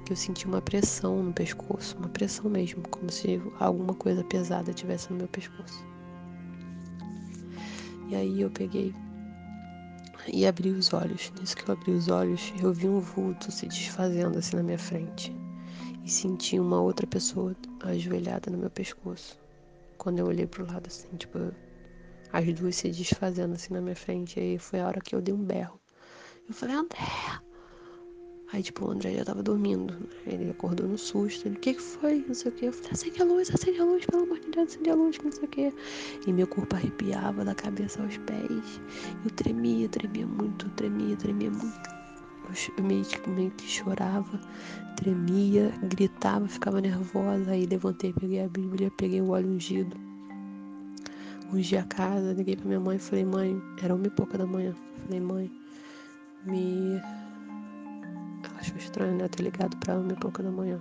eu 0.09 0.15
senti 0.15 0.45
uma 0.45 0.61
pressão 0.61 1.21
no 1.21 1.33
pescoço, 1.33 1.97
uma 1.97 2.07
pressão 2.07 2.49
mesmo, 2.49 2.81
como 2.89 3.11
se 3.11 3.41
alguma 3.59 3.93
coisa 3.93 4.23
pesada 4.23 4.71
tivesse 4.71 5.11
no 5.11 5.17
meu 5.17 5.27
pescoço. 5.27 5.85
E 8.07 8.15
aí 8.15 8.41
eu 8.41 8.49
peguei 8.49 8.95
e 10.27 10.45
abri 10.45 10.69
os 10.69 10.93
olhos. 10.93 11.31
Nisso 11.39 11.55
que 11.55 11.69
eu 11.69 11.73
abri 11.73 11.91
os 11.91 12.07
olhos, 12.07 12.53
eu 12.61 12.73
vi 12.73 12.87
um 12.87 12.99
vulto 12.99 13.51
se 13.51 13.67
desfazendo 13.67 14.37
assim 14.37 14.55
na 14.55 14.63
minha 14.63 14.79
frente. 14.79 15.35
E 16.03 16.09
senti 16.09 16.59
uma 16.59 16.81
outra 16.81 17.05
pessoa 17.05 17.55
ajoelhada 17.83 18.49
no 18.49 18.57
meu 18.57 18.69
pescoço. 18.69 19.39
Quando 19.97 20.19
eu 20.19 20.25
olhei 20.25 20.47
pro 20.47 20.65
lado 20.65 20.87
assim, 20.87 21.07
tipo, 21.15 21.37
as 22.33 22.53
duas 22.53 22.75
se 22.75 22.89
desfazendo 22.89 23.53
assim 23.53 23.73
na 23.73 23.81
minha 23.81 23.95
frente. 23.95 24.39
Aí 24.39 24.57
foi 24.57 24.79
a 24.79 24.87
hora 24.87 25.01
que 25.01 25.15
eu 25.15 25.21
dei 25.21 25.33
um 25.33 25.43
berro. 25.43 25.79
Eu 26.47 26.53
falei, 26.53 26.75
André! 26.75 27.50
Aí, 28.53 28.61
tipo, 28.61 28.85
o 28.85 28.91
André 28.91 29.13
já 29.13 29.23
tava 29.23 29.41
dormindo. 29.41 29.93
Né? 29.93 30.07
Ele 30.27 30.49
acordou 30.49 30.87
no 30.87 30.97
susto. 30.97 31.47
Ele, 31.47 31.55
o 31.55 31.59
que 31.59 31.73
que 31.73 31.81
foi? 31.81 32.25
Não 32.27 32.33
sei 32.33 32.51
o 32.51 32.53
que. 32.53 32.65
Eu 32.65 32.73
falei, 32.73 32.91
acende 32.91 33.21
a 33.21 33.25
luz, 33.25 33.49
acende 33.49 33.79
a 33.79 33.85
luz, 33.85 34.05
pelo 34.05 34.23
amor 34.23 34.39
de 34.39 34.51
Deus, 34.51 34.69
acende 34.69 34.89
a 34.89 34.95
luz, 34.95 35.17
não 35.23 35.31
sei 35.31 35.43
o 35.45 35.47
que. 35.47 35.73
E 36.27 36.33
meu 36.33 36.47
corpo 36.47 36.75
arrepiava 36.75 37.45
da 37.45 37.55
cabeça 37.55 38.03
aos 38.03 38.17
pés. 38.17 38.81
Eu 39.23 39.31
tremia, 39.31 39.87
tremia 39.87 40.27
muito, 40.27 40.69
tremia, 40.71 41.15
tremia 41.15 41.49
muito. 41.49 42.01
Eu 42.77 42.83
meio 42.83 43.05
meio 43.27 43.51
que 43.51 43.65
chorava, 43.65 44.41
tremia, 44.97 45.71
gritava, 45.83 46.45
ficava 46.49 46.81
nervosa. 46.81 47.51
Aí 47.51 47.65
levantei, 47.65 48.11
peguei 48.11 48.43
a 48.43 48.49
Bíblia, 48.49 48.91
peguei 48.97 49.21
o 49.21 49.29
óleo 49.29 49.47
ungido. 49.47 49.95
Ungi 51.53 51.77
a 51.77 51.83
casa, 51.83 52.33
liguei 52.33 52.57
pra 52.57 52.65
minha 52.65 52.79
mãe 52.79 52.97
e 52.97 52.99
falei, 52.99 53.23
mãe, 53.23 53.61
era 53.81 53.95
uma 53.95 54.07
e 54.07 54.09
pouca 54.09 54.37
da 54.37 54.45
manhã. 54.45 54.75
Falei, 55.05 55.21
mãe, 55.21 55.51
me 56.45 57.01
achou 58.61 58.77
estranho, 58.77 59.15
né? 59.15 59.27
Ter 59.27 59.43
ligado 59.43 59.75
pra 59.77 59.97
uma 59.97 60.13
e 60.13 60.15
pouca 60.15 60.41
da 60.41 60.51
manhã. 60.51 60.79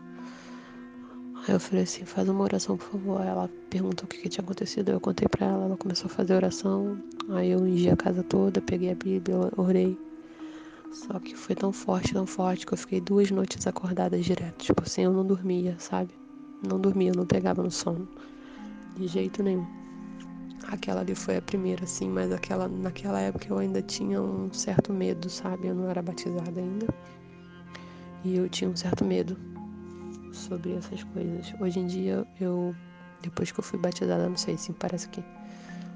Aí 1.49 1.55
eu 1.55 1.61
falei 1.61 1.85
assim, 1.85 2.05
faz 2.05 2.29
uma 2.29 2.45
oração, 2.45 2.77
por 2.77 2.87
favor. 2.91 3.21
Ela 3.23 3.51
perguntou 3.71 4.05
o 4.05 4.09
que, 4.09 4.19
que 4.19 4.29
tinha 4.29 4.45
acontecido. 4.45 4.91
Eu 4.91 5.01
contei 5.01 5.27
pra 5.27 5.47
ela, 5.47 5.65
ela 5.65 5.77
começou 5.77 6.07
a 6.07 6.15
fazer 6.15 6.35
oração. 6.35 7.03
Aí 7.31 7.51
eu 7.51 7.61
ungi 7.61 7.89
a 7.89 7.97
casa 7.97 8.23
toda, 8.23 8.61
peguei 8.61 8.93
a 8.93 8.95
Bíblia, 8.95 9.37
orei. 9.57 9.99
Só 10.93 11.19
que 11.19 11.35
foi 11.35 11.55
tão 11.55 11.73
forte, 11.73 12.13
tão 12.13 12.27
forte, 12.27 12.67
que 12.67 12.75
eu 12.75 12.79
fiquei 12.79 13.01
duas 13.01 13.31
noites 13.31 13.67
acordada 13.67 14.19
direto. 14.19 14.59
Tipo 14.59 14.83
assim, 14.83 15.03
eu 15.03 15.13
não 15.13 15.25
dormia, 15.25 15.77
sabe? 15.79 16.11
Não 16.67 16.79
dormia, 16.79 17.13
não 17.17 17.25
pegava 17.25 17.63
no 17.63 17.71
sono. 17.71 18.07
De 18.97 19.07
jeito 19.07 19.43
nenhum. 19.43 19.67
Aquela 20.67 21.01
ali 21.01 21.15
foi 21.15 21.39
a 21.39 21.43
primeira, 21.43 21.85
assim, 21.85 22.09
mas 22.11 22.31
aquela, 22.33 22.69
naquela 22.69 23.19
época 23.19 23.47
eu 23.49 23.57
ainda 23.57 23.81
tinha 23.81 24.21
um 24.21 24.53
certo 24.53 24.93
medo, 24.93 25.31
sabe? 25.31 25.69
Eu 25.69 25.75
não 25.75 25.89
era 25.89 26.03
batizada 26.03 26.61
ainda. 26.61 26.87
E 28.25 28.37
eu 28.37 28.49
tinha 28.49 28.69
um 28.69 28.77
certo 28.77 29.05
medo 29.05 29.37
sobre 30.33 30.75
essas 30.75 31.03
coisas. 31.05 31.55
Hoje 31.61 31.81
em 31.81 31.87
dia, 31.87 32.27
eu, 32.41 32.75
depois 33.23 33.51
que 33.51 33.61
eu 33.61 33.65
fui 33.65 33.79
batizada, 33.79 34.29
não 34.29 34.37
sei 34.37 34.57
se 34.57 34.73
parece 34.73 35.09
que 35.09 35.23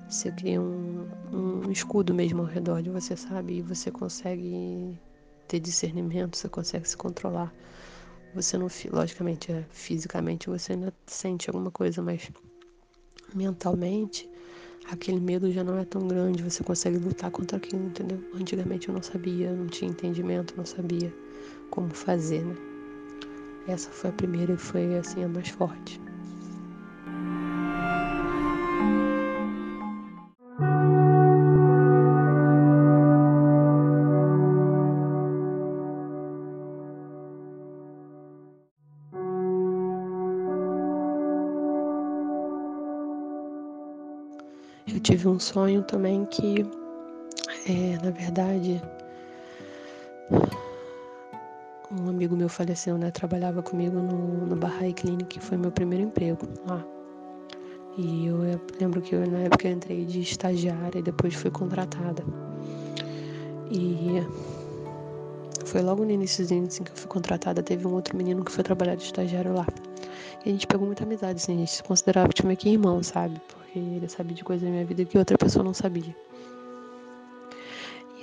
você 0.08 0.30
cria 0.32 0.60
um, 0.60 1.08
um 1.32 1.70
escudo 1.70 2.14
mesmo 2.14 2.42
ao 2.42 2.46
redor 2.46 2.82
de 2.82 2.90
você, 2.90 3.16
sabe? 3.16 3.58
E 3.58 3.62
você 3.62 3.90
consegue 3.90 4.98
ter 5.48 5.60
discernimento, 5.60 6.36
você 6.36 6.48
consegue 6.48 6.88
se 6.88 6.96
controlar. 6.96 7.52
Você 8.34 8.58
não, 8.58 8.68
logicamente, 8.92 9.52
é, 9.52 9.64
fisicamente 9.70 10.48
você 10.48 10.72
ainda 10.72 10.92
sente 11.06 11.48
alguma 11.48 11.70
coisa, 11.70 12.02
mas 12.02 12.30
mentalmente 13.34 14.28
aquele 14.90 15.20
medo 15.20 15.50
já 15.50 15.64
não 15.64 15.78
é 15.78 15.84
tão 15.84 16.06
grande, 16.06 16.42
você 16.42 16.62
consegue 16.62 16.98
lutar 16.98 17.30
contra 17.30 17.56
aquilo, 17.56 17.84
entendeu? 17.86 18.18
Antigamente 18.34 18.88
eu 18.88 18.94
não 18.94 19.02
sabia, 19.02 19.52
não 19.52 19.66
tinha 19.66 19.90
entendimento, 19.90 20.54
não 20.56 20.66
sabia 20.66 21.12
como 21.70 21.90
fazer, 21.90 22.44
né? 22.44 22.56
Essa 23.66 23.90
foi 23.90 24.10
a 24.10 24.12
primeira 24.12 24.52
e 24.52 24.56
foi 24.56 24.96
assim 24.96 25.24
a 25.24 25.28
mais 25.28 25.48
forte. 25.48 26.00
Tive 45.24 45.28
um 45.28 45.40
sonho 45.40 45.82
também 45.82 46.26
que, 46.26 46.66
é, 47.66 47.96
na 48.04 48.10
verdade, 48.10 48.82
um 51.90 52.10
amigo 52.10 52.36
meu 52.36 52.48
faleceu, 52.48 52.98
né? 52.98 53.10
Trabalhava 53.10 53.62
comigo 53.62 53.98
no, 53.98 54.46
no 54.46 54.56
Bahá'í 54.56 54.92
Clinic, 54.92 55.40
foi 55.40 55.56
meu 55.56 55.70
primeiro 55.70 56.04
emprego 56.04 56.46
lá. 56.66 56.84
E 57.96 58.26
eu, 58.26 58.44
eu 58.44 58.60
lembro 58.78 59.00
que 59.00 59.14
eu, 59.14 59.26
na 59.30 59.38
época 59.38 59.66
eu 59.66 59.72
entrei 59.72 60.04
de 60.04 60.20
estagiária 60.20 60.98
e 60.98 61.02
depois 61.02 61.32
fui 61.34 61.50
contratada. 61.50 62.22
E 63.70 64.20
foi 65.64 65.80
logo 65.80 66.04
no 66.04 66.10
iníciozinho 66.10 66.66
assim, 66.66 66.84
que 66.84 66.90
eu 66.90 66.96
fui 66.96 67.08
contratada, 67.08 67.62
teve 67.62 67.86
um 67.86 67.94
outro 67.94 68.14
menino 68.14 68.44
que 68.44 68.52
foi 68.52 68.62
trabalhar 68.62 68.96
de 68.96 69.04
estagiário 69.04 69.54
lá. 69.54 69.66
E 70.44 70.50
a 70.50 70.52
gente 70.52 70.66
pegou 70.66 70.86
muita 70.86 71.04
amizade, 71.04 71.40
assim, 71.40 71.54
a 71.54 71.58
gente 71.60 71.72
se 71.72 71.82
considerava 71.82 72.28
tipo 72.28 72.46
meio 72.46 72.58
que 72.58 72.68
irmão, 72.68 73.02
sabe? 73.02 73.40
Ele 73.74 74.08
sabia 74.08 74.36
de 74.36 74.44
coisas 74.44 74.64
da 74.64 74.70
minha 74.70 74.84
vida 74.84 75.04
que 75.04 75.18
outra 75.18 75.36
pessoa 75.36 75.64
não 75.64 75.74
sabia. 75.74 76.14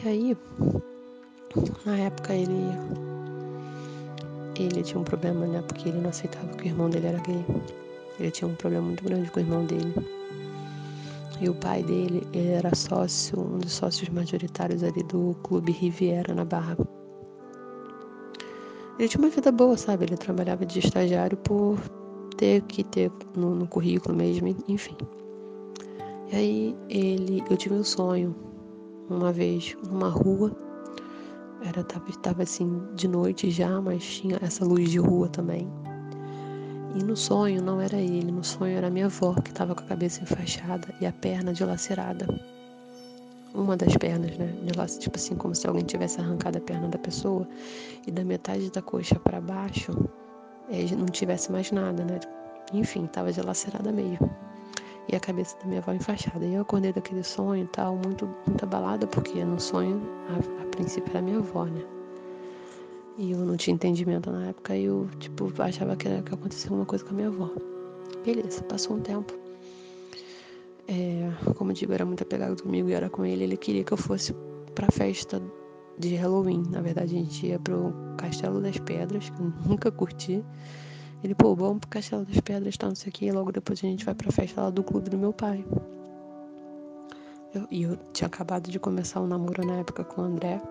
E 0.04 0.08
aí, 0.08 0.38
na 1.86 1.98
época 1.98 2.34
ele 2.34 2.72
ele 4.60 4.84
tinha 4.84 5.00
um 5.00 5.04
problema, 5.04 5.46
né? 5.48 5.62
Porque 5.68 5.90
ele 5.90 6.00
não 6.00 6.10
aceitava 6.10 6.48
que 6.50 6.66
o 6.66 6.68
irmão 6.68 6.90
dele 6.90 7.08
era 7.08 7.20
gay. 7.20 7.46
Ele 8.20 8.32
tinha 8.32 8.48
um 8.48 8.56
problema 8.56 8.86
muito 8.86 9.04
grande 9.04 9.30
com 9.32 9.40
o 9.40 9.44
irmão 9.44 9.66
dele. 9.66 9.94
E 11.40 11.50
o 11.50 11.56
pai 11.56 11.82
dele 11.82 12.28
era 12.34 12.74
sócio, 12.76 13.40
um 13.40 13.58
dos 13.58 13.74
sócios 13.74 14.10
majoritários 14.10 14.84
ali 14.84 15.02
do 15.04 15.36
Clube 15.44 15.72
Riviera 15.72 16.36
na 16.36 16.46
Barra. 16.46 16.78
Ele 19.00 19.08
tinha 19.08 19.24
uma 19.24 19.30
vida 19.30 19.52
boa, 19.52 19.76
sabe? 19.76 20.06
Ele 20.06 20.18
trabalhava 20.18 20.66
de 20.66 20.80
estagiário 20.80 21.36
por 21.38 21.80
ter 22.38 22.62
que 22.64 22.84
ter 22.84 23.12
no, 23.36 23.56
no 23.56 23.68
currículo 23.68 24.16
mesmo, 24.16 24.56
enfim. 24.68 24.96
E 26.32 26.36
aí 26.36 26.78
ele, 26.90 27.44
eu 27.50 27.58
tive 27.58 27.76
um 27.76 27.84
sonho 27.84 28.34
uma 29.10 29.34
vez 29.34 29.76
numa 29.84 30.08
rua 30.08 30.56
era 31.68 31.84
tava, 31.84 32.06
tava 32.24 32.44
assim 32.44 32.82
de 32.96 33.06
noite 33.06 33.52
já, 33.52 33.82
mas 33.82 34.04
tinha 34.04 34.40
essa 34.42 34.64
luz 34.64 34.90
de 34.90 34.98
rua 34.98 35.28
também. 35.28 35.70
E 36.96 37.04
no 37.04 37.18
sonho 37.18 37.62
não 37.62 37.82
era 37.82 37.98
ele, 37.98 38.32
no 38.32 38.44
sonho 38.44 38.78
era 38.78 38.90
minha 38.90 39.08
avó 39.08 39.34
que 39.34 39.52
estava 39.52 39.76
com 39.76 39.84
a 39.84 39.88
cabeça 39.88 40.24
enfaixada 40.24 40.88
e 41.02 41.06
a 41.06 41.12
perna 41.12 41.54
dilacerada. 41.54 42.26
Uma 43.54 43.76
das 43.76 43.96
pernas, 43.98 44.38
né? 44.38 44.54
Tipo 45.00 45.18
assim, 45.18 45.36
como 45.36 45.54
se 45.54 45.68
alguém 45.68 45.84
tivesse 45.84 46.22
arrancado 46.22 46.58
a 46.58 46.62
perna 46.62 46.88
da 46.88 46.98
pessoa 46.98 47.46
e 48.08 48.12
da 48.12 48.24
metade 48.24 48.72
da 48.72 48.82
coxa 48.82 49.20
para 49.20 49.42
baixo 49.42 49.92
é, 50.70 50.96
não 50.96 51.06
tivesse 51.08 51.52
mais 51.52 51.72
nada, 51.72 52.06
né? 52.06 52.20
Enfim, 52.74 53.04
estava 53.04 53.34
dilacerada 53.34 53.92
mesmo 53.92 54.30
e 55.12 55.16
a 55.16 55.20
cabeça 55.20 55.58
da 55.60 55.66
minha 55.66 55.80
avó 55.80 55.92
enfaixada. 55.94 56.46
E 56.46 56.54
eu 56.54 56.62
acordei 56.62 56.94
daquele 56.94 57.24
sonho 57.24 57.64
e 57.64 57.68
tal, 57.68 57.96
muito, 57.96 58.30
muito 58.48 58.64
abalada, 58.64 59.06
porque 59.08 59.44
no 59.44 59.60
sonho, 59.60 60.02
a, 60.30 60.64
a 60.64 60.66
princípio, 60.68 61.10
era 61.10 61.22
minha 61.22 61.40
avó, 61.40 61.66
né? 61.66 61.84
E 63.18 63.32
eu 63.32 63.40
não 63.40 63.58
tinha 63.58 63.74
entendimento 63.74 64.32
na 64.32 64.48
época 64.48 64.76
e 64.76 64.86
eu, 64.86 65.08
tipo, 65.20 65.52
achava 65.62 65.96
que, 65.96 66.22
que 66.22 66.34
aconteceu 66.34 66.70
alguma 66.70 66.86
coisa 66.86 67.04
com 67.04 67.12
a 67.12 67.14
minha 67.14 67.28
avó. 67.28 67.50
Beleza, 68.26 68.64
passou 68.64 68.96
um 68.96 69.02
tempo. 69.02 69.34
É, 70.88 71.30
como 71.56 71.72
eu 71.72 71.76
digo, 71.76 71.94
era 71.94 72.06
muito 72.06 72.24
apegado 72.24 72.62
comigo 72.62 72.90
e 72.90 72.94
era 72.94 73.10
com 73.10 73.26
ele. 73.26 73.44
Ele 73.44 73.58
queria 73.58 73.84
que 73.84 73.92
eu 73.92 73.98
fosse 73.98 74.34
pra 74.74 74.88
festa 74.92 75.42
de 75.98 76.16
Halloween. 76.16 76.64
Na 76.70 76.82
verdade, 76.82 77.16
a 77.16 77.20
gente 77.20 77.48
ia 77.48 77.60
pro 77.60 77.94
Castelo 78.18 78.62
das 78.62 78.78
Pedras, 78.80 79.30
que 79.30 79.40
eu 79.40 79.54
nunca 79.66 79.92
curti. 79.92 80.44
Ele, 81.24 81.36
pô, 81.36 81.56
vamos 81.56 81.80
pro 81.80 81.90
Castelo 81.90 82.26
das 82.26 82.40
Pedras, 82.40 82.78
tá, 82.78 82.88
não 82.88 82.96
sei 82.96 83.10
o 83.10 83.14
que, 83.14 83.26
e 83.26 83.32
logo 83.32 83.52
depois 83.52 83.80
a 83.80 83.82
gente 83.84 84.04
vai 84.04 84.16
pra 84.16 84.32
festa 84.32 84.62
lá 84.62 84.70
do 84.70 84.84
clube 84.84 85.10
do 85.10 85.18
meu 85.18 85.32
pai. 85.32 85.64
E 87.70 87.84
eu 87.84 87.98
tinha 88.14 88.28
acabado 88.28 88.72
de 88.72 88.80
começar 88.80 89.22
um 89.22 89.28
namoro 89.28 89.66
na 89.66 89.78
época 89.78 90.04
com 90.04 90.22
o 90.22 90.26
André. 90.26 90.62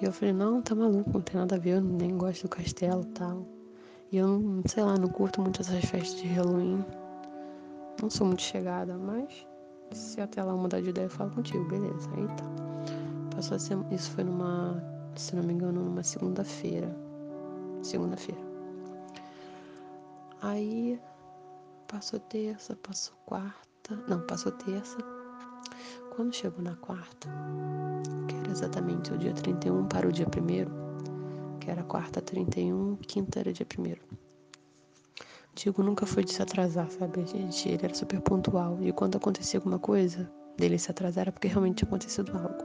E 0.00 0.04
eu 0.04 0.12
falei, 0.12 0.34
não, 0.34 0.60
tá 0.60 0.74
maluco, 0.74 1.10
não 1.12 1.20
tem 1.20 1.36
nada 1.36 1.54
a 1.56 1.58
ver, 1.58 1.76
eu 1.76 1.80
nem 1.80 2.16
gosto 2.16 2.42
do 2.42 2.48
castelo 2.48 3.02
e 3.02 3.06
tal. 3.12 3.46
E 4.10 4.16
eu, 4.16 4.26
não, 4.26 4.62
sei 4.66 4.82
lá, 4.82 4.96
não 4.96 5.08
curto 5.08 5.40
muito 5.40 5.60
essas 5.60 5.84
festas 5.84 6.20
de 6.20 6.26
Halloween. 6.28 6.84
Não 8.02 8.10
sou 8.10 8.26
muito 8.26 8.42
chegada, 8.42 8.96
mas 8.96 9.46
se 9.92 10.20
até 10.20 10.42
lá 10.42 10.56
mudar 10.56 10.80
de 10.80 10.90
ideia, 10.90 11.06
eu 11.06 11.10
falo 11.10 11.30
contigo, 11.30 11.64
beleza. 11.68 12.10
Aí 12.16 12.26
tá. 12.28 12.44
Passou 13.36 13.56
a 13.56 13.58
ser, 13.58 13.78
isso 13.90 14.10
foi 14.12 14.24
numa, 14.24 14.82
se 15.14 15.36
não 15.36 15.42
me 15.42 15.52
engano, 15.52 15.82
numa 15.82 16.02
segunda-feira. 16.02 16.94
Segunda-feira. 17.82 18.53
Aí 20.44 21.00
passou 21.88 22.20
terça, 22.20 22.76
passou 22.76 23.16
quarta, 23.24 23.96
não, 24.06 24.20
passou 24.26 24.52
terça. 24.52 24.98
Quando 26.14 26.34
chegou 26.34 26.62
na 26.62 26.76
quarta, 26.76 27.30
que 28.28 28.36
era 28.36 28.50
exatamente 28.50 29.10
o 29.10 29.16
dia 29.16 29.32
31 29.32 29.86
para 29.86 30.06
o 30.06 30.12
dia 30.12 30.26
1 30.26 31.58
que 31.58 31.70
era 31.70 31.82
quarta 31.82 32.20
31, 32.20 32.96
quinta 32.96 33.40
era 33.40 33.54
dia 33.54 33.64
primeiro. 33.64 34.02
Diego 35.54 35.82
nunca 35.82 36.04
foi 36.04 36.22
de 36.22 36.34
se 36.34 36.42
atrasar, 36.42 36.90
sabe? 36.90 37.24
Gente, 37.24 37.66
ele 37.66 37.82
era 37.82 37.94
super 37.94 38.20
pontual. 38.20 38.76
E 38.82 38.92
quando 38.92 39.16
acontecia 39.16 39.58
alguma 39.58 39.78
coisa, 39.78 40.30
dele 40.58 40.78
se 40.78 40.90
atrasar 40.90 41.22
era 41.22 41.32
porque 41.32 41.48
realmente 41.48 41.78
tinha 41.78 41.88
acontecido 41.88 42.36
algo. 42.36 42.62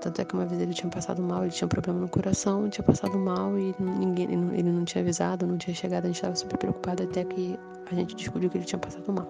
Tanto 0.00 0.20
é 0.20 0.24
que 0.24 0.34
uma 0.34 0.46
vez 0.46 0.60
ele 0.60 0.72
tinha 0.72 0.90
passado 0.90 1.20
mal, 1.20 1.42
ele 1.42 1.50
tinha 1.50 1.66
um 1.66 1.68
problema 1.68 2.00
no 2.00 2.08
coração, 2.08 2.68
tinha 2.68 2.84
passado 2.84 3.18
mal 3.18 3.58
e 3.58 3.74
ninguém, 3.80 4.26
ele 4.54 4.70
não, 4.70 4.84
tinha 4.84 5.02
avisado, 5.02 5.46
não 5.46 5.58
tinha 5.58 5.74
chegado, 5.74 6.04
a 6.04 6.06
gente 6.06 6.16
estava 6.16 6.36
super 6.36 6.56
preocupado 6.56 7.02
até 7.02 7.24
que 7.24 7.58
a 7.90 7.94
gente 7.94 8.14
descobriu 8.14 8.48
que 8.48 8.58
ele 8.58 8.64
tinha 8.64 8.78
passado 8.78 9.12
mal. 9.12 9.26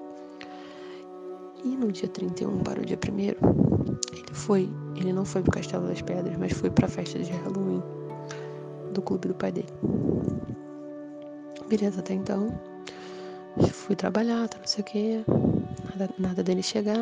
E 1.64 1.76
no 1.76 1.90
dia 1.90 2.08
31 2.08 2.58
para 2.58 2.80
o 2.80 2.84
dia 2.84 2.98
1 2.98 3.18
ele 3.18 3.36
foi, 4.32 4.70
ele 4.96 5.12
não 5.12 5.24
foi 5.24 5.42
pro 5.42 5.52
Castelo 5.52 5.88
das 5.88 6.02
Pedras, 6.02 6.36
mas 6.36 6.52
foi 6.52 6.70
para 6.70 6.86
a 6.86 6.88
festa 6.88 7.18
de 7.18 7.32
Halloween 7.32 7.82
do 8.92 9.00
clube 9.00 9.28
do 9.28 9.34
pai 9.34 9.52
dele. 9.52 9.68
Beleza, 11.68 12.00
até 12.00 12.14
então. 12.14 12.48
Fui 13.72 13.96
trabalhar, 13.96 14.48
tá, 14.48 14.58
não 14.58 14.66
sei 14.66 15.24
o. 15.26 15.64
Nada, 15.90 16.10
nada 16.18 16.42
dele 16.42 16.62
chegar. 16.62 16.98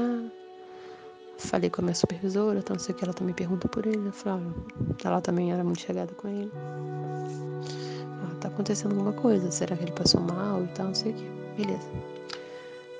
Falei 1.38 1.68
com 1.68 1.82
a 1.82 1.84
minha 1.84 1.94
supervisora, 1.94 2.62
tá, 2.62 2.72
não 2.72 2.80
sei 2.80 2.94
o 2.94 2.98
que. 2.98 3.04
Ela 3.04 3.12
também 3.12 3.34
pergunta 3.34 3.68
por 3.68 3.86
ele. 3.86 4.06
Eu 4.06 4.12
falei, 4.12 4.46
ah, 4.46 4.94
ela 5.04 5.20
também 5.20 5.52
era 5.52 5.62
muito 5.62 5.80
chegada 5.80 6.12
com 6.14 6.28
ele. 6.28 6.50
Ah, 6.54 8.34
tá 8.40 8.48
acontecendo 8.48 8.92
alguma 8.92 9.12
coisa. 9.12 9.50
Será 9.50 9.76
que 9.76 9.84
ele 9.84 9.92
passou 9.92 10.20
mal 10.20 10.64
e 10.64 10.68
tal, 10.68 10.86
não 10.86 10.94
sei 10.94 11.12
o 11.12 11.14
que. 11.14 11.62
Beleza. 11.62 11.88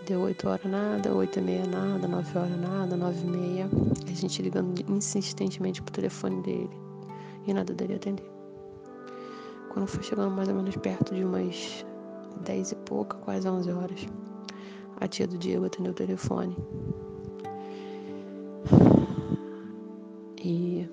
Deu 0.07 0.21
8 0.21 0.49
horas 0.49 0.71
nada, 0.71 1.13
8 1.15 1.39
e 1.39 1.43
meia 1.43 1.67
nada, 1.67 2.07
9 2.07 2.39
horas 2.39 2.61
nada, 2.61 2.97
9 2.97 3.19
e 3.19 3.31
meia. 3.31 3.71
A 4.07 4.15
gente 4.15 4.43
ligando 4.43 4.81
insistentemente 4.89 5.83
pro 5.83 5.93
telefone 5.93 6.43
dele. 6.43 6.71
E 7.47 7.55
nada 7.55 7.73
dele 7.73 7.95
atender. 7.95 8.31
Quando 9.71 9.87
foi 9.87 10.03
chegando 10.03 10.31
mais 10.31 10.49
ou 10.49 10.55
menos 10.55 10.77
perto 10.77 11.15
de 11.15 11.25
umas 11.25 11.85
dez 12.45 12.73
e 12.73 12.77
pouca, 12.77 13.17
quase 13.19 13.49
onze 13.49 13.71
horas, 13.71 14.07
a 15.01 15.09
tia 15.09 15.27
do 15.27 15.37
Diego 15.37 15.67
atendeu 15.67 15.93
o 15.93 15.95
telefone. 15.95 16.57
E 20.49 20.89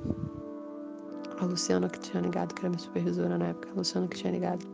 a 1.39 1.45
Luciana 1.45 1.87
que 1.87 1.99
tinha 1.99 2.19
ligado, 2.19 2.55
que 2.55 2.61
era 2.61 2.69
minha 2.69 2.79
supervisora 2.79 3.37
na 3.37 3.49
época, 3.49 3.69
a 3.69 3.75
Luciana 3.75 4.07
que 4.07 4.17
tinha 4.17 4.33
ligado, 4.33 4.65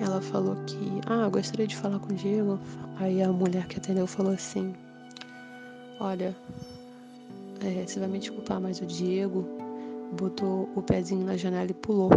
ela 0.00 0.20
falou 0.20 0.56
que, 0.66 1.00
ah, 1.06 1.28
gostaria 1.28 1.68
de 1.68 1.76
falar 1.76 2.00
com 2.00 2.12
o 2.12 2.16
Diego. 2.16 2.58
Aí 2.98 3.22
a 3.22 3.30
mulher 3.30 3.68
que 3.68 3.78
atendeu 3.78 4.04
falou 4.08 4.32
assim: 4.32 4.74
Olha, 6.00 6.36
é, 7.64 7.86
você 7.86 8.00
vai 8.00 8.08
me 8.08 8.18
desculpar, 8.18 8.60
mas 8.60 8.80
o 8.80 8.86
Diego 8.86 9.46
botou 10.18 10.68
o 10.74 10.82
pezinho 10.82 11.24
na 11.24 11.36
janela 11.36 11.70
e 11.70 11.74
pulou. 11.74 12.10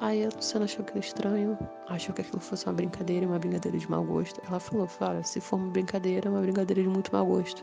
Aí 0.00 0.24
a 0.24 0.30
Luciana 0.34 0.64
achou 0.64 0.82
aquilo 0.82 1.00
estranho, 1.00 1.58
achou 1.86 2.14
que 2.14 2.22
aquilo 2.22 2.40
fosse 2.40 2.64
uma 2.64 2.72
brincadeira, 2.72 3.26
uma 3.26 3.38
brincadeira 3.38 3.76
de 3.76 3.90
mau 3.90 4.02
gosto. 4.02 4.40
Ela 4.48 4.58
falou, 4.58 4.86
fala, 4.86 5.22
se 5.22 5.38
for 5.38 5.56
uma 5.56 5.68
brincadeira, 5.70 6.28
é 6.28 6.30
uma 6.30 6.40
brincadeira 6.40 6.82
de 6.82 6.88
muito 6.88 7.12
mau 7.12 7.26
gosto. 7.26 7.62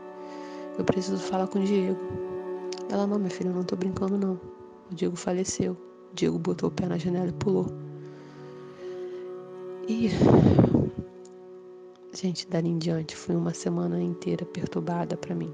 Eu 0.76 0.84
preciso 0.84 1.18
falar 1.18 1.46
com 1.46 1.60
o 1.60 1.64
Diego. 1.64 1.98
Ela, 2.90 3.06
não, 3.06 3.18
minha 3.18 3.30
filha, 3.30 3.48
eu 3.48 3.54
não 3.54 3.64
tô 3.64 3.76
brincando 3.76 4.18
não. 4.18 4.34
O 4.90 4.94
Diego 4.94 5.16
faleceu. 5.16 5.72
O 5.72 6.14
Diego 6.14 6.38
botou 6.38 6.68
o 6.68 6.72
pé 6.72 6.86
na 6.86 6.98
janela 6.98 7.28
e 7.28 7.32
pulou. 7.32 7.66
E 9.88 10.08
gente, 12.12 12.48
dali 12.48 12.68
em 12.68 12.78
diante 12.78 13.14
foi 13.14 13.36
uma 13.36 13.52
semana 13.52 14.02
inteira 14.02 14.44
perturbada 14.46 15.16
para 15.16 15.34
mim, 15.34 15.52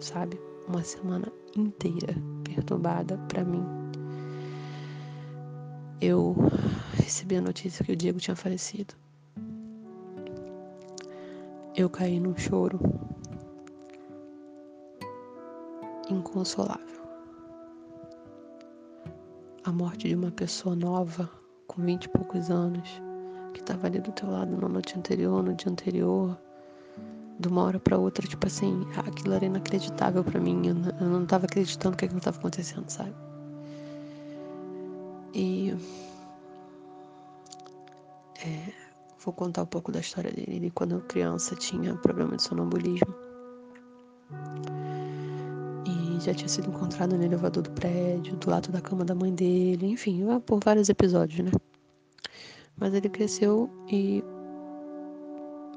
sabe? 0.00 0.40
Uma 0.66 0.82
semana 0.82 1.32
inteira 1.56 2.14
perturbada 2.42 3.16
para 3.28 3.44
mim. 3.44 3.62
Eu 6.00 6.34
recebi 6.94 7.36
a 7.36 7.40
notícia 7.40 7.84
que 7.84 7.92
o 7.92 7.96
Diego 7.96 8.18
tinha 8.18 8.34
falecido. 8.34 8.94
Eu 11.76 11.88
caí 11.88 12.18
num 12.18 12.36
choro 12.36 12.80
inconsolável. 16.12 17.00
A 19.64 19.72
morte 19.72 20.08
de 20.08 20.14
uma 20.14 20.30
pessoa 20.30 20.74
nova, 20.74 21.28
com 21.66 21.82
vinte 21.82 22.04
e 22.04 22.08
poucos 22.08 22.50
anos, 22.50 22.88
que 23.52 23.60
estava 23.60 23.86
ali 23.86 24.00
do 24.00 24.12
teu 24.12 24.30
lado 24.30 24.56
na 24.56 24.68
noite 24.68 24.98
anterior, 24.98 25.42
no 25.42 25.54
dia 25.54 25.70
anterior, 25.70 26.38
de 27.38 27.48
uma 27.48 27.62
hora 27.62 27.80
para 27.80 27.98
outra, 27.98 28.26
tipo 28.26 28.46
assim, 28.46 28.86
aquilo 29.06 29.34
era 29.34 29.44
inacreditável 29.44 30.22
para 30.22 30.40
mim. 30.40 30.66
Eu, 30.66 30.76
eu 31.00 31.06
não 31.08 31.26
tava 31.26 31.46
acreditando 31.46 31.96
que 31.96 32.04
aquilo 32.04 32.18
estava 32.18 32.38
acontecendo, 32.38 32.88
sabe? 32.88 33.14
E 35.34 35.76
é, 38.44 38.72
vou 39.24 39.32
contar 39.32 39.62
um 39.62 39.66
pouco 39.66 39.92
da 39.92 40.00
história 40.00 40.30
dele. 40.30 40.56
Ele, 40.56 40.70
quando 40.70 41.00
criança, 41.02 41.54
tinha 41.54 41.94
problema 41.96 42.36
de 42.36 42.42
sonambulismo. 42.42 43.14
Já 46.20 46.34
tinha 46.34 46.48
sido 46.48 46.68
encontrado 46.68 47.16
no 47.16 47.24
elevador 47.24 47.62
do 47.62 47.70
prédio, 47.70 48.36
do 48.36 48.50
lado 48.50 48.70
da 48.70 48.80
cama 48.80 49.04
da 49.04 49.14
mãe 49.14 49.34
dele, 49.34 49.86
enfim, 49.86 50.22
por 50.44 50.60
vários 50.62 50.90
episódios, 50.90 51.40
né? 51.40 51.50
Mas 52.76 52.92
ele 52.92 53.08
cresceu 53.08 53.70
e 53.90 54.22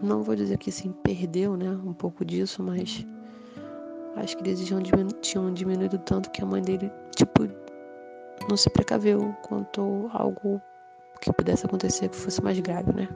não 0.02 0.22
vou 0.22 0.36
dizer 0.36 0.58
que 0.58 0.70
sim, 0.70 0.94
perdeu, 1.04 1.56
né, 1.56 1.70
um 1.86 1.94
pouco 1.94 2.26
disso, 2.26 2.62
mas 2.62 3.06
acho 4.18 4.38
que 4.38 4.44
eles 4.44 4.66
tinham, 4.66 4.82
diminu 4.82 5.12
tinham 5.22 5.54
diminuído 5.54 5.98
tanto 6.00 6.30
que 6.32 6.44
a 6.44 6.46
mãe 6.46 6.62
dele, 6.62 6.92
tipo, 7.16 7.48
não 8.50 8.58
se 8.58 8.70
precaveu 8.70 9.34
quanto 9.44 10.10
algo 10.14 10.62
que 11.22 11.32
pudesse 11.32 11.66
acontecer 11.66 12.10
que 12.10 12.18
fosse 12.18 12.42
mais 12.42 12.60
grave, 12.60 12.92
né? 12.94 13.08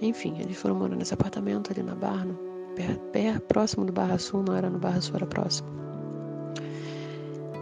Enfim, 0.00 0.38
eles 0.40 0.56
foram 0.56 0.76
morando 0.76 0.98
nesse 0.98 1.12
apartamento 1.12 1.70
ali 1.70 1.82
na 1.82 1.94
Barra, 1.94 2.26
próximo 3.48 3.84
do 3.84 3.92
Barra 3.92 4.18
Sul, 4.18 4.42
não 4.42 4.56
era 4.56 4.70
no 4.70 4.78
Barra 4.78 5.00
Sul, 5.02 5.16
era 5.16 5.26
próximo. 5.26 5.79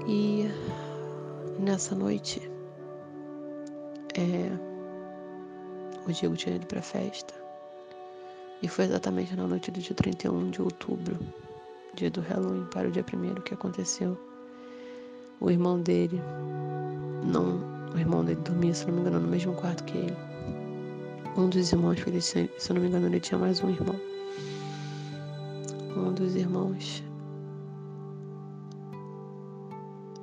E 0.08 0.50
nessa 1.58 1.94
noite, 1.94 2.50
é, 4.16 4.50
o 6.08 6.10
Diego 6.10 6.34
tinha 6.34 6.56
ido 6.56 6.66
pra 6.66 6.80
festa. 6.80 7.34
E 8.62 8.68
foi 8.68 8.86
exatamente 8.86 9.36
na 9.36 9.46
noite 9.46 9.70
do 9.70 9.78
dia 9.78 9.94
31 9.94 10.50
de 10.50 10.62
outubro, 10.62 11.18
dia 11.92 12.10
do 12.10 12.22
Halloween, 12.22 12.64
para 12.72 12.88
o 12.88 12.90
dia 12.90 13.04
1 13.04 13.42
que 13.42 13.52
aconteceu. 13.52 14.18
O 15.40 15.50
irmão 15.50 15.78
dele, 15.78 16.18
não, 17.30 17.60
o 17.94 17.98
irmão 17.98 18.24
dele 18.24 18.40
dormia, 18.40 18.72
se 18.72 18.86
não 18.86 18.94
me 18.94 19.00
engano, 19.02 19.20
no 19.20 19.28
mesmo 19.28 19.54
quarto 19.56 19.84
que 19.84 19.98
ele. 19.98 20.16
Um 21.36 21.50
dos 21.50 21.70
irmãos, 21.70 21.98
se 22.22 22.48
eu 22.70 22.74
não 22.74 22.80
me 22.80 22.88
engano, 22.88 23.08
ele 23.08 23.20
tinha 23.20 23.38
mais 23.38 23.62
um 23.62 23.68
irmão. 23.68 24.00
Um 25.94 26.14
dos 26.14 26.34
irmãos. 26.34 27.07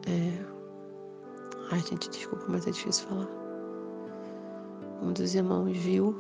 É. 0.06 0.46
Ai, 1.72 1.80
gente, 1.80 2.10
desculpa, 2.10 2.46
mas 2.48 2.68
é 2.68 2.72
difícil 2.72 3.08
falar. 3.08 3.28
Um 5.02 5.12
dos 5.14 5.36
irmãos 5.36 5.76
viu 5.76 6.16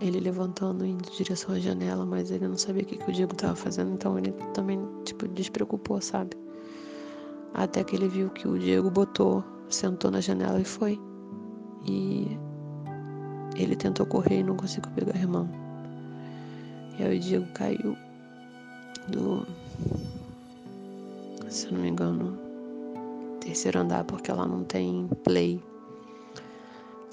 ele 0.00 0.18
levantando 0.18 0.84
indo 0.84 1.08
em 1.08 1.12
direção 1.16 1.54
à 1.54 1.58
janela, 1.58 2.04
mas 2.04 2.30
ele 2.30 2.48
não 2.48 2.58
sabia 2.58 2.82
o 2.82 2.86
que, 2.86 2.96
que 2.96 3.10
o 3.10 3.12
Diego 3.12 3.32
estava 3.32 3.54
fazendo, 3.54 3.92
então 3.92 4.18
ele 4.18 4.32
também, 4.52 4.80
tipo, 5.04 5.28
despreocupou, 5.28 6.00
sabe? 6.00 6.36
Até 7.54 7.84
que 7.84 7.94
ele 7.94 8.08
viu 8.08 8.28
que 8.30 8.48
o 8.48 8.58
Diego 8.58 8.90
botou, 8.90 9.44
sentou 9.68 10.10
na 10.10 10.20
janela 10.20 10.60
e 10.60 10.64
foi. 10.64 11.00
E 11.86 12.36
ele 13.56 13.76
tentou 13.76 14.06
correr 14.06 14.40
e 14.40 14.42
não 14.42 14.56
conseguiu 14.56 14.90
pegar 14.92 15.14
a 15.14 15.18
irmã. 15.18 15.48
E 16.98 17.04
aí 17.04 17.16
o 17.18 17.20
Diego 17.20 17.46
caiu 17.54 17.96
do. 19.08 19.46
Se 21.48 21.66
eu 21.66 21.72
não 21.72 21.80
me 21.80 21.88
engano, 21.90 22.38
terceiro 23.44 23.80
andar, 23.80 24.04
porque 24.04 24.30
lá 24.32 24.46
não 24.46 24.64
tem 24.64 25.08
play. 25.24 25.62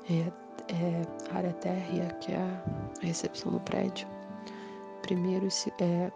É, 0.09 0.31
é, 0.73 1.01
área 1.35 1.53
térrea, 1.53 2.09
que 2.21 2.31
é 2.31 2.37
a 2.37 2.63
recepção 3.01 3.51
do 3.51 3.59
prédio. 3.61 4.07
Primeiro 5.01 5.47
é, 5.79 6.11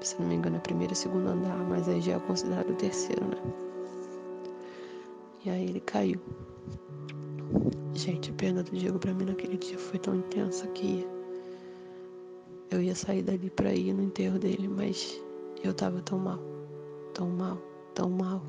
se 0.00 0.20
não 0.20 0.28
me 0.28 0.34
engano, 0.34 0.56
é 0.56 0.60
primeiro 0.60 0.92
e 0.92 0.96
segundo 0.96 1.28
andar, 1.28 1.56
mas 1.68 1.88
aí 1.88 2.00
já 2.00 2.14
é 2.14 2.18
considerado 2.20 2.70
o 2.70 2.74
terceiro, 2.74 3.24
né? 3.24 3.36
E 5.44 5.50
aí 5.50 5.64
ele 5.64 5.80
caiu. 5.80 6.20
Gente, 7.94 8.30
a 8.30 8.34
perda 8.34 8.62
do 8.62 8.70
Diego 8.70 8.98
pra 8.98 9.12
mim 9.12 9.24
naquele 9.24 9.56
dia 9.56 9.78
foi 9.78 9.98
tão 9.98 10.14
intensa 10.14 10.66
que 10.68 11.06
eu 12.70 12.80
ia 12.80 12.94
sair 12.94 13.22
dali 13.22 13.50
pra 13.50 13.72
ir 13.72 13.92
no 13.92 14.02
enterro 14.02 14.38
dele, 14.38 14.66
mas 14.66 15.20
eu 15.62 15.74
tava 15.74 16.00
tão 16.00 16.18
mal, 16.18 16.38
tão 17.12 17.28
mal, 17.28 17.58
tão 17.94 18.10
mal, 18.10 18.42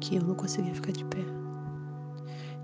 que 0.00 0.16
eu 0.16 0.22
não 0.22 0.34
conseguia 0.34 0.74
ficar 0.74 0.92
de 0.92 1.04
pé. 1.04 1.24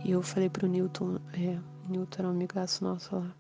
E 0.05 0.11
eu 0.13 0.23
falei 0.23 0.49
pro 0.49 0.67
Newton, 0.67 1.19
é, 1.35 1.59
Newton 1.89 2.19
era 2.19 2.29
um 2.29 2.31
amigaço 2.31 2.85
nosso 2.85 3.15
lá. 3.17 3.35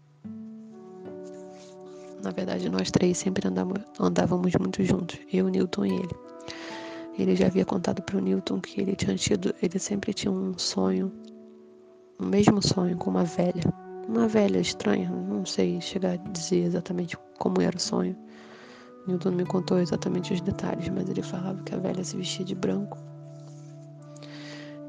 Na 2.22 2.30
verdade, 2.32 2.68
nós 2.68 2.90
três 2.90 3.16
sempre 3.16 3.46
andávamos, 3.46 3.84
andávamos 3.98 4.52
muito 4.58 4.82
juntos, 4.82 5.18
eu, 5.32 5.48
Newton 5.48 5.86
e 5.86 5.94
ele. 5.94 6.16
ele 7.18 7.36
já 7.36 7.46
havia 7.46 7.64
contado 7.64 8.02
para 8.02 8.16
o 8.16 8.20
Newton 8.20 8.60
que 8.60 8.80
ele 8.80 8.96
tinha 8.96 9.16
tido, 9.16 9.54
ele 9.62 9.78
sempre 9.78 10.12
tinha 10.12 10.32
um 10.32 10.58
sonho, 10.58 11.12
o 12.18 12.24
mesmo 12.24 12.60
sonho 12.60 12.96
com 12.96 13.10
uma 13.10 13.24
velha, 13.24 13.62
uma 14.08 14.26
velha 14.26 14.58
estranha, 14.58 15.08
não 15.10 15.46
sei 15.46 15.80
chegar 15.80 16.14
a 16.14 16.16
dizer 16.16 16.64
exatamente 16.64 17.16
como 17.38 17.62
era 17.62 17.76
o 17.76 17.80
sonho. 17.80 18.16
Newton 19.08 19.30
não 19.30 19.38
me 19.38 19.46
contou 19.46 19.78
exatamente 19.78 20.34
os 20.34 20.40
detalhes, 20.42 20.88
mas 20.90 21.08
ele 21.08 21.22
falava 21.22 21.62
que 21.62 21.74
a 21.74 21.78
velha 21.78 22.04
se 22.04 22.14
vestia 22.16 22.44
de 22.44 22.54
branco. 22.54 22.98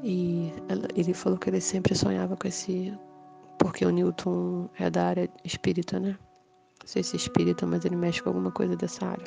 E 0.02 0.52
ela, 0.68 0.86
ele 0.94 1.14
falou 1.14 1.38
que 1.38 1.48
ele 1.48 1.60
sempre 1.60 1.94
sonhava 1.94 2.36
com 2.36 2.46
esse. 2.46 2.96
Porque 3.58 3.84
o 3.84 3.90
Newton 3.90 4.68
é 4.78 4.90
da 4.90 5.06
área 5.06 5.30
espírita, 5.42 5.98
né? 5.98 6.18
Não 6.80 6.86
sei 6.86 7.02
se 7.02 7.16
é 7.16 7.18
espírita, 7.18 7.66
mas 7.66 7.84
ele 7.84 7.96
mexe 7.96 8.22
com 8.22 8.28
alguma 8.28 8.50
coisa 8.50 8.76
dessa 8.76 9.06
área. 9.06 9.24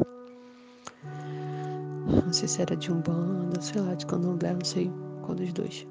Não 2.07 2.31
sei 2.31 2.47
se 2.47 2.61
era 2.61 2.75
de 2.75 2.91
Umbanda, 2.91 3.59
sei 3.61 3.81
lá, 3.81 3.95
de 3.95 4.05
Candomblé, 4.05 4.53
não 4.53 4.65
sei 4.65 4.91
qual 5.23 5.35
dos 5.35 5.51
dois. 5.53 5.87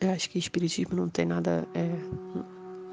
Eu 0.00 0.10
acho 0.10 0.30
que 0.30 0.38
espiritismo 0.38 0.96
não 0.96 1.08
tem 1.08 1.26
nada. 1.26 1.66
É, 1.74 1.88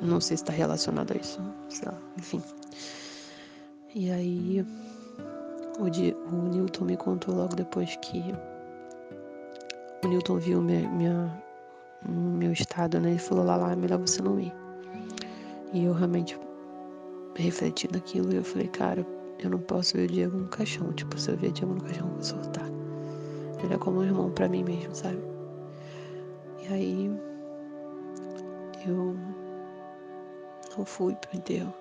não 0.02 0.20
sei 0.22 0.38
se 0.38 0.44
está 0.44 0.54
relacionado 0.54 1.12
a 1.12 1.16
isso. 1.16 1.40
Sei 1.70 1.88
lá, 1.88 2.00
enfim. 2.18 2.42
E 3.96 4.12
aí 4.12 4.66
o, 5.80 5.84
o 5.86 6.50
Newton 6.50 6.84
me 6.84 6.98
contou 6.98 7.34
logo 7.34 7.56
depois 7.56 7.96
que 8.02 8.22
o 10.04 10.08
Newton 10.10 10.38
viu 10.38 10.62
minha, 10.62 10.90
minha, 10.90 11.44
meu 12.06 12.52
estado, 12.52 13.00
né? 13.00 13.12
Ele 13.12 13.20
falou 13.20 13.46
lá, 13.46 13.56
lá, 13.56 13.72
é 13.72 13.76
melhor 13.78 14.00
você 14.00 14.22
não 14.22 14.38
ir. 14.38 14.54
E 15.72 15.86
eu 15.86 15.94
realmente 15.94 16.38
refleti 17.38 17.90
naquilo 17.90 18.34
e 18.34 18.36
eu 18.36 18.44
falei, 18.44 18.68
cara, 18.68 19.08
eu 19.40 19.50
não 19.50 19.60
posso 19.60 19.96
ver 19.96 20.10
o 20.10 20.12
Diego 20.12 20.38
no 20.40 20.48
caixão. 20.50 20.92
Tipo, 20.92 21.18
se 21.18 21.32
eu 21.32 21.38
ver 21.38 21.48
o 21.48 21.52
Diego 21.54 21.74
no 21.76 21.82
caixão, 21.82 22.08
eu 22.08 22.14
vou 22.16 22.22
soltar. 22.22 22.70
Ele 23.64 23.74
é 23.74 23.78
como 23.78 24.00
um 24.00 24.04
irmão 24.04 24.30
para 24.30 24.50
mim 24.50 24.66
mesmo, 24.66 24.94
sabe? 24.94 25.24
E 26.64 26.74
aí 26.74 27.18
eu 28.86 29.16
não 30.78 30.84
fui 30.84 31.16
pro 31.16 31.38
enterro 31.38 31.74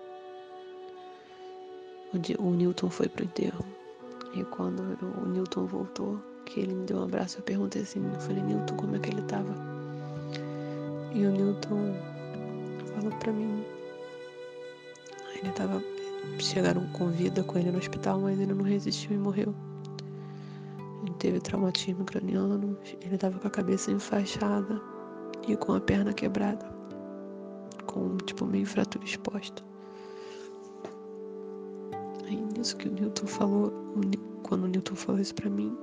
o 2.38 2.50
Newton 2.50 2.90
foi 2.90 3.08
pro 3.08 3.24
enterro. 3.24 3.64
E 4.34 4.42
quando 4.44 4.82
o 5.22 5.26
Newton 5.26 5.66
voltou, 5.66 6.18
que 6.44 6.60
ele 6.60 6.74
me 6.74 6.84
deu 6.84 6.98
um 6.98 7.04
abraço, 7.04 7.38
eu 7.38 7.42
perguntei 7.42 7.82
assim, 7.82 8.04
eu 8.12 8.20
falei, 8.20 8.42
Newton, 8.42 8.76
como 8.76 8.96
é 8.96 8.98
que 8.98 9.10
ele 9.10 9.22
tava? 9.22 9.54
E 11.12 11.24
o 11.24 11.30
Newton 11.30 11.94
falou 12.94 13.12
pra 13.18 13.32
mim, 13.32 13.64
ele 15.36 15.52
tava, 15.52 15.82
chegaram 16.38 16.86
com 16.88 17.10
vida 17.10 17.42
com 17.44 17.58
ele 17.58 17.70
no 17.70 17.78
hospital, 17.78 18.20
mas 18.20 18.38
ele 18.40 18.52
não 18.52 18.64
resistiu 18.64 19.12
e 19.12 19.18
morreu. 19.18 19.54
Ele 21.02 21.14
teve 21.18 21.40
traumatismo 21.40 22.04
craniano, 22.04 22.76
ele 23.00 23.16
tava 23.16 23.38
com 23.38 23.46
a 23.46 23.50
cabeça 23.50 23.90
enfaixada 23.92 24.80
e 25.46 25.56
com 25.56 25.74
a 25.74 25.80
perna 25.80 26.12
quebrada, 26.12 26.66
com 27.86 28.16
tipo 28.18 28.46
meio 28.46 28.66
fratura 28.66 29.04
exposta. 29.04 29.62
Aí 32.26 32.36
nisso 32.36 32.76
que 32.76 32.88
o 32.88 32.92
Newton 32.92 33.26
falou, 33.26 33.72
quando 34.42 34.64
o 34.64 34.68
Newton 34.68 34.94
falou 34.94 35.20
isso 35.20 35.34
pra 35.34 35.50
mim, 35.50 35.76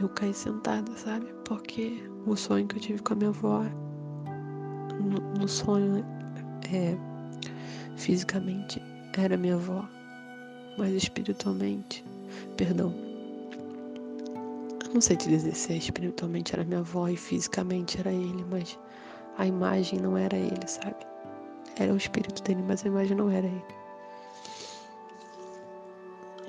eu 0.00 0.08
caí 0.10 0.32
sentada, 0.32 0.90
sabe? 0.96 1.26
Porque 1.44 2.02
o 2.26 2.36
sonho 2.36 2.66
que 2.66 2.76
eu 2.76 2.80
tive 2.80 3.02
com 3.02 3.12
a 3.12 3.16
minha 3.16 3.30
avó, 3.30 3.64
no, 5.00 5.40
no 5.40 5.48
sonho, 5.48 6.04
é, 6.72 6.96
fisicamente 7.96 8.82
era 9.16 9.36
minha 9.36 9.54
avó, 9.54 9.86
mas 10.78 10.92
espiritualmente, 10.94 12.04
perdão. 12.56 12.92
Não 14.92 15.00
sei 15.00 15.16
te 15.16 15.28
dizer 15.28 15.54
se 15.54 15.72
é 15.72 15.76
espiritualmente 15.76 16.54
era 16.54 16.64
minha 16.64 16.80
avó 16.80 17.08
e 17.08 17.16
fisicamente 17.16 17.98
era 17.98 18.12
ele, 18.12 18.44
mas 18.50 18.78
a 19.38 19.46
imagem 19.46 20.00
não 20.00 20.16
era 20.16 20.36
ele, 20.36 20.66
sabe? 20.66 20.96
Era 21.76 21.92
o 21.92 21.96
espírito 21.96 22.42
dele, 22.42 22.62
mas 22.66 22.84
a 22.84 22.88
imagem 22.88 23.16
não 23.16 23.30
era 23.30 23.46
ele. 23.46 23.81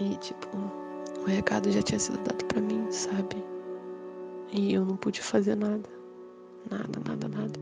E, 0.03 0.17
tipo, 0.17 0.49
o 1.21 1.25
recado 1.25 1.71
já 1.71 1.81
tinha 1.81 1.97
sido 1.97 2.17
dado 2.23 2.43
para 2.45 2.59
mim, 2.59 2.85
sabe? 2.91 3.37
E 4.51 4.73
eu 4.73 4.83
não 4.83 4.97
pude 4.97 5.21
fazer 5.21 5.55
nada. 5.55 5.89
Nada, 6.69 6.99
nada, 7.07 7.27
nada. 7.29 7.59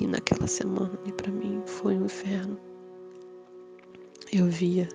E 0.00 0.08
naquela 0.08 0.48
semana 0.48 0.90
ali 1.00 1.12
para 1.12 1.30
mim 1.30 1.62
foi 1.66 1.96
um 1.96 2.06
inferno. 2.06 2.58
Eu 4.32 4.46
via, 4.46 4.88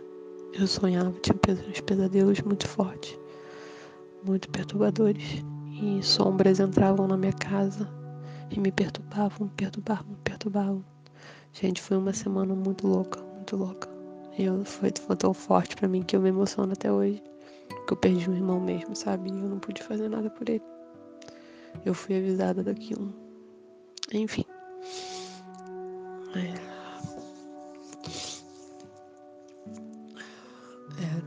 eu 0.52 0.68
sonhava, 0.68 1.14
tinha 1.22 1.38
uns 1.70 1.80
pesadelos 1.80 2.42
muito 2.42 2.68
fortes, 2.68 3.18
muito 4.26 4.50
perturbadores. 4.50 5.42
E 5.82 6.04
sombras 6.04 6.60
entravam 6.60 7.08
na 7.08 7.16
minha 7.16 7.32
casa 7.32 7.90
e 8.52 8.60
me 8.60 8.74
perturbavam, 8.74 9.48
me 9.48 9.54
perturbavam, 9.56 10.10
me 10.10 10.18
perturbavam. 10.26 10.86
Gente, 11.54 11.82
foi 11.82 11.96
uma 11.96 12.12
semana 12.12 12.54
muito 12.54 12.86
louca, 12.86 13.22
muito 13.22 13.56
louca. 13.56 13.99
Eu, 14.40 14.64
foi, 14.64 14.90
foi 14.98 15.18
tão 15.18 15.34
forte 15.34 15.76
para 15.76 15.90
mim 15.90 16.02
que 16.02 16.16
eu 16.16 16.22
me 16.22 16.30
emociono 16.30 16.72
até 16.72 16.90
hoje. 16.90 17.22
Que 17.86 17.92
eu 17.92 17.98
perdi 17.98 18.30
um 18.30 18.34
irmão 18.34 18.58
mesmo, 18.58 18.96
sabe? 18.96 19.30
E 19.30 19.34
eu 19.34 19.50
não 19.50 19.60
pude 19.60 19.84
fazer 19.84 20.08
nada 20.08 20.30
por 20.30 20.48
ele. 20.48 20.64
Eu 21.86 21.94
fui 21.94 22.16
avisada 22.18 22.64
daquilo. 22.64 23.14
Enfim. 24.14 24.46
É. 26.36 26.54
É. 31.04 31.22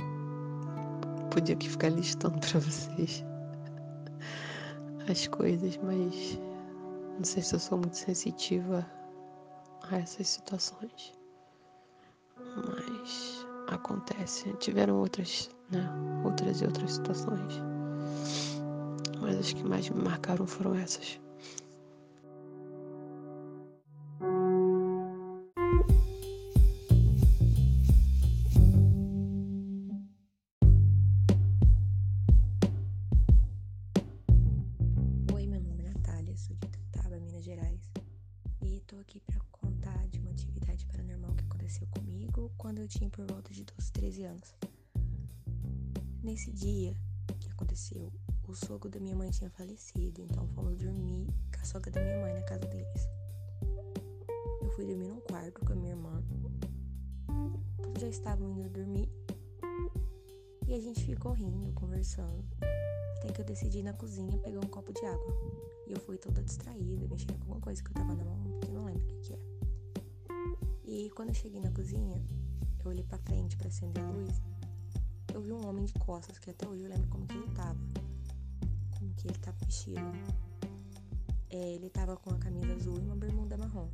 Podia 1.30 1.54
aqui 1.54 1.68
ficar 1.68 1.90
listando 1.90 2.38
pra 2.40 2.60
vocês 2.60 3.22
as 5.10 5.26
coisas, 5.26 5.78
mas 5.82 6.40
não 7.18 7.24
sei 7.24 7.42
se 7.42 7.54
eu 7.54 7.58
sou 7.58 7.76
muito 7.76 7.98
sensitiva 7.98 8.86
a 9.90 9.98
essas 9.98 10.28
situações 10.28 11.12
mas 12.56 12.81
acontece. 13.68 14.52
Tiveram 14.58 14.98
outras, 14.98 15.50
né? 15.70 15.88
Outras 16.24 16.60
e 16.60 16.64
outras 16.64 16.94
situações. 16.94 17.62
Mas 19.20 19.38
as 19.38 19.52
que 19.52 19.64
mais 19.64 19.88
me 19.88 20.02
marcaram 20.02 20.46
foram 20.46 20.74
essas. 20.74 21.21
Rindo, 61.42 61.72
conversando. 61.72 62.44
Até 63.18 63.32
que 63.32 63.40
eu 63.40 63.44
decidi 63.44 63.78
ir 63.78 63.82
na 63.82 63.92
cozinha 63.92 64.38
pegar 64.38 64.58
um 64.58 64.68
copo 64.68 64.92
de 64.92 65.04
água. 65.04 65.36
E 65.86 65.92
eu 65.92 66.00
fui 66.00 66.16
toda 66.18 66.42
distraída, 66.42 67.06
mexendo 67.08 67.34
com 67.38 67.42
alguma 67.42 67.60
coisa 67.60 67.82
que 67.82 67.90
eu 67.90 67.94
tava 67.94 68.14
na 68.14 68.24
mão, 68.24 68.60
que 68.60 68.68
eu 68.68 68.74
não 68.74 68.84
lembro 68.84 69.02
o 69.02 69.06
que, 69.06 69.16
que 69.20 69.32
é. 69.32 69.38
E 70.84 71.10
quando 71.10 71.30
eu 71.30 71.34
cheguei 71.34 71.60
na 71.60 71.70
cozinha, 71.70 72.20
eu 72.84 72.90
olhei 72.90 73.04
para 73.04 73.18
frente 73.18 73.56
para 73.56 73.68
acender 73.68 74.02
a 74.02 74.10
luz, 74.10 74.40
eu 75.32 75.40
vi 75.40 75.52
um 75.52 75.66
homem 75.66 75.84
de 75.84 75.94
costas 75.94 76.38
que 76.38 76.50
até 76.50 76.68
hoje 76.68 76.82
eu 76.82 76.90
lembro 76.90 77.08
como 77.08 77.26
que 77.26 77.34
ele 77.34 77.48
tava, 77.54 77.78
como 78.98 79.14
que 79.14 79.28
ele 79.28 79.38
tava 79.38 79.56
vestido. 79.64 80.00
É, 81.48 81.74
ele 81.74 81.88
tava 81.90 82.16
com 82.16 82.30
uma 82.30 82.38
camisa 82.38 82.74
azul 82.74 82.98
e 82.98 83.04
uma 83.04 83.16
bermuda 83.16 83.56
marrom. 83.56 83.88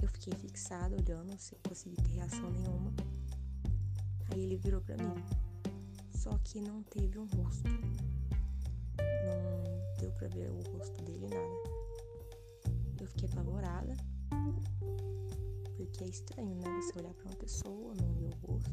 Eu 0.00 0.08
fiquei 0.08 0.32
fixada 0.34 0.96
olhando, 0.96 1.36
sem 1.38 1.58
conseguir 1.66 1.96
ter 1.96 2.12
reação 2.12 2.50
nenhuma. 2.50 2.92
Aí 4.30 4.42
ele 4.42 4.56
virou 4.56 4.80
para 4.80 4.96
mim, 4.96 5.14
só 6.28 6.38
que 6.44 6.60
não 6.60 6.82
teve 6.82 7.18
um 7.18 7.24
rosto. 7.24 7.68
Não 8.98 9.96
deu 9.98 10.12
para 10.12 10.28
ver 10.28 10.50
o 10.50 10.62
rosto 10.72 11.02
dele 11.02 11.26
nada. 11.26 11.68
Eu 13.00 13.06
fiquei 13.06 13.28
apavorada 13.30 13.96
porque 15.76 16.04
é 16.04 16.08
estranho, 16.08 16.54
né? 16.56 16.82
Você 16.82 16.98
olhar 16.98 17.14
para 17.14 17.26
uma 17.26 17.36
pessoa, 17.36 17.94
não 17.94 18.12
ver 18.14 18.26
o 18.26 18.46
rosto. 18.46 18.70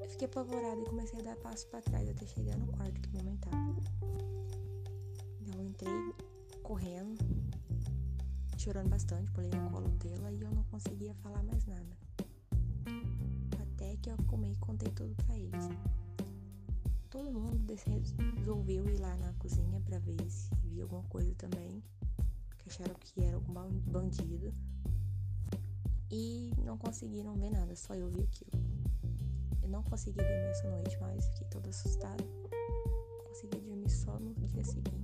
Eu 0.00 0.08
fiquei 0.08 0.26
apavorada 0.26 0.80
e 0.80 0.84
comecei 0.86 1.20
a 1.20 1.22
dar 1.22 1.36
passo 1.36 1.68
para 1.68 1.80
trás 1.82 2.08
até 2.08 2.26
chegar 2.26 2.56
no 2.56 2.66
quarto 2.66 3.00
que 3.00 3.10
minha 3.10 3.22
mãe 3.22 3.36
tava. 3.36 3.76
Então 5.42 5.60
eu 5.60 5.64
entrei 5.64 6.14
correndo, 6.64 7.18
chorando 8.58 8.88
bastante, 8.88 9.30
pulei 9.30 9.50
no 9.50 9.70
colo 9.70 9.90
dela 9.90 10.32
e 10.32 10.40
eu 10.40 10.50
não 10.50 10.64
conseguia 10.64 11.14
falar 11.14 11.42
mais 11.44 11.64
nada. 11.66 12.01
Que 14.02 14.10
eu 14.10 14.14
arrumei 14.14 14.50
e 14.50 14.56
contei 14.56 14.92
tudo 14.92 15.14
pra 15.24 15.38
eles. 15.38 15.68
Todo 17.08 17.30
mundo 17.30 17.74
resolveu 18.36 18.88
ir 18.88 18.98
lá 18.98 19.16
na 19.16 19.32
cozinha 19.34 19.80
pra 19.80 19.98
ver 20.00 20.28
se 20.28 20.52
via 20.56 20.82
alguma 20.82 21.04
coisa 21.04 21.32
também, 21.36 21.82
que 22.58 22.68
acharam 22.68 22.94
que 22.98 23.22
era 23.22 23.36
algum 23.36 23.52
bandido. 23.92 24.52
E 26.10 26.52
não 26.64 26.76
conseguiram 26.76 27.34
ver 27.36 27.50
nada, 27.50 27.76
só 27.76 27.94
eu 27.94 28.10
vi 28.10 28.22
aquilo. 28.22 28.50
Eu 29.62 29.68
não 29.68 29.84
consegui 29.84 30.18
dormir 30.18 30.50
essa 30.50 30.68
noite, 30.68 30.98
mas 31.00 31.24
fiquei 31.28 31.46
toda 31.46 31.70
assustada. 31.70 32.24
Consegui 33.28 33.60
dormir 33.60 33.88
só 33.88 34.18
no 34.18 34.34
dia 34.34 34.64
seguinte. 34.64 35.01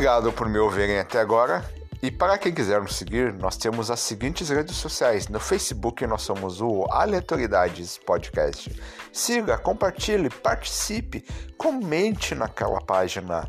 Obrigado 0.00 0.32
por 0.32 0.48
me 0.48 0.58
ouvirem 0.58 0.98
até 0.98 1.20
agora. 1.20 1.62
E 2.02 2.10
para 2.10 2.38
quem 2.38 2.54
quiser 2.54 2.80
nos 2.80 2.96
seguir, 2.96 3.34
nós 3.34 3.58
temos 3.58 3.90
as 3.90 4.00
seguintes 4.00 4.48
redes 4.48 4.74
sociais. 4.76 5.28
No 5.28 5.38
Facebook 5.38 6.06
nós 6.06 6.22
somos 6.22 6.62
o 6.62 6.86
Aleatoriedades 6.90 7.98
Podcast. 7.98 8.74
Siga, 9.12 9.58
compartilhe, 9.58 10.30
participe, 10.30 11.22
comente 11.58 12.34
naquela 12.34 12.80
página. 12.80 13.46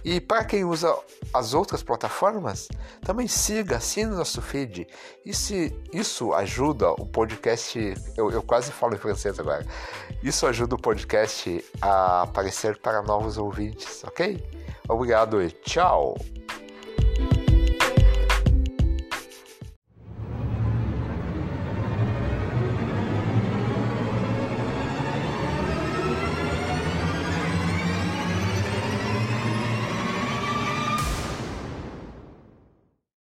E 0.05 0.21
para 0.21 0.43
quem 0.45 0.65
usa 0.65 0.97
as 1.33 1.55
outras 1.55 1.83
plataformas, 1.83 2.69
também 3.03 3.29
siga, 3.29 3.77
assine 3.77 4.11
nosso 4.11 4.41
feed. 4.43 4.87
E 5.25 5.35
se 5.35 5.79
isso 5.93 6.33
ajuda 6.33 6.91
o 6.93 7.07
podcast, 7.07 7.79
eu, 8.17 8.31
eu 8.31 8.43
quase 8.43 8.73
falo 8.73 8.95
em 8.95 8.99
francês 8.99 9.39
agora, 9.39 9.65
isso 10.23 10.47
ajuda 10.47 10.75
o 10.75 10.81
podcast 10.81 11.65
a 11.81 12.23
aparecer 12.23 12.79
para 12.79 13.03
novos 13.03 13.37
ouvintes, 13.37 14.03
ok? 14.05 14.43
Obrigado 14.89 15.43
e 15.43 15.51
tchau! 15.51 16.17